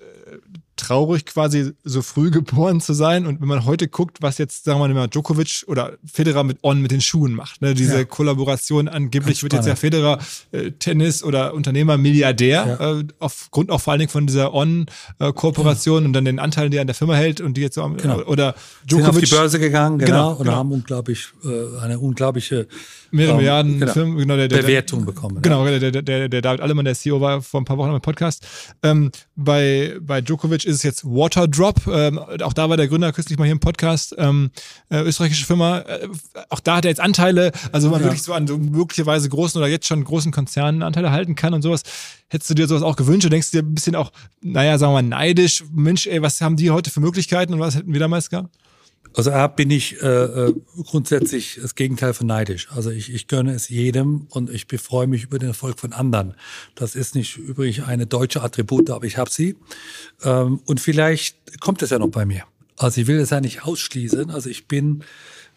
traurig, 0.77 1.27
quasi 1.27 1.73
so 1.85 2.03
früh 2.03 2.31
geboren 2.31 2.81
zu 2.81 2.93
sein. 2.93 3.27
Und 3.27 3.41
wenn 3.41 3.49
man 3.49 3.65
heute 3.65 3.89
guckt, 3.89 4.19
was 4.21 4.39
jetzt, 4.39 4.65
sagen 4.65 4.81
wir 4.81 4.89
mal, 4.89 5.09
Djokovic 5.09 5.65
oder 5.67 5.99
Federer 6.05 6.45
mit 6.45 6.59
On 6.63 6.81
mit 6.81 6.91
den 6.91 7.01
Schuhen 7.01 7.33
macht, 7.33 7.63
ne? 7.63 7.75
diese 7.75 7.99
ja. 7.99 8.05
Kollaboration, 8.05 8.89
angeblich 8.89 9.43
wird 9.43 9.53
jetzt 9.53 9.67
ja 9.67 9.77
Federer 9.77 10.19
äh, 10.53 10.71
Tennis- 10.73 11.23
oder 11.23 11.55
Unternehmer 11.55 11.97
Milliardär, 11.97 12.79
ja. 12.81 12.99
äh, 12.99 13.05
aufgrund 13.19 13.71
auch 13.71 13.81
vor 13.81 13.93
allen 13.93 14.01
Dingen 14.01 14.11
von 14.11 14.27
dieser 14.27 14.55
On-Kooperation 14.55 16.03
ja. 16.03 16.07
und 16.07 16.13
dann 16.13 16.25
den 16.25 16.39
Anteilen, 16.39 16.71
die 16.71 16.79
er 16.79 16.83
an 16.83 16.87
der 16.87 16.95
Firma 16.95 17.15
hält 17.15 17.41
und 17.41 17.57
die 17.57 17.63
jetzt 17.63 17.75
so 17.75 17.83
am, 17.83 17.97
genau. 17.97 18.23
oder 18.23 18.55
Djokovic. 18.85 19.07
Sind 19.07 19.09
auf 19.09 19.21
die 19.21 19.35
Börse 19.37 19.59
gegangen, 19.59 19.99
genau, 19.99 20.09
genau 20.09 20.31
und 20.33 20.45
genau. 20.45 20.57
haben 20.57 20.73
unglaublich, 20.73 21.29
äh, 21.45 21.79
eine 21.81 21.99
unglaubliche 21.99 22.67
mehrere 23.11 23.33
ähm, 23.33 23.37
Milliarden 23.39 23.81
genau, 23.81 23.93
Firmen, 23.93 24.19
genau, 24.19 24.37
der, 24.37 24.49
der, 24.49 24.63
Bewertung 24.63 25.05
bekommen. 25.05 25.43
Genau, 25.43 25.65
der, 25.65 25.91
der, 25.91 26.03
der, 26.03 26.29
der 26.29 26.43
David 26.43 26.61
Allemann, 26.61 26.85
der 26.85 26.95
CEO, 26.95 27.21
war 27.21 27.43
vor 27.43 27.61
ein 27.61 27.65
paar 27.65 27.79
Wochen 27.79 27.93
im 27.93 28.01
Podcast. 28.01 28.47
Ähm, 28.83 29.11
bei, 29.37 29.97
bei 30.01 30.21
Djokovic 30.21 30.60
ist 30.65 30.77
es 30.77 30.83
jetzt 30.83 31.05
Waterdrop. 31.05 31.87
Ähm, 31.87 32.19
auch 32.19 32.53
da 32.53 32.69
war 32.69 32.77
der 32.77 32.89
Gründer 32.89 33.13
kürzlich 33.13 33.39
mal 33.39 33.45
hier 33.45 33.53
im 33.53 33.61
Podcast, 33.61 34.15
ähm, 34.19 34.51
äh, 34.91 35.01
österreichische 35.03 35.47
Firma. 35.47 35.81
Äh, 35.81 36.09
auch 36.49 36.61
da 36.61 36.77
hat 36.77 36.85
er 36.85 36.91
jetzt 36.91 37.01
Anteile, 37.01 37.53
also 37.73 37.91
man 37.91 38.01
ja. 38.01 38.07
wirklich 38.07 38.23
so 38.23 38.33
an 38.33 38.47
so 38.47 38.59
möglicherweise 38.59 39.29
großen 39.29 39.59
oder 39.59 39.69
jetzt 39.69 39.87
schon 39.87 40.03
großen 40.05 40.33
Konzernen 40.33 40.83
Anteile 40.83 41.11
halten 41.11 41.35
kann 41.35 41.55
und 41.55 41.63
sowas. 41.63 41.83
Hättest 42.29 42.51
du 42.51 42.55
dir 42.55 42.69
sowas 42.69 42.83
auch 42.83 42.97
gewünscht? 42.97 43.25
Du 43.25 43.31
denkst 43.31 43.51
dir 43.51 43.63
ein 43.63 43.75
bisschen 43.75 43.97
auch, 43.97 44.13
naja, 44.41 44.79
sagen 44.79 44.93
wir 44.93 45.03
mal, 45.03 45.09
neidisch. 45.09 45.65
Mensch, 45.73 46.07
ey, 46.07 46.23
was 46.23 46.41
haben 46.41 46.57
die 46.57 46.71
heute 46.71 46.91
für 46.91 47.01
Möglichkeiten 47.01 47.55
und 47.55 47.61
was 47.61 47.75
hätten 47.75 47.93
wir 47.93 48.01
damals 48.01 48.31
gehabt? 48.31 48.57
Also 49.15 49.33
A 49.33 49.49
bin 49.49 49.71
ich 49.71 50.01
äh, 50.03 50.07
äh, 50.07 50.55
grundsätzlich 50.85 51.59
das 51.61 51.75
Gegenteil 51.75 52.15
von 52.15 52.27
neidisch. 52.27 52.69
Also 52.71 52.91
ich, 52.91 53.13
ich 53.13 53.27
gönne 53.27 53.53
es 53.53 53.69
jedem 53.69 54.27
und 54.31 54.51
ich 54.51 54.67
befreue 54.69 55.07
mich 55.07 55.25
über 55.25 55.39
den 55.39 55.49
Erfolg 55.49 55.81
von 55.81 55.93
anderen. 55.93 56.35
Das 56.75 56.95
ist 56.95 57.15
nicht 57.15 57.37
übrigens 57.37 57.85
eine 57.87 58.07
deutsche 58.07 58.43
Attribute, 58.43 58.91
aber 58.91 59.05
ich 59.05 59.19
habe 59.19 59.31
sie. 59.31 59.57
Ähm, 60.23 60.61
und 60.65 60.81
vielleicht 60.81 61.61
kommt 61.61 61.83
es 61.83 61.91
ja 61.91 61.99
noch 61.99 62.11
bei 62.11 62.25
mir. 62.25 62.45
Also 62.77 63.01
ich 63.01 63.07
will 63.09 63.19
es 63.19 63.31
ja 63.31 63.41
nicht 63.41 63.65
ausschließen. 63.65 64.31
Also 64.31 64.49
ich 64.49 64.69
bin 64.69 65.03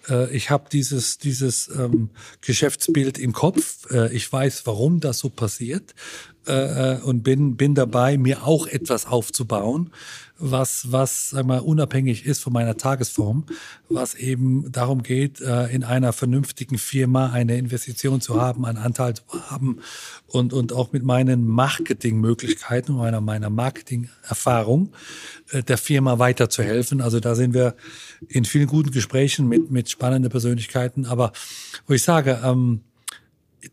Äh, 0.10 0.36
ich 0.36 0.50
habe 0.50 0.66
dieses, 0.72 1.18
dieses 1.18 1.70
ähm, 1.70 2.10
Geschäftsbild 2.42 3.18
im 3.18 3.34
Kopf. 3.34 3.90
Äh, 3.92 4.14
ich 4.14 4.32
weiß, 4.32 4.66
warum 4.66 5.00
das 5.00 5.20
so 5.20 5.30
passiert 5.30 5.96
äh, 6.48 6.96
äh, 6.96 7.02
und 7.02 7.24
bin, 7.24 7.56
bin 7.56 7.74
dabei, 7.76 8.18
mir 8.18 8.46
auch 8.46 8.68
etwas 8.68 9.06
aufzubauen, 9.06 9.92
was, 10.40 10.92
was 10.92 11.30
sag 11.32 11.46
mal, 11.46 11.60
unabhängig 11.60 12.26
ist 12.26 12.42
von 12.42 12.54
meiner 12.54 12.76
Tagesform, 12.76 13.46
was 13.90 14.16
eben 14.16 14.72
darum 14.72 15.04
geht, 15.04 15.42
äh, 15.42 15.68
in 15.68 15.84
einer 15.84 16.12
vernünftigen 16.12 16.78
Firma 16.78 17.32
eine 17.32 17.58
Investition 17.58 18.20
zu 18.20 18.42
haben, 18.42 18.66
einen 18.66 18.78
Anteil 18.78 19.14
zu 19.14 19.24
haben 19.50 19.80
und, 20.28 20.54
und 20.54 20.74
auch 20.74 20.92
mit 20.92 21.04
meinen 21.04 21.48
Marketingmöglichkeiten, 21.48 22.96
meiner, 22.96 23.22
meiner 23.22 23.50
Marketingerfahrung 23.50 24.92
äh, 25.52 25.64
der 25.64 25.78
Firma 25.78 26.20
weiterzuhelfen. 26.20 27.02
Also 27.02 27.20
da 27.20 27.36
sind 27.36 27.54
wir 27.54 27.76
in 28.28 28.46
vielen 28.46 28.68
guten 28.68 28.92
Gesprächen 28.92 29.48
mit, 29.48 29.72
mit 29.72 29.90
spannenden 29.90 30.32
Persönlichkeiten. 30.32 31.06
Aber 31.06 31.32
wo 31.88 31.94
ich 31.94 32.04
sage, 32.04 32.42
ähm, 32.44 32.82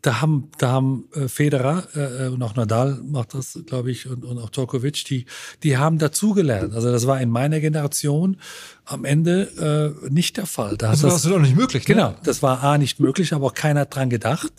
da 0.01 0.21
haben, 0.21 0.49
da 0.57 0.69
haben 0.69 1.05
äh, 1.13 1.27
Federer 1.27 1.87
äh, 1.95 2.27
und 2.27 2.41
auch 2.43 2.55
Nadal 2.55 3.01
macht 3.03 3.33
das, 3.33 3.59
glaube 3.65 3.91
ich, 3.91 4.07
und, 4.07 4.23
und 4.23 4.37
auch 4.37 4.49
Djokovic, 4.49 5.03
die, 5.05 5.25
die 5.63 5.77
haben 5.77 5.97
dazugelernt. 5.97 6.73
Also 6.73 6.91
das 6.91 7.07
war 7.07 7.19
in 7.19 7.29
meiner 7.29 7.59
Generation 7.59 8.37
am 8.85 9.05
Ende 9.05 9.95
äh, 10.05 10.09
nicht 10.09 10.37
der 10.37 10.45
Fall. 10.45 10.77
Da 10.77 10.91
das 10.91 11.03
war 11.03 11.11
das, 11.11 11.23
doch 11.23 11.39
nicht 11.39 11.55
möglich. 11.55 11.87
Ne? 11.87 11.95
Genau, 11.95 12.15
das 12.23 12.41
war 12.41 12.63
A 12.63 12.77
nicht 12.77 12.99
möglich, 12.99 13.33
aber 13.33 13.47
auch 13.47 13.53
keiner 13.53 13.85
dran 13.85 14.09
gedacht. 14.09 14.51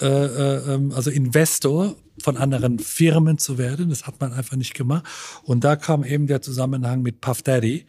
Äh, 0.00 0.06
äh, 0.06 0.74
ähm, 0.74 0.92
also 0.92 1.10
Investor 1.10 1.94
von 2.18 2.36
anderen 2.36 2.78
Firmen 2.78 3.38
zu 3.38 3.58
werden, 3.58 3.88
das 3.88 4.06
hat 4.06 4.20
man 4.20 4.32
einfach 4.32 4.56
nicht 4.56 4.74
gemacht. 4.74 5.04
Und 5.44 5.64
da 5.64 5.76
kam 5.76 6.04
eben 6.04 6.26
der 6.26 6.42
Zusammenhang 6.42 7.02
mit 7.02 7.20
Puff 7.20 7.42
Daddy. 7.42 7.86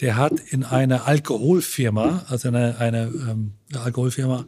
Der 0.00 0.16
hat 0.16 0.32
in 0.50 0.64
eine 0.64 1.04
Alkoholfirma, 1.04 2.24
also 2.28 2.48
eine, 2.48 2.78
eine 2.78 3.06
ähm, 3.06 3.52
Alkoholfirma 3.74 4.46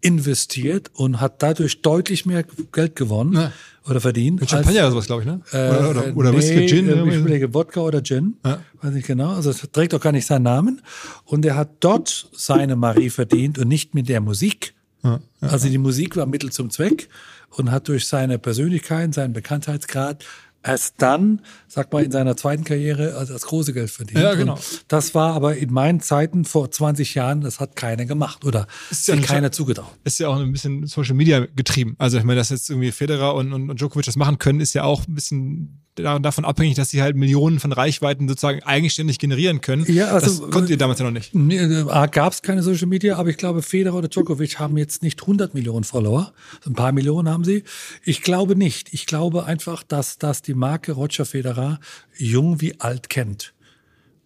investiert 0.00 0.90
und 0.94 1.20
hat 1.20 1.42
dadurch 1.42 1.82
deutlich 1.82 2.26
mehr 2.26 2.44
Geld 2.72 2.96
gewonnen 2.96 3.34
ja. 3.34 3.52
oder 3.88 4.00
verdient. 4.00 4.40
Mit 4.40 4.50
Champagner 4.50 4.80
oder 4.80 4.90
sowas, 4.92 5.06
glaube 5.06 5.22
ich, 5.22 5.28
ne? 5.28 5.40
Äh, 5.52 5.68
oder 5.68 5.90
oder, 5.90 6.16
oder 6.16 6.30
nee, 6.32 6.38
Whisky, 6.38 6.66
Gin. 6.66 6.88
Äh, 6.88 7.08
ich 7.08 7.16
überlege, 7.16 7.52
Wodka 7.52 7.80
oder 7.80 8.02
Gin. 8.02 8.34
Ja. 8.44 8.60
Weiß 8.80 8.92
nicht 8.94 9.06
genau. 9.06 9.34
Also 9.34 9.50
es 9.50 9.60
trägt 9.72 9.92
doch 9.92 10.00
gar 10.00 10.12
nicht 10.12 10.26
seinen 10.26 10.44
Namen. 10.44 10.80
Und 11.24 11.44
er 11.44 11.56
hat 11.56 11.70
dort 11.80 12.28
seine 12.32 12.76
Marie 12.76 13.10
verdient 13.10 13.58
und 13.58 13.68
nicht 13.68 13.94
mit 13.94 14.08
der 14.08 14.20
Musik. 14.20 14.74
Ja. 15.02 15.20
Also 15.40 15.68
die 15.68 15.78
Musik 15.78 16.16
war 16.16 16.26
Mittel 16.26 16.50
zum 16.50 16.70
Zweck 16.70 17.08
und 17.50 17.70
hat 17.70 17.88
durch 17.88 18.06
seine 18.06 18.38
Persönlichkeit, 18.38 19.14
seinen 19.14 19.32
Bekanntheitsgrad 19.32 20.24
erst 20.62 20.94
dann, 20.98 21.40
sag 21.68 21.92
mal, 21.92 22.04
in 22.04 22.10
seiner 22.10 22.36
zweiten 22.36 22.64
Karriere 22.64 23.14
also 23.16 23.32
das 23.32 23.42
große 23.42 23.72
Geld 23.72 23.90
verdient. 23.90 24.20
Ja, 24.20 24.34
genau. 24.34 24.54
Und 24.54 24.84
das 24.88 25.14
war 25.14 25.34
aber 25.34 25.56
in 25.56 25.72
meinen 25.72 26.00
Zeiten 26.00 26.44
vor 26.44 26.70
20 26.70 27.14
Jahren, 27.14 27.40
das 27.40 27.60
hat 27.60 27.76
keiner 27.76 28.04
gemacht 28.04 28.44
oder 28.44 28.66
ist 28.90 29.08
ja 29.08 29.16
keiner 29.16 29.52
zugetraut. 29.52 29.90
Ist 30.04 30.20
ja 30.20 30.28
auch 30.28 30.38
ein 30.38 30.52
bisschen 30.52 30.86
Social 30.86 31.14
Media 31.14 31.46
getrieben. 31.54 31.94
Also 31.98 32.18
ich 32.18 32.24
meine, 32.24 32.38
dass 32.38 32.50
jetzt 32.50 32.68
irgendwie 32.68 32.92
Federer 32.92 33.34
und, 33.34 33.52
und, 33.52 33.70
und 33.70 33.80
Djokovic 33.80 34.04
das 34.06 34.16
machen 34.16 34.38
können, 34.38 34.60
ist 34.60 34.74
ja 34.74 34.84
auch 34.84 35.06
ein 35.06 35.14
bisschen 35.14 35.82
davon 36.02 36.44
abhängig, 36.44 36.76
dass 36.76 36.90
sie 36.90 37.02
halt 37.02 37.16
Millionen 37.16 37.60
von 37.60 37.72
Reichweiten 37.72 38.28
sozusagen 38.28 38.62
eigenständig 38.62 39.18
generieren 39.18 39.60
können. 39.60 39.84
Ja, 39.88 40.08
also, 40.08 40.42
das 40.42 40.50
konntet 40.50 40.70
ihr 40.70 40.78
damals 40.78 40.98
ja 40.98 41.04
noch 41.04 41.12
nicht. 41.12 41.34
Äh, 41.34 42.08
gab 42.10 42.32
es 42.32 42.42
keine 42.42 42.62
Social 42.62 42.86
Media, 42.86 43.16
aber 43.16 43.28
ich 43.28 43.36
glaube, 43.36 43.62
Federer 43.62 43.96
oder 43.96 44.08
Djokovic 44.08 44.58
haben 44.58 44.76
jetzt 44.76 45.02
nicht 45.02 45.20
100 45.20 45.54
Millionen 45.54 45.84
Follower. 45.84 46.32
Ein 46.66 46.74
paar 46.74 46.92
Millionen 46.92 47.28
haben 47.28 47.44
sie. 47.44 47.64
Ich 48.04 48.22
glaube 48.22 48.56
nicht. 48.56 48.92
Ich 48.92 49.06
glaube 49.06 49.44
einfach, 49.44 49.82
dass, 49.82 50.18
dass 50.18 50.42
die 50.42 50.54
Marke 50.54 50.92
Roger 50.92 51.24
Federer 51.24 51.80
jung 52.16 52.60
wie 52.60 52.80
alt 52.80 53.08
kennt. 53.08 53.52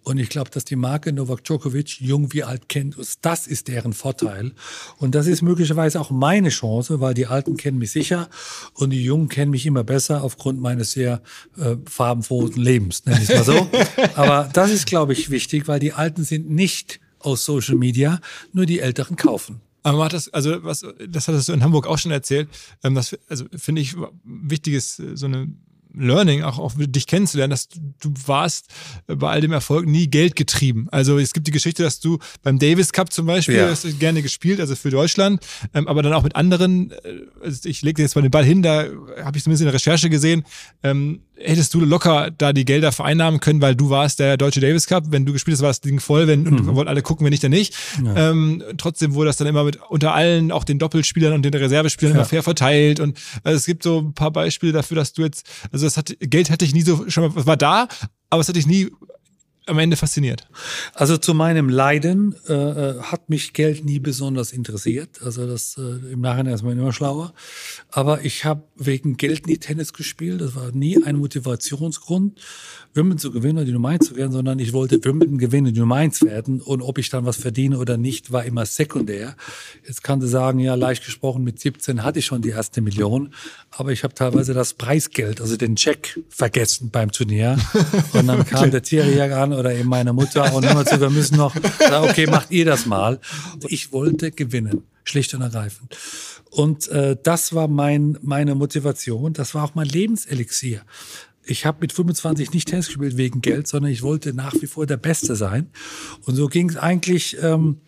Und 0.04 0.18
ich 0.18 0.28
glaube, 0.28 0.50
dass 0.50 0.66
die 0.66 0.76
Marke 0.76 1.12
Novak 1.12 1.44
Djokovic 1.44 2.00
jung 2.00 2.32
wie 2.34 2.44
alt 2.44 2.68
kennt. 2.68 2.96
Das 3.22 3.46
ist 3.46 3.68
deren 3.68 3.94
Vorteil. 3.94 4.52
Und 4.98 5.14
das 5.14 5.26
ist 5.26 5.40
möglicherweise 5.40 5.98
auch 5.98 6.10
meine 6.10 6.50
Chance, 6.50 7.00
weil 7.00 7.14
die 7.14 7.26
Alten 7.26 7.56
kennen 7.56 7.78
mich 7.78 7.90
sicher 7.90 8.28
und 8.74 8.90
die 8.90 9.02
Jungen 9.02 9.28
kennen 9.28 9.50
mich 9.50 9.64
immer 9.64 9.82
besser 9.82 10.22
aufgrund 10.22 10.60
meines 10.60 10.92
sehr 10.92 11.22
äh, 11.56 11.76
farbenfrohen 11.86 12.52
Lebens, 12.52 13.04
nenne 13.06 13.22
ich 13.22 13.30
es 13.30 13.34
mal 13.34 13.44
so. 13.44 13.70
Aber 14.14 14.50
das 14.52 14.70
ist, 14.70 14.86
glaube 14.86 15.14
ich, 15.14 15.30
wichtig, 15.30 15.68
weil 15.68 15.80
die 15.80 15.94
Alten 15.94 16.22
sind 16.22 16.50
nicht 16.50 17.00
aus 17.18 17.46
Social 17.46 17.76
Media, 17.76 18.20
nur 18.52 18.66
die 18.66 18.80
Älteren 18.80 19.16
kaufen. 19.16 19.62
Aber 19.82 19.98
man 19.98 20.06
hat 20.06 20.12
das, 20.12 20.28
also 20.28 20.62
was, 20.64 20.84
das 21.08 21.28
hattest 21.28 21.48
du 21.48 21.52
in 21.54 21.62
Hamburg 21.62 21.86
auch 21.86 21.98
schon 21.98 22.12
erzählt. 22.12 22.48
Ähm, 22.82 22.94
das, 22.94 23.16
also 23.28 23.46
finde 23.56 23.80
ich 23.80 23.96
wichtiges, 24.24 24.96
so 24.96 25.26
eine 25.26 25.48
Learning, 25.96 26.42
auch, 26.42 26.58
auch 26.58 26.72
dich 26.76 27.06
kennenzulernen, 27.06 27.50
dass 27.50 27.68
du, 27.68 27.80
du 28.00 28.12
warst 28.26 28.66
bei 29.06 29.30
all 29.30 29.40
dem 29.40 29.52
Erfolg 29.52 29.86
nie 29.86 30.08
Geld 30.08 30.36
getrieben. 30.36 30.88
Also 30.90 31.18
es 31.18 31.32
gibt 31.32 31.46
die 31.46 31.52
Geschichte, 31.52 31.82
dass 31.82 32.00
du 32.00 32.18
beim 32.42 32.58
Davis 32.58 32.92
Cup 32.92 33.12
zum 33.12 33.26
Beispiel, 33.26 33.56
ja. 33.56 33.68
hast 33.68 33.84
du 33.84 33.92
gerne 33.94 34.22
gespielt, 34.22 34.60
also 34.60 34.74
für 34.76 34.90
Deutschland, 34.90 35.44
ähm, 35.72 35.88
aber 35.88 36.02
dann 36.02 36.12
auch 36.12 36.22
mit 36.22 36.36
anderen, 36.36 36.90
äh, 36.90 36.96
also 37.42 37.68
ich 37.68 37.82
lege 37.82 38.02
jetzt 38.02 38.14
mal 38.16 38.22
den 38.22 38.30
Ball 38.30 38.44
hin, 38.44 38.62
da 38.62 38.86
habe 39.22 39.36
ich 39.36 39.44
zumindest 39.44 39.62
in 39.62 39.66
der 39.66 39.74
Recherche 39.74 40.10
gesehen, 40.10 40.44
ähm, 40.82 41.20
hättest 41.36 41.74
du 41.74 41.80
locker 41.80 42.30
da 42.30 42.52
die 42.52 42.64
Gelder 42.64 42.92
vereinnahmen 42.92 43.40
können, 43.40 43.60
weil 43.60 43.74
du 43.74 43.90
warst 43.90 44.18
der 44.18 44.36
deutsche 44.36 44.60
Davis 44.60 44.86
Cup. 44.86 45.04
Wenn 45.08 45.26
du 45.26 45.32
gespielt 45.32 45.56
hast, 45.56 45.62
war 45.62 45.70
das 45.70 45.80
Ding 45.80 46.00
voll, 46.00 46.26
wenn, 46.26 46.42
mhm. 46.42 46.68
und 46.68 46.74
wollten 46.76 46.88
alle 46.88 47.02
gucken, 47.02 47.24
wenn 47.24 47.30
nicht, 47.30 47.42
dann 47.42 47.50
nicht. 47.50 47.74
Ja. 48.02 48.30
Ähm, 48.30 48.62
trotzdem 48.76 49.14
wurde 49.14 49.28
das 49.28 49.36
dann 49.36 49.46
immer 49.46 49.64
mit 49.64 49.78
unter 49.88 50.14
allen, 50.14 50.52
auch 50.52 50.64
den 50.64 50.78
Doppelspielern 50.78 51.32
und 51.32 51.42
den 51.42 51.54
Reservespielern 51.54 52.14
ja. 52.14 52.20
immer 52.20 52.28
fair 52.28 52.42
verteilt. 52.42 53.00
Und 53.00 53.18
also 53.42 53.56
es 53.56 53.66
gibt 53.66 53.82
so 53.82 54.00
ein 54.00 54.14
paar 54.14 54.30
Beispiele 54.30 54.72
dafür, 54.72 54.96
dass 54.96 55.12
du 55.12 55.22
jetzt, 55.22 55.46
also 55.72 55.86
das 55.86 55.96
hat, 55.96 56.16
Geld 56.20 56.50
hatte 56.50 56.64
ich 56.64 56.74
nie 56.74 56.82
so 56.82 57.08
schon 57.08 57.34
mal, 57.34 57.46
war 57.46 57.56
da, 57.56 57.88
aber 58.30 58.40
es 58.40 58.48
hatte 58.48 58.58
ich 58.58 58.66
nie 58.66 58.90
am 59.66 59.78
Ende 59.78 59.96
fasziniert? 59.96 60.46
Also 60.92 61.16
zu 61.16 61.32
meinem 61.32 61.68
Leiden 61.68 62.34
äh, 62.48 62.52
äh, 62.52 63.00
hat 63.00 63.30
mich 63.30 63.52
Geld 63.52 63.84
nie 63.84 63.98
besonders 63.98 64.52
interessiert. 64.52 65.22
Also 65.22 65.46
das 65.46 65.78
äh, 65.78 66.12
im 66.12 66.20
Nachhinein 66.20 66.54
ist 66.54 66.62
man 66.62 66.78
immer 66.78 66.92
schlauer. 66.92 67.32
Aber 67.90 68.24
ich 68.24 68.44
habe 68.44 68.64
wegen 68.76 69.16
Geld 69.16 69.46
nie 69.46 69.56
Tennis 69.56 69.92
gespielt. 69.92 70.40
Das 70.40 70.54
war 70.54 70.72
nie 70.72 71.02
ein 71.02 71.16
Motivationsgrund, 71.16 72.38
Wimbledon 72.92 73.18
zu 73.18 73.30
gewinnen 73.30 73.58
oder 73.58 73.66
die 73.66 73.72
Nummer 73.72 73.90
eins 73.90 74.06
zu 74.06 74.16
werden, 74.16 74.32
sondern 74.32 74.58
ich 74.58 74.72
wollte 74.72 75.02
Wimbledon 75.02 75.38
gewinnen, 75.38 75.72
die 75.72 75.80
Nummer 75.80 75.96
eins 75.96 76.22
werden. 76.22 76.60
Und 76.60 76.82
ob 76.82 76.98
ich 76.98 77.08
dann 77.08 77.24
was 77.24 77.36
verdiene 77.36 77.78
oder 77.78 77.96
nicht, 77.96 78.32
war 78.32 78.44
immer 78.44 78.66
sekundär. 78.66 79.36
Jetzt 79.86 80.02
kann 80.02 80.20
du 80.20 80.26
sagen, 80.26 80.58
ja, 80.58 80.74
leicht 80.74 81.04
gesprochen, 81.04 81.42
mit 81.42 81.58
17 81.58 82.02
hatte 82.02 82.18
ich 82.18 82.26
schon 82.26 82.42
die 82.42 82.50
erste 82.50 82.82
Million. 82.82 83.32
Aber 83.70 83.92
ich 83.92 84.04
habe 84.04 84.14
teilweise 84.14 84.52
das 84.52 84.74
Preisgeld, 84.74 85.40
also 85.40 85.56
den 85.56 85.76
Check 85.76 86.20
vergessen 86.28 86.90
beim 86.90 87.10
Turnier. 87.10 87.58
Und 88.12 88.26
dann 88.26 88.44
kam 88.44 88.70
der 88.70 88.82
Thierry 88.82 89.20
an 89.20 89.53
oder 89.54 89.74
eben 89.74 89.88
meine 89.88 90.12
Mutter 90.12 90.52
und 90.54 90.64
immer 90.64 90.84
zu, 90.84 91.00
wir 91.00 91.10
müssen 91.10 91.36
noch, 91.36 91.54
okay, 92.02 92.26
macht 92.26 92.50
ihr 92.50 92.64
das 92.64 92.86
mal. 92.86 93.20
Ich 93.68 93.92
wollte 93.92 94.30
gewinnen, 94.30 94.82
schlicht 95.04 95.34
und 95.34 95.42
ergreifend. 95.42 95.96
Und 96.50 96.88
äh, 96.88 97.16
das 97.22 97.52
war 97.54 97.68
mein, 97.68 98.18
meine 98.22 98.54
Motivation, 98.54 99.32
das 99.32 99.54
war 99.54 99.64
auch 99.64 99.74
mein 99.74 99.86
Lebenselixier. 99.86 100.82
Ich 101.46 101.66
habe 101.66 101.78
mit 101.80 101.92
25 101.92 102.52
nicht 102.52 102.68
Tennis 102.68 102.86
gespielt 102.86 103.16
wegen 103.16 103.40
Geld, 103.40 103.66
sondern 103.66 103.92
ich 103.92 104.02
wollte 104.02 104.32
nach 104.32 104.54
wie 104.60 104.66
vor 104.66 104.86
der 104.86 104.96
Beste 104.96 105.36
sein. 105.36 105.68
Und 106.24 106.36
so 106.36 106.46
ging 106.46 106.70
es 106.70 106.76
eigentlich 106.76 107.36
ähm, 107.42 107.80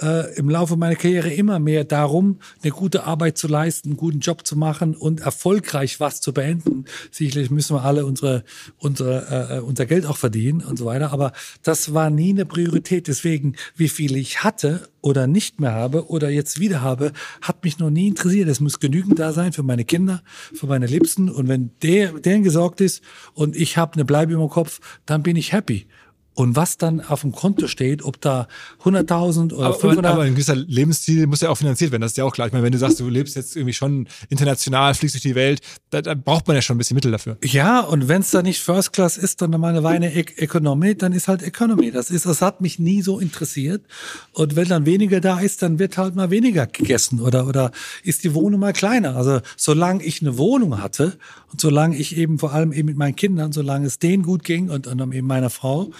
äh, 0.00 0.34
im 0.34 0.48
Laufe 0.48 0.76
meiner 0.76 0.96
Karriere 0.96 1.32
immer 1.32 1.58
mehr 1.58 1.84
darum, 1.84 2.38
eine 2.62 2.72
gute 2.72 3.04
Arbeit 3.04 3.38
zu 3.38 3.48
leisten, 3.48 3.90
einen 3.90 3.96
guten 3.96 4.20
Job 4.20 4.46
zu 4.46 4.56
machen 4.56 4.94
und 4.94 5.20
erfolgreich 5.20 6.00
was 6.00 6.20
zu 6.20 6.32
beenden. 6.32 6.84
Sicherlich 7.10 7.50
müssen 7.50 7.76
wir 7.76 7.84
alle 7.84 8.06
unsere, 8.06 8.44
unsere, 8.78 9.58
äh, 9.58 9.60
unser 9.60 9.86
Geld 9.86 10.06
auch 10.06 10.16
verdienen 10.16 10.62
und 10.62 10.78
so 10.78 10.84
weiter. 10.86 11.12
Aber 11.12 11.32
das 11.62 11.94
war 11.94 12.10
nie 12.10 12.30
eine 12.30 12.46
Priorität. 12.46 13.08
Deswegen, 13.08 13.56
wie 13.76 13.88
viel 13.88 14.16
ich 14.16 14.42
hatte 14.42 14.88
oder 15.00 15.26
nicht 15.26 15.60
mehr 15.60 15.72
habe 15.72 16.08
oder 16.08 16.30
jetzt 16.30 16.60
wieder 16.60 16.82
habe, 16.82 17.12
hat 17.42 17.64
mich 17.64 17.78
noch 17.78 17.90
nie 17.90 18.08
interessiert. 18.08 18.48
Es 18.48 18.60
muss 18.60 18.80
genügend 18.80 19.18
da 19.18 19.32
sein 19.32 19.52
für 19.52 19.62
meine 19.62 19.84
Kinder, 19.84 20.22
für 20.54 20.66
meine 20.66 20.86
Liebsten. 20.86 21.28
Und 21.28 21.48
wenn 21.48 21.70
der, 21.82 22.12
deren 22.12 22.42
gesorgt 22.42 22.80
ist 22.80 23.02
und 23.34 23.56
ich 23.56 23.76
habe 23.76 23.94
eine 23.94 24.04
Bleibe 24.04 24.32
im 24.32 24.48
Kopf, 24.48 24.80
dann 25.06 25.22
bin 25.22 25.36
ich 25.36 25.52
happy. 25.52 25.86
Und 26.34 26.56
was 26.56 26.78
dann 26.78 27.00
auf 27.00 27.22
dem 27.22 27.32
Konto 27.32 27.66
steht, 27.66 28.02
ob 28.02 28.20
da 28.20 28.48
100.000 28.84 29.52
oder 29.52 29.66
aber, 29.66 29.74
500... 29.74 30.12
Aber 30.12 30.22
ein 30.22 30.32
gewisser 30.34 30.54
Lebensstil 30.54 31.26
muss 31.26 31.40
ja 31.40 31.50
auch 31.50 31.56
finanziert 31.56 31.90
werden, 31.90 32.02
das 32.02 32.12
ist 32.12 32.16
ja 32.16 32.24
auch 32.24 32.32
klar. 32.32 32.46
Ich 32.46 32.52
meine, 32.52 32.64
wenn 32.64 32.72
du 32.72 32.78
sagst, 32.78 33.00
du 33.00 33.08
lebst 33.08 33.36
jetzt 33.36 33.56
irgendwie 33.56 33.74
schon 33.74 34.06
international, 34.28 34.94
fliegst 34.94 35.16
durch 35.16 35.22
die 35.22 35.34
Welt, 35.34 35.60
da, 35.90 36.00
da 36.00 36.14
braucht 36.14 36.46
man 36.46 36.56
ja 36.56 36.62
schon 36.62 36.76
ein 36.76 36.78
bisschen 36.78 36.94
Mittel 36.94 37.10
dafür. 37.10 37.36
Ja, 37.44 37.80
und 37.80 38.08
wenn 38.08 38.22
es 38.22 38.30
da 38.30 38.42
nicht 38.42 38.60
First 38.60 38.92
Class 38.92 39.16
ist, 39.16 39.40
sondern 39.40 39.60
mal 39.60 39.68
eine 39.68 39.82
reine 39.82 40.14
e 40.14 40.24
Economy, 40.36 40.94
dann 40.94 41.12
ist 41.12 41.28
halt 41.28 41.42
Economy. 41.42 41.90
Das 41.90 42.10
ist, 42.10 42.26
das 42.26 42.40
hat 42.40 42.60
mich 42.60 42.78
nie 42.78 43.02
so 43.02 43.18
interessiert. 43.18 43.84
Und 44.32 44.56
wenn 44.56 44.68
dann 44.68 44.86
weniger 44.86 45.20
da 45.20 45.40
ist, 45.40 45.62
dann 45.62 45.78
wird 45.78 45.98
halt 45.98 46.14
mal 46.14 46.30
weniger 46.30 46.66
gegessen 46.66 47.20
oder, 47.20 47.46
oder 47.46 47.72
ist 48.04 48.24
die 48.24 48.34
Wohnung 48.34 48.60
mal 48.60 48.72
kleiner. 48.72 49.16
Also 49.16 49.40
solange 49.56 50.04
ich 50.04 50.22
eine 50.22 50.38
Wohnung 50.38 50.80
hatte 50.80 51.18
und 51.50 51.60
solange 51.60 51.96
ich 51.96 52.16
eben 52.16 52.38
vor 52.38 52.52
allem 52.52 52.72
eben 52.72 52.86
mit 52.86 52.96
meinen 52.96 53.16
Kindern, 53.16 53.52
solange 53.52 53.86
es 53.86 53.98
denen 53.98 54.22
gut 54.22 54.44
ging 54.44 54.70
und, 54.70 54.86
und 54.86 55.12
eben 55.12 55.26
meiner 55.26 55.50
Frau, 55.50 55.90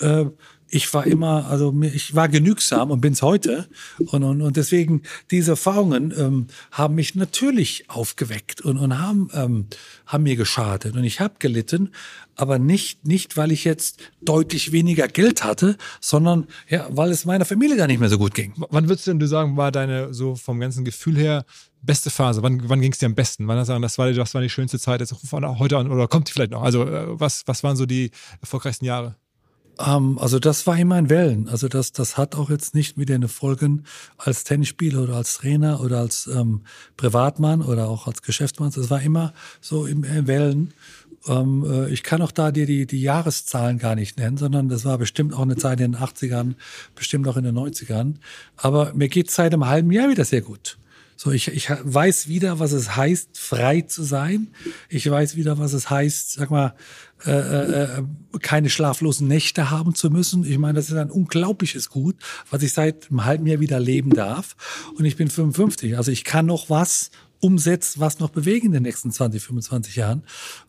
äh, 0.00 0.26
ich 0.74 0.92
war 0.94 1.06
immer, 1.06 1.48
also 1.48 1.74
ich 1.82 2.14
war 2.14 2.30
genügsam 2.30 2.90
und 2.90 3.02
bin's 3.02 3.20
heute. 3.20 3.68
Und, 3.98 4.24
und, 4.24 4.40
und 4.40 4.56
deswegen, 4.56 5.02
diese 5.30 5.52
Erfahrungen 5.52 6.14
ähm, 6.16 6.46
haben 6.70 6.94
mich 6.94 7.14
natürlich 7.14 7.90
aufgeweckt 7.90 8.62
und, 8.62 8.78
und 8.78 8.98
haben, 8.98 9.28
ähm, 9.34 9.66
haben 10.06 10.22
mir 10.22 10.34
geschadet. 10.34 10.96
Und 10.96 11.04
ich 11.04 11.20
habe 11.20 11.34
gelitten, 11.38 11.90
aber 12.36 12.58
nicht, 12.58 13.06
nicht, 13.06 13.36
weil 13.36 13.52
ich 13.52 13.64
jetzt 13.64 14.00
deutlich 14.22 14.72
weniger 14.72 15.08
Geld 15.08 15.44
hatte, 15.44 15.76
sondern 16.00 16.46
ja, 16.70 16.86
weil 16.88 17.10
es 17.10 17.26
meiner 17.26 17.44
Familie 17.44 17.76
da 17.76 17.86
nicht 17.86 18.00
mehr 18.00 18.08
so 18.08 18.16
gut 18.16 18.34
ging. 18.34 18.54
Wann 18.70 18.88
würdest 18.88 19.06
du 19.06 19.10
denn 19.10 19.20
du 19.20 19.28
sagen, 19.28 19.58
war 19.58 19.72
deine, 19.72 20.14
so 20.14 20.36
vom 20.36 20.58
ganzen 20.58 20.86
Gefühl 20.86 21.18
her, 21.18 21.44
beste 21.82 22.08
Phase? 22.08 22.42
Wann, 22.42 22.62
wann 22.70 22.80
ging 22.80 22.92
es 22.92 22.98
dir 22.98 23.06
am 23.06 23.14
besten? 23.14 23.46
Wann 23.46 23.62
sagen, 23.66 23.82
das 23.82 23.98
war, 23.98 24.10
das 24.10 24.32
war 24.32 24.40
die 24.40 24.48
schönste 24.48 24.78
Zeit 24.78 25.00
jetzt 25.00 25.14
von 25.14 25.58
heute 25.58 25.76
an 25.76 25.90
oder 25.90 26.08
kommt 26.08 26.30
die 26.30 26.32
vielleicht 26.32 26.52
noch? 26.52 26.62
Also, 26.62 26.84
äh, 26.84 27.20
was, 27.20 27.42
was 27.44 27.62
waren 27.62 27.76
so 27.76 27.84
die 27.84 28.10
erfolgreichsten 28.40 28.86
Jahre? 28.86 29.16
Ähm, 29.78 30.18
also 30.18 30.38
das 30.38 30.66
war 30.66 30.78
immer 30.78 30.98
in 30.98 31.10
Wellen. 31.10 31.48
Also 31.48 31.68
das, 31.68 31.92
das 31.92 32.16
hat 32.16 32.34
auch 32.34 32.50
jetzt 32.50 32.74
nicht 32.74 32.96
mit 32.96 33.08
den 33.08 33.28
Folgen 33.28 33.84
als 34.18 34.44
Tennisspieler 34.44 35.02
oder 35.02 35.16
als 35.16 35.34
Trainer 35.34 35.80
oder 35.80 35.98
als 35.98 36.26
ähm, 36.26 36.62
Privatmann 36.96 37.62
oder 37.62 37.88
auch 37.88 38.06
als 38.06 38.22
Geschäftsmann. 38.22 38.70
Das 38.74 38.90
war 38.90 39.02
immer 39.02 39.32
so 39.60 39.86
in, 39.86 40.04
in 40.04 40.26
Wellen. 40.26 40.74
Ähm, 41.26 41.64
äh, 41.68 41.88
ich 41.90 42.02
kann 42.02 42.22
auch 42.22 42.32
da 42.32 42.50
dir 42.50 42.66
die, 42.66 42.86
die 42.86 43.00
Jahreszahlen 43.00 43.78
gar 43.78 43.94
nicht 43.94 44.18
nennen, 44.18 44.36
sondern 44.36 44.68
das 44.68 44.84
war 44.84 44.98
bestimmt 44.98 45.34
auch 45.34 45.42
eine 45.42 45.56
Zeit 45.56 45.80
in 45.80 45.92
den 45.92 46.00
80ern, 46.00 46.54
bestimmt 46.94 47.28
auch 47.28 47.36
in 47.36 47.44
den 47.44 47.56
90ern. 47.56 48.14
Aber 48.56 48.92
mir 48.94 49.08
geht 49.08 49.30
seit 49.30 49.52
einem 49.52 49.66
halben 49.66 49.90
Jahr 49.92 50.08
wieder 50.08 50.24
sehr 50.24 50.42
gut. 50.42 50.78
So, 51.16 51.30
ich, 51.30 51.46
ich 51.48 51.70
weiß 51.70 52.26
wieder, 52.26 52.58
was 52.58 52.72
es 52.72 52.96
heißt, 52.96 53.38
frei 53.38 53.82
zu 53.82 54.02
sein. 54.02 54.48
Ich 54.88 55.08
weiß 55.08 55.36
wieder, 55.36 55.56
was 55.56 55.72
es 55.72 55.88
heißt, 55.88 56.32
sag 56.32 56.50
mal, 56.50 56.74
äh, 57.26 57.30
äh, 57.30 57.82
äh, 57.82 58.02
keine 58.40 58.70
schlaflosen 58.70 59.28
Nächte 59.28 59.70
haben 59.70 59.94
zu 59.94 60.10
müssen. 60.10 60.44
Ich 60.44 60.58
meine, 60.58 60.74
das 60.74 60.88
ist 60.88 60.96
ein 60.96 61.10
unglaubliches 61.10 61.88
Gut, 61.90 62.16
was 62.50 62.62
ich 62.62 62.72
seit 62.72 63.10
einem 63.10 63.24
halben 63.24 63.46
Jahr 63.46 63.60
wieder 63.60 63.78
leben 63.78 64.10
darf. 64.10 64.56
Und 64.96 65.04
ich 65.04 65.16
bin 65.16 65.28
55. 65.28 65.96
Also 65.96 66.10
ich 66.10 66.24
kann 66.24 66.46
noch 66.46 66.70
was 66.70 67.10
umsetzt, 67.42 67.98
was 67.98 68.20
noch 68.20 68.30
bewegen 68.30 68.66
in 68.66 68.72
den 68.72 68.82
nächsten 68.84 69.10
20, 69.10 69.42
25 69.42 69.96
Jahren. 69.96 70.22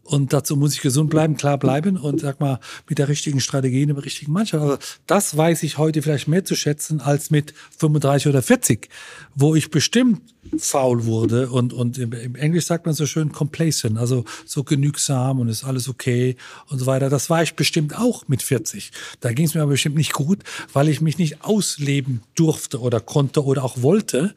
Und 0.03 0.33
dazu 0.33 0.57
muss 0.57 0.73
ich 0.73 0.81
gesund 0.81 1.11
bleiben, 1.11 1.37
klar 1.37 1.59
bleiben 1.59 1.97
und 1.97 2.19
sag 2.19 2.39
mal, 2.39 2.59
mit 2.89 2.97
der 2.97 3.07
richtigen 3.07 3.39
Strategie, 3.39 3.83
in 3.83 3.93
der 3.93 4.03
richtigen 4.03 4.31
Mannschaft. 4.31 4.63
Also 4.63 4.77
das 5.05 5.37
weiß 5.37 5.61
ich 5.63 5.77
heute 5.77 6.01
vielleicht 6.01 6.27
mehr 6.27 6.43
zu 6.45 6.55
schätzen 6.55 6.99
als 6.99 7.29
mit 7.29 7.53
35 7.77 8.27
oder 8.27 8.41
40, 8.41 8.89
wo 9.35 9.53
ich 9.53 9.69
bestimmt 9.69 10.32
faul 10.57 11.05
wurde 11.05 11.49
und, 11.49 11.73
und 11.73 11.97
im, 11.97 12.13
im 12.13 12.35
Englisch 12.35 12.65
sagt 12.65 12.85
man 12.85 12.93
so 12.93 13.05
schön 13.05 13.31
complacent, 13.31 13.97
also 13.97 14.25
so 14.45 14.63
genügsam 14.63 15.39
und 15.39 15.49
ist 15.49 15.63
alles 15.63 15.89
okay 15.89 16.35
und 16.67 16.79
so 16.79 16.85
weiter. 16.85 17.09
Das 17.09 17.29
war 17.29 17.43
ich 17.43 17.55
bestimmt 17.55 17.97
auch 17.97 18.27
mit 18.27 18.43
40. 18.43 18.91
Da 19.19 19.33
ging 19.33 19.45
es 19.45 19.55
mir 19.55 19.61
aber 19.61 19.71
bestimmt 19.71 19.95
nicht 19.95 20.13
gut, 20.13 20.39
weil 20.71 20.89
ich 20.89 21.01
mich 21.01 21.17
nicht 21.17 21.43
ausleben 21.43 22.21
durfte 22.35 22.79
oder 22.79 22.99
konnte 22.99 23.43
oder 23.43 23.63
auch 23.63 23.81
wollte. 23.81 24.35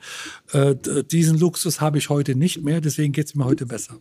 Äh, 0.52 0.74
diesen 1.10 1.38
Luxus 1.38 1.80
habe 1.80 1.98
ich 1.98 2.08
heute 2.08 2.34
nicht 2.34 2.62
mehr, 2.62 2.80
deswegen 2.80 3.12
geht 3.12 3.26
es 3.26 3.34
mir 3.34 3.44
heute 3.44 3.66
besser. 3.66 3.96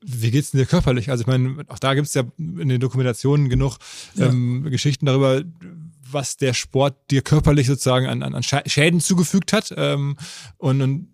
Wie 0.00 0.30
geht's 0.30 0.52
denn 0.52 0.60
dir 0.60 0.66
körperlich? 0.66 1.10
Also 1.10 1.22
ich 1.22 1.26
meine, 1.26 1.64
auch 1.66 1.80
da 1.80 1.94
gibt 1.94 2.06
es 2.06 2.14
ja 2.14 2.22
in 2.38 2.68
den 2.68 2.80
Dokumentationen 2.80 3.48
genug 3.48 3.78
ähm, 4.16 4.62
ja. 4.64 4.70
Geschichten 4.70 5.06
darüber, 5.06 5.42
was 6.10 6.36
der 6.36 6.54
Sport 6.54 6.96
dir 7.10 7.22
körperlich 7.22 7.66
sozusagen 7.66 8.06
an, 8.06 8.22
an 8.22 8.42
Schäden 8.42 9.00
zugefügt 9.00 9.52
hat. 9.52 9.74
Ähm, 9.76 10.16
und, 10.56 10.82
und 10.82 11.08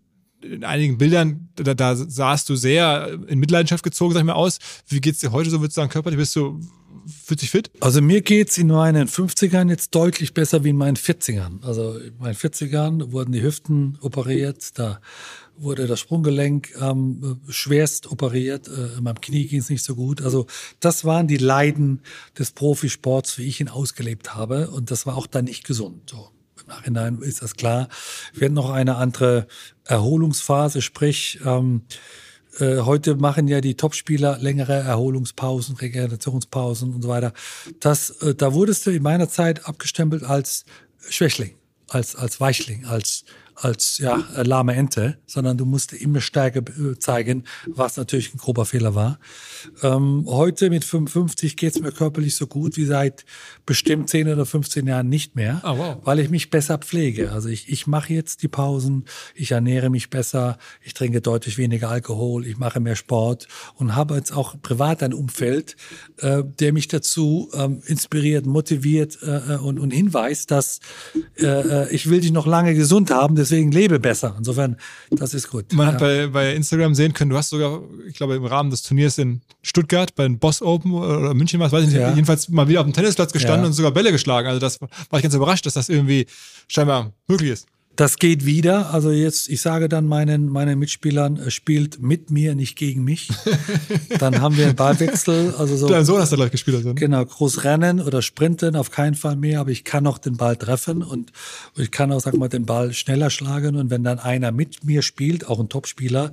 in 0.51 0.65
einigen 0.65 0.99
Bildern, 0.99 1.49
da, 1.57 1.75
da 1.75 1.97
sahst 1.97 2.49
du 2.49 2.57
sehr 2.57 3.19
in 3.27 3.39
Mitleidenschaft 3.39 3.83
gezogen, 3.83 4.15
sag 4.15 4.21
ich 4.21 4.27
mal, 4.27 4.35
aus. 4.35 4.59
Wie 4.89 5.01
geht's 5.01 5.21
dir 5.21 5.33
heute 5.33 5.51
so, 5.51 5.61
würdest 5.61 5.77
du 5.77 5.81
sagen, 5.81 5.91
körperlich? 5.91 6.19
Bist 6.19 6.37
du, 6.37 6.61
fühlt 7.07 7.41
sich 7.41 7.51
fit? 7.51 7.71
Also 7.81 8.01
mir 8.01 8.21
geht's 8.23 8.59
in 8.59 8.69
meinen 8.69 9.09
50ern 9.09 9.69
jetzt 9.71 9.95
deutlich 9.95 10.35
besser 10.35 10.65
wie 10.65 10.71
in 10.71 10.77
meinen 10.77 10.97
40ern. 10.97 11.63
Also 11.63 11.99
in 11.99 12.17
meinen 12.19 12.35
40ern 12.35 13.13
wurden 13.13 13.33
die 13.33 13.43
Hüften 13.43 13.99
operiert, 14.01 14.79
da 14.79 15.01
wurde 15.57 15.87
das 15.87 16.01
Sprunggelenk 16.01 16.75
ähm, 16.81 17.41
schwerst 17.49 18.11
operiert, 18.11 18.69
äh, 18.69 19.01
meinem 19.01 19.21
Knie 19.21 19.47
ging 19.47 19.61
es 19.61 19.71
nicht 19.71 19.85
so 19.85 19.95
gut. 19.95 20.21
Also 20.23 20.47
das 20.81 21.05
waren 21.05 21.29
die 21.29 21.37
Leiden 21.37 22.01
des 22.39 22.51
Profisports, 22.51 23.39
wie 23.39 23.45
ich 23.45 23.61
ihn 23.61 23.69
ausgelebt 23.69 24.35
habe 24.35 24.71
und 24.71 24.91
das 24.91 25.07
war 25.07 25.17
auch 25.17 25.27
dann 25.27 25.45
nicht 25.45 25.65
gesund. 25.65 26.11
So. 26.11 26.29
Im 26.67 26.69
Nachhinein 26.69 27.19
ist 27.19 27.43
das 27.43 27.55
klar. 27.55 27.89
Wir 28.33 28.47
hatten 28.47 28.55
noch 28.55 28.71
eine 28.71 28.97
andere 28.97 29.47
Erholungsphase, 29.85 30.83
sprich 30.83 31.41
ähm, 31.45 31.83
äh, 32.59 32.79
heute 32.79 33.17
machen 33.17 33.49
ja 33.49 33.61
die 33.61 33.77
Topspieler 33.77 34.39
längere 34.39 34.75
Erholungspausen, 34.75 35.77
Regenerationspausen 35.77 36.95
und 36.95 37.03
so 37.03 37.09
weiter. 37.09 37.33
Das, 37.81 38.11
äh, 38.23 38.35
da 38.35 38.55
wurdest 38.55 38.87
du 38.87 38.91
in 38.91 39.03
meiner 39.03 39.29
Zeit 39.29 39.67
abgestempelt 39.67 40.23
als 40.25 40.65
Schwächling, 41.09 41.57
als 41.89 42.17
als 42.17 42.41
Weichling, 42.41 42.87
als 42.87 43.25
als 43.55 43.99
ja, 43.99 44.25
lahme 44.43 44.75
Ente, 44.75 45.19
sondern 45.27 45.57
du 45.57 45.65
musst 45.65 45.93
immer 45.93 46.21
Stärke 46.21 46.59
äh, 46.59 46.99
zeigen, 46.99 47.45
was 47.67 47.97
natürlich 47.97 48.35
ein 48.35 48.39
grober 48.39 48.65
Fehler 48.65 48.95
war. 48.95 49.19
Ähm, 49.83 50.25
heute 50.27 50.71
mit 50.71 50.85
55 50.85 51.57
geht's 51.57 51.81
mir 51.81 51.93
körperlich 51.93 52.37
so 52.37 52.47
gut 52.47 52.77
wie 52.77 52.85
seit 52.85 53.25
bestimmt 53.67 54.11
10 54.11 54.29
oder 54.29 54.47
15 54.47 54.87
Jahren 54.87 55.09
nicht 55.09 55.37
mehr, 55.37 55.61
oh, 55.65 55.79
wow. 55.79 55.97
weil 56.05 56.19
ich 56.19 56.31
mich 56.31 56.51
besser 56.51 56.79
pflege. 56.79 57.33
Also 57.33 57.49
ich, 57.49 57.69
ich 57.69 57.87
mache 57.87 58.13
jetzt 58.13 58.43
die 58.43 58.49
Pausen, 58.49 59.05
ich 59.35 59.53
ernähre 59.53 59.91
mich 59.91 60.11
besser, 60.11 60.59
ich 60.83 60.95
trinke 60.95 61.21
deutlich 61.21 61.59
weniger 61.59 61.91
Alkohol, 61.91 62.47
ich 62.47 62.59
mache 62.59 62.81
mehr 62.81 62.97
Sport 62.97 63.49
und 63.77 63.95
habe 63.95 64.17
jetzt 64.17 64.33
auch 64.33 64.61
privat 64.61 65.03
ein 65.03 65.15
Umfeld, 65.15 65.77
äh, 66.19 66.43
der 66.59 66.73
mich 66.73 66.89
dazu 66.89 67.51
ähm, 67.55 67.83
inspiriert, 67.87 68.47
motiviert 68.47 69.19
äh, 69.23 69.55
äh 69.55 69.59
und, 69.59 69.79
und 69.79 69.93
hinweist, 69.93 70.51
dass 70.51 70.81
äh, 71.39 71.47
äh, 71.47 71.95
ich 71.95 72.09
will 72.11 72.21
dich 72.21 72.33
noch 72.33 72.47
lange 72.47 72.75
gesund 72.75 73.11
haben, 73.11 73.35
deswegen 73.45 73.71
lebe 73.71 74.01
besser. 74.01 74.35
Insofern, 74.37 74.77
das 75.11 75.35
ist 75.35 75.51
gut. 75.51 75.73
Man 75.73 75.87
ja. 75.87 75.93
hat 75.93 76.01
bei, 76.01 76.27
bei 76.27 76.55
Instagram 76.55 76.95
sehen 76.95 77.13
können, 77.13 77.31
du 77.31 77.37
hast 77.37 77.51
sogar, 77.51 77.83
ich 78.09 78.15
glaube, 78.15 78.35
im 78.37 78.45
Rahmen 78.45 78.71
des 78.71 78.83
Turniers 78.83 79.19
in 79.19 79.43
Stuttgart 79.63 80.15
bei 80.15 80.25
den 80.25 80.39
Boss 80.39 80.63
Open 80.63 80.93
oder 80.93 81.35
München 81.35 81.61
was, 81.61 81.73
weiß 81.73 81.85
ich 81.85 81.91
nicht, 81.91 82.01
ja. 82.01 82.11
jedenfalls 82.11 82.49
mal 82.49 82.69
wieder 82.69 82.81
auf 82.81 82.87
dem 82.87 82.93
Tennisplatz 82.93 83.33
gestanden 83.33 83.63
ja. 83.63 83.67
und 83.67 83.73
sogar 83.73 83.93
Bälle 83.93 84.13
geschlagen. 84.13 84.49
Also 84.49 84.61
das 84.61 84.81
war 84.81 85.19
ich 85.19 85.23
ganz 85.23 85.35
überrascht, 85.35 85.67
dass 85.67 85.75
das 85.75 85.89
irgendwie 85.89 86.27
scheinbar 86.69 87.13
möglich 87.29 87.51
ist. 87.51 87.67
Das 87.97 88.17
geht 88.17 88.45
wieder. 88.45 88.93
Also 88.93 89.11
jetzt, 89.11 89.49
ich 89.49 89.61
sage 89.61 89.89
dann 89.89 90.07
meinen, 90.07 90.49
meinen 90.49 90.79
Mitspielern, 90.79 91.51
spielt 91.51 92.01
mit 92.01 92.31
mir, 92.31 92.55
nicht 92.55 92.77
gegen 92.77 93.05
mich. 93.05 93.29
dann 94.19 94.41
haben 94.41 94.57
wir 94.57 94.67
einen 94.67 94.77
Ballwechsel. 94.77 95.55
Also 95.57 95.77
so. 95.77 95.89
Dein 95.89 96.05
Sohn 96.05 96.21
hast 96.21 96.33
du 96.33 96.37
gleich 96.37 96.51
gespielt. 96.51 96.77
Also, 96.77 96.89
ne? 96.89 96.95
Genau, 96.97 97.25
groß 97.25 97.65
rennen 97.65 98.01
oder 98.01 98.21
sprinten, 98.23 98.75
auf 98.75 98.91
keinen 98.91 99.15
Fall 99.15 99.37
mehr. 99.37 99.61
Aber 99.61 99.71
ich 99.71 99.85
kann 99.85 100.05
noch 100.05 100.19
den 100.19 100.37
Ball 100.37 100.57
treffen 100.57 101.03
und 101.03 101.33
ich 101.77 101.91
kann 101.91 102.11
auch, 102.11 102.21
sag 102.21 102.35
mal, 102.35 102.49
den 102.49 102.67
Ball 102.67 102.93
schneller 102.93 103.31
schlagen. 103.31 103.77
Und 103.77 103.91
wenn 103.91 104.03
dann 104.03 104.19
einer 104.19 104.51
mit 104.51 104.85
mir 104.85 105.03
spielt, 105.03 105.47
auch 105.47 105.61
ein 105.61 105.69
Topspieler, 105.69 106.33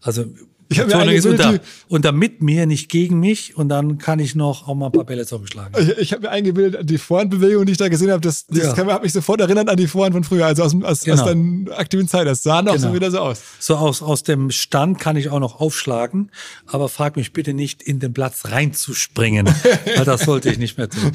also 0.00 0.24
ich 0.72 0.80
habe 0.80 0.88
mir 0.88 0.96
eingebildet, 0.96 1.46
unter, 1.46 1.60
unter 1.88 2.12
mit 2.12 2.42
mir, 2.42 2.66
nicht 2.66 2.88
gegen 2.88 3.20
mich. 3.20 3.56
Und 3.56 3.68
dann 3.68 3.98
kann 3.98 4.18
ich 4.18 4.34
noch 4.34 4.68
auch 4.68 4.74
mal 4.74 4.86
ein 4.86 4.92
paar 4.92 5.04
Bälle 5.04 5.26
zurückschlagen. 5.26 5.72
Ich, 5.80 5.98
ich 5.98 6.12
habe 6.12 6.22
mir 6.22 6.30
eingebildet, 6.30 6.88
die 6.88 6.98
Vorhandbewegung, 6.98 7.66
die 7.66 7.72
ich 7.72 7.78
da 7.78 7.88
gesehen 7.88 8.10
habe, 8.10 8.20
das, 8.20 8.46
das 8.46 8.76
ja. 8.76 8.86
hat 8.86 9.02
mich 9.02 9.12
sofort 9.12 9.40
erinnert 9.40 9.68
an 9.68 9.76
die 9.76 9.86
Vorhand 9.86 10.14
von 10.14 10.24
früher, 10.24 10.46
also 10.46 10.62
aus, 10.62 10.74
aus, 10.82 11.00
genau. 11.04 11.22
aus 11.22 11.28
deiner 11.28 11.78
aktiven 11.78 12.08
Zeit. 12.08 12.26
Das 12.26 12.42
sah 12.42 12.62
noch 12.62 12.74
genau. 12.74 12.88
so 12.88 12.94
wieder 12.94 13.10
so 13.10 13.18
aus. 13.18 13.40
So 13.58 13.76
aus, 13.76 14.02
aus 14.02 14.22
dem 14.22 14.50
Stand 14.50 14.98
kann 14.98 15.16
ich 15.16 15.30
auch 15.30 15.40
noch 15.40 15.60
aufschlagen, 15.60 16.30
aber 16.66 16.88
frag 16.88 17.16
mich 17.16 17.32
bitte 17.32 17.54
nicht, 17.54 17.82
in 17.82 18.00
den 18.00 18.12
Platz 18.12 18.46
reinzuspringen. 18.46 19.46
weil 19.96 20.04
das 20.04 20.22
sollte 20.22 20.50
ich 20.50 20.58
nicht 20.58 20.78
mehr 20.78 20.88
tun. 20.88 21.12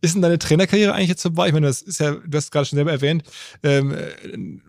ist 0.00 0.14
denn 0.14 0.22
deine 0.22 0.38
Trainerkarriere 0.38 0.94
eigentlich 0.94 1.08
jetzt 1.08 1.22
vorbei? 1.22 1.48
Ich 1.48 1.52
meine, 1.52 1.66
das 1.66 1.82
ist 1.82 2.00
ja, 2.00 2.12
du 2.12 2.36
hast 2.36 2.50
gerade 2.50 2.66
schon 2.66 2.76
selber 2.76 2.92
erwähnt, 2.92 3.24
ähm, 3.62 3.96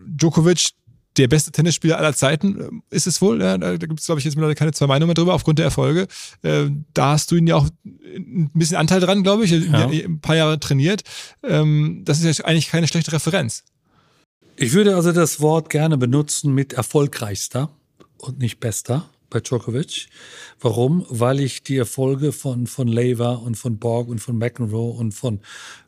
Djokovic, 0.06 0.70
der 1.16 1.28
beste 1.28 1.52
Tennisspieler 1.52 1.98
aller 1.98 2.14
Zeiten 2.14 2.60
äh, 2.60 2.94
ist 2.94 3.06
es 3.06 3.20
wohl. 3.20 3.40
Ja, 3.40 3.56
da 3.58 3.76
gibt 3.76 4.00
es, 4.00 4.06
glaube 4.06 4.18
ich, 4.18 4.24
jetzt 4.24 4.34
mittlerweile 4.34 4.54
keine 4.54 4.72
zwei 4.72 4.86
Meinungen 4.86 5.08
mehr 5.08 5.14
drüber, 5.14 5.34
aufgrund 5.34 5.58
der 5.58 5.66
Erfolge. 5.66 6.06
Äh, 6.42 6.70
da 6.92 7.12
hast 7.12 7.30
du 7.30 7.36
ihn 7.36 7.46
ja 7.46 7.56
auch 7.56 7.68
ein 7.84 8.50
bisschen 8.54 8.76
Anteil 8.76 9.00
dran, 9.00 9.22
glaube 9.22 9.44
ich, 9.44 9.50
ja. 9.50 9.88
ein 9.88 10.20
paar 10.20 10.36
Jahre 10.36 10.58
trainiert. 10.60 11.02
Ähm, 11.42 12.02
das 12.04 12.20
ist 12.20 12.38
ja 12.38 12.44
eigentlich 12.44 12.68
keine 12.68 12.88
schlechte 12.88 13.12
Referenz. 13.12 13.64
Ich 14.56 14.72
würde 14.72 14.94
also 14.94 15.12
das 15.12 15.40
Wort 15.40 15.68
gerne 15.68 15.98
benutzen 15.98 16.54
mit 16.54 16.72
erfolgreichster 16.72 17.70
und 18.18 18.38
nicht 18.38 18.60
bester 18.60 19.08
bei 19.34 19.40
Djokovic. 19.40 20.06
Warum? 20.60 21.04
Weil 21.10 21.40
ich 21.40 21.62
die 21.62 21.76
Erfolge 21.76 22.32
von, 22.32 22.66
von 22.66 22.88
Lever 22.88 23.42
und 23.42 23.56
von 23.56 23.78
Borg 23.78 24.08
und 24.08 24.20
von 24.20 24.38
McEnroe 24.38 24.96
und 24.96 25.12
von 25.12 25.40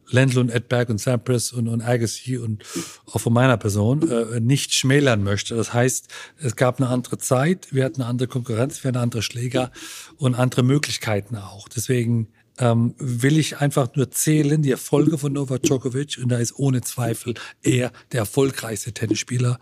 Lendl 0.08 0.40
und 0.40 0.50
Edberg 0.50 0.88
und 0.88 1.00
Sampras 1.00 1.52
und, 1.52 1.68
und 1.68 1.80
Agassi 1.80 2.38
und 2.38 2.64
auch 3.06 3.20
von 3.20 3.32
meiner 3.32 3.56
Person 3.56 4.08
äh, 4.10 4.40
nicht 4.40 4.74
schmälern 4.74 5.22
möchte. 5.22 5.54
Das 5.56 5.72
heißt, 5.72 6.08
es 6.38 6.56
gab 6.56 6.80
eine 6.80 6.90
andere 6.90 7.18
Zeit, 7.18 7.68
wir 7.72 7.84
hatten 7.84 8.02
eine 8.02 8.10
andere 8.10 8.28
Konkurrenz, 8.28 8.82
wir 8.82 8.88
hatten 8.88 8.98
andere 8.98 9.22
Schläger 9.22 9.70
und 10.16 10.34
andere 10.34 10.62
Möglichkeiten 10.62 11.36
auch. 11.36 11.68
Deswegen 11.68 12.28
ähm, 12.58 12.94
will 12.98 13.38
ich 13.38 13.58
einfach 13.58 13.94
nur 13.94 14.10
zählen, 14.10 14.62
die 14.62 14.70
Erfolge 14.70 15.18
von 15.18 15.32
Novak 15.32 15.62
Djokovic, 15.62 16.18
und 16.22 16.30
da 16.30 16.38
ist 16.38 16.58
ohne 16.58 16.80
Zweifel 16.80 17.34
er 17.62 17.92
der 18.12 18.20
erfolgreichste 18.20 18.92
Tennisspieler. 18.92 19.58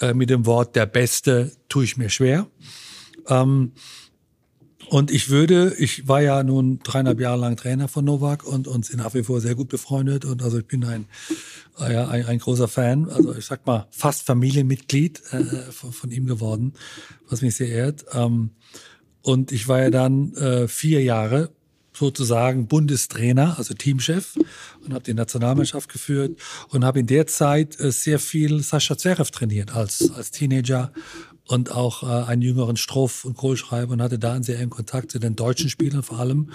Äh, 0.00 0.14
mit 0.14 0.30
dem 0.30 0.46
Wort 0.46 0.74
der 0.76 0.86
Beste 0.86 1.52
tue 1.68 1.84
ich 1.84 1.96
mir 1.96 2.08
schwer. 2.08 2.46
Ähm, 3.28 3.72
Und 4.88 5.10
ich 5.10 5.30
würde, 5.30 5.74
ich 5.78 6.06
war 6.06 6.20
ja 6.20 6.42
nun 6.42 6.80
dreieinhalb 6.80 7.18
Jahre 7.18 7.40
lang 7.40 7.56
Trainer 7.56 7.88
von 7.88 8.04
Novak 8.04 8.44
und, 8.44 8.68
und 8.68 8.84
sind 8.84 8.98
nach 8.98 9.14
wie 9.14 9.22
vor 9.22 9.40
sehr 9.40 9.54
gut 9.54 9.70
befreundet. 9.70 10.26
Und 10.26 10.42
also 10.42 10.58
ich 10.58 10.66
bin 10.66 10.84
ein, 10.84 11.06
ja, 11.78 12.08
ein, 12.08 12.26
ein 12.26 12.38
großer 12.38 12.68
Fan, 12.68 13.08
also 13.08 13.34
ich 13.34 13.46
sag 13.46 13.66
mal 13.66 13.86
fast 13.90 14.26
Familienmitglied 14.26 15.22
äh, 15.32 15.44
von, 15.72 15.92
von, 15.92 16.10
ihm 16.10 16.26
geworden, 16.26 16.74
was 17.26 17.40
mich 17.40 17.54
sehr 17.54 17.68
ehrt. 17.68 18.04
Ähm, 18.12 18.50
und 19.22 19.50
ich 19.50 19.66
war 19.66 19.80
ja 19.80 19.88
dann 19.88 20.34
äh, 20.34 20.68
vier 20.68 21.02
Jahre 21.02 21.50
sozusagen 21.94 22.66
Bundestrainer, 22.68 23.58
also 23.58 23.72
Teamchef 23.74 24.36
und 24.84 24.92
habe 24.92 25.04
die 25.04 25.14
Nationalmannschaft 25.14 25.90
geführt 25.90 26.38
und 26.68 26.84
habe 26.84 27.00
in 27.00 27.06
der 27.06 27.26
Zeit 27.26 27.78
äh, 27.80 27.92
sehr 27.92 28.18
viel 28.18 28.62
Sascha 28.62 28.98
Zverev 28.98 29.30
trainiert 29.30 29.74
als, 29.74 30.10
als 30.10 30.30
Teenager 30.32 30.92
und 31.46 31.72
auch 31.72 32.02
äh, 32.02 32.30
einen 32.30 32.42
jüngeren 32.42 32.76
Stroff 32.76 33.24
und 33.24 33.36
Kohlschreiber 33.36 33.92
und 33.92 34.02
hatte 34.02 34.18
da 34.18 34.32
einen 34.32 34.44
sehr 34.44 34.58
engen 34.58 34.70
Kontakt 34.70 35.10
zu 35.10 35.18
den 35.18 35.36
deutschen 35.36 35.68
Spielern 35.68 36.02
vor 36.02 36.18
allem. 36.18 36.50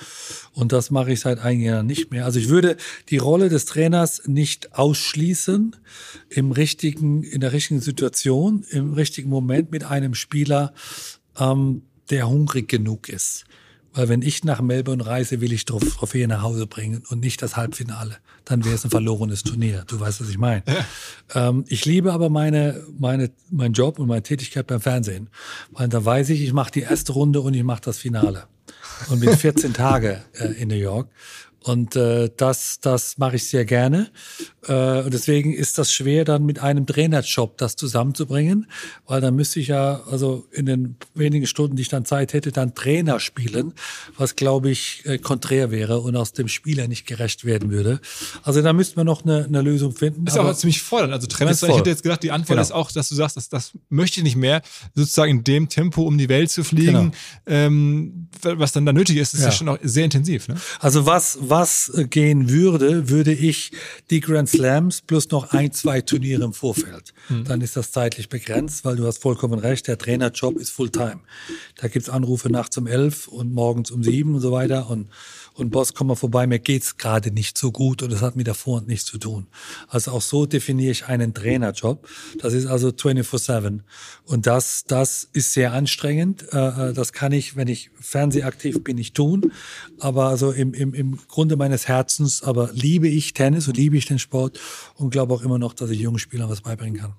Und 0.53 0.71
das 0.71 0.91
mache 0.91 1.11
ich 1.11 1.19
seit 1.19 1.39
einigen 1.39 1.63
Jahren 1.63 1.85
nicht 1.85 2.11
mehr. 2.11 2.25
Also 2.25 2.39
ich 2.39 2.49
würde 2.49 2.77
die 3.09 3.17
Rolle 3.17 3.49
des 3.49 3.65
Trainers 3.65 4.23
nicht 4.25 4.73
ausschließen 4.73 5.75
im 6.29 6.51
richtigen, 6.51 7.23
in 7.23 7.41
der 7.41 7.51
richtigen 7.51 7.81
Situation, 7.81 8.63
im 8.69 8.93
richtigen 8.93 9.29
Moment 9.29 9.71
mit 9.71 9.83
einem 9.83 10.13
Spieler, 10.13 10.73
ähm, 11.37 11.83
der 12.09 12.29
hungrig 12.29 12.69
genug 12.69 13.09
ist. 13.09 13.45
Weil 13.93 14.09
wenn 14.09 14.21
ich 14.21 14.43
nach 14.43 14.61
Melbourne 14.61 15.05
reise, 15.05 15.41
will 15.41 15.51
ich 15.51 15.65
Trophäe 15.65 16.27
nach 16.27 16.41
Hause 16.41 16.67
bringen 16.67 17.03
und 17.09 17.21
nicht 17.21 17.41
das 17.41 17.55
Halbfinale. 17.57 18.17
Dann 18.45 18.63
wäre 18.63 18.75
es 18.75 18.83
ein 18.83 18.91
verlorenes 18.91 19.43
Turnier. 19.43 19.83
Du 19.87 19.99
weißt, 19.99 20.21
was 20.21 20.29
ich 20.29 20.37
meine. 20.37 20.63
Ja. 20.67 21.49
Ähm, 21.49 21.65
ich 21.67 21.85
liebe 21.85 22.13
aber 22.13 22.29
meine, 22.29 22.83
meine, 22.97 23.31
meinen 23.49 23.73
Job 23.73 23.99
und 23.99 24.07
meine 24.07 24.23
Tätigkeit 24.23 24.67
beim 24.67 24.81
Fernsehen. 24.81 25.29
Weil 25.71 25.89
da 25.89 26.03
weiß 26.03 26.29
ich, 26.29 26.41
ich 26.41 26.53
mache 26.53 26.71
die 26.71 26.81
erste 26.81 27.13
Runde 27.13 27.41
und 27.41 27.53
ich 27.53 27.63
mache 27.63 27.81
das 27.81 27.97
Finale. 27.97 28.47
Und 29.09 29.19
bin 29.19 29.35
14 29.35 29.73
Tage 29.73 30.21
äh, 30.33 30.47
in 30.61 30.69
New 30.69 30.75
York. 30.75 31.09
Und 31.63 31.95
äh, 31.95 32.29
das, 32.37 32.79
das 32.79 33.17
mache 33.17 33.35
ich 33.35 33.49
sehr 33.49 33.65
gerne. 33.65 34.09
Äh, 34.67 35.01
und 35.01 35.13
deswegen 35.13 35.53
ist 35.53 35.77
das 35.77 35.91
schwer, 35.93 36.23
dann 36.23 36.45
mit 36.45 36.59
einem 36.59 36.85
Trainerjob 36.85 37.57
das 37.57 37.75
zusammenzubringen, 37.75 38.67
weil 39.05 39.21
dann 39.21 39.35
müsste 39.35 39.59
ich 39.59 39.67
ja, 39.67 40.01
also 40.09 40.45
in 40.51 40.65
den 40.65 40.95
wenigen 41.13 41.45
Stunden, 41.45 41.75
die 41.75 41.81
ich 41.81 41.89
dann 41.89 42.05
Zeit 42.05 42.33
hätte, 42.33 42.51
dann 42.51 42.75
Trainer 42.75 43.19
spielen, 43.19 43.73
was 44.17 44.35
glaube 44.35 44.69
ich 44.69 45.05
äh, 45.05 45.17
konträr 45.17 45.71
wäre 45.71 45.99
und 45.99 46.15
aus 46.15 46.33
dem 46.33 46.47
Spieler 46.47 46.87
nicht 46.87 47.05
gerecht 47.05 47.43
werden 47.43 47.69
würde. 47.71 47.99
Also 48.43 48.61
da 48.61 48.71
müsste 48.71 48.95
man 48.97 49.05
noch 49.05 49.25
eine, 49.25 49.45
eine 49.45 49.61
Lösung 49.61 49.93
finden. 49.93 50.25
Ist 50.25 50.37
aber 50.37 50.55
ziemlich 50.55 50.81
fordernd. 50.81 51.13
Also 51.13 51.27
Trainer, 51.27 51.51
ich 51.51 51.61
hätte 51.61 51.89
jetzt 51.89 52.03
gedacht, 52.03 52.23
die 52.23 52.31
Antwort 52.31 52.49
genau. 52.49 52.61
ist 52.61 52.71
auch, 52.71 52.91
dass 52.91 53.09
du 53.09 53.15
sagst, 53.15 53.35
das, 53.35 53.49
das 53.49 53.71
möchte 53.89 54.19
ich 54.19 54.23
nicht 54.23 54.37
mehr, 54.37 54.61
sozusagen 54.95 55.31
in 55.31 55.43
dem 55.43 55.69
Tempo 55.69 56.03
um 56.03 56.17
die 56.17 56.29
Welt 56.29 56.49
zu 56.49 56.63
fliegen, 56.63 57.11
genau. 57.11 57.11
ähm, 57.45 58.29
was 58.41 58.71
dann 58.71 58.85
da 58.85 58.93
nötig 58.93 59.17
ist, 59.17 59.33
ist 59.33 59.41
ja, 59.41 59.47
ja 59.47 59.51
schon 59.51 59.69
auch 59.69 59.77
sehr 59.81 60.05
intensiv. 60.05 60.47
Ne? 60.47 60.55
Also 60.79 61.05
was, 61.05 61.37
was 61.49 61.91
gehen 62.09 62.49
würde, 62.49 63.09
würde 63.09 63.33
ich 63.33 63.71
die 64.09 64.19
Grand 64.19 64.49
Slams 64.49 65.01
plus 65.01 65.29
noch 65.29 65.51
ein, 65.51 65.71
zwei 65.71 66.01
Turniere 66.01 66.43
im 66.43 66.53
Vorfeld. 66.53 67.13
Mhm. 67.29 67.43
Dann 67.45 67.61
ist 67.61 67.75
das 67.75 67.91
zeitlich 67.91 68.29
begrenzt, 68.29 68.85
weil 68.85 68.95
du 68.95 69.05
hast 69.05 69.21
vollkommen 69.21 69.59
recht, 69.59 69.87
der 69.87 69.97
Trainerjob 69.97 70.57
ist 70.57 70.71
Fulltime. 70.71 71.19
Da 71.75 71.87
gibt's 71.87 72.09
Anrufe 72.09 72.51
nachts 72.51 72.77
um 72.77 72.87
elf 72.87 73.27
und 73.27 73.53
morgens 73.53 73.91
um 73.91 74.03
sieben 74.03 74.35
und 74.35 74.41
so 74.41 74.51
weiter 74.51 74.89
und 74.89 75.07
und 75.57 75.71
Boss, 75.71 75.93
komm 75.93 76.07
mal 76.07 76.15
vorbei, 76.15 76.45
mir 76.45 76.59
geht's 76.59 76.97
gerade 76.97 77.31
nicht 77.31 77.57
so 77.57 77.71
gut 77.71 78.03
und 78.03 78.11
das 78.11 78.21
hat 78.21 78.35
mit 78.35 78.45
der 78.45 78.53
Vorhand 78.53 78.87
nichts 78.87 79.05
zu 79.05 79.17
tun. 79.17 79.47
Also 79.87 80.11
auch 80.11 80.21
so 80.21 80.45
definiere 80.45 80.91
ich 80.91 81.07
einen 81.07 81.33
Trainerjob. 81.33 82.07
Das 82.39 82.53
ist 82.53 82.67
also 82.67 82.89
24-7. 82.89 83.79
Und 84.25 84.45
das, 84.45 84.83
das 84.85 85.27
ist 85.33 85.53
sehr 85.53 85.73
anstrengend. 85.73 86.45
Äh, 86.53 86.89
äh, 86.89 86.93
das 86.93 87.11
kann 87.11 87.31
ich, 87.31 87.55
wenn 87.55 87.67
ich 87.67 87.89
fernsehaktiv 87.99 88.83
bin, 88.83 88.97
nicht 88.97 89.15
tun. 89.15 89.51
Aber 89.99 90.27
also 90.27 90.51
im, 90.51 90.73
im, 90.73 90.93
im 90.93 91.17
Grunde 91.27 91.55
meines 91.55 91.87
Herzens, 91.87 92.43
aber 92.43 92.69
liebe 92.73 93.07
ich 93.07 93.33
Tennis 93.33 93.67
und 93.67 93.77
liebe 93.77 93.97
ich 93.97 94.05
den 94.05 94.19
Sport 94.19 94.59
und 94.95 95.09
glaube 95.09 95.33
auch 95.33 95.41
immer 95.41 95.57
noch, 95.57 95.73
dass 95.73 95.89
ich 95.89 95.99
jungen 95.99 96.19
Spielern 96.19 96.49
was 96.49 96.61
beibringen 96.61 97.01
kann. 97.01 97.13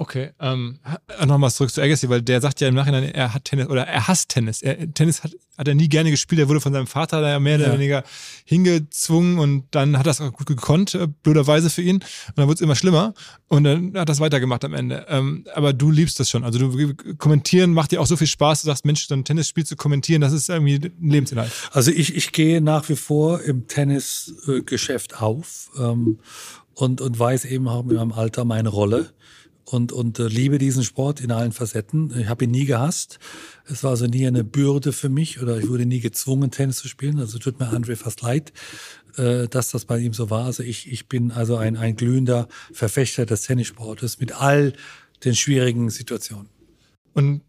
Okay, 0.00 0.30
ähm, 0.40 0.78
nochmal 1.26 1.50
zurück 1.50 1.70
zu 1.70 1.82
Agassi, 1.82 2.08
weil 2.08 2.22
der 2.22 2.40
sagt 2.40 2.62
ja 2.62 2.68
im 2.68 2.74
Nachhinein, 2.74 3.04
er 3.04 3.34
hat 3.34 3.44
Tennis 3.44 3.68
oder 3.68 3.86
er 3.86 4.08
hasst 4.08 4.30
Tennis. 4.30 4.62
Er, 4.62 4.90
Tennis 4.94 5.22
hat, 5.22 5.32
hat 5.58 5.68
er 5.68 5.74
nie 5.74 5.90
gerne 5.90 6.10
gespielt. 6.10 6.40
Er 6.40 6.48
wurde 6.48 6.62
von 6.62 6.72
seinem 6.72 6.86
Vater 6.86 7.20
da 7.20 7.38
mehr 7.38 7.56
oder 7.56 7.66
ja. 7.66 7.74
weniger 7.74 8.02
hingezwungen 8.46 9.38
und 9.38 9.64
dann 9.72 9.98
hat 9.98 10.06
das 10.06 10.22
auch 10.22 10.32
gut 10.32 10.46
gekonnt, 10.46 10.94
äh, 10.94 11.06
blöderweise 11.06 11.68
für 11.68 11.82
ihn. 11.82 11.96
Und 11.96 12.04
dann 12.36 12.46
wurde 12.46 12.54
es 12.54 12.60
immer 12.62 12.76
schlimmer 12.76 13.12
und 13.48 13.64
dann 13.64 13.92
hat 13.94 14.08
das 14.08 14.20
weitergemacht 14.20 14.64
am 14.64 14.72
Ende. 14.72 15.04
Ähm, 15.10 15.44
aber 15.54 15.74
du 15.74 15.90
liebst 15.90 16.18
das 16.18 16.30
schon. 16.30 16.44
Also 16.44 16.58
du 16.58 16.94
kommentieren 17.18 17.74
macht 17.74 17.92
dir 17.92 18.00
auch 18.00 18.06
so 18.06 18.16
viel 18.16 18.26
Spaß. 18.26 18.62
Du 18.62 18.68
sagst, 18.68 18.86
Mensch, 18.86 19.06
so 19.06 19.12
ein 19.12 19.26
Tennisspiel 19.26 19.66
zu 19.66 19.76
kommentieren, 19.76 20.22
das 20.22 20.32
ist 20.32 20.48
irgendwie 20.48 20.76
ein 20.76 21.10
Lebensinhalt. 21.10 21.52
Also 21.72 21.90
ich, 21.90 22.16
ich 22.16 22.32
gehe 22.32 22.62
nach 22.62 22.88
wie 22.88 22.96
vor 22.96 23.42
im 23.42 23.66
Tennisgeschäft 23.66 25.20
auf 25.20 25.68
ähm, 25.78 26.20
und, 26.72 27.02
und 27.02 27.18
weiß 27.18 27.44
eben 27.44 27.68
auch 27.68 27.84
mit 27.84 27.98
meinem 27.98 28.12
Alter 28.12 28.46
meine 28.46 28.70
Rolle 28.70 29.12
und, 29.64 29.92
und 29.92 30.18
äh, 30.18 30.26
liebe 30.26 30.58
diesen 30.58 30.84
Sport 30.84 31.20
in 31.20 31.30
allen 31.32 31.52
Facetten. 31.52 32.18
Ich 32.18 32.28
habe 32.28 32.44
ihn 32.44 32.50
nie 32.50 32.64
gehasst. 32.64 33.18
Es 33.66 33.84
war 33.84 33.90
also 33.90 34.06
nie 34.06 34.26
eine 34.26 34.44
Bürde 34.44 34.92
für 34.92 35.08
mich 35.08 35.40
oder 35.40 35.58
ich 35.58 35.68
wurde 35.68 35.86
nie 35.86 36.00
gezwungen, 36.00 36.50
Tennis 36.50 36.78
zu 36.78 36.88
spielen. 36.88 37.18
Also 37.18 37.38
tut 37.38 37.60
mir 37.60 37.72
André 37.72 37.96
fast 37.96 38.22
leid, 38.22 38.52
äh, 39.16 39.48
dass 39.48 39.70
das 39.70 39.84
bei 39.84 39.98
ihm 39.98 40.12
so 40.12 40.30
war. 40.30 40.44
Also 40.44 40.62
ich, 40.62 40.90
ich 40.90 41.08
bin 41.08 41.30
also 41.30 41.56
ein, 41.56 41.76
ein 41.76 41.96
glühender 41.96 42.48
Verfechter 42.72 43.26
des 43.26 43.42
Tennissportes 43.42 44.18
mit 44.18 44.32
all 44.32 44.72
den 45.24 45.34
schwierigen 45.34 45.90
Situationen. 45.90 46.48
Und 47.12 47.42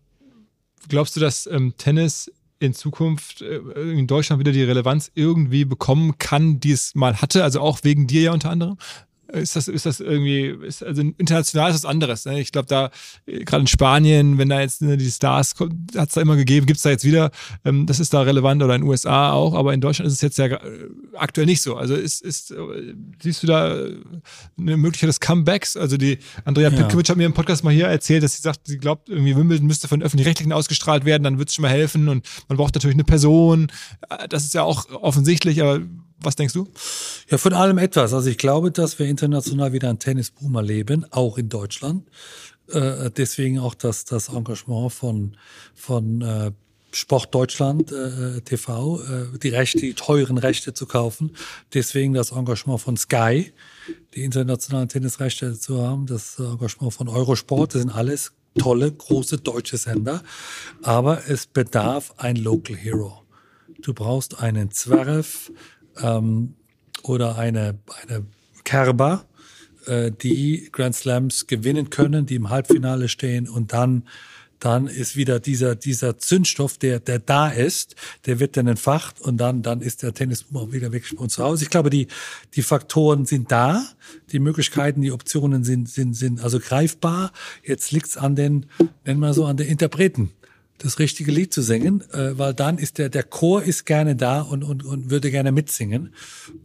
glaubst 0.87 1.15
du, 1.15 1.19
dass 1.19 1.47
ähm, 1.47 1.73
Tennis 1.77 2.31
in 2.59 2.73
Zukunft 2.73 3.41
äh, 3.41 3.57
in 3.91 4.07
Deutschland 4.07 4.39
wieder 4.39 4.51
die 4.51 4.63
Relevanz 4.63 5.11
irgendwie 5.15 5.65
bekommen 5.65 6.17
kann, 6.17 6.59
die 6.59 6.71
es 6.71 6.93
mal 6.95 7.21
hatte? 7.21 7.43
Also 7.43 7.61
auch 7.61 7.79
wegen 7.83 8.07
dir 8.07 8.21
ja 8.21 8.31
unter 8.31 8.49
anderem? 8.49 8.77
Ist 9.31 9.55
das, 9.55 9.67
ist 9.67 9.85
das 9.85 9.99
irgendwie, 9.99 10.47
ist, 10.65 10.83
also 10.83 11.01
international 11.01 11.69
ist 11.69 11.83
das 11.83 11.85
anderes. 11.85 12.25
Ne? 12.25 12.39
Ich 12.39 12.51
glaube, 12.51 12.67
da, 12.67 12.91
äh, 13.25 13.43
gerade 13.43 13.61
in 13.61 13.67
Spanien, 13.67 14.37
wenn 14.37 14.49
da 14.49 14.61
jetzt 14.61 14.81
ne, 14.81 14.97
die 14.97 15.09
Stars, 15.09 15.53
hat 15.95 16.09
es 16.09 16.13
da 16.15 16.21
immer 16.21 16.35
gegeben, 16.35 16.65
gibt 16.65 16.77
es 16.77 16.83
da 16.83 16.89
jetzt 16.89 17.05
wieder, 17.05 17.31
ähm, 17.65 17.85
das 17.85 17.99
ist 17.99 18.13
da 18.13 18.21
relevant 18.21 18.61
oder 18.61 18.75
in 18.75 18.81
den 18.81 18.89
USA 18.89 19.31
auch, 19.31 19.53
aber 19.53 19.73
in 19.73 19.81
Deutschland 19.81 20.07
ist 20.07 20.15
es 20.15 20.21
jetzt 20.21 20.37
ja 20.37 20.45
äh, 20.45 20.59
aktuell 21.15 21.45
nicht 21.45 21.61
so. 21.61 21.75
Also 21.75 21.95
ist, 21.95 22.21
ist, 22.21 22.51
äh, 22.51 22.55
siehst 23.21 23.43
du 23.43 23.47
da 23.47 23.85
eine 24.57 24.77
Möglichkeit 24.77 25.09
des 25.09 25.19
Comebacks? 25.19 25.77
Also 25.77 25.97
die 25.97 26.19
Andrea 26.45 26.69
ja. 26.69 26.77
Pitkovic 26.77 27.09
hat 27.09 27.17
mir 27.17 27.25
im 27.25 27.33
Podcast 27.33 27.63
mal 27.63 27.73
hier 27.73 27.87
erzählt, 27.87 28.23
dass 28.23 28.35
sie 28.35 28.41
sagt, 28.41 28.67
sie 28.67 28.77
glaubt, 28.77 29.09
irgendwie 29.09 29.35
Wimbledon 29.35 29.67
müsste 29.67 29.87
von 29.87 30.01
öffentlich-rechtlichen 30.01 30.53
ausgestrahlt 30.53 31.05
werden, 31.05 31.23
dann 31.23 31.39
wird 31.39 31.49
es 31.49 31.55
schon 31.55 31.63
mal 31.63 31.69
helfen 31.69 32.09
und 32.09 32.27
man 32.47 32.57
braucht 32.57 32.75
natürlich 32.75 32.95
eine 32.95 33.03
Person. 33.03 33.71
Das 34.29 34.43
ist 34.43 34.53
ja 34.53 34.63
auch 34.63 34.89
offensichtlich, 34.89 35.61
aber 35.61 35.81
was 36.23 36.35
denkst 36.35 36.53
du? 36.53 36.67
Ja, 37.29 37.37
von 37.37 37.53
allem 37.53 37.77
etwas. 37.77 38.13
Also 38.13 38.29
ich 38.29 38.37
glaube, 38.37 38.71
dass 38.71 38.99
wir 38.99 39.07
international 39.07 39.73
wieder 39.73 39.89
einen 39.89 39.99
Tennisboom 39.99 40.55
erleben, 40.55 41.05
auch 41.11 41.37
in 41.37 41.49
Deutschland. 41.49 42.07
Äh, 42.69 43.11
deswegen 43.11 43.59
auch 43.59 43.73
das, 43.73 44.05
das 44.05 44.29
Engagement 44.29 44.93
von, 44.93 45.37
von 45.73 46.21
äh, 46.21 46.51
Sport 46.93 47.33
Deutschland 47.33 47.91
äh, 47.91 48.41
TV, 48.41 49.01
äh, 49.01 49.39
die 49.39 49.49
Rechte, 49.49 49.79
die 49.79 49.93
teuren 49.93 50.37
Rechte 50.37 50.73
zu 50.73 50.85
kaufen. 50.85 51.31
Deswegen 51.73 52.13
das 52.13 52.31
Engagement 52.31 52.81
von 52.81 52.97
Sky, 52.97 53.53
die 54.13 54.23
internationalen 54.23 54.89
Tennisrechte 54.89 55.57
zu 55.57 55.81
haben, 55.81 56.05
das 56.05 56.37
Engagement 56.37 56.93
von 56.93 57.07
Eurosport, 57.07 57.73
das 57.73 57.81
sind 57.81 57.91
alles 57.91 58.33
tolle, 58.57 58.91
große 58.91 59.37
deutsche 59.37 59.77
Sender. 59.77 60.21
Aber 60.81 61.29
es 61.29 61.47
bedarf 61.47 62.13
ein 62.17 62.35
Local 62.35 62.75
Hero. 62.75 63.23
Du 63.81 63.93
brauchst 63.93 64.39
einen 64.39 64.71
Zverev, 64.71 65.51
ähm, 66.01 66.55
oder 67.03 67.37
eine, 67.37 67.79
eine 68.03 68.25
Kerber, 68.63 69.25
äh, 69.85 70.11
die 70.11 70.69
Grand 70.71 70.95
Slams 70.95 71.47
gewinnen 71.47 71.89
können, 71.89 72.25
die 72.25 72.35
im 72.35 72.49
Halbfinale 72.49 73.09
stehen 73.09 73.47
und 73.47 73.73
dann 73.73 74.03
dann 74.61 74.85
ist 74.87 75.15
wieder 75.15 75.39
dieser, 75.39 75.75
dieser 75.75 76.19
Zündstoff, 76.19 76.77
der, 76.77 76.99
der 76.99 77.19
da 77.19 77.49
ist, 77.49 77.95
der 78.27 78.39
wird 78.39 78.55
dann 78.55 78.67
entfacht 78.67 79.19
und 79.19 79.37
dann, 79.37 79.63
dann 79.63 79.81
ist 79.81 80.03
der 80.03 80.13
Tennis 80.13 80.45
auch 80.53 80.71
wieder 80.71 80.91
wirklich 80.91 81.17
bei 81.17 81.23
uns 81.23 81.33
zu 81.33 81.43
Hause. 81.43 81.63
Ich 81.63 81.69
glaube, 81.69 81.89
die, 81.89 82.07
die 82.53 82.61
Faktoren 82.61 83.25
sind 83.25 83.51
da, 83.51 83.83
die 84.31 84.39
Möglichkeiten, 84.39 85.01
die 85.01 85.11
Optionen 85.11 85.63
sind, 85.63 85.89
sind, 85.89 86.13
sind 86.13 86.41
also 86.41 86.59
greifbar. 86.59 87.31
Jetzt 87.63 87.91
liegt's 87.91 88.17
an 88.17 88.35
den, 88.35 88.67
nennen 89.03 89.19
wir 89.19 89.33
so, 89.33 89.45
an 89.45 89.57
den 89.57 89.67
Interpreten 89.67 90.31
das 90.83 90.99
richtige 90.99 91.31
Lied 91.31 91.53
zu 91.53 91.61
singen, 91.61 92.03
äh, 92.11 92.37
weil 92.37 92.53
dann 92.53 92.77
ist 92.77 92.97
der 92.97 93.09
der 93.09 93.23
Chor 93.23 93.63
ist 93.63 93.85
gerne 93.85 94.15
da 94.15 94.41
und 94.41 94.63
und, 94.63 94.83
und 94.83 95.09
würde 95.09 95.31
gerne 95.31 95.51
mitsingen. 95.51 96.13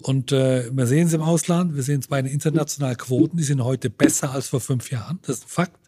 Und 0.02 0.32
äh, 0.32 0.70
wir 0.74 0.86
sehen 0.86 1.06
es 1.06 1.12
im 1.12 1.22
Ausland, 1.22 1.76
wir 1.76 1.82
sehen 1.82 2.00
es 2.00 2.06
bei 2.06 2.20
den 2.20 2.30
internationalen 2.30 2.96
Quoten, 2.96 3.36
die 3.36 3.44
sind 3.44 3.62
heute 3.62 3.90
besser 3.90 4.32
als 4.32 4.48
vor 4.48 4.60
fünf 4.60 4.90
Jahren. 4.90 5.18
Das 5.22 5.38
ist 5.38 5.44
ein 5.44 5.48
Fakt. 5.48 5.78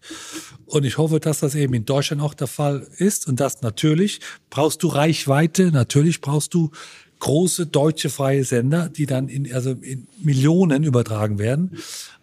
Und 0.66 0.84
ich 0.84 0.98
hoffe, 0.98 1.20
dass 1.20 1.40
das 1.40 1.54
eben 1.54 1.74
in 1.74 1.84
Deutschland 1.84 2.22
auch 2.22 2.34
der 2.34 2.46
Fall 2.46 2.86
ist. 2.98 3.26
Und 3.26 3.40
das 3.40 3.62
natürlich 3.62 4.20
brauchst 4.50 4.82
du 4.82 4.88
Reichweite, 4.88 5.70
natürlich 5.72 6.20
brauchst 6.20 6.54
du 6.54 6.70
große 7.20 7.66
deutsche 7.66 8.10
freie 8.10 8.44
Sender, 8.44 8.88
die 8.88 9.06
dann 9.06 9.28
in, 9.28 9.52
also 9.52 9.72
in 9.72 10.06
Millionen 10.22 10.84
übertragen 10.84 11.38
werden. 11.38 11.78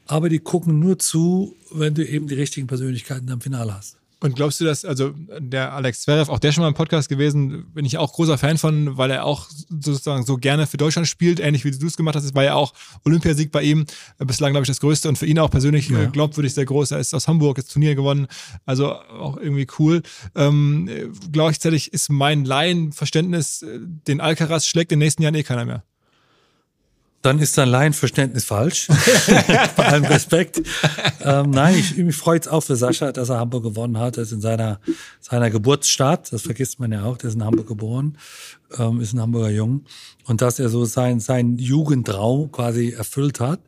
Aber 0.08 0.30
die 0.30 0.40
gucken 0.40 0.80
nur 0.80 1.00
zu, 1.00 1.56
wenn 1.72 1.96
du 1.96 2.08
eben 2.08 2.28
die 2.28 2.36
richtigen 2.36 2.68
Persönlichkeiten 2.68 3.30
am 3.32 3.42
Finale 3.42 3.76
hast. 3.76 3.98
Und 4.22 4.36
glaubst 4.36 4.60
du, 4.62 4.66
dass, 4.66 4.86
also 4.86 5.14
der 5.40 5.74
Alex 5.74 6.02
Zverev, 6.02 6.32
auch 6.32 6.40
der 6.40 6.52
schon 6.52 6.62
mal 6.62 6.70
im 6.70 6.74
Podcast 6.74 7.10
gewesen, 7.10 7.72
bin 7.74 7.86
ich 7.86 7.98
auch 7.98 8.14
großer 8.14 8.38
Fan 8.38 8.58
von, 8.58 8.98
weil 8.98 9.12
er 9.12 9.26
auch 9.26 9.48
sozusagen 9.70 10.26
so 10.26 10.38
gerne 10.38 10.68
für 10.68 10.78
Deutschland 10.78 11.08
spielt, 11.08 11.40
ähnlich 11.40 11.66
wie 11.66 11.72
du 11.72 11.86
es 11.86 11.98
gemacht 11.98 12.16
hast. 12.16 12.24
Es 12.24 12.34
war 12.34 12.44
ja 12.44 12.56
auch 12.56 12.74
Olympiasieg 13.04 13.52
bei 13.52 13.62
ihm, 13.62 13.86
bislang, 14.20 14.54
glaube 14.54 14.64
ich, 14.64 14.70
das 14.70 14.80
größte 14.80 15.10
und 15.10 15.18
für 15.18 15.26
ihn 15.26 15.38
auch 15.40 15.52
persönlich 15.52 15.90
Ja. 15.90 16.04
ja. 16.04 16.10
glaubwürdig 16.10 16.54
sehr 16.54 16.66
groß. 16.66 16.92
Er 16.92 17.00
ist 17.00 17.14
aus 17.14 17.28
Hamburg, 17.28 17.58
das 17.58 17.68
Turnier 17.68 17.96
gewonnen, 17.96 18.28
also 18.66 18.94
auch 18.94 19.38
irgendwie 19.38 19.68
cool. 19.80 20.02
Ähm, 20.34 20.90
gleichzeitig 21.32 21.94
ist 21.94 22.10
mein 22.10 22.46
Laienverständnis, 22.46 23.64
äh, 23.64 23.80
den 23.82 24.22
Alcaraz 24.22 24.66
schlägt 24.66 24.92
in 24.92 25.00
den 25.00 25.06
nächsten 25.06 25.24
Jahren 25.24 25.36
eh 25.36 25.44
keiner 25.44 25.66
mehr. 25.66 25.84
Dann 27.26 27.40
ist 27.40 27.58
dein 27.58 27.70
Laienverständnis 27.70 28.46
falsch. 28.46 28.88
Bei 29.76 29.88
allem 29.88 30.06
Respekt. 30.06 30.62
ähm, 31.24 31.50
nein, 31.50 31.76
ich, 31.76 31.98
mich 31.98 32.16
freut 32.16 32.44
es 32.44 32.48
auch 32.48 32.62
für 32.62 32.76
Sascha, 32.76 33.12
dass 33.12 33.30
er 33.30 33.40
Hamburg 33.40 33.64
gewonnen 33.64 33.98
hat. 33.98 34.18
Er 34.18 34.24
ist 34.24 34.32
in 34.32 34.42
seiner, 34.42 34.80
seiner 35.22 35.50
Geburtsstadt, 35.50 36.32
das 36.32 36.44
vergisst 36.44 36.80
man 36.80 36.92
ja 36.92 37.04
auch, 37.04 37.18
der 37.18 37.30
ist 37.30 37.36
in 37.36 37.44
Hamburg 37.44 37.68
geboren, 37.68 38.20
ähm, 38.78 39.02
ist 39.02 39.14
ein 39.14 39.22
Hamburger 39.22 39.50
Jung. 39.50 39.86
Und 40.26 40.42
dass 40.42 40.60
er 40.60 40.70
so 40.70 40.86
sein, 40.86 41.20
sein 41.20 41.58
Jugendtraum 41.58 42.52
quasi 42.52 42.90
erfüllt 42.90 43.40
hat. 43.40 43.60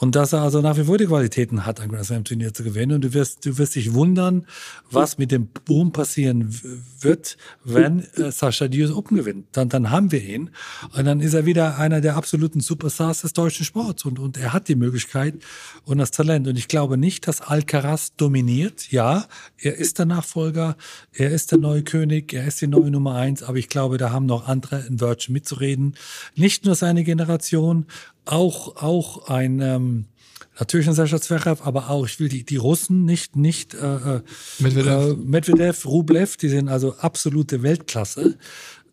Und 0.00 0.16
dass 0.16 0.32
er 0.32 0.42
also 0.42 0.60
nach 0.60 0.76
wie 0.76 0.84
vor 0.84 0.98
die 0.98 1.06
Qualitäten 1.06 1.64
hat, 1.64 1.80
ein 1.80 1.88
Grand 1.88 2.06
Slam 2.06 2.24
Turnier 2.24 2.52
zu 2.52 2.64
gewinnen. 2.64 2.96
Und 2.96 3.04
du 3.04 3.14
wirst, 3.14 3.46
du 3.46 3.56
wirst 3.58 3.76
dich 3.76 3.94
wundern, 3.94 4.46
was 4.90 5.18
mit 5.18 5.30
dem 5.30 5.48
Boom 5.64 5.92
passieren 5.92 6.54
wird, 7.00 7.36
wenn 7.64 8.00
äh, 8.16 8.32
Sascha 8.32 8.68
die 8.68 8.82
US 8.82 8.92
Open 8.92 9.16
gewinnt. 9.16 9.46
Dann, 9.52 9.68
dann 9.68 9.90
haben 9.90 10.10
wir 10.10 10.22
ihn. 10.22 10.50
Und 10.96 11.04
dann 11.04 11.20
ist 11.20 11.34
er 11.34 11.46
wieder 11.46 11.78
einer 11.78 12.00
der 12.00 12.16
absoluten 12.16 12.60
Superstars 12.60 13.22
des 13.22 13.32
deutschen 13.32 13.64
Sports. 13.64 14.04
Und, 14.04 14.18
und 14.18 14.36
er 14.36 14.52
hat 14.52 14.68
die 14.68 14.74
Möglichkeit 14.74 15.34
und 15.84 15.98
das 15.98 16.10
Talent. 16.10 16.48
Und 16.48 16.58
ich 16.58 16.68
glaube 16.68 16.96
nicht, 16.96 17.28
dass 17.28 17.40
Alcaraz 17.40 18.14
dominiert. 18.16 18.90
Ja, 18.90 19.26
er 19.58 19.76
ist 19.76 19.98
der 19.98 20.06
Nachfolger, 20.06 20.76
er 21.12 21.30
ist 21.30 21.52
der 21.52 21.58
neue 21.58 21.84
König, 21.84 22.32
er 22.32 22.46
ist 22.46 22.60
die 22.60 22.66
neue 22.66 22.90
Nummer 22.90 23.14
eins. 23.14 23.42
Aber 23.42 23.58
ich 23.58 23.68
glaube, 23.68 23.98
da 23.98 24.10
haben 24.10 24.26
noch 24.26 24.48
andere 24.48 24.84
in 24.86 25.00
Virgin 25.00 25.32
mitzureden. 25.32 25.91
Nicht 26.34 26.64
nur 26.64 26.74
seine 26.74 27.04
Generation, 27.04 27.86
auch, 28.24 28.76
auch 28.76 29.28
ein, 29.28 29.60
ähm, 29.60 30.06
Natürlich 30.58 30.86
ein 30.86 30.94
Sascha 30.94 31.18
Zverev, 31.20 31.62
aber 31.64 31.88
auch, 31.88 32.06
ich 32.06 32.20
will 32.20 32.28
die, 32.28 32.44
die 32.44 32.56
Russen 32.56 33.06
nicht, 33.06 33.36
nicht 33.36 33.72
äh, 33.72 33.78
äh, 33.78 34.20
Medvedev. 34.58 35.10
äh, 35.10 35.14
Medvedev, 35.16 35.86
Rublev, 35.86 36.36
die 36.36 36.50
sind 36.50 36.68
also 36.68 36.94
absolute 36.98 37.62
Weltklasse. 37.62 38.36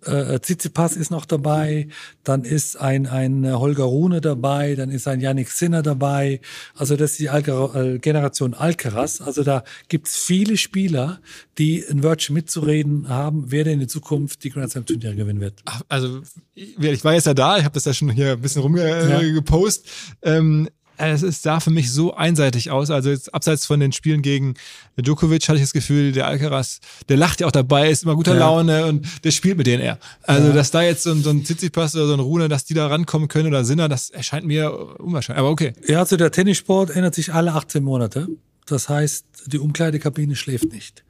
Äh, 0.05 0.39
Tsitsipas 0.39 0.95
ist 0.95 1.11
noch 1.11 1.26
dabei, 1.26 1.88
dann 2.23 2.43
ist 2.43 2.80
ein, 2.80 3.05
ein 3.05 3.43
äh, 3.43 3.51
Holger 3.51 3.84
Rune 3.84 4.21
dabei, 4.21 4.76
dann 4.76 4.89
ist 4.91 5.07
ein 5.07 5.19
Yannick 5.19 5.49
Sinner 5.51 5.81
dabei. 5.81 6.39
Also 6.76 6.95
das 6.95 7.11
ist 7.11 7.19
die 7.19 7.30
Alca 7.30 7.73
äh, 7.76 7.99
Generation 7.99 8.53
Alcaraz. 8.53 9.19
Also 9.21 9.43
da 9.43 9.63
gibt's 9.89 10.15
viele 10.15 10.55
Spieler, 10.57 11.19
die 11.57 11.80
in 11.80 12.01
Virgin 12.03 12.34
mitzureden 12.35 13.09
haben, 13.09 13.45
wer 13.51 13.63
denn 13.65 13.81
in 13.81 13.89
Zukunft 13.89 14.43
die 14.43 14.49
Grand 14.51 14.71
Slam 14.71 14.85
Turniere 14.85 15.15
gewinnen 15.15 15.41
wird. 15.41 15.61
Ach, 15.65 15.81
also 15.89 16.21
ich 16.55 17.03
war 17.03 17.13
jetzt 17.13 17.27
ja 17.27 17.34
da, 17.34 17.57
ich 17.57 17.63
habe 17.65 17.73
das 17.73 17.85
ja 17.85 17.93
schon 17.93 18.09
hier 18.09 18.31
ein 18.34 18.41
bisschen 18.41 18.61
Ja. 18.76 19.17
rumgepostet. 19.19 19.85
Ähm, 20.21 20.69
es 21.07 21.23
ist, 21.23 21.43
sah 21.43 21.59
für 21.59 21.69
mich 21.71 21.91
so 21.91 22.13
einseitig 22.13 22.71
aus. 22.71 22.89
Also 22.91 23.09
jetzt 23.09 23.34
abseits 23.34 23.65
von 23.65 23.80
den 23.80 23.91
Spielen 23.91 24.21
gegen 24.21 24.55
Djokovic 24.97 25.47
hatte 25.47 25.57
ich 25.57 25.63
das 25.63 25.73
Gefühl, 25.73 26.11
der 26.11 26.27
Alcaraz, 26.27 26.80
der 27.07 27.17
lacht 27.17 27.41
ja 27.41 27.47
auch 27.47 27.51
dabei, 27.51 27.89
ist 27.89 28.03
immer 28.03 28.15
guter 28.15 28.34
Ja. 28.34 28.39
Laune 28.39 28.85
und 28.85 29.07
der 29.23 29.31
spielt 29.31 29.57
mit 29.57 29.67
denen 29.67 29.81
eher. 29.81 29.99
Also 30.23 30.51
dass 30.51 30.71
da 30.71 30.81
jetzt 30.81 31.03
so 31.03 31.11
ein, 31.11 31.23
so 31.23 31.30
ein 31.30 31.43
Tsitsipas 31.43 31.95
oder 31.95 32.07
so 32.07 32.13
ein 32.13 32.19
Rune, 32.19 32.49
dass 32.49 32.65
die 32.65 32.73
da 32.73 32.88
rankommen 32.88 33.27
können 33.27 33.47
oder 33.47 33.63
Sinner, 33.63 33.88
das 33.88 34.09
erscheint 34.09 34.45
mir 34.45 34.99
unwahrscheinlich. 34.99 35.39
Aber 35.39 35.49
okay. 35.49 35.73
Ja, 35.88 35.99
also 35.99 36.17
der 36.17 36.31
Tennissport 36.31 36.89
ändert 36.89 37.15
sich 37.15 37.34
alle 37.34 37.53
18 37.53 37.84
Monate. 37.84 38.27
Das 38.65 38.89
heißt, 38.89 39.26
die 39.47 39.59
Umkleidekabine 39.59 40.35
schläft 40.35 40.71
nicht. 40.71 41.03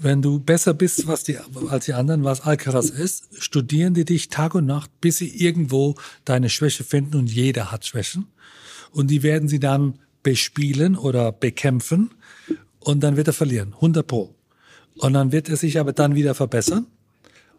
Wenn 0.00 0.22
du 0.22 0.38
besser 0.38 0.74
bist 0.74 1.08
was 1.08 1.24
die, 1.24 1.38
als 1.68 1.86
die 1.86 1.94
anderen, 1.94 2.22
was 2.22 2.42
Alcaraz 2.42 2.90
ist, 2.90 3.42
studieren 3.42 3.94
die 3.94 4.04
dich 4.04 4.28
Tag 4.28 4.54
und 4.54 4.64
Nacht, 4.64 4.90
bis 5.00 5.16
sie 5.16 5.28
irgendwo 5.28 5.96
deine 6.24 6.50
Schwäche 6.50 6.84
finden 6.84 7.16
und 7.16 7.28
jeder 7.28 7.72
hat 7.72 7.84
Schwächen. 7.84 8.26
Und 8.90 9.10
die 9.10 9.22
werden 9.22 9.48
sie 9.48 9.60
dann 9.60 9.98
bespielen 10.22 10.96
oder 10.96 11.32
bekämpfen 11.32 12.10
und 12.80 13.00
dann 13.00 13.16
wird 13.16 13.28
er 13.28 13.32
verlieren, 13.32 13.74
100 13.74 14.06
pro. 14.06 14.34
Und 14.96 15.12
dann 15.12 15.32
wird 15.32 15.48
er 15.48 15.56
sich 15.56 15.78
aber 15.78 15.92
dann 15.92 16.14
wieder 16.14 16.34
verbessern 16.34 16.86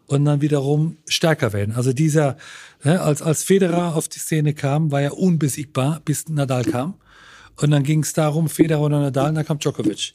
und 0.06 0.24
dann 0.24 0.40
wiederum 0.40 0.96
stärker 1.06 1.52
werden. 1.52 1.74
Also 1.74 1.92
dieser, 1.92 2.36
ne, 2.84 3.00
als, 3.00 3.22
als 3.22 3.44
Federer 3.44 3.94
auf 3.96 4.08
die 4.08 4.18
Szene 4.18 4.54
kam, 4.54 4.90
war 4.90 5.00
er 5.00 5.16
unbesiegbar, 5.16 6.00
bis 6.04 6.28
Nadal 6.28 6.64
kam. 6.64 6.94
Und 7.56 7.70
dann 7.70 7.82
ging 7.82 8.02
es 8.02 8.12
darum, 8.12 8.48
Federer 8.48 8.82
oder 8.82 9.00
Nadal, 9.00 9.28
und 9.28 9.36
dann 9.36 9.46
kam 9.46 9.58
Djokovic. 9.58 10.14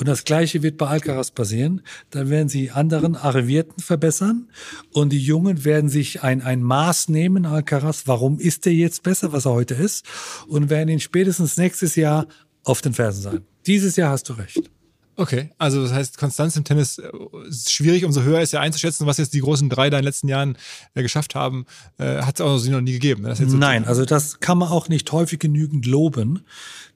Und 0.00 0.06
das 0.08 0.24
Gleiche 0.24 0.62
wird 0.62 0.78
bei 0.78 0.86
Alcaraz 0.86 1.30
passieren. 1.30 1.82
Dann 2.08 2.30
werden 2.30 2.48
sie 2.48 2.70
anderen 2.70 3.16
Arrivierten 3.16 3.82
verbessern 3.82 4.48
und 4.92 5.10
die 5.10 5.22
Jungen 5.22 5.64
werden 5.64 5.90
sich 5.90 6.22
ein, 6.22 6.40
ein 6.42 6.62
Maß 6.62 7.10
nehmen, 7.10 7.44
Alcaraz, 7.44 8.04
warum 8.06 8.38
ist 8.38 8.66
er 8.66 8.72
jetzt 8.72 9.02
besser, 9.02 9.32
was 9.32 9.44
er 9.44 9.52
heute 9.52 9.74
ist, 9.74 10.06
und 10.48 10.70
werden 10.70 10.88
ihn 10.88 11.00
spätestens 11.00 11.58
nächstes 11.58 11.96
Jahr 11.96 12.26
auf 12.64 12.80
den 12.80 12.94
Fersen 12.94 13.22
sein. 13.22 13.40
Dieses 13.66 13.96
Jahr 13.96 14.10
hast 14.10 14.28
du 14.30 14.32
recht. 14.32 14.70
Okay, 15.16 15.50
also 15.58 15.82
das 15.82 15.92
heißt, 15.92 16.16
Konstanz 16.16 16.56
im 16.56 16.64
Tennis 16.64 16.96
äh, 16.96 17.10
ist 17.46 17.70
schwierig, 17.70 18.06
umso 18.06 18.22
höher 18.22 18.40
ist 18.40 18.52
ja 18.54 18.60
einzuschätzen, 18.60 19.06
was 19.06 19.18
jetzt 19.18 19.34
die 19.34 19.40
großen 19.40 19.68
drei 19.68 19.90
da 19.90 19.98
in 19.98 20.02
den 20.02 20.06
letzten 20.06 20.28
Jahren 20.28 20.56
äh, 20.94 21.02
geschafft 21.02 21.34
haben, 21.34 21.66
äh, 21.98 22.22
hat 22.22 22.36
es 22.36 22.40
auch 22.40 22.64
noch 22.70 22.80
nie 22.80 22.92
gegeben. 22.92 23.22
ne? 23.22 23.28
Das 23.28 23.38
ist 23.38 23.42
jetzt 23.42 23.52
so- 23.52 23.58
Nein, 23.58 23.84
also 23.84 24.06
das 24.06 24.40
kann 24.40 24.56
man 24.56 24.70
auch 24.70 24.88
nicht 24.88 25.12
häufig 25.12 25.38
genügend 25.38 25.84
loben, 25.84 26.40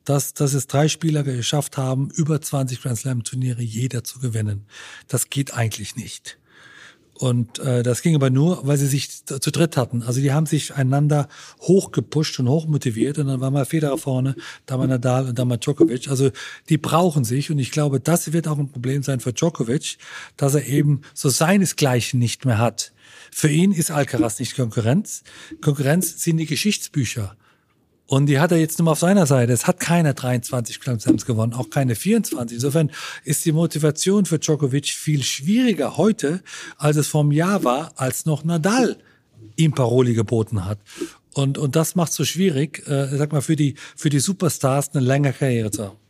dass, 0.05 0.35
dass 0.35 0.55
es 0.55 0.67
drei 0.67 0.89
Spieler 0.89 1.23
geschafft 1.23 1.77
haben, 1.77 2.11
über 2.11 2.41
20 2.41 2.83
Grand 2.83 2.99
Slam 2.99 3.25
Turniere 3.25 3.63
jeder 3.63 4.05
zu 4.05 4.19
gewinnen. 4.19 4.67
Das 5.09 5.31
geht 5.31 5.55
eigentlich 5.55 5.97
nicht. 5.97 6.39
Und 7.15 7.61
äh, 7.61 7.85
das 7.85 8.03
ging 8.03 8.17
aber 8.17 8.29
nur, 8.29 8.67
weil 8.67 8.77
sie 8.77 8.89
sich 8.89 9.25
zu 9.25 9.51
dritt 9.51 9.77
hatten. 9.77 10.03
Also 10.03 10.21
die 10.21 10.33
haben 10.33 10.47
sich 10.47 10.75
einander 10.75 11.29
hochgepusht 11.61 12.41
und 12.41 12.49
hochmotiviert 12.49 13.19
und 13.19 13.29
dann 13.29 13.41
war 13.41 13.53
mal 13.53 13.65
Federer 13.65 13.99
vorne, 13.99 14.35
da 14.67 14.77
mal 14.77 14.89
Nadal 14.89 15.29
und 15.29 15.39
dann 15.39 15.47
mal 15.47 15.59
Djokovic. 15.59 16.09
Also 16.09 16.31
die 16.69 16.77
brauchen 16.77 17.25
sich 17.25 17.53
und 17.53 17.61
ich 17.61 17.71
glaube, 17.71 18.01
das 18.01 18.33
wird 18.33 18.49
auch 18.49 18.59
ein 18.59 18.69
Problem 18.69 19.05
sein 19.05 19.21
für 19.21 19.33
Djokovic, 19.33 19.97
dass 20.37 20.57
er 20.57 20.67
eben 20.67 21.03
so 21.15 21.29
seinesgleichen 21.29 22.19
nicht 22.19 22.45
mehr 22.47 22.59
hat. 22.59 22.93
Für 23.31 23.49
ihn 23.49 23.71
ist 23.71 23.93
Alcaraz 23.93 24.41
nicht 24.41 24.57
Konkurrenz. 24.57 25.23
Konkurrenz 25.61 26.21
sind 26.23 26.39
die 26.39 26.47
Geschichtsbücher. 26.47 27.37
Und 28.07 28.27
die 28.27 28.39
hat 28.39 28.53
er 28.53 28.59
jetzt 28.59 28.79
nur 28.79 28.85
mal 28.85 28.93
auf 28.93 28.99
seiner 28.99 29.27
Seite. 29.27 29.53
Es 29.53 29.67
hat 29.67 29.81
keiner 29.81 30.13
23 30.13 30.81
Grand 30.81 31.01
Slams 31.01 31.25
gewonnen, 31.25 31.55
auch 31.55 31.71
keine 31.71 31.95
24. 31.95 32.57
Insofern 32.57 32.91
ist 33.25 33.45
die 33.45 33.53
Motivation 33.53 34.27
für 34.27 34.39
Djokovic 34.39 34.89
viel 34.89 35.23
schwieriger 35.23 35.97
heute, 35.97 36.43
als 36.77 36.97
es 36.97 37.09
einem 37.15 37.33
Jahr 37.33 37.65
war, 37.65 37.93
als 37.97 38.27
noch 38.27 38.45
Nadal 38.45 38.99
ihm 39.57 39.73
Paroli 39.73 40.15
geboten 40.15 40.65
hat. 40.67 40.79
Und, 41.33 41.59
und 41.59 41.77
das 41.77 41.95
macht 41.95 42.13
so 42.13 42.25
schwierig, 42.25 42.87
äh, 42.87 43.17
sag 43.17 43.33
mal, 43.33 43.43
für 43.43 43.57
die, 43.57 43.75
für 43.97 44.11
die 44.11 44.21
Superstars 44.21 44.95
eine 44.95 45.05
lange 45.05 45.33
Karriere 45.33 45.71
zu 45.71 45.85
haben. 45.85 46.04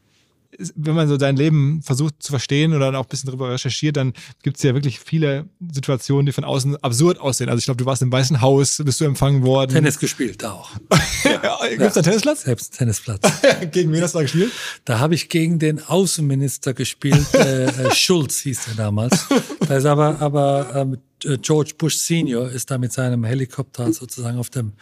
Wenn 0.74 0.94
man 0.94 1.08
so 1.08 1.16
dein 1.16 1.36
Leben 1.36 1.82
versucht 1.82 2.22
zu 2.22 2.30
verstehen 2.30 2.74
oder 2.74 2.88
auch 2.98 3.04
ein 3.04 3.08
bisschen 3.08 3.30
drüber 3.30 3.50
recherchiert, 3.50 3.96
dann 3.96 4.12
gibt 4.42 4.56
es 4.56 4.62
ja 4.62 4.74
wirklich 4.74 5.00
viele 5.00 5.48
Situationen, 5.72 6.26
die 6.26 6.32
von 6.32 6.44
außen 6.44 6.76
absurd 6.76 7.20
aussehen. 7.20 7.48
Also 7.48 7.58
ich 7.58 7.64
glaube, 7.64 7.78
du 7.78 7.86
warst 7.86 8.02
im 8.02 8.12
Weißen 8.12 8.40
Haus, 8.40 8.80
bist 8.84 9.00
du 9.00 9.04
empfangen 9.04 9.42
worden. 9.42 9.72
Tennis 9.72 9.98
gespielt, 9.98 10.42
da 10.42 10.52
auch. 10.52 10.70
ja, 11.24 11.58
Gibt's 11.76 11.94
da 11.94 12.02
Tennisplatz? 12.02 12.42
Selbst 12.42 12.76
Tennisplatz. 12.76 13.22
Gegen 13.72 13.92
wen 13.92 14.02
hast 14.02 14.14
du 14.14 14.18
da 14.18 14.22
gespielt? 14.22 14.52
Da 14.84 14.98
habe 14.98 15.14
ich 15.14 15.28
gegen 15.28 15.58
den 15.58 15.82
Außenminister 15.82 16.74
gespielt, 16.74 17.34
äh, 17.34 17.66
äh, 17.66 17.90
Schulz 17.94 18.40
hieß 18.40 18.68
er 18.68 18.74
damals. 18.74 19.26
Da 19.66 19.76
ist 19.76 19.86
aber, 19.86 20.20
aber 20.20 20.70
ähm, 20.74 20.98
äh, 21.24 21.38
George 21.38 21.72
Bush 21.76 21.96
Senior 21.96 22.50
ist 22.50 22.70
da 22.70 22.78
mit 22.78 22.92
seinem 22.92 23.24
Helikopter 23.24 23.92
sozusagen 23.92 24.38
auf 24.38 24.50
dem 24.50 24.72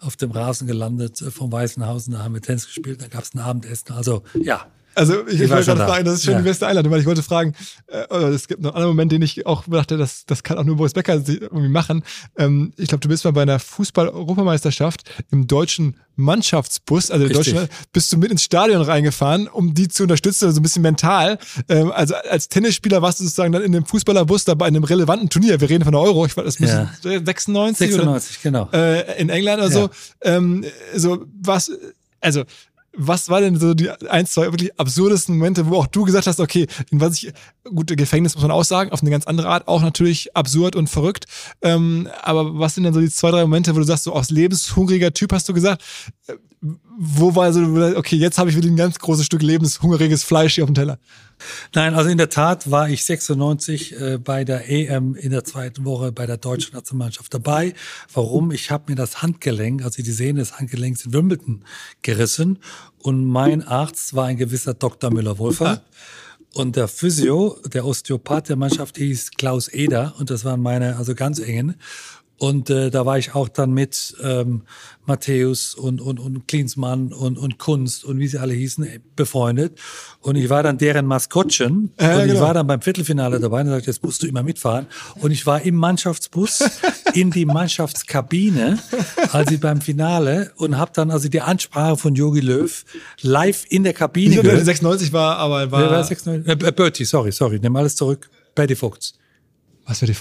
auf 0.00 0.16
dem 0.16 0.30
Rasen 0.30 0.68
gelandet 0.68 1.20
äh, 1.22 1.30
vom 1.30 1.50
Weißen 1.50 1.84
Haus 1.84 2.06
und 2.06 2.14
da 2.14 2.20
haben 2.20 2.34
wir 2.34 2.40
Tennis 2.40 2.66
gespielt, 2.66 3.02
da 3.02 3.08
gab 3.08 3.24
es 3.24 3.34
ein 3.34 3.40
Abendessen. 3.40 3.92
Also 3.92 4.22
ja, 4.34 4.66
Also 4.98 5.26
ich, 5.28 5.40
Ich 5.40 5.48
wollte 5.50 5.64
gerade 5.66 5.78
da. 5.78 5.86
fragen, 5.86 6.04
das 6.04 6.14
ist 6.16 6.24
schon 6.24 6.32
Ja. 6.34 6.38
die 6.40 6.44
beste 6.44 6.66
Einladung, 6.66 6.90
weil 6.92 7.00
ich 7.00 7.06
wollte 7.06 7.22
fragen, 7.22 7.54
äh, 7.86 8.14
es 8.16 8.48
gibt 8.48 8.60
noch 8.62 8.70
einen 8.70 8.76
anderen 8.76 8.96
Moment, 8.96 9.12
den 9.12 9.22
ich 9.22 9.46
auch 9.46 9.64
dachte, 9.68 9.96
das, 9.96 10.24
das 10.26 10.42
kann 10.42 10.58
auch 10.58 10.64
nur 10.64 10.76
Boris 10.76 10.92
Becker 10.92 11.14
irgendwie 11.14 11.68
machen. 11.68 12.02
Ähm, 12.36 12.72
ich 12.76 12.88
glaube, 12.88 13.00
du 13.00 13.08
bist 13.08 13.24
mal 13.24 13.30
bei 13.32 13.42
einer 13.42 13.58
Fußball-Europameisterschaft 14.22 15.02
im 15.30 15.46
deutschen 15.46 15.96
Mannschaftsbus, 16.16 17.10
also 17.12 17.26
im 17.26 17.30
Richtig. 17.36 17.54
deutschen, 17.54 17.68
bist 17.92 18.12
du 18.12 18.16
mit 18.18 18.30
ins 18.32 18.42
Stadion 18.42 18.82
reingefahren, 18.82 19.46
um 19.46 19.72
die 19.74 19.86
zu 19.88 20.02
unterstützen, 20.02 20.46
also 20.46 20.58
ein 20.58 20.62
bisschen 20.62 20.82
mental. 20.82 21.38
Ähm, 21.68 21.92
also 21.92 22.14
als 22.16 22.48
Tennisspieler 22.48 23.00
warst 23.02 23.20
du 23.20 23.24
sozusagen 23.24 23.52
dann 23.52 23.62
in 23.62 23.72
dem 23.72 23.84
Fußballerbus 23.86 24.44
dabei 24.44 24.68
in 24.68 24.74
einem 24.74 24.84
relevanten 24.84 25.28
Turnier. 25.30 25.60
Wir 25.60 25.70
reden 25.70 25.84
von 25.84 25.92
der 25.92 26.00
Euro, 26.00 26.26
ich 26.26 26.36
weiß, 26.36 26.44
das 26.44 26.58
müssen 26.60 26.88
96, 27.02 27.88
96, 27.90 28.42
genau. 28.42 28.64
oder 28.68 29.08
äh, 29.08 29.20
in 29.20 29.28
England 29.28 29.62
oder 29.62 29.70
Ja. 29.72 29.80
so. 29.80 29.90
Ähm, 30.22 30.64
so 30.96 31.24
was, 31.40 31.70
also 32.20 32.42
was 32.98 33.30
war 33.30 33.40
denn 33.40 33.58
so 33.58 33.74
die 33.74 33.90
ein, 33.90 34.26
zwei 34.26 34.46
wirklich 34.46 34.78
absurdesten 34.78 35.38
Momente, 35.38 35.70
wo 35.70 35.76
auch 35.76 35.86
du 35.86 36.04
gesagt 36.04 36.26
hast, 36.26 36.40
okay, 36.40 36.66
in 36.90 37.00
was 37.00 37.22
ich, 37.22 37.32
gut, 37.62 37.96
Gefängnis 37.96 38.34
muss 38.34 38.42
man 38.42 38.50
auch 38.50 38.64
sagen, 38.64 38.90
auf 38.90 39.00
eine 39.00 39.10
ganz 39.10 39.26
andere 39.26 39.48
Art, 39.48 39.68
auch 39.68 39.80
natürlich 39.80 40.36
absurd 40.36 40.74
und 40.74 40.90
verrückt. 40.90 41.26
Ähm, 41.62 42.08
aber 42.22 42.58
was 42.58 42.74
sind 42.74 42.84
denn 42.84 42.92
so 42.92 43.00
die 43.00 43.08
zwei, 43.08 43.30
drei 43.30 43.42
Momente, 43.42 43.74
wo 43.74 43.78
du 43.78 43.84
sagst, 43.84 44.04
so 44.04 44.12
aus 44.12 44.30
lebenshungriger 44.30 45.14
Typ 45.14 45.32
hast 45.32 45.48
du 45.48 45.54
gesagt, 45.54 45.82
äh, 46.26 46.34
wo 46.60 47.34
war 47.36 47.52
so, 47.52 47.60
okay, 47.96 48.16
jetzt 48.16 48.38
habe 48.38 48.50
ich 48.50 48.56
wieder 48.56 48.68
ein 48.68 48.76
ganz 48.76 48.98
großes 48.98 49.24
Stück 49.24 49.42
lebenshungriges 49.42 50.24
Fleisch 50.24 50.56
hier 50.56 50.64
auf 50.64 50.70
dem 50.70 50.74
Teller? 50.74 50.98
Nein, 51.72 51.94
also 51.94 52.10
in 52.10 52.18
der 52.18 52.30
Tat 52.30 52.70
war 52.70 52.88
ich 52.88 53.04
96 53.04 54.00
äh, 54.00 54.18
bei 54.18 54.44
der 54.44 54.68
EM 54.68 55.14
in 55.14 55.30
der 55.30 55.44
zweiten 55.44 55.84
Woche 55.84 56.10
bei 56.10 56.26
der 56.26 56.36
deutschen 56.36 56.74
Nationalmannschaft 56.74 57.32
dabei. 57.32 57.74
Warum? 58.12 58.50
Ich 58.50 58.72
habe 58.72 58.84
mir 58.88 58.96
das 58.96 59.22
Handgelenk, 59.22 59.84
also 59.84 60.02
die 60.02 60.10
Sehne 60.10 60.40
des 60.40 60.58
Handgelenks 60.58 61.04
in 61.04 61.12
Wimbledon 61.12 61.64
gerissen 62.02 62.58
und 62.98 63.24
mein 63.24 63.62
Arzt 63.62 64.14
war 64.14 64.26
ein 64.26 64.36
gewisser 64.36 64.74
Dr. 64.74 65.12
Müller-Wolfer. 65.12 65.82
Und 66.54 66.76
der 66.76 66.88
Physio, 66.88 67.58
der 67.72 67.84
Osteopath 67.84 68.48
der 68.48 68.56
Mannschaft 68.56 68.96
hieß 68.96 69.32
Klaus 69.32 69.68
Eder 69.68 70.14
und 70.18 70.30
das 70.30 70.44
waren 70.44 70.60
meine 70.60 70.96
also 70.96 71.14
ganz 71.14 71.38
engen. 71.38 71.76
Und 72.38 72.70
äh, 72.70 72.90
da 72.90 73.04
war 73.04 73.18
ich 73.18 73.34
auch 73.34 73.48
dann 73.48 73.72
mit 73.72 74.16
ähm, 74.22 74.62
Matthäus 75.06 75.74
und, 75.74 76.00
und, 76.00 76.20
und 76.20 76.46
Klinsmann 76.46 77.12
und, 77.12 77.36
und 77.36 77.58
Kunst 77.58 78.04
und 78.04 78.18
wie 78.20 78.28
sie 78.28 78.38
alle 78.38 78.54
hießen, 78.54 78.84
äh, 78.84 79.00
befreundet. 79.16 79.78
Und 80.20 80.36
ich 80.36 80.48
war 80.48 80.62
dann 80.62 80.78
deren 80.78 81.06
Maskottchen. 81.06 81.92
Ja, 82.00 82.16
und 82.16 82.26
ich 82.26 82.32
genau. 82.32 82.40
war 82.42 82.54
dann 82.54 82.66
beim 82.66 82.80
Viertelfinale 82.80 83.40
dabei 83.40 83.62
und 83.62 83.68
sagte, 83.68 83.86
jetzt 83.86 84.04
musst 84.04 84.22
du 84.22 84.28
immer 84.28 84.44
mitfahren. 84.44 84.86
Und 85.16 85.32
ich 85.32 85.46
war 85.46 85.62
im 85.62 85.74
Mannschaftsbus 85.74 86.62
in 87.14 87.32
die 87.32 87.44
Mannschaftskabine, 87.44 88.78
als 89.32 89.50
ich 89.50 89.60
beim 89.60 89.80
Finale 89.80 90.52
und 90.56 90.78
habe 90.78 90.92
dann 90.94 91.10
also 91.10 91.28
die 91.28 91.40
Ansprache 91.40 91.96
von 91.96 92.14
Jogi 92.14 92.40
Löw 92.40 92.84
live 93.20 93.64
in 93.68 93.82
der 93.82 93.94
Kabine 93.94 94.36
Nicht, 94.36 94.42
gehört. 94.42 94.64
96 94.64 95.12
war, 95.12 95.38
aber 95.38 95.70
war. 95.72 95.82
Wer 95.82 95.90
war 95.90 96.04
96? 96.04 96.62
Äh, 96.62 96.68
äh, 96.68 96.72
Bertie, 96.72 97.04
sorry, 97.04 97.32
sorry, 97.32 97.58
nimm 97.60 97.74
alles 97.74 97.96
zurück. 97.96 98.30
Betty 98.54 98.76
Vogts. 98.76 99.14
was 99.86 99.98
für 99.98 100.06
die 100.06 100.14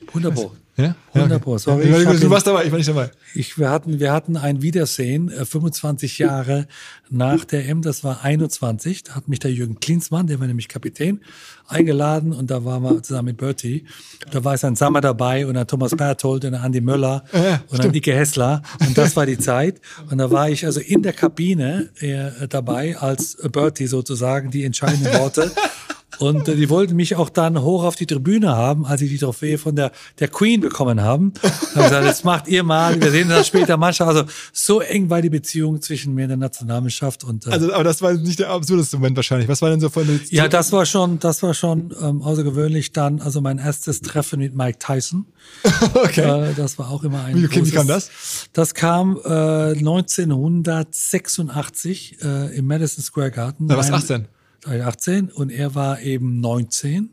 Fuchs? 0.00 0.14
Wunderbar. 0.14 0.50
Ja? 0.80 0.94
Wunderbar, 1.12 1.58
sorry, 1.58 1.90
Ja, 1.90 1.98
ich 1.98 2.06
hab 2.06 2.16
du 2.18 2.30
warst 2.30 2.46
dabei, 2.46 2.64
ich 2.64 2.70
war 2.70 2.78
nicht 2.78 2.88
dabei. 2.88 3.10
Ich, 3.34 3.58
wir, 3.58 3.70
hatten, 3.70 4.00
wir 4.00 4.12
hatten 4.12 4.36
ein 4.36 4.62
Wiedersehen, 4.62 5.30
äh, 5.30 5.44
25 5.44 6.18
Jahre 6.18 6.66
nach 7.10 7.44
der 7.44 7.68
M, 7.68 7.82
das 7.82 8.02
war 8.02 8.22
21. 8.24 9.04
Da 9.04 9.16
hat 9.16 9.28
mich 9.28 9.40
der 9.40 9.52
Jürgen 9.52 9.80
Klinsmann, 9.80 10.26
der 10.26 10.40
war 10.40 10.46
nämlich 10.46 10.68
Kapitän, 10.68 11.20
eingeladen 11.66 12.32
und 12.32 12.50
da 12.50 12.64
waren 12.64 12.82
wir 12.82 13.02
zusammen 13.02 13.26
mit 13.26 13.36
Bertie. 13.36 13.84
Da 14.30 14.42
war 14.44 14.56
sein 14.56 14.76
Sammer 14.76 15.00
dabei 15.00 15.46
und 15.46 15.54
dann 15.54 15.66
Thomas 15.66 15.94
Berthold 15.94 16.44
und 16.44 16.52
dann 16.52 16.62
Andi 16.62 16.80
Möller 16.80 17.24
Ja, 17.32 17.62
und 17.68 17.84
dann 17.84 17.92
Ike 17.92 18.14
Hessler. 18.14 18.62
Und 18.80 18.96
das 18.96 19.16
war 19.16 19.26
die 19.26 19.38
Zeit. 19.38 19.80
Und 20.10 20.18
da 20.18 20.30
war 20.30 20.48
ich 20.48 20.64
also 20.64 20.80
in 20.80 21.02
der 21.02 21.12
Kabine 21.12 21.90
äh, 21.98 22.48
dabei 22.48 22.96
als 22.96 23.36
Bertie 23.52 23.86
sozusagen 23.86 24.50
die 24.50 24.64
entscheidenden 24.64 25.12
Worte. 25.18 25.50
Und 26.20 26.48
äh, 26.48 26.54
die 26.56 26.68
wollten 26.70 26.94
mich 26.96 27.16
auch 27.16 27.28
dann 27.30 27.60
hoch 27.62 27.82
auf 27.84 27.96
die 27.96 28.06
Tribüne 28.06 28.54
haben, 28.54 28.84
als 28.86 29.00
sie 29.00 29.08
die 29.08 29.18
Trophäe 29.18 29.58
von 29.58 29.74
der, 29.74 29.90
der 30.18 30.28
Queen 30.28 30.60
bekommen 30.60 31.00
haben. 31.02 31.32
Da 31.42 31.80
haben 31.80 31.84
gesagt, 31.84 32.06
jetzt 32.06 32.24
macht 32.24 32.48
ihr 32.48 32.62
mal, 32.64 33.00
wir 33.00 33.10
sehen 33.12 33.28
das 33.28 33.46
später 33.46 33.76
Mannschaft. 33.76 34.08
Also 34.08 34.24
so 34.52 34.80
eng 34.80 35.08
war 35.08 35.22
die 35.22 35.30
Beziehung 35.30 35.80
zwischen 35.80 36.14
mir 36.14 36.22
und 36.24 36.28
der 36.30 36.36
Nationalmannschaft. 36.36 37.22
Und 37.24 37.46
äh, 37.46 37.50
Also, 37.50 37.72
aber 37.72 37.84
das 37.84 38.02
war 38.02 38.12
nicht 38.12 38.38
der 38.40 38.50
absurdeste 38.50 38.96
Moment 38.96 39.16
wahrscheinlich. 39.16 39.48
Was 39.48 39.62
war 39.62 39.70
denn 39.70 39.80
so 39.80 39.88
von 39.88 40.06
der 40.06 40.18
ja, 40.30 40.48
das 40.48 40.72
war 40.72 40.84
schon, 40.84 41.18
das 41.20 41.42
war 41.44 41.54
schon 41.54 41.94
ähm, 42.02 42.22
außergewöhnlich. 42.22 42.92
Dann 42.92 43.20
also 43.20 43.40
mein 43.40 43.58
erstes 43.58 44.00
Treffen 44.02 44.40
mit 44.40 44.54
Mike 44.54 44.78
Tyson. 44.78 45.26
Okay. 45.94 46.50
Äh, 46.50 46.54
das 46.54 46.78
war 46.78 46.90
auch 46.90 47.02
immer 47.04 47.24
ein. 47.24 47.36
Wie- 47.40 47.46
okay, 47.46 47.64
wie 47.64 47.70
großes- 47.70 47.74
kam 47.74 47.86
das? 47.86 48.10
Das 48.52 48.74
kam 48.74 49.16
äh, 49.24 49.74
1986 50.88 52.18
äh, 52.22 52.56
im 52.56 52.66
Madison 52.66 53.02
Square 53.04 53.30
Garden. 53.30 53.68
Warst 53.68 53.90
Mein- 53.90 54.00
18. 54.00 54.26
Da 54.60 54.70
war 54.70 54.76
ich 54.76 54.84
18 54.84 55.30
und 55.30 55.50
er 55.50 55.74
war 55.74 56.00
eben 56.02 56.40
19 56.40 57.10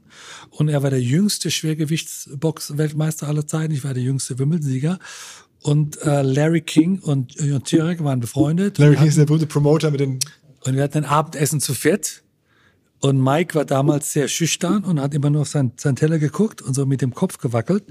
und 0.51 0.67
er 0.69 0.83
war 0.83 0.89
der 0.89 1.01
jüngste 1.01 1.49
Schwergewichtsbox-Weltmeister 1.49 3.27
aller 3.27 3.47
Zeiten. 3.47 3.73
Ich 3.73 3.83
war 3.83 3.93
der 3.93 4.03
jüngste 4.03 4.37
Wimbledon-Sieger. 4.37 4.99
Und 5.61 6.01
äh, 6.01 6.21
Larry 6.21 6.61
King 6.61 6.99
und 6.99 7.35
Jon 7.39 7.63
Turek 7.63 8.03
waren 8.03 8.19
befreundet. 8.19 8.77
Larry 8.77 8.95
King 8.95 9.07
ist 9.07 9.17
der 9.17 9.25
berühmte 9.25 9.47
Promoter 9.47 9.91
mit 9.91 9.99
den. 9.99 10.19
und 10.65 10.75
wir 10.75 10.83
hatten 10.83 10.99
ein 10.99 11.05
Abendessen 11.05 11.59
zu 11.59 11.73
viert. 11.73 12.23
Und 12.99 13.21
Mike 13.21 13.53
war 13.53 13.65
damals 13.65 14.11
sehr 14.11 14.27
schüchtern 14.27 14.83
und 14.83 14.99
hat 14.99 15.13
immer 15.13 15.29
nur 15.29 15.41
auf 15.41 15.49
sein, 15.49 15.71
sein 15.77 15.95
Teller 15.95 16.17
geguckt 16.17 16.63
und 16.63 16.73
so 16.73 16.87
mit 16.87 17.01
dem 17.01 17.13
Kopf 17.13 17.37
gewackelt, 17.37 17.83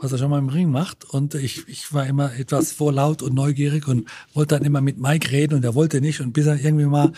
was 0.00 0.10
er 0.10 0.18
schon 0.18 0.30
mal 0.30 0.38
im 0.38 0.48
Ring 0.48 0.70
macht. 0.70 1.04
Und 1.04 1.34
ich, 1.36 1.68
ich 1.68 1.92
war 1.92 2.06
immer 2.06 2.34
etwas 2.34 2.72
vorlaut 2.72 3.22
und 3.22 3.34
neugierig 3.34 3.86
und 3.86 4.08
wollte 4.34 4.56
dann 4.56 4.64
immer 4.64 4.80
mit 4.80 4.98
Mike 4.98 5.30
reden 5.30 5.54
und 5.54 5.64
er 5.64 5.76
wollte 5.76 6.00
nicht. 6.00 6.20
Und 6.20 6.32
bis 6.32 6.46
er 6.46 6.58
irgendwie 6.58 6.86
mal 6.86 7.12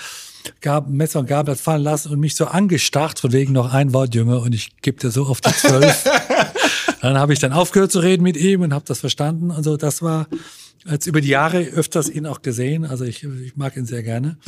gab, 0.60 0.88
Messer 0.88 1.20
und 1.20 1.26
Gabel 1.26 1.52
hat 1.52 1.60
fallen 1.60 1.82
lassen 1.82 2.12
und 2.12 2.20
mich 2.20 2.34
so 2.34 2.46
angestarrt, 2.46 3.18
von 3.18 3.32
wegen 3.32 3.52
noch 3.52 3.72
ein 3.72 3.92
Wort 3.92 4.14
jünger 4.14 4.42
und 4.42 4.54
ich 4.54 4.70
gebe 4.82 4.98
dir 4.98 5.10
so 5.10 5.26
auf 5.26 5.40
die 5.40 5.52
zwölf. 5.52 6.08
dann 7.00 7.18
habe 7.18 7.32
ich 7.32 7.38
dann 7.38 7.52
aufgehört 7.52 7.92
zu 7.92 8.00
reden 8.00 8.22
mit 8.22 8.36
ihm 8.36 8.62
und 8.62 8.72
habe 8.72 8.84
das 8.86 9.00
verstanden. 9.00 9.50
Also 9.50 9.76
das 9.76 10.02
war 10.02 10.26
jetzt 10.88 11.06
über 11.06 11.20
die 11.20 11.28
Jahre 11.28 11.60
öfters 11.60 12.08
ihn 12.08 12.26
auch 12.26 12.42
gesehen. 12.42 12.84
Also 12.84 13.04
ich, 13.04 13.24
ich 13.24 13.56
mag 13.56 13.76
ihn 13.76 13.86
sehr 13.86 14.02
gerne. 14.02 14.38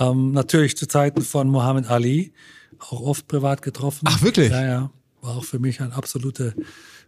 Ähm, 0.00 0.32
natürlich 0.32 0.76
zu 0.76 0.86
Zeiten 0.86 1.22
von 1.22 1.48
Muhammad 1.48 1.90
Ali, 1.90 2.32
auch 2.78 3.00
oft 3.00 3.28
privat 3.28 3.62
getroffen. 3.62 4.06
Ach, 4.08 4.22
wirklich? 4.22 4.50
Ja, 4.50 4.64
ja. 4.64 4.90
War 5.22 5.36
auch 5.36 5.44
für 5.44 5.60
mich 5.60 5.80
eine 5.80 5.94
absolute 5.94 6.52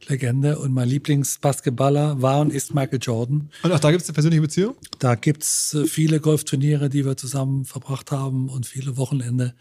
Legende. 0.08 0.58
Und 0.60 0.72
mein 0.72 0.88
Lieblingsbasketballer 0.88 2.22
war 2.22 2.40
und 2.40 2.52
ist 2.52 2.72
Michael 2.72 3.00
Jordan. 3.02 3.50
Und 3.64 3.72
auch 3.72 3.80
da 3.80 3.90
gibt 3.90 4.02
es 4.02 4.08
eine 4.08 4.14
persönliche 4.14 4.40
Beziehung? 4.40 4.76
Da 5.00 5.16
gibt's 5.16 5.74
äh, 5.74 5.84
viele 5.84 6.20
Golfturniere, 6.20 6.88
die 6.88 7.04
wir 7.04 7.16
zusammen 7.16 7.64
verbracht 7.64 8.12
haben 8.12 8.48
und 8.48 8.66
viele 8.66 8.96
Wochenende. 8.96 9.54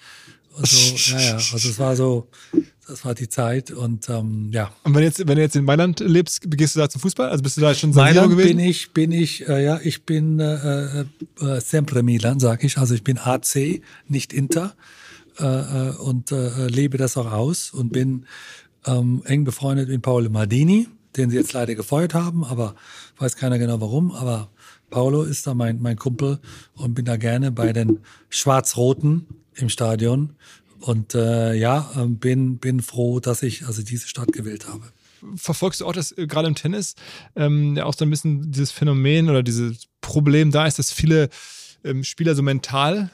Und 0.56 0.68
so, 0.68 1.14
ja, 1.14 1.20
ja. 1.20 1.34
Also 1.34 1.68
es 1.68 1.80
war 1.80 1.96
so, 1.96 2.30
das 2.88 3.04
war 3.04 3.16
die 3.16 3.28
Zeit 3.28 3.72
und 3.72 4.08
ähm, 4.10 4.52
ja. 4.52 4.72
Und 4.84 4.94
wenn, 4.94 5.02
jetzt, 5.02 5.28
wenn 5.28 5.36
du 5.36 5.42
jetzt 5.42 5.56
in 5.56 5.66
Mailand 5.66 6.00
lebst, 6.00 6.44
gehst 6.52 6.76
du 6.76 6.80
da 6.80 6.88
zum 6.88 7.02
Fußball? 7.02 7.30
Also 7.30 7.42
bist 7.42 7.58
du 7.58 7.62
da 7.62 7.74
schon 7.74 7.90
Mailand 7.90 8.30
gewesen? 8.30 8.58
bin 8.58 8.60
ich, 8.60 8.92
bin 8.92 9.12
ich, 9.12 9.48
äh, 9.48 9.64
ja, 9.66 9.80
ich 9.84 10.04
bin 10.04 10.40
äh, 10.40 11.02
äh, 11.02 11.06
äh, 11.40 11.60
sempre 11.60 12.04
Milan, 12.04 12.40
sag 12.40 12.64
ich. 12.64 12.78
Also 12.78 12.94
ich 12.94 13.04
bin 13.04 13.18
AC, 13.18 13.82
nicht 14.08 14.32
Inter 14.32 14.76
äh, 15.40 15.46
äh, 15.46 15.96
und 15.98 16.32
äh, 16.32 16.68
lebe 16.68 16.98
das 16.98 17.18
auch 17.18 17.32
aus 17.32 17.72
und 17.72 17.92
bin 17.92 18.26
ähm, 18.86 19.22
eng 19.26 19.44
befreundet 19.44 19.90
mit 19.90 20.02
Paolo 20.02 20.30
Maldini, 20.30 20.88
den 21.16 21.30
sie 21.30 21.38
jetzt 21.38 21.54
leider 21.54 21.76
gefeuert 21.76 22.14
haben, 22.14 22.44
aber 22.44 22.76
weiß 23.18 23.36
keiner 23.36 23.58
genau 23.58 23.80
warum. 23.82 24.12
Aber 24.12 24.50
Paolo 24.90 25.24
ist 25.24 25.48
da 25.48 25.54
mein, 25.54 25.82
mein 25.82 25.98
Kumpel 25.98 26.40
und 26.76 26.94
bin 26.94 27.06
da 27.06 27.18
gerne 27.18 27.52
bei 27.52 27.74
den 27.74 28.00
Schwarz-Roten 28.30 29.26
im 29.56 29.70
Stadion. 29.70 30.36
Und 30.80 31.16
äh, 31.16 31.54
ja, 31.54 31.90
ähm, 31.96 32.18
bin, 32.18 32.58
bin 32.58 32.82
froh, 32.82 33.20
dass 33.20 33.42
ich 33.42 33.66
also 33.66 33.84
diese 33.84 34.08
Stadt 34.08 34.34
gewählt 34.34 34.68
habe. 34.68 34.84
verfolgst 35.36 35.82
du 35.82 35.86
auch 35.86 35.94
das 35.94 36.12
äh, 36.18 36.28
gerade 36.28 36.48
im 36.48 36.56
Tennis 36.56 36.96
ähm, 37.36 37.78
ja 37.78 37.86
auch 37.86 37.94
so 37.94 38.04
ein 38.04 38.10
bisschen 38.10 38.52
dieses 38.52 38.72
Phänomen 38.72 39.30
oder 39.30 39.44
dieses 39.44 39.88
Problem 40.02 40.52
da 40.52 40.68
ist, 40.68 40.80
dass 40.80 40.92
viele 40.92 41.30
ähm, 41.86 42.04
Spieler 42.04 42.36
so 42.36 42.44
mental 42.44 43.10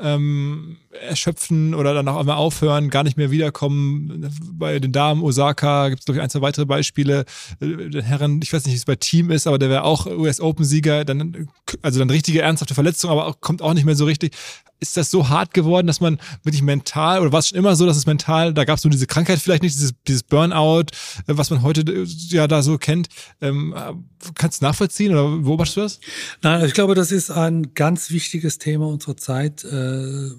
ähm, 0.00 0.76
erschöpfen 1.00 1.74
oder 1.74 1.94
dann 1.94 2.08
auch 2.08 2.18
einmal 2.18 2.36
aufhören, 2.36 2.90
gar 2.90 3.02
nicht 3.02 3.16
mehr 3.16 3.30
wiederkommen. 3.30 4.30
Bei 4.52 4.78
den 4.78 4.92
Damen, 4.92 5.22
Osaka, 5.22 5.88
gibt 5.88 6.00
es 6.00 6.04
glaube 6.04 6.18
ich 6.18 6.22
ein, 6.22 6.30
zwei 6.30 6.40
weitere 6.40 6.66
Beispiele. 6.66 7.24
Äh, 7.60 7.90
Den 7.90 8.04
Herren, 8.04 8.40
ich 8.42 8.52
weiß 8.52 8.64
nicht, 8.64 8.74
wie 8.74 8.78
es 8.78 8.84
bei 8.84 8.96
Team 8.96 9.30
ist, 9.30 9.46
aber 9.46 9.58
der 9.58 9.70
wäre 9.70 9.84
auch 9.84 10.06
US 10.06 10.40
Open-Sieger, 10.40 11.04
dann, 11.04 11.48
also 11.82 11.98
dann 11.98 12.10
richtige 12.10 12.42
ernsthafte 12.42 12.74
Verletzung, 12.74 13.10
aber 13.10 13.26
auch, 13.26 13.40
kommt 13.40 13.62
auch 13.62 13.74
nicht 13.74 13.84
mehr 13.84 13.96
so 13.96 14.04
richtig. 14.04 14.34
Ist 14.80 14.96
das 14.96 15.10
so 15.10 15.28
hart 15.28 15.54
geworden, 15.54 15.86
dass 15.86 16.00
man 16.00 16.18
wirklich 16.42 16.62
mental, 16.62 17.20
oder 17.20 17.32
war 17.32 17.38
es 17.38 17.48
schon 17.48 17.58
immer 17.58 17.74
so, 17.76 17.86
dass 17.86 17.96
es 17.96 18.06
mental, 18.06 18.52
da 18.52 18.64
gab 18.64 18.76
es 18.76 18.84
nur 18.84 18.90
diese 18.90 19.06
Krankheit 19.06 19.38
vielleicht 19.38 19.62
nicht, 19.62 19.74
dieses, 19.76 19.94
dieses 20.06 20.22
Burnout, 20.22 20.86
äh, 21.26 21.36
was 21.36 21.50
man 21.50 21.62
heute 21.62 21.80
äh, 21.90 22.04
ja 22.28 22.46
da 22.46 22.62
so 22.62 22.76
kennt. 22.76 23.08
Ähm, 23.40 23.74
äh, 23.76 23.92
kannst 24.34 24.60
du 24.60 24.66
nachvollziehen 24.66 25.12
oder 25.12 25.38
beobachtest 25.38 25.76
du 25.76 25.80
das? 25.80 26.00
Nein, 26.42 26.64
ich 26.66 26.74
glaube, 26.74 26.94
das 26.94 27.12
ist 27.12 27.30
ein 27.30 27.74
ganz 27.74 28.10
wichtiges 28.10 28.58
Thema 28.58 28.86
unserer 28.86 29.16
Zeit. 29.16 29.64
Äh, 29.64 30.30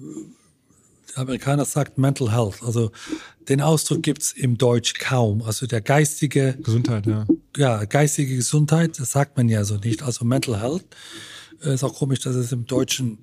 Amerikaner 1.16 1.64
sagt 1.64 1.98
Mental 1.98 2.32
Health. 2.32 2.62
Also 2.62 2.90
den 3.48 3.60
Ausdruck 3.60 4.02
gibt's 4.02 4.32
im 4.32 4.58
Deutsch 4.58 4.94
kaum. 4.94 5.42
Also 5.42 5.66
der 5.66 5.80
geistige, 5.80 6.56
Gesundheit, 6.62 7.06
ja. 7.06 7.26
ja, 7.56 7.84
geistige 7.84 8.36
Gesundheit, 8.36 8.98
das 8.98 9.12
sagt 9.12 9.36
man 9.36 9.48
ja 9.48 9.64
so 9.64 9.76
nicht. 9.76 10.02
Also 10.02 10.24
Mental 10.24 10.60
Health 10.60 10.84
äh, 11.64 11.74
ist 11.74 11.84
auch 11.84 11.94
komisch, 11.94 12.20
dass 12.20 12.34
es 12.34 12.52
im 12.52 12.66
Deutschen 12.66 13.18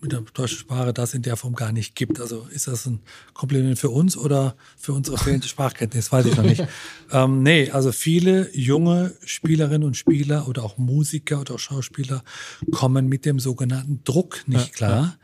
mit 0.00 0.12
der 0.12 0.20
deutschen 0.20 0.58
Sprache 0.58 0.92
das 0.92 1.14
in 1.14 1.22
der 1.22 1.36
Form 1.36 1.54
gar 1.54 1.72
nicht 1.72 1.96
gibt. 1.96 2.20
Also 2.20 2.46
ist 2.52 2.68
das 2.68 2.86
ein 2.86 3.00
Kompliment 3.32 3.78
für 3.78 3.90
uns 3.90 4.16
oder 4.16 4.54
für 4.76 4.92
unsere 4.92 5.18
fehlende 5.18 5.48
Sprachkenntnis? 5.48 6.12
Weiß 6.12 6.26
ich 6.26 6.36
noch 6.36 6.44
nicht. 6.44 6.64
ähm, 7.10 7.42
nee, 7.42 7.70
also 7.70 7.90
viele 7.90 8.54
junge 8.56 9.14
Spielerinnen 9.24 9.82
und 9.82 9.96
Spieler 9.96 10.48
oder 10.48 10.62
auch 10.62 10.78
Musiker 10.78 11.40
oder 11.40 11.54
auch 11.54 11.58
Schauspieler 11.58 12.22
kommen 12.70 13.08
mit 13.08 13.24
dem 13.24 13.40
sogenannten 13.40 14.02
Druck 14.04 14.46
nicht 14.46 14.74
klar. 14.74 15.18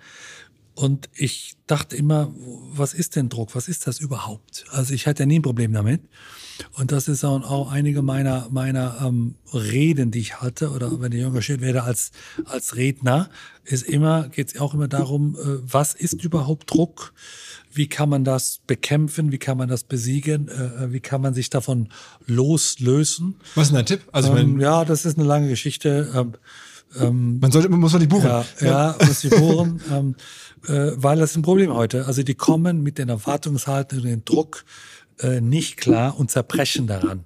Und 0.74 1.10
ich 1.14 1.56
dachte 1.66 1.96
immer, 1.96 2.32
was 2.72 2.94
ist 2.94 3.16
denn 3.16 3.28
Druck? 3.28 3.54
Was 3.54 3.68
ist 3.68 3.86
das 3.86 4.00
überhaupt? 4.00 4.64
Also 4.70 4.94
ich 4.94 5.06
hatte 5.06 5.24
ja 5.24 5.26
nie 5.26 5.38
ein 5.38 5.42
Problem 5.42 5.72
damit. 5.72 6.00
Und 6.72 6.92
das 6.92 7.08
ist 7.08 7.24
auch, 7.24 7.70
einige 7.70 8.02
meiner, 8.02 8.48
meiner 8.50 8.98
ähm, 9.02 9.34
Reden, 9.52 10.10
die 10.10 10.20
ich 10.20 10.40
hatte, 10.40 10.70
oder 10.70 11.00
wenn 11.00 11.12
ich 11.12 11.22
engagiert 11.22 11.60
werde 11.60 11.82
als, 11.82 12.12
als 12.44 12.76
Redner, 12.76 13.30
ist 13.64 13.82
immer, 13.82 14.28
geht 14.28 14.48
es 14.48 14.60
auch 14.60 14.74
immer 14.74 14.88
darum, 14.88 15.36
äh, 15.36 15.58
was 15.62 15.94
ist 15.94 16.22
überhaupt 16.22 16.70
Druck? 16.70 17.12
Wie 17.72 17.86
kann 17.86 18.08
man 18.08 18.24
das 18.24 18.60
bekämpfen? 18.66 19.32
Wie 19.32 19.38
kann 19.38 19.56
man 19.56 19.68
das 19.68 19.84
besiegen? 19.84 20.48
Äh, 20.48 20.92
wie 20.92 21.00
kann 21.00 21.20
man 21.20 21.34
sich 21.34 21.50
davon 21.50 21.88
loslösen? 22.26 23.36
Was 23.54 23.64
ist 23.64 23.70
denn 23.70 23.76
dein 23.76 23.86
Tipp? 23.86 24.02
Also 24.12 24.36
Ähm, 24.36 24.60
ja, 24.60 24.84
das 24.84 25.04
ist 25.04 25.18
eine 25.18 25.26
lange 25.26 25.48
Geschichte. 25.48 26.10
Ähm, 26.14 26.34
Ähm, 26.98 27.38
Man 27.40 27.52
sollte, 27.52 27.68
man 27.68 27.80
muss 27.80 27.92
man 27.92 28.00
die 28.00 28.08
buchen. 28.08 28.26
ja, 28.26 28.44
ja, 28.60 28.96
muss 29.06 29.22
ich 29.24 29.30
bohren, 29.30 29.80
ähm, 29.92 30.16
äh, 30.66 30.92
weil 30.96 31.18
das 31.18 31.30
ist 31.30 31.36
ein 31.36 31.42
Problem 31.42 31.72
heute. 31.72 32.06
Also 32.06 32.22
die 32.22 32.34
kommen 32.34 32.82
mit 32.82 32.98
den 32.98 33.08
Erwartungshaltungen 33.08 34.04
und 34.04 34.10
dem 34.10 34.24
Druck 34.24 34.64
äh, 35.20 35.40
nicht 35.40 35.76
klar 35.76 36.18
und 36.18 36.30
zerbrechen 36.30 36.86
daran. 36.86 37.24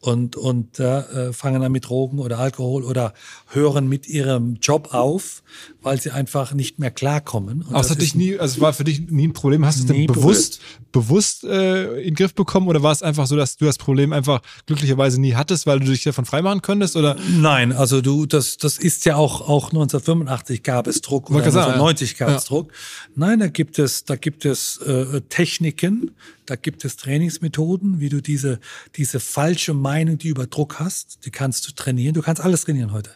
Und, 0.00 0.34
und 0.34 0.80
äh, 0.80 1.32
fangen 1.34 1.62
an 1.62 1.72
mit 1.72 1.86
Drogen 1.86 2.20
oder 2.20 2.38
Alkohol 2.38 2.84
oder 2.84 3.12
hören 3.48 3.86
mit 3.86 4.08
ihrem 4.08 4.56
Job 4.62 4.94
auf, 4.94 5.42
weil 5.82 6.00
sie 6.00 6.10
einfach 6.10 6.54
nicht 6.54 6.78
mehr 6.78 6.90
klarkommen. 6.90 7.62
Und 7.62 7.74
Aber 7.74 7.80
es 7.80 7.90
hat 7.90 8.00
dich 8.00 8.14
nie, 8.14 8.38
also 8.38 8.62
war 8.62 8.72
für 8.72 8.84
dich 8.84 9.10
nie 9.10 9.28
ein 9.28 9.34
Problem. 9.34 9.66
Hast 9.66 9.78
du 9.78 9.82
es 9.82 9.86
denn 9.88 10.06
bewusst, 10.06 10.60
bewusst 10.90 11.44
äh, 11.44 11.98
in 11.98 12.10
den 12.10 12.14
Griff 12.14 12.34
bekommen 12.34 12.68
oder 12.68 12.82
war 12.82 12.92
es 12.92 13.02
einfach 13.02 13.26
so, 13.26 13.36
dass 13.36 13.58
du 13.58 13.66
das 13.66 13.76
Problem 13.76 14.14
einfach 14.14 14.40
glücklicherweise 14.66 15.20
nie 15.20 15.34
hattest, 15.34 15.66
weil 15.66 15.80
du 15.80 15.86
dich 15.86 16.02
davon 16.04 16.24
freimachen 16.24 16.62
konntest? 16.62 16.96
Oder 16.96 17.16
Nein, 17.28 17.72
also 17.72 18.00
du, 18.00 18.24
das, 18.24 18.56
das 18.56 18.78
ist 18.78 19.04
ja 19.04 19.16
auch, 19.16 19.42
auch 19.42 19.66
1985 19.66 20.62
gab 20.62 20.86
es 20.86 21.02
Druck 21.02 21.26
oder 21.26 21.34
Wollte 21.34 21.50
gerade 21.50 21.66
sagen, 21.66 21.80
1990 21.80 22.16
gab 22.16 22.28
ja. 22.30 22.36
es 22.36 22.44
Druck. 22.44 22.72
Nein, 23.14 23.40
da 23.40 23.48
gibt 23.48 23.78
es, 23.78 24.04
da 24.04 24.16
gibt 24.16 24.44
es 24.44 24.78
äh, 24.78 25.20
Techniken, 25.28 26.12
da 26.50 26.56
gibt 26.56 26.84
es 26.84 26.96
Trainingsmethoden, 26.96 28.00
wie 28.00 28.08
du 28.08 28.20
diese, 28.20 28.58
diese 28.96 29.20
falsche 29.20 29.72
Meinung, 29.72 30.18
die 30.18 30.28
über 30.28 30.48
Druck 30.48 30.80
hast, 30.80 31.24
die 31.24 31.30
kannst 31.30 31.68
du 31.68 31.72
trainieren. 31.72 32.12
Du 32.12 32.22
kannst 32.22 32.42
alles 32.42 32.64
trainieren 32.64 32.92
heute. 32.92 33.10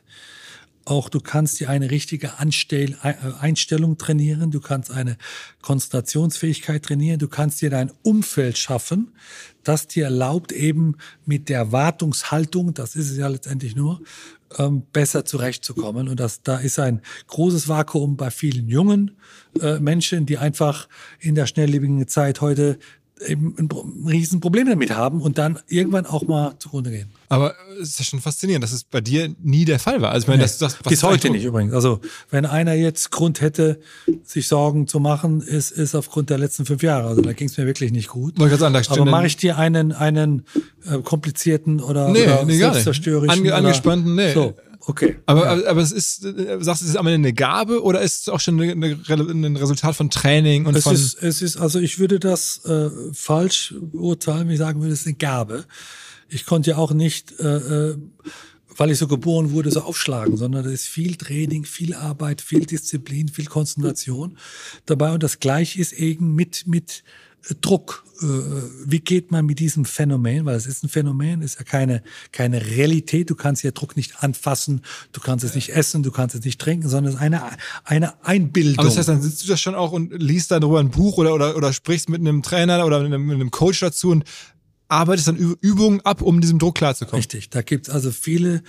Auch 0.85 1.09
du 1.09 1.19
kannst 1.19 1.59
dir 1.59 1.69
eine 1.69 1.91
richtige 1.91 2.39
Anstell 2.39 2.97
äh, 3.03 3.15
Einstellung 3.41 3.99
trainieren, 3.99 4.53
du 4.53 4.61
kannst 4.61 4.93
eine 4.93 5.17
Konzentrationsfähigkeit 5.63 6.85
trainieren, 6.85 7.19
du 7.19 7.27
kannst 7.27 7.61
dir 7.61 7.71
dein 7.71 7.91
Umfeld 8.03 8.57
schaffen, 8.57 9.13
das 9.65 9.89
dir 9.89 10.05
erlaubt, 10.05 10.53
eben 10.53 10.97
mit 11.25 11.49
der 11.49 11.59
Erwartungshaltung, 11.59 12.75
das 12.75 12.95
ist 12.95 13.11
es 13.11 13.17
ja 13.17 13.27
letztendlich 13.29 13.75
nur, 13.75 14.01
ähm, 14.59 14.83
besser 14.93 15.25
zurechtzukommen. 15.25 16.09
Und 16.09 16.21
das, 16.21 16.43
da 16.43 16.59
ist 16.59 16.79
ein 16.79 17.01
großes 17.29 17.67
Vakuum 17.67 18.17
bei 18.17 18.31
vielen 18.31 18.69
jungen 18.69 19.17
äh, 19.61 19.79
Menschen, 19.79 20.27
die 20.27 20.39
einfach 20.39 20.89
in 21.19 21.35
der 21.35 21.47
schnelllebigen 21.47 22.07
Zeit 22.09 22.41
heute 22.41 22.79
eben 23.27 23.55
ein, 23.59 23.69
Pro- 23.69 23.83
ein 23.85 24.07
Riesenproblem 24.09 24.69
damit 24.69 24.91
haben 24.95 25.21
und 25.21 25.39
dann 25.39 25.59
irgendwann 25.69 26.07
auch 26.07 26.23
mal 26.27 26.55
zugrunde 26.59 26.91
gehen. 26.91 27.09
aber 27.29 27.55
es 27.81 27.91
ist 27.91 27.99
ja 27.99 28.05
schon 28.05 28.21
faszinierend, 28.21 28.63
dass 28.63 28.73
es 28.73 28.85
bei 28.85 29.01
dir 29.01 29.35
nie 29.43 29.65
der 29.65 29.79
Fall 29.79 30.01
war. 30.01 30.11
Also 30.13 30.25
ich 30.25 30.29
meine, 30.29 30.43
dass 30.43 30.59
du 30.59 30.67
was 30.67 30.79
Bis 30.89 31.03
heute 31.03 31.31
nicht 31.31 31.45
übrigens. 31.45 31.73
Also 31.75 32.01
wenn 32.31 32.47
einer 32.47 32.75
jetzt 32.75 33.11
Grund 33.11 33.41
hätte, 33.41 33.81
sich 34.25 34.47
Sorgen 34.49 34.87
zu 34.87 35.01
machen, 35.01 35.41
ist, 35.41 35.71
ist 35.73 35.95
aufgrund 35.95 36.31
der 36.31 36.39
letzten 36.39 36.65
fünf 36.67 36.83
Jahre. 36.83 37.09
Also 37.09 37.23
da 37.23 37.33
ging 37.33 37.49
es 37.49 37.57
mir 37.59 37.67
wirklich 37.67 37.91
nicht 37.93 38.09
gut. 38.09 38.39
Wollte 38.39 38.57
sagen, 38.57 38.75
da 38.75 38.81
Aber 38.93 39.05
mache 39.07 39.27
ich 39.27 39.37
dir 39.37 39.59
einen, 39.59 39.93
einen 39.93 40.45
äh, 40.89 40.99
komplizierten 40.99 41.81
oder, 41.81 42.09
Nee, 42.11 42.23
oder 42.25 42.45
nee, 42.45 42.57
selbstzerstörerischen 42.59 43.45
Ange- 43.47 43.53
angespannten, 43.53 44.15
nee. 44.15 44.33
So, 44.33 44.55
okay. 44.87 45.17
Aber, 45.27 45.49
aber, 45.49 45.69
aber 45.69 45.81
es 45.81 45.93
ist, 45.93 46.25
äh, 46.25 46.59
sagst 46.61 46.83
du, 46.83 46.87
es 46.87 46.91
ist 46.91 46.97
am 46.97 47.07
Ende 47.07 47.29
eine 47.29 47.33
Gabe 47.33 47.83
oder 47.83 48.01
ist 48.01 48.23
es 48.23 48.29
auch 48.29 48.41
schon 48.41 48.61
eine, 48.61 48.73
eine, 48.73 48.97
ein 49.07 49.57
Resultat 49.57 49.97
von 49.97 50.11
Training 50.11 50.67
und 50.67 50.77
Es 50.77 50.85
von. 50.85 50.95
ist, 50.95 51.23
es 51.23 51.43
ist, 51.43 51.57
also 51.57 51.79
ich 51.79 51.99
würde 51.99 52.19
das 52.19 52.65
äh, 52.65 52.91
falsch 53.13 53.75
beurteilen, 53.81 54.47
wenn 54.47 54.55
ich 54.55 54.59
sagen 54.59 54.81
würde, 54.81 54.93
es 54.93 55.01
ist 55.01 55.07
eine 55.07 55.17
Gabe. 55.17 55.65
Ich 56.29 56.47
konnte 56.47 56.71
ja 56.71 56.77
auch 56.77 56.93
nicht, 56.93 57.39
äh, 57.39 57.57
äh, 57.91 57.97
weil 58.77 58.91
ich 58.91 58.99
so 58.99 59.07
geboren 59.07 59.53
wurde, 59.53 59.71
so 59.71 59.83
aufschlagen, 59.83 60.37
sondern 60.37 60.65
da 60.65 60.71
ist 60.71 60.87
viel 60.87 61.17
Training, 61.17 61.65
viel 61.65 61.95
Arbeit, 61.95 62.41
viel 62.41 62.67
Disziplin, 62.67 63.29
viel 63.29 63.47
Konzentration 63.47 64.37
dabei. 64.87 65.13
Und 65.13 65.23
das 65.23 65.39
Gleiche 65.39 65.81
ist 65.81 65.93
eben 65.93 66.35
mit, 66.35 66.67
mit 66.67 67.05
Druck. 67.61 68.05
Äh, 68.23 68.27
wie 68.87 69.01
geht 69.01 69.31
man 69.31 69.45
mit 69.45 69.59
diesem 69.59 69.85
Phänomen? 69.85 70.45
Weil 70.45 70.57
es 70.57 70.67
ist 70.67 70.83
ein 70.85 70.89
Phänomen, 70.89 71.43
ist 71.43 71.59
ja 71.59 71.65
keine, 71.65 72.03
keine 72.33 72.65
Realität. 72.65 73.31
Du 73.31 73.35
kannst 73.35 73.63
ja 73.63 73.71
Druck 73.71 73.97
nicht 73.97 74.23
anfassen, 74.23 74.83
du 75.13 75.21
kannst 75.21 75.45
es 75.45 75.55
nicht 75.55 75.71
essen, 75.71 76.03
du 76.03 76.11
kannst 76.11 76.35
es 76.35 76.45
nicht 76.45 76.61
trinken, 76.61 76.89
sondern 76.89 77.13
es 77.13 77.17
ist 77.17 77.23
eine, 77.23 77.43
eine 77.85 78.25
Einbildung. 78.25 78.79
aber 78.79 78.89
das 78.89 78.97
heißt, 78.97 79.09
dann 79.09 79.23
sitzt 79.23 79.45
du 79.45 79.49
das 79.49 79.61
schon 79.61 79.75
auch 79.75 79.93
und 79.93 80.13
liest 80.15 80.51
dann 80.51 80.63
darüber 80.63 80.81
ein 80.81 80.91
Buch 80.91 81.19
oder, 81.19 81.35
oder, 81.35 81.57
oder 81.57 81.73
sprichst 81.73 82.09
mit 82.09 82.21
einem 82.21 82.43
Trainer 82.43 82.85
oder 82.87 83.01
mit 83.01 83.13
einem, 83.13 83.27
mit 83.27 83.35
einem 83.35 83.51
Coach 83.51 83.81
dazu 83.81 84.11
und 84.11 84.25
arbeitest 84.89 85.29
dann 85.29 85.37
Übungen 85.61 86.01
ab, 86.03 86.23
um 86.23 86.41
diesem 86.41 86.59
Druck 86.59 86.77
klarzukommen. 86.77 87.19
Richtig, 87.19 87.51
da 87.51 87.63
gibt's 87.63 87.91
also 87.91 88.11
viele, 88.11 88.63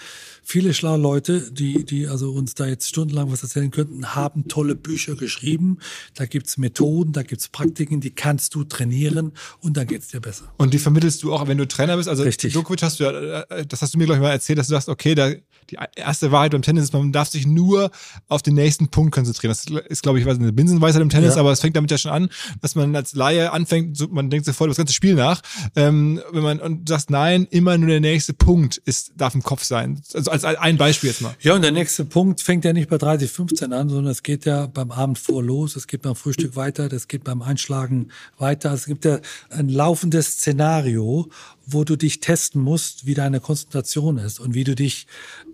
viele 0.45 0.73
schlaue 0.73 0.97
Leute, 0.99 1.51
die, 1.51 1.83
die 1.85 2.07
also 2.07 2.31
uns 2.31 2.53
da 2.53 2.67
jetzt 2.67 2.87
stundenlang 2.87 3.31
was 3.31 3.41
erzählen 3.43 3.71
könnten, 3.71 4.15
haben 4.15 4.47
tolle 4.47 4.75
Bücher 4.75 5.15
geschrieben. 5.15 5.79
Da 6.13 6.25
gibt's 6.25 6.57
Methoden, 6.57 7.11
da 7.13 7.23
gibt's 7.23 7.49
Praktiken, 7.49 7.99
die 7.99 8.11
kannst 8.11 8.53
du 8.55 8.63
trainieren 8.63 9.33
und 9.61 9.75
dann 9.75 9.87
geht's 9.87 10.09
dir 10.09 10.21
besser. 10.21 10.53
Und 10.57 10.73
die 10.73 10.79
vermittelst 10.79 11.23
du 11.23 11.33
auch, 11.33 11.47
wenn 11.47 11.57
du 11.57 11.67
Trainer 11.67 11.97
bist. 11.97 12.07
Also 12.07 12.23
Richtig. 12.23 12.53
Djokovic 12.53 12.83
hast 12.83 12.99
du 12.99 13.05
ja, 13.05 13.41
äh, 13.41 13.65
das 13.65 13.81
hast 13.81 13.93
du 13.93 13.97
mir 13.97 14.05
glaube 14.05 14.17
ich 14.17 14.21
mal 14.23 14.31
erzählt, 14.31 14.59
dass 14.59 14.67
du 14.67 14.71
sagst, 14.73 14.87
okay, 14.87 15.15
da, 15.15 15.31
die 15.69 15.77
erste 15.95 16.31
Wahrheit 16.31 16.51
beim 16.51 16.61
Tennis 16.61 16.85
ist, 16.85 16.93
man 16.93 17.11
darf 17.11 17.29
sich 17.29 17.47
nur 17.47 17.89
auf 18.27 18.41
den 18.43 18.53
nächsten 18.53 18.89
Punkt 18.89 19.13
konzentrieren. 19.13 19.49
Das 19.49 19.65
ist, 19.87 20.03
glaube 20.03 20.19
ich, 20.19 20.27
eine 20.27 20.53
Binsenweisheit 20.53 21.01
im 21.01 21.09
Tennis, 21.09 21.35
Ja. 21.35 21.41
aber 21.41 21.51
es 21.51 21.59
fängt 21.59 21.75
damit 21.75 21.89
ja 21.89 21.97
schon 21.97 22.11
an, 22.11 22.29
dass 22.61 22.75
man 22.75 22.95
als 22.95 23.13
Laie 23.13 23.51
anfängt, 23.51 23.97
so, 23.97 24.07
man 24.07 24.29
denkt 24.29 24.45
sofort 24.45 24.67
über 24.67 24.71
das 24.71 24.77
ganze 24.77 24.93
Spiel 24.93 25.15
nach. 25.15 25.41
Ähm, 25.75 26.21
wenn 26.31 26.43
man 26.43 26.59
und 26.59 26.87
sagst, 26.87 27.09
nein, 27.09 27.47
immer 27.49 27.77
nur 27.77 27.89
der 27.89 27.99
nächste 27.99 28.33
Punkt 28.33 28.77
ist, 28.77 29.13
darf 29.17 29.33
im 29.33 29.41
Kopf 29.43 29.63
sein. 29.63 30.01
Also 30.13 30.29
als 30.43 30.57
ein 30.59 30.77
Beispiel 30.77 31.09
jetzt 31.09 31.21
mal. 31.21 31.35
Ja, 31.39 31.53
und 31.53 31.61
der 31.61 31.71
nächste 31.71 32.05
Punkt 32.05 32.41
fängt 32.41 32.65
ja 32.65 32.73
nicht 32.73 32.89
bei 32.89 32.97
30, 32.97 33.31
15 33.31 33.73
an, 33.73 33.89
sondern 33.89 34.11
es 34.11 34.23
geht 34.23 34.45
ja 34.45 34.65
beim 34.67 34.91
Abend 34.91 35.17
vor 35.17 35.41
los, 35.41 35.75
es 35.75 35.87
geht 35.87 36.01
beim 36.01 36.15
Frühstück 36.15 36.55
weiter, 36.55 36.89
das 36.89 37.07
geht 37.07 37.23
beim 37.23 37.41
Einschlagen 37.41 38.09
weiter. 38.37 38.73
Es 38.73 38.85
gibt 38.85 39.05
ja 39.05 39.19
ein 39.49 39.69
laufendes 39.69 40.33
Szenario, 40.33 41.29
wo 41.65 41.83
du 41.83 41.95
dich 41.95 42.19
testen 42.19 42.61
musst, 42.61 43.05
wie 43.05 43.13
deine 43.13 43.39
Konzentration 43.39 44.17
ist 44.17 44.39
und 44.39 44.53
wie 44.53 44.63
du 44.63 44.75
dich 44.75 45.07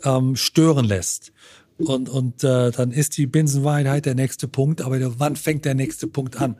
ähm, 0.03 0.35
stören 0.35 0.85
lässt. 0.85 1.31
Und, 1.77 2.09
und 2.09 2.43
äh, 2.43 2.71
dann 2.71 2.91
ist 2.91 3.17
die 3.17 3.25
Binsenwahrheit 3.25 4.05
der 4.05 4.15
nächste 4.15 4.47
Punkt, 4.47 4.81
aber 4.81 5.19
wann 5.19 5.35
fängt 5.35 5.65
der 5.65 5.73
nächste 5.73 6.07
Punkt 6.07 6.37
an? 6.37 6.57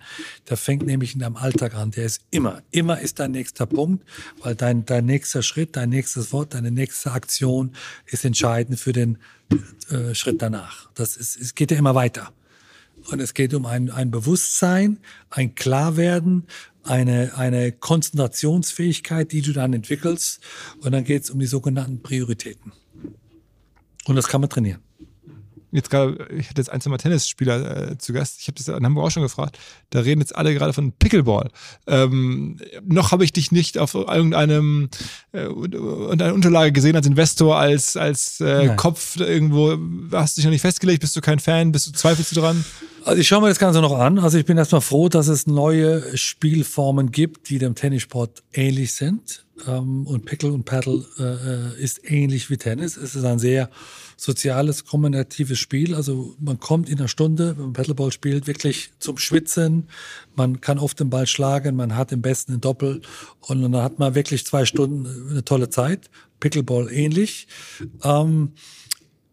Der 0.50 0.58
fängt 0.58 0.86
nämlich 0.86 1.14
in 1.14 1.20
deinem 1.20 1.36
Alltag 1.36 1.76
an. 1.76 1.92
Der 1.92 2.06
ist 2.06 2.22
immer, 2.32 2.64
immer 2.72 3.00
ist 3.00 3.20
dein 3.20 3.32
nächster 3.32 3.66
Punkt, 3.66 4.04
weil 4.42 4.56
dein, 4.56 4.86
dein 4.86 5.06
nächster 5.06 5.44
Schritt, 5.44 5.76
dein 5.76 5.90
nächstes 5.90 6.34
Wort, 6.34 6.54
deine 6.54 6.72
nächste 6.72 7.12
Aktion 7.12 7.74
ist 8.08 8.26
entscheidend 8.26 8.80
für 8.80 8.94
den 8.94 9.20
äh, 9.90 10.16
Schritt 10.16 10.42
danach. 10.42 10.90
Das 10.96 11.18
ist, 11.18 11.40
es 11.40 11.56
geht 11.56 11.72
ja 11.72 11.78
immer 11.78 11.96
weiter. 11.96 12.32
Und 13.10 13.20
es 13.20 13.34
geht 13.34 13.54
um 13.54 13.66
ein, 13.66 13.90
ein 13.90 14.12
Bewusstsein, 14.12 15.00
ein 15.30 15.56
Klarwerden, 15.56 16.48
eine, 16.84 17.36
eine 17.36 17.72
Konzentrationsfähigkeit, 17.72 19.32
die 19.32 19.42
du 19.42 19.54
dann 19.54 19.74
entwickelst. 19.74 20.40
Und 20.82 20.92
dann 20.92 21.04
geht 21.04 21.24
es 21.24 21.30
um 21.30 21.40
die 21.40 21.48
sogenannten 21.48 22.02
Prioritäten. 22.02 22.72
Und 24.06 24.16
das 24.16 24.28
kann 24.28 24.42
man 24.42 24.50
trainieren. 24.50 24.82
Jetzt 25.72 25.90
gerade, 25.90 26.28
ich 26.38 26.50
hatte 26.50 26.60
jetzt 26.60 26.70
ein, 26.70 26.82
zwei 26.82 26.90
Mal 26.90 26.98
Tennisspieler 26.98 27.92
äh, 27.92 27.98
zu 27.98 28.14
Gast. 28.14 28.40
Ich 28.42 28.48
habe 28.48 28.58
das 28.58 28.68
in 28.68 28.86
Hamburg 28.86 29.06
auch 29.06 29.12
schon 29.12 29.24
gefragt. 29.24 29.58
Da 29.90 30.02
reden 30.02 30.20
jetzt 30.20 30.36
alle 30.36 30.54
gerade 30.54 30.74
von 30.74 30.92
Pickleball. 30.92 31.50
Ähm, 31.88 32.60
noch 32.86 33.12
habe 33.12 33.24
ich 33.24 33.32
dich 33.32 33.52
nicht 33.52 33.78
auf 33.78 33.94
irgendeinem 33.94 34.90
äh, 35.32 35.46
unter 35.46 36.26
einer 36.26 36.34
Unterlage 36.34 36.72
gesehen 36.72 36.96
als 36.96 37.08
Investor, 37.08 37.58
als 37.58 37.96
als 37.96 38.42
äh. 38.42 38.76
Kopf 38.76 39.18
irgendwo. 39.18 39.78
Hast 40.12 40.36
du 40.36 40.42
dich 40.42 40.46
noch 40.46 40.52
nicht 40.52 40.62
festgelegt? 40.62 41.02
Bist 41.02 41.16
du 41.16 41.22
kein 41.22 41.40
Fan? 41.40 41.72
Bist 41.72 41.88
du 41.88 41.92
zweifelst 41.92 42.36
du 42.36 42.42
dran? 42.42 42.66
Also 43.04 43.20
ich 43.20 43.28
schaue 43.28 43.42
mir 43.42 43.48
das 43.48 43.58
Ganze 43.58 43.82
noch 43.82 43.98
an. 43.98 44.20
Also 44.20 44.38
ich 44.38 44.46
bin 44.46 44.58
erstmal 44.58 44.82
froh, 44.82 45.10
dass 45.10 45.28
es 45.28 45.48
neue 45.48 46.16
Spielformen 46.16 47.12
gibt, 47.12 47.50
die 47.50 47.58
dem 47.58 47.74
Tennissport 47.74 48.44
ähnlich 48.54 48.94
sind. 48.94 49.46
Ähm, 49.68 50.06
und 50.06 50.26
Pickle 50.26 50.52
und 50.52 50.66
Paddle 50.66 51.04
äh, 51.18 51.24
äh, 51.24 51.84
ist 51.84 52.02
ähnlich 52.04 52.52
wie 52.52 52.58
Tennis. 52.58 52.98
Es 52.98 53.16
ist 53.16 53.24
ein 53.24 53.40
sehr 53.40 53.72
soziales, 54.18 54.86
kommunikatives 54.86 55.58
Spiel. 55.58 55.96
Also 55.96 56.36
man 56.40 56.60
kommt 56.60 56.90
in 56.90 57.00
einer 57.00 57.08
Stunde, 57.08 57.58
wenn 57.58 57.66
man 57.66 57.74
Paddleball 57.74 58.12
spielt, 58.12 58.46
wirklich 58.46 58.92
zum 59.00 59.18
Schwitzen. 59.18 59.88
Man 60.36 60.62
kann 60.62 60.78
oft 60.78 61.00
den 61.00 61.10
Ball 61.10 61.26
schlagen, 61.26 61.76
man 61.76 61.96
hat 61.96 62.12
im 62.12 62.22
besten 62.22 62.54
ein 62.54 62.62
Doppel 62.62 63.02
und 63.40 63.64
dann 63.64 63.76
hat 63.78 63.98
man 63.98 64.14
wirklich 64.14 64.46
zwei 64.46 64.66
Stunden 64.66 65.32
eine 65.32 65.44
tolle 65.44 65.70
Zeit. 65.70 66.12
Pickleball 66.40 66.92
ähnlich. 66.92 67.48
Ähm, 68.04 68.54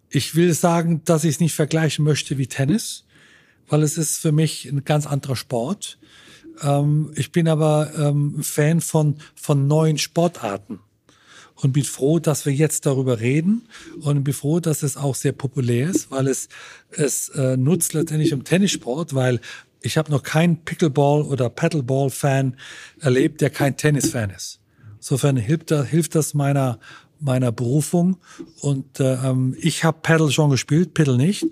ich 0.09 0.35
will 0.35 0.55
sagen, 0.55 1.03
dass 1.05 1.25
ich 1.25 1.35
es 1.35 1.41
nicht 1.41 1.55
vergleichen 1.55 2.03
möchte 2.03 2.39
wie 2.39 2.47
Tennis 2.47 3.05
weil 3.69 3.83
es 3.83 3.99
ist 3.99 4.19
für 4.19 4.33
mich 4.33 4.67
ein 4.67 4.85
ganz 4.85 5.07
anderer 5.07 5.37
Sport. 5.37 5.99
Ähm, 6.63 7.13
ich 7.15 7.33
bin 7.33 7.49
aber 7.49 7.93
ähm, 7.97 8.43
Fan 8.43 8.81
von, 8.81 9.17
von 9.35 9.67
neuen 9.67 9.99
Sportarten 9.99 10.81
und 11.57 11.73
bin 11.73 11.85
froh, 11.85 12.19
dass 12.19 12.47
wir 12.47 12.53
jetzt 12.53 12.87
darüber 12.87 13.21
reden 13.21 13.69
und 14.01 14.25
bin 14.25 14.35
froh, 14.35 14.61
dass 14.61 14.83
es 14.83 14.97
auch 14.97 15.15
sehr 15.15 15.33
populär 15.33 15.91
ist, 15.91 16.11
weil 16.11 16.29
es, 16.29 16.49
es 16.91 17.29
äh, 17.31 17.57
nutzt 17.57 17.95
letztendlich 17.95 18.33
im 18.33 18.45
Tennissport, 18.45 19.15
weil 19.15 19.41
ich 19.81 19.97
habe 19.97 20.11
noch 20.11 20.23
keinen 20.23 20.65
Pickleball- 20.65 21.23
oder 21.23 21.51
Paddleball-Fan 21.51 22.57
erlebt, 23.01 23.41
der 23.41 23.51
kein 23.51 23.77
Tennis-Fan 23.77 24.31
ist. 24.31 24.61
Insofern 24.97 25.37
hilft, 25.37 25.71
da, 25.71 25.85
hilft 25.85 26.15
das 26.17 26.35
meiner, 26.35 26.81
meiner 27.21 27.53
Berufung 27.53 28.19
und 28.61 28.99
äh, 29.01 29.15
ähm, 29.15 29.57
ich 29.59 29.85
habe 29.85 29.99
Paddle 30.03 30.33
schon 30.33 30.51
gespielt, 30.51 30.95
Paddle 30.95 31.17
nicht 31.17 31.47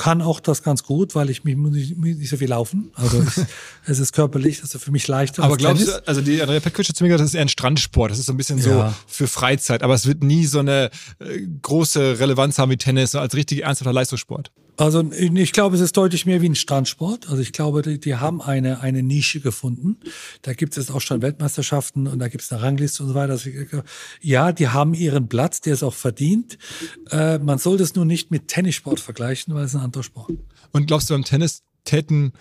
kann 0.00 0.22
auch 0.22 0.40
das 0.40 0.62
ganz 0.62 0.82
gut, 0.82 1.14
weil 1.14 1.28
ich 1.28 1.44
mich 1.44 1.56
muss 1.56 1.72
nicht, 1.72 2.28
so 2.30 2.38
viel 2.38 2.48
laufen. 2.48 2.90
Also 2.94 3.22
ich, 3.22 3.44
es 3.86 3.98
ist 3.98 4.12
körperlich, 4.14 4.62
also 4.62 4.78
für 4.78 4.90
mich 4.92 5.06
leichter. 5.08 5.42
Aber 5.42 5.58
glaubst 5.58 5.84
Tennis. 5.84 6.00
du, 6.02 6.08
also 6.08 6.20
die 6.22 6.40
Andrea 6.40 6.60
Petkovic 6.60 6.88
hat 6.88 6.96
zu 6.96 7.04
mir 7.04 7.08
gesagt, 7.08 7.20
das 7.22 7.30
ist 7.30 7.34
eher 7.34 7.42
ein 7.42 7.48
Strandsport. 7.48 8.10
Das 8.10 8.18
ist 8.18 8.24
so 8.26 8.32
ein 8.32 8.38
bisschen 8.38 8.58
so 8.60 8.70
Ja. 8.70 8.94
für 9.06 9.26
Freizeit. 9.26 9.82
Aber 9.82 9.92
es 9.94 10.06
wird 10.06 10.22
nie 10.22 10.46
so 10.46 10.60
eine 10.60 10.90
äh, 11.18 11.46
große 11.60 12.18
Relevanz 12.18 12.58
haben 12.58 12.70
wie 12.70 12.78
Tennis, 12.78 13.10
so 13.10 13.18
als 13.18 13.34
richtig 13.34 13.62
ernsthafter 13.64 13.92
Leistungssport. 13.92 14.50
Also 14.80 15.04
ich 15.12 15.52
glaube, 15.52 15.76
es 15.76 15.82
ist 15.82 15.94
deutlich 15.98 16.24
mehr 16.24 16.40
wie 16.40 16.48
ein 16.48 16.54
Strandsport. 16.54 17.28
Also 17.28 17.42
ich 17.42 17.52
glaube, 17.52 17.82
die, 17.82 18.00
die 18.00 18.16
haben 18.16 18.40
eine, 18.40 18.80
eine 18.80 19.02
Nische 19.02 19.40
gefunden. 19.40 19.98
Da 20.40 20.54
gibt 20.54 20.78
es 20.78 20.90
auch 20.90 21.02
schon 21.02 21.20
Weltmeisterschaften 21.20 22.06
und 22.06 22.18
da 22.18 22.28
gibt 22.28 22.42
es 22.44 22.50
eine 22.50 22.62
Rangliste 22.62 23.02
und 23.02 23.10
so 23.10 23.14
weiter. 23.14 23.32
Also, 23.32 23.50
ja, 24.22 24.52
die 24.52 24.68
haben 24.68 24.94
ihren 24.94 25.28
Platz, 25.28 25.60
der 25.60 25.74
ist 25.74 25.82
auch 25.82 25.92
verdient. 25.92 26.56
Äh, 27.10 27.38
man 27.40 27.58
sollte 27.58 27.82
es 27.82 27.94
nur 27.94 28.06
nicht 28.06 28.30
mit 28.30 28.48
Tennissport 28.48 29.00
vergleichen, 29.00 29.54
weil 29.54 29.64
es 29.64 29.74
ein 29.74 29.82
anderer 29.82 30.02
Sport. 30.02 30.32
Und 30.72 30.86
glaubst 30.86 31.10
du, 31.10 31.14
beim 31.14 31.24
Tennis 31.24 31.62
täten 31.84 32.32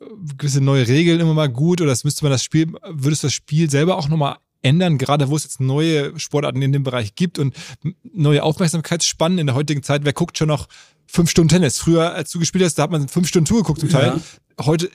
äh, 0.00 0.06
gewisse 0.38 0.62
neue 0.62 0.88
Regeln 0.88 1.20
immer 1.20 1.34
mal 1.34 1.50
gut 1.50 1.82
oder 1.82 1.90
das 1.90 2.04
müsste 2.04 2.24
man 2.24 2.32
das 2.32 2.42
Spiel, 2.42 2.72
würdest 2.88 3.22
du 3.22 3.26
das 3.26 3.34
Spiel 3.34 3.68
selber 3.68 3.98
auch 3.98 4.08
nochmal 4.08 4.36
ändern, 4.62 4.96
gerade 4.96 5.28
wo 5.28 5.36
es 5.36 5.44
jetzt 5.44 5.60
neue 5.60 6.18
Sportarten 6.18 6.62
in 6.62 6.72
dem 6.72 6.84
Bereich 6.84 7.14
gibt 7.14 7.38
und 7.38 7.54
neue 8.02 8.42
Aufmerksamkeitsspannen 8.42 9.38
in 9.38 9.46
der 9.46 9.54
heutigen 9.54 9.82
Zeit? 9.82 10.06
Wer 10.06 10.14
guckt 10.14 10.38
schon 10.38 10.48
noch 10.48 10.68
fünf 11.06 11.30
Stunden 11.30 11.48
Tennis? 11.48 11.78
Früher, 11.78 12.12
als 12.12 12.30
du 12.30 12.38
gespielt 12.38 12.64
hast, 12.64 12.74
da 12.74 12.84
hat 12.84 12.90
man 12.90 13.08
fünf 13.08 13.28
Stunden 13.28 13.46
zugeguckt 13.46 13.80
zum 13.80 13.88
Teil. 13.88 14.20
Heute 14.60 14.90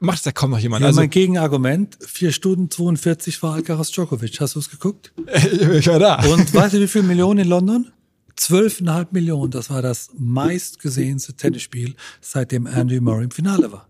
macht 0.00 0.18
es 0.18 0.24
ja 0.24 0.32
kaum 0.32 0.50
noch 0.50 0.58
jemand. 0.58 0.82
Ja, 0.82 0.88
also, 0.88 1.00
mein 1.00 1.10
Gegenargument, 1.10 1.98
4 2.04 2.32
Stunden 2.32 2.70
42 2.70 3.42
war 3.42 3.54
Alcaraz 3.54 3.90
Djokovic. 3.90 4.40
Hast 4.40 4.54
du 4.54 4.58
es 4.58 4.70
geguckt? 4.70 5.12
ich 5.72 5.86
war 5.86 5.98
da. 5.98 6.22
Und 6.24 6.52
weißt 6.52 6.74
du, 6.74 6.80
wie 6.80 6.88
viele 6.88 7.04
Millionen 7.04 7.40
in 7.40 7.48
London? 7.48 7.92
12,5 8.38 9.08
Millionen. 9.12 9.50
Das 9.50 9.70
war 9.70 9.82
das 9.82 10.10
meistgesehenste 10.18 11.34
Tennisspiel, 11.34 11.94
seitdem 12.20 12.66
Andy 12.66 13.00
Murray 13.00 13.24
im 13.24 13.30
Finale 13.30 13.70
war. 13.72 13.88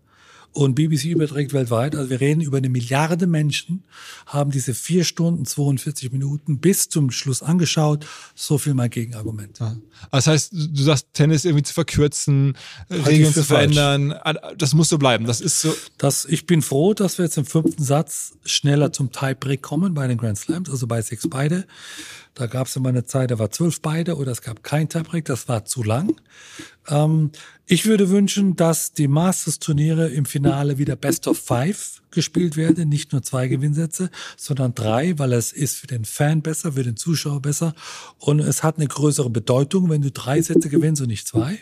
Und 0.55 0.75
BBC 0.75 1.07
überträgt 1.07 1.51
weltweit, 1.51 1.97
also 1.97 2.09
wir 2.09 2.21
reden 2.21 2.39
über 2.39 2.59
eine 2.59 2.69
Milliarde 2.69 3.27
Menschen, 3.27 3.83
haben 4.25 4.51
diese 4.51 4.73
4 4.73 5.03
Stunden 5.03 5.45
42 5.45 6.13
Minuten 6.13 6.59
bis 6.59 6.87
zum 6.87 7.11
Schluss 7.11 7.43
angeschaut. 7.43 8.05
So 8.35 8.57
viel 8.57 8.73
mein 8.73 8.89
Gegenargument. 8.89 9.59
Das 10.11 10.27
heißt, 10.27 10.53
du 10.53 10.81
sagst, 10.81 11.07
Tennis 11.11 11.43
irgendwie 11.43 11.63
zu 11.63 11.73
verkürzen, 11.73 12.57
ich 12.89 13.05
Regeln 13.05 13.33
zu 13.33 13.43
verändern, 13.43 14.15
das 14.57 14.73
muss 14.73 14.87
so 14.87 14.97
bleiben. 14.97 15.25
Das 15.25 15.41
ist 15.41 15.59
so. 15.59 15.75
Das, 15.97 16.23
ich 16.23 16.45
bin 16.45 16.61
froh, 16.61 16.93
dass 16.93 17.17
wir 17.17 17.25
jetzt 17.25 17.37
im 17.37 17.45
fünften 17.45 17.83
Satz 17.83 18.37
schneller 18.45 18.93
zum 18.93 19.11
Tiebreak 19.11 19.61
kommen 19.61 19.93
bei 19.93 20.07
den 20.07 20.17
Grand 20.17 20.37
Slams, 20.37 20.69
also 20.69 20.87
bei 20.87 21.01
sechs 21.01 21.27
beide. 21.29 21.65
Da 22.35 22.47
gab 22.47 22.67
es 22.67 22.75
immer 22.75 22.89
eine 22.89 23.05
Zeit, 23.05 23.31
da 23.31 23.39
war 23.39 23.49
zwölf 23.49 23.81
beide 23.81 24.17
oder 24.17 24.33
es 24.33 24.41
gab 24.41 24.61
kein 24.61 24.89
Tiebreak, 24.89 25.23
das 25.23 25.47
war 25.47 25.63
zu 25.63 25.83
lang. 25.83 26.19
Ähm, 26.89 27.31
ich 27.65 27.85
würde 27.85 28.09
wünschen, 28.09 28.57
dass 28.57 28.91
die 28.91 29.07
Masters-Turniere 29.07 30.09
im 30.09 30.25
Finale 30.25 30.77
wieder 30.77 30.97
Best 30.97 31.27
of 31.27 31.39
Five 31.39 32.03
gespielt 32.11 32.57
werden, 32.57 32.89
nicht 32.89 33.13
nur 33.13 33.23
zwei 33.23 33.47
Gewinnsätze, 33.47 34.09
sondern 34.35 34.75
drei, 34.75 35.17
weil 35.17 35.31
es 35.31 35.53
ist 35.53 35.77
für 35.77 35.87
den 35.87 36.03
Fan 36.03 36.41
besser, 36.41 36.73
für 36.73 36.83
den 36.83 36.97
Zuschauer 36.97 37.41
besser 37.41 37.73
und 38.19 38.39
es 38.41 38.63
hat 38.63 38.77
eine 38.77 38.87
größere 38.87 39.29
Bedeutung, 39.29 39.89
wenn 39.89 40.01
du 40.01 40.11
drei 40.11 40.41
Sätze 40.41 40.67
gewinnst 40.67 41.01
und 41.01 41.07
nicht 41.07 41.27
zwei, 41.27 41.59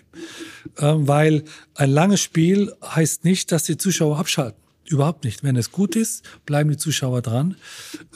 ähm, 0.79 1.07
weil 1.07 1.43
ein 1.75 1.91
langes 1.91 2.21
Spiel 2.21 2.73
heißt 2.83 3.25
nicht, 3.25 3.51
dass 3.51 3.63
die 3.63 3.77
Zuschauer 3.77 4.17
abschalten. 4.17 4.62
Überhaupt 4.85 5.23
nicht. 5.23 5.43
Wenn 5.43 5.55
es 5.55 5.71
gut 5.71 5.95
ist, 5.95 6.23
bleiben 6.45 6.69
die 6.69 6.77
Zuschauer 6.77 7.21
dran. 7.21 7.55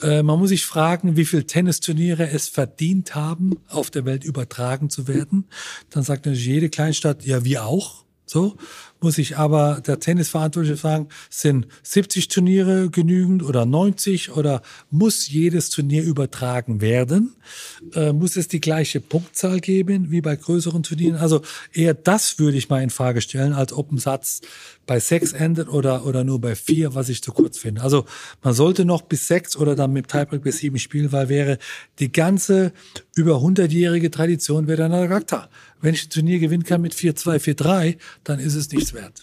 Äh, 0.02 0.22
man 0.22 0.38
muss 0.38 0.50
sich 0.50 0.66
fragen, 0.66 1.16
wie 1.16 1.24
viele 1.24 1.46
Tennisturniere 1.46 2.28
es 2.30 2.48
verdient 2.48 3.14
haben, 3.14 3.58
auf 3.68 3.90
der 3.90 4.04
Welt 4.04 4.24
übertragen 4.24 4.90
zu 4.90 5.08
werden. 5.08 5.46
Dann 5.90 6.02
sagt 6.02 6.26
natürlich 6.26 6.46
jede 6.46 6.68
Kleinstadt, 6.68 7.24
ja, 7.24 7.44
wir 7.44 7.64
auch. 7.64 8.04
So 8.26 8.58
muss 9.00 9.18
ich 9.18 9.36
aber 9.36 9.82
der 9.86 10.00
Tennisverantwortliche 10.00 10.76
fragen, 10.76 11.08
sind 11.30 11.66
70 11.82 12.28
Turniere 12.28 12.90
genügend 12.90 13.42
oder 13.42 13.66
90 13.66 14.32
oder 14.32 14.62
muss 14.90 15.28
jedes 15.28 15.70
Turnier 15.70 16.02
übertragen 16.02 16.80
werden? 16.80 17.34
Äh, 17.94 18.12
muss 18.12 18.36
es 18.36 18.48
die 18.48 18.60
gleiche 18.60 19.00
Punktzahl 19.00 19.60
geben 19.60 20.10
wie 20.10 20.20
bei 20.20 20.36
größeren 20.36 20.82
Turnieren? 20.82 21.16
Also 21.16 21.42
eher 21.72 21.94
das 21.94 22.38
würde 22.38 22.56
ich 22.56 22.68
mal 22.68 22.82
in 22.82 22.90
Frage 22.90 23.20
stellen, 23.20 23.52
als 23.52 23.72
ob 23.72 23.92
ein 23.92 23.98
Satz 23.98 24.40
bei 24.86 25.00
sechs 25.00 25.32
endet 25.32 25.68
oder, 25.68 26.06
oder 26.06 26.24
nur 26.24 26.40
bei 26.40 26.54
vier, 26.54 26.94
was 26.94 27.08
ich 27.10 27.22
zu 27.22 27.32
kurz 27.32 27.58
finde. 27.58 27.82
Also 27.82 28.06
man 28.42 28.54
sollte 28.54 28.84
noch 28.84 29.02
bis 29.02 29.28
sechs 29.28 29.56
oder 29.56 29.74
dann 29.74 29.92
mit 29.92 30.08
Tiebreak 30.08 30.42
bis 30.42 30.58
sieben 30.58 30.78
spielen, 30.78 31.12
weil 31.12 31.28
wäre 31.28 31.58
die 31.98 32.10
ganze 32.10 32.72
über 33.14 33.36
100-jährige 33.36 34.10
Tradition 34.10 34.66
wäre 34.66 34.88
dann 34.88 34.92
Charakter. 35.08 35.48
Wenn 35.80 35.94
ich 35.94 36.06
ein 36.06 36.10
Turnier 36.10 36.38
gewinnen 36.38 36.64
kann 36.64 36.80
mit 36.80 36.94
4-2, 36.94 37.56
4-3, 37.56 37.98
dann 38.24 38.38
ist 38.38 38.54
es 38.54 38.70
nichts 38.70 38.92
wert. 38.94 39.20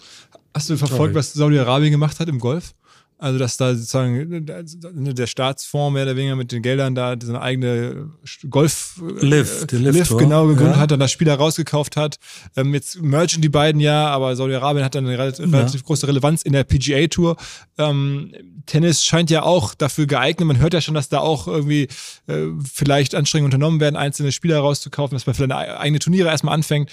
Hast 0.54 0.70
du 0.70 0.78
verfolgt, 0.78 1.16
was 1.16 1.34
Saudi-Arabien 1.34 1.92
gemacht 1.92 2.20
hat 2.20 2.30
im 2.30 2.40
Golf? 2.40 2.74
Also, 3.18 3.40
dass 3.40 3.56
da 3.56 3.74
sozusagen 3.74 4.46
der 4.46 5.28
Staatsfonds 5.28 5.94
mehr 5.94 6.04
oder 6.04 6.18
weniger 6.18 6.36
mit 6.36 6.52
den 6.52 6.62
Geldern 6.62 6.96
da 6.96 7.16
seine 7.22 7.42
eigene 7.42 8.10
Golf 8.50 9.02
die 9.22 9.26
Liv, 9.26 9.66
Liv 9.72 10.08
Tour. 10.10 10.18
genau 10.18 10.48
gegründet 10.48 10.76
Ja. 10.76 10.82
hat, 10.82 10.92
dann 10.92 11.00
das 11.00 11.14
Spieler 11.14 11.36
rausgekauft 11.36 11.96
hat. 11.96 12.18
Ähm, 12.58 12.74
jetzt 12.74 13.02
mergen 13.02 13.42
die 13.42 13.48
beiden 13.50 13.80
ja, 13.80 14.08
aber 14.08 14.36
Saudi-Arabien 14.36 14.84
hat 14.84 14.96
dann 14.96 15.08
eine 15.08 15.18
relativ, 15.18 15.52
relativ 15.52 15.84
große 15.86 16.08
Relevanz 16.08 16.42
in 16.42 16.52
der 16.52 16.66
PGA 16.66 17.08
Tour. 17.08 17.38
Ähm, 17.78 18.34
Tennis 18.66 19.04
scheint 19.06 19.30
ja 19.30 19.44
auch 19.44 19.76
dafür 19.76 20.08
geeignet. 20.08 20.46
Man 20.48 20.60
hört 20.60 20.74
ja 20.74 20.82
schon, 20.82 20.96
dass 20.96 21.08
da 21.08 21.20
auch 21.20 21.48
irgendwie 21.48 21.88
äh, 22.28 22.48
vielleicht 22.74 23.16
Anstrengungen 23.16 23.48
unternommen 23.54 23.80
werden, 23.80 23.96
einzelne 23.96 24.34
Spieler 24.34 24.60
rauszukaufen, 24.60 25.16
dass 25.16 25.26
man 25.26 25.36
vielleicht 25.36 25.54
eine 25.54 25.80
eigene 25.80 26.00
Turniere 26.00 26.28
erstmal 26.30 26.54
anfängt. 26.54 26.92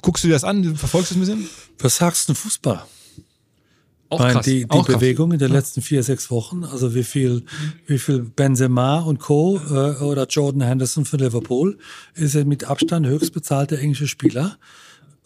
Guckst 0.00 0.24
du 0.24 0.28
dir 0.28 0.34
das 0.34 0.44
an? 0.44 0.76
Verfolgst 0.76 1.10
du 1.10 1.18
das 1.20 1.28
ein 1.28 1.38
bisschen? 1.40 1.50
Was 1.78 1.96
sagst 1.96 2.28
du 2.30 2.34
Fußball? 2.34 2.84
Auch 4.10 4.18
Weil 4.20 4.40
die, 4.42 4.64
die 4.64 4.70
auch 4.70 4.86
krass. 4.86 4.96
Bewegung 4.96 5.32
in 5.32 5.38
den 5.38 5.52
letzten 5.52 5.82
vier, 5.82 6.02
sechs 6.02 6.30
Wochen, 6.32 6.64
also 6.64 6.94
wie 6.96 7.04
viel, 7.04 7.44
wie 7.86 7.98
viel 7.98 8.18
Benzema 8.22 8.98
und 8.98 9.20
Co. 9.20 9.58
Äh, 9.70 10.02
oder 10.02 10.26
Jordan 10.26 10.62
Henderson 10.62 11.04
für 11.04 11.16
Liverpool, 11.16 11.78
ist 12.14 12.34
er 12.34 12.44
mit 12.44 12.64
Abstand 12.64 13.06
höchst 13.06 13.32
bezahlte 13.32 13.78
englische 13.78 14.08
Spieler. 14.08 14.58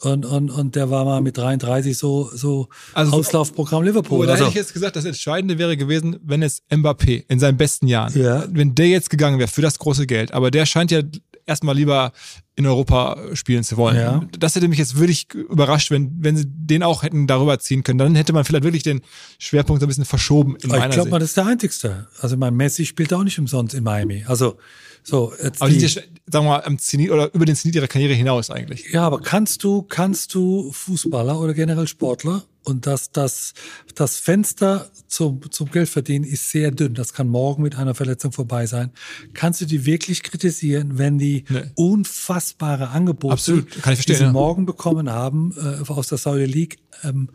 Und, 0.01 0.27
und, 0.27 0.51
und 0.51 0.77
der 0.77 0.91
war 0.91 1.05
mal 1.07 1.23
mit 1.23 1.39
33 1.39 1.97
so, 1.97 2.29
so 2.35 2.69
Also- 2.93 3.13
Auslaufprogramm 3.13 3.85
Liverpool. 3.85 4.19
Aber 4.19 4.27
da 4.27 4.33
Also, 4.33 4.45
hätte 4.45 4.51
ich 4.51 4.57
jetzt 4.57 4.75
gesagt, 4.75 4.97
das 4.97 5.07
Entscheidende 5.07 5.57
wäre 5.57 5.79
gewesen, 5.79 6.17
wenn 6.23 6.43
es 6.43 6.63
Mbappé 6.71 7.25
in 7.29 7.39
seinen 7.39 7.57
besten 7.57 7.87
Jahren, 7.87 8.13
Ja. 8.21 8.45
wenn 8.51 8.75
der 8.75 8.89
jetzt 8.89 9.09
gegangen 9.09 9.39
wäre 9.39 9.49
für 9.49 9.63
das 9.63 9.79
große 9.79 10.07
Geld, 10.07 10.33
aber 10.33 10.51
der 10.51 10.67
scheint 10.67 10.91
ja 10.91 11.01
erstmal 11.47 11.75
lieber 11.75 12.13
in 12.57 12.67
Europa 12.67 13.19
spielen 13.35 13.65
zu 13.65 13.77
wollen. 13.77 13.97
Ja. 13.97 14.23
Das 14.39 14.55
hätte 14.55 14.69
mich 14.69 14.79
jetzt 14.79 14.99
wirklich 14.99 15.33
überrascht, 15.35 15.91
wenn, 15.91 16.13
wenn 16.21 16.37
sie 16.37 16.45
den 16.47 16.83
auch 16.83 17.03
hätten 17.03 17.27
darüber 17.27 17.59
ziehen 17.59 17.83
können. 17.83 17.99
Dann 17.99 18.15
hätte 18.15 18.33
man 18.33 18.45
vielleicht 18.45 18.65
wirklich 18.65 18.83
den 18.83 19.01
Schwerpunkt 19.39 19.81
so 19.81 19.87
ein 19.87 19.89
bisschen 19.89 20.05
verschoben 20.05 20.57
in 20.57 20.71
aber 20.71 20.81
meiner 20.81 20.91
ich 20.91 20.95
glaube 20.95 21.11
mal, 21.11 21.19
das 21.19 21.31
ist 21.31 21.37
der 21.37 21.47
einzigste. 21.47 22.07
Also 22.21 22.37
mein 22.37 22.55
Messi 22.55 22.87
spielt 22.87 23.13
auch 23.13 23.25
nicht 23.25 23.39
umsonst 23.39 23.75
in 23.75 23.83
Miami. 23.83 24.25
Also 24.27 24.59
so 25.05 25.33
jetzt 25.43 25.61
Aber 25.61 25.71
die, 25.71 25.79
die, 25.79 25.87
sagen 25.87 26.11
wir 26.27 26.43
mal, 26.43 26.65
am 26.65 26.79
Zenit 26.79 27.11
oder 27.11 27.33
über 27.35 27.45
den 27.45 27.55
Zenit 27.55 27.77
ihrer 27.77 27.87
Karriere 27.87 28.15
hinaus 28.15 28.51
eigentlich. 28.51 28.91
Ja, 28.91 29.03
aber 29.03 29.21
kannst 29.21 29.63
du, 29.63 29.83
kannst 29.83 30.35
du 30.35 30.73
Fußballer 30.73 31.39
oder 31.39 31.53
generell 31.53 31.87
Sportler 31.87 32.45
und 32.65 32.87
das, 32.87 33.13
das, 33.13 33.53
das 33.95 34.17
Fenster 34.17 34.91
zum, 35.07 35.51
zum 35.51 35.71
Geldverdienen 35.71 36.27
ist 36.27 36.51
sehr 36.51 36.71
dünn. 36.71 36.95
Das 36.95 37.13
kann 37.13 37.29
morgen 37.29 37.63
mit 37.63 37.77
einer 37.77 37.95
Verletzung 37.95 38.33
vorbei 38.33 38.65
sein. 38.65 38.91
Kannst 39.35 39.61
du 39.61 39.67
die 39.67 39.85
wirklich 39.85 40.23
kritisieren, 40.23 40.97
wenn 40.97 41.19
die 41.19 41.45
Nee. 41.51 41.65
unfassbare 41.75 42.89
Angebote, 42.89 43.35
Absolut, 43.35 43.67
die 44.09 44.15
sie 44.15 44.23
ja. 44.25 44.33
morgen 44.33 44.65
bekommen 44.65 45.11
haben, 45.11 45.55
äh, 45.59 45.87
aus 45.91 46.09
der 46.09 46.17
Saudi 46.17 46.47
League, 46.47 46.79
ähm, 47.03 47.29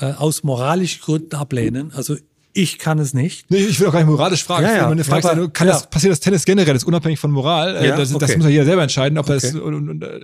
äh, 0.00 0.06
aus 0.06 0.42
moralischen 0.42 1.02
Gründen 1.02 1.36
ablehnen? 1.36 1.92
Also 1.92 2.16
ich 2.54 2.78
kann 2.78 2.98
es 2.98 3.12
nicht. 3.14 3.50
Nee, 3.50 3.58
ich 3.58 3.78
will 3.80 3.88
auch 3.88 3.92
gar 3.92 3.98
nicht 4.00 4.08
moralisch 4.08 4.44
fragen. 4.44 4.64
Ja, 4.64 4.76
ja. 4.76 4.88
Meine 4.88 5.04
Frage 5.04 5.18
ist 5.20 5.26
aber- 5.26 5.36
nur, 5.36 5.52
kann 5.52 5.66
ja. 5.66 5.74
das, 5.74 5.90
passiert 5.90 6.12
das 6.12 6.20
Tennis 6.20 6.44
generell, 6.44 6.74
ist 6.74 6.84
unabhängig 6.84 7.18
von 7.18 7.30
Moral. 7.32 7.76
Äh, 7.76 7.88
Ja, 7.88 7.96
das, 7.96 8.10
das 8.12 8.22
okay. 8.22 8.36
muss 8.36 8.44
ja 8.46 8.50
jeder 8.52 8.64
selber 8.64 8.82
entscheiden, 8.82 9.18
ob 9.18 9.26
das, 9.26 9.44
Okay. 9.44 9.58
und, 9.58 9.74
und, 9.74 9.88
und, 9.90 10.02
äh, 10.04 10.20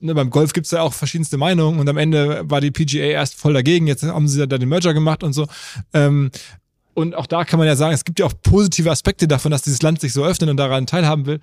ne, 0.00 0.14
beim 0.14 0.30
Golf 0.30 0.52
gibt's 0.52 0.70
ja 0.70 0.80
auch 0.82 0.92
verschiedenste 0.94 1.36
Meinungen 1.38 1.78
und 1.80 1.88
am 1.88 1.96
Ende 1.98 2.42
war 2.44 2.60
die 2.60 2.70
PGA 2.70 3.04
erst 3.04 3.34
voll 3.34 3.52
dagegen, 3.52 3.86
jetzt 3.86 4.04
haben 4.04 4.28
sie 4.28 4.46
da 4.46 4.58
den 4.58 4.68
Merger 4.68 4.94
gemacht 4.94 5.22
und 5.22 5.32
so. 5.32 5.46
Ähm, 5.92 6.30
und 6.94 7.14
auch 7.14 7.26
da 7.26 7.44
kann 7.44 7.58
man 7.58 7.66
ja 7.66 7.74
sagen, 7.74 7.94
es 7.94 8.04
gibt 8.04 8.18
ja 8.20 8.26
auch 8.26 8.34
positive 8.42 8.90
Aspekte 8.90 9.26
davon, 9.26 9.50
dass 9.50 9.62
dieses 9.62 9.80
Land 9.82 10.00
sich 10.00 10.12
so 10.12 10.24
öffnet 10.24 10.50
und 10.50 10.56
daran 10.58 10.86
teilhaben 10.86 11.26
will. 11.26 11.40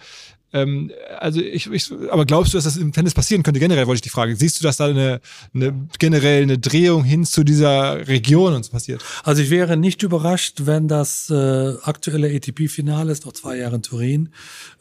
Ähm, 0.53 0.91
also 1.19 1.41
ich, 1.41 1.71
ich, 1.71 1.91
aber 2.09 2.25
glaubst 2.25 2.53
du, 2.53 2.57
dass 2.57 2.63
das 2.63 2.77
im 2.77 2.91
Tennis 2.91 3.13
passieren 3.13 3.43
könnte? 3.43 3.59
Generell 3.59 3.87
wollte 3.87 3.97
ich 3.97 4.01
die 4.01 4.09
Frage. 4.09 4.35
Siehst 4.35 4.59
du, 4.59 4.63
dass 4.63 4.77
da 4.77 4.87
eine, 4.87 5.21
eine 5.53 5.87
generell 5.99 6.43
eine 6.43 6.57
Drehung 6.57 7.03
hin 7.03 7.25
zu 7.25 7.43
dieser 7.43 8.07
Region 8.07 8.53
uns 8.53 8.69
passiert? 8.69 9.03
Also 9.23 9.41
ich 9.41 9.49
wäre 9.49 9.77
nicht 9.77 10.03
überrascht, 10.03 10.61
wenn 10.65 10.87
das 10.87 11.29
äh, 11.29 11.73
aktuelle 11.83 12.35
ATP-Finale 12.35 13.11
ist 13.11 13.25
noch 13.25 13.33
zwei 13.33 13.57
Jahre 13.57 13.75
in 13.75 13.83
Turin, 13.83 14.29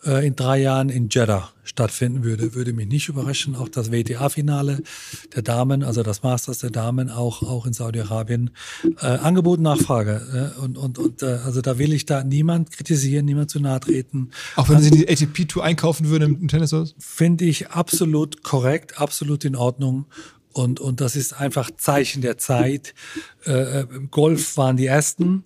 äh, 0.04 0.26
in 0.26 0.36
drei 0.36 0.60
Jahren 0.60 0.88
in 0.88 1.08
Jeddah 1.08 1.52
stattfinden 1.68 2.24
würde. 2.24 2.54
Würde 2.54 2.72
mich 2.72 2.88
nicht 2.88 3.08
überraschen. 3.08 3.54
Auch 3.54 3.68
das 3.68 3.92
WTA-Finale 3.92 4.82
der 5.34 5.42
Damen, 5.42 5.82
also 5.82 6.02
das 6.02 6.22
Masters 6.22 6.58
der 6.58 6.70
Damen, 6.70 7.10
auch 7.10 7.42
auch 7.42 7.66
in 7.66 7.72
Saudi-Arabien. 7.72 8.50
Äh, 9.00 9.06
Angebot, 9.06 9.60
Nachfrage. 9.60 10.54
Äh, 10.56 10.60
und 10.60 10.78
und 10.78 10.98
und 10.98 11.22
äh, 11.22 11.38
also 11.44 11.60
da 11.60 11.78
will 11.78 11.92
ich 11.92 12.06
da 12.06 12.24
niemand 12.24 12.70
kritisieren, 12.72 13.26
niemand 13.26 13.50
zu 13.50 13.60
nahe 13.60 13.80
treten. 13.80 14.30
Auch 14.56 14.68
wenn 14.68 14.80
sie 14.80 14.90
die 14.90 15.08
ATP-Tour 15.08 15.62
einkaufen 15.62 16.08
würden 16.08 16.34
im, 16.34 16.40
im 16.42 16.48
Tennis? 16.48 16.72
oder 16.72 16.86
so? 16.86 16.94
Finde 16.98 17.44
ich 17.44 17.70
absolut 17.70 18.42
korrekt, 18.42 19.00
absolut 19.00 19.44
in 19.44 19.56
Ordnung. 19.56 20.06
Und, 20.52 20.80
und 20.80 21.00
das 21.00 21.14
ist 21.14 21.34
einfach 21.34 21.70
Zeichen 21.76 22.22
der 22.22 22.38
Zeit. 22.38 22.94
Äh, 23.44 23.84
Golf 24.10 24.56
waren 24.56 24.76
die 24.76 24.86
ersten. 24.86 25.44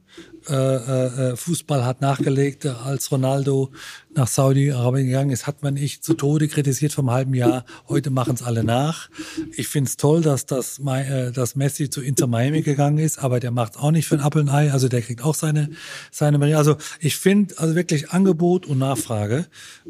Äh, 0.48 0.54
äh, 0.54 1.36
Fußball 1.36 1.84
hat 1.84 2.00
nachgelegt, 2.00 2.66
als 2.66 3.12
Ronaldo 3.12 3.70
nach 4.14 4.28
Saudi-Arabien 4.28 5.06
gegangen 5.06 5.30
ist, 5.30 5.46
hat 5.46 5.62
man 5.62 5.76
ich 5.76 6.02
zu 6.02 6.14
Tode 6.14 6.48
kritisiert 6.48 6.92
vom 6.92 7.10
halben 7.10 7.34
Jahr. 7.34 7.64
Heute 7.88 8.10
machen 8.10 8.34
es 8.34 8.42
alle 8.42 8.62
nach. 8.62 9.08
Ich 9.56 9.68
finde 9.68 9.88
es 9.88 9.96
toll, 9.96 10.20
dass, 10.20 10.46
das, 10.46 10.78
äh, 10.78 11.32
dass 11.32 11.56
Messi 11.56 11.88
zu 11.88 12.02
Inter 12.02 12.26
Miami 12.26 12.62
gegangen 12.62 12.98
ist, 12.98 13.18
aber 13.18 13.40
der 13.40 13.50
macht 13.50 13.78
auch 13.78 13.90
nicht 13.90 14.06
für 14.06 14.16
ein 14.16 14.24
Apple 14.24 14.42
und 14.42 14.48
Ei. 14.50 14.70
Also 14.70 14.88
der 14.88 15.02
kriegt 15.02 15.24
auch 15.24 15.34
seine, 15.34 15.70
seine 16.10 16.56
Also 16.56 16.76
ich 17.00 17.16
finde 17.16 17.58
also 17.58 17.74
wirklich 17.74 18.10
Angebot 18.10 18.66
und 18.66 18.78
Nachfrage. 18.78 19.46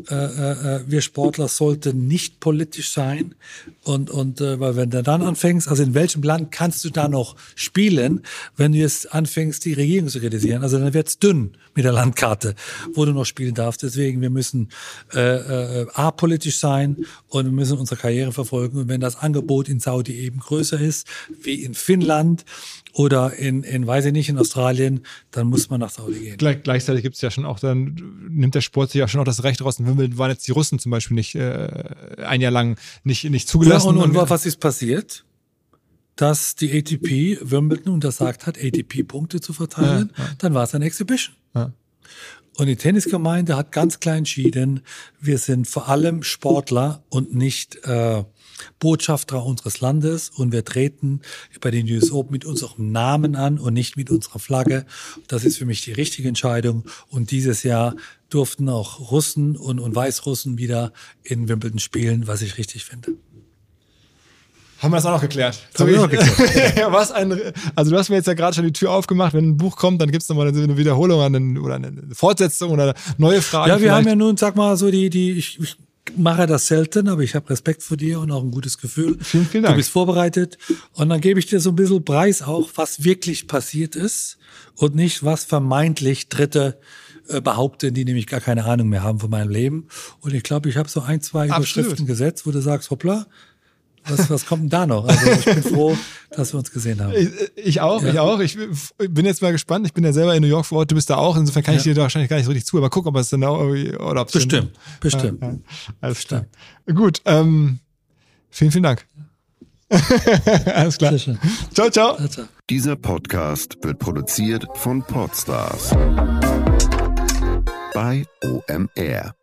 Äh, 0.08 0.14
äh, 0.14 0.80
wir 0.86 1.00
Sportler 1.00 1.48
sollten 1.48 2.06
nicht 2.06 2.40
politisch 2.40 2.92
sein. 2.92 3.34
Und, 3.82 4.10
und 4.10 4.40
äh, 4.40 4.60
weil 4.60 4.76
wenn 4.76 4.90
du 4.90 5.02
dann 5.02 5.22
anfängst, 5.22 5.68
also 5.68 5.82
in 5.82 5.94
welchem 5.94 6.22
Land 6.22 6.52
kannst 6.52 6.84
du 6.84 6.90
da 6.90 7.08
noch 7.08 7.36
spielen, 7.54 8.22
wenn 8.56 8.72
du 8.72 8.78
jetzt 8.78 9.12
anfängst, 9.12 9.64
die 9.64 9.72
Regierung 9.72 10.08
zu 10.08 10.20
kritisieren? 10.20 10.62
Also 10.62 10.78
dann 10.78 10.94
wird's 10.94 11.18
dünn 11.18 11.56
mit 11.74 11.84
der 11.84 11.92
Landkarte, 11.92 12.54
wo 12.94 13.04
du 13.04 13.12
noch 13.12 13.24
spielen 13.24 13.54
darfst. 13.54 13.82
Deswegen, 13.82 14.20
wir 14.20 14.30
müssen 14.30 14.68
äh, 15.14 15.20
äh, 15.20 15.86
apolitisch 15.94 16.58
sein 16.58 17.04
und 17.28 17.44
wir 17.46 17.52
müssen 17.52 17.78
unsere 17.78 18.00
Karriere 18.00 18.32
verfolgen. 18.32 18.78
Und 18.78 18.88
wenn 18.88 19.00
das 19.00 19.16
Angebot 19.16 19.68
in 19.68 19.80
Saudi 19.80 20.18
eben 20.18 20.40
größer 20.40 20.80
ist, 20.80 21.06
wie 21.42 21.62
in 21.62 21.74
Finnland 21.74 22.44
oder 22.92 23.34
in, 23.34 23.62
in 23.62 23.86
weiß 23.86 24.06
ich 24.06 24.12
nicht, 24.12 24.28
in 24.28 24.38
Australien, 24.38 25.00
dann 25.30 25.46
muss 25.46 25.70
man 25.70 25.80
nach 25.80 25.90
Saudi 25.90 26.18
gehen. 26.18 26.36
Gleich, 26.36 26.62
gleichzeitig 26.62 27.02
gibt 27.02 27.16
es 27.16 27.22
ja 27.22 27.30
schon 27.30 27.46
auch, 27.46 27.58
dann 27.58 28.28
nimmt 28.28 28.54
der 28.54 28.60
Sport 28.60 28.90
sich 28.90 28.98
ja 28.98 29.08
schon 29.08 29.20
auch 29.20 29.24
das 29.24 29.42
Recht 29.44 29.64
raus. 29.64 29.78
In 29.78 29.86
Wimbledon 29.86 30.18
waren 30.18 30.30
jetzt 30.30 30.46
die 30.46 30.52
Russen 30.52 30.78
zum 30.78 30.90
Beispiel 30.90 31.14
nicht 31.14 31.34
äh, 31.34 31.68
ein 32.24 32.40
Jahr 32.40 32.52
lang 32.52 32.76
nicht, 33.04 33.24
nicht 33.30 33.48
zugelassen. 33.48 33.96
Ja, 33.96 34.02
und, 34.02 34.16
und 34.16 34.30
was 34.30 34.46
ist 34.46 34.60
passiert? 34.60 35.24
Dass 36.16 36.54
die 36.54 36.72
ATP 36.72 37.38
Wimbledon 37.42 37.94
untersagt 37.94 38.46
hat, 38.46 38.58
ATP-Punkte 38.58 39.40
zu 39.40 39.52
verteilen, 39.52 40.12
ja, 40.16 40.24
ja. 40.24 40.30
dann 40.38 40.54
war 40.54 40.64
es 40.64 40.74
eine 40.74 40.84
Exhibition. 40.84 41.34
Ja. 41.54 41.72
Und 42.56 42.66
die 42.66 42.76
Tennisgemeinde 42.76 43.56
hat 43.56 43.72
ganz 43.72 43.98
klar 43.98 44.16
entschieden, 44.16 44.82
wir 45.18 45.38
sind 45.38 45.66
vor 45.66 45.88
allem 45.88 46.22
Sportler 46.22 47.02
und 47.08 47.34
nicht 47.34 47.76
äh, 47.84 48.24
Botschafter 48.78 49.44
unseres 49.44 49.80
Landes 49.80 50.28
und 50.28 50.52
wir 50.52 50.64
treten 50.64 51.22
bei 51.62 51.70
den 51.70 51.86
US 51.90 52.12
Open 52.12 52.32
mit 52.32 52.44
unserem 52.44 52.92
Namen 52.92 53.36
an 53.36 53.58
und 53.58 53.72
nicht 53.72 53.96
mit 53.96 54.10
unserer 54.10 54.38
Flagge. 54.38 54.84
Das 55.28 55.44
ist 55.44 55.56
für 55.56 55.64
mich 55.64 55.80
die 55.80 55.92
richtige 55.92 56.28
Entscheidung. 56.28 56.84
Und 57.08 57.30
dieses 57.30 57.62
Jahr 57.62 57.96
durften 58.28 58.68
auch 58.68 59.10
Russen 59.10 59.56
und, 59.56 59.80
und 59.80 59.94
Weißrussen 59.94 60.58
wieder 60.58 60.92
in 61.22 61.48
Wimbledon 61.48 61.78
spielen, 61.78 62.26
was 62.26 62.42
ich 62.42 62.58
richtig 62.58 62.84
finde. 62.84 63.14
Haben 64.82 64.90
wir 64.90 64.96
das 64.96 65.06
auch 65.06 65.12
noch 65.12 65.20
geklärt? 65.20 65.60
So, 65.74 65.86
ich, 65.86 65.96
geklärt. 66.10 66.76
was 66.92 67.12
ein, 67.12 67.38
also 67.76 67.92
du 67.92 67.96
hast 67.96 68.08
mir 68.08 68.16
jetzt 68.16 68.26
ja 68.26 68.34
gerade 68.34 68.54
schon 68.54 68.64
die 68.64 68.72
Tür 68.72 68.90
aufgemacht. 68.90 69.32
Wenn 69.32 69.50
ein 69.50 69.56
Buch 69.56 69.76
kommt, 69.76 70.02
dann 70.02 70.10
gibt 70.10 70.24
es 70.24 70.28
nochmal 70.28 70.48
eine 70.48 70.76
Wiederholung 70.76 71.20
eine, 71.20 71.60
oder 71.60 71.76
eine 71.76 71.92
Fortsetzung 72.12 72.72
oder 72.72 72.94
neue 73.16 73.42
Fragen. 73.42 73.68
Ja, 73.68 73.74
wir 73.76 73.80
vielleicht. 73.80 73.94
haben 73.94 74.08
ja 74.08 74.16
nun, 74.16 74.36
sag 74.36 74.56
mal, 74.56 74.76
so 74.76 74.90
die, 74.90 75.08
die, 75.08 75.32
ich, 75.32 75.60
ich 75.60 75.76
mache 76.16 76.48
das 76.48 76.66
selten, 76.66 77.06
aber 77.08 77.22
ich 77.22 77.36
habe 77.36 77.48
Respekt 77.50 77.84
vor 77.84 77.96
dir 77.96 78.18
und 78.18 78.32
auch 78.32 78.42
ein 78.42 78.50
gutes 78.50 78.78
Gefühl. 78.78 79.18
Vielen, 79.20 79.46
vielen 79.46 79.62
Dank. 79.62 79.74
Du 79.74 79.78
bist 79.78 79.90
vorbereitet. 79.90 80.58
Und 80.94 81.08
dann 81.10 81.20
gebe 81.20 81.38
ich 81.38 81.46
dir 81.46 81.60
so 81.60 81.70
ein 81.70 81.76
bisschen 81.76 82.04
Preis 82.04 82.42
auch, 82.42 82.70
was 82.74 83.04
wirklich 83.04 83.46
passiert 83.46 83.94
ist 83.94 84.38
und 84.74 84.96
nicht, 84.96 85.24
was 85.24 85.44
vermeintlich 85.44 86.28
Dritte 86.28 86.80
äh, 87.28 87.40
behaupten, 87.40 87.94
die 87.94 88.04
nämlich 88.04 88.26
gar 88.26 88.40
keine 88.40 88.64
Ahnung 88.64 88.88
mehr 88.88 89.04
haben 89.04 89.20
von 89.20 89.30
meinem 89.30 89.50
Leben. 89.50 89.86
Und 90.20 90.34
ich 90.34 90.42
glaube, 90.42 90.68
ich 90.68 90.76
habe 90.76 90.88
so 90.88 91.02
ein, 91.02 91.20
zwei 91.20 91.50
Absolut. 91.50 91.86
Überschriften 91.86 92.06
gesetzt, 92.06 92.46
wo 92.46 92.50
du 92.50 92.60
sagst, 92.60 92.90
hoppla, 92.90 93.26
was, 94.06 94.30
was 94.30 94.46
kommt 94.46 94.62
denn 94.62 94.70
da 94.70 94.86
noch? 94.86 95.06
Also 95.06 95.30
ich 95.30 95.44
bin 95.44 95.62
froh, 95.62 95.96
dass 96.30 96.52
wir 96.52 96.58
uns 96.58 96.70
gesehen 96.70 97.00
haben. 97.00 97.12
Ich, 97.14 97.30
ich 97.54 97.80
auch, 97.80 98.02
ja. 98.02 98.10
ich 98.10 98.18
auch. 98.18 98.40
Ich 98.40 98.58
bin 98.98 99.24
jetzt 99.24 99.42
mal 99.42 99.52
gespannt. 99.52 99.86
Ich 99.86 99.92
bin 99.92 100.04
ja 100.04 100.12
selber 100.12 100.34
in 100.34 100.42
New 100.42 100.48
York 100.48 100.66
vor 100.66 100.78
Ort, 100.78 100.90
du 100.90 100.94
bist 100.94 101.10
da 101.10 101.16
auch. 101.16 101.36
Insofern 101.36 101.62
kann 101.62 101.74
ja. 101.74 101.78
ich 101.78 101.84
dir 101.84 101.94
da 101.94 102.02
wahrscheinlich 102.02 102.28
gar 102.28 102.36
nicht 102.36 102.46
so 102.46 102.50
richtig 102.52 102.66
zu, 102.66 102.78
aber 102.78 102.90
guck, 102.90 103.06
ob 103.06 103.16
es 103.16 103.30
dann 103.30 103.44
auch 103.44 103.60
irgendwie, 103.60 103.96
oder 103.96 104.22
ob 104.22 104.28
es 104.28 104.34
Bestimmt, 104.34 104.72
dann, 104.74 105.00
bestimmt. 105.00 105.42
Ja, 105.42 105.54
Alles 106.00 106.18
bestimmt. 106.18 106.46
klar. 106.86 106.96
Gut, 106.96 107.22
ähm, 107.24 107.78
vielen, 108.50 108.72
vielen 108.72 108.84
Dank. 108.84 109.06
Alles 110.74 110.96
klar. 110.96 111.14
Ciao, 111.74 111.90
ciao. 111.90 112.16
Dieser 112.70 112.96
Podcast 112.96 113.76
wird 113.82 113.98
produziert 113.98 114.66
von 114.74 115.02
Podstars 115.02 115.90
bei 117.94 118.24
OMR. 118.42 119.34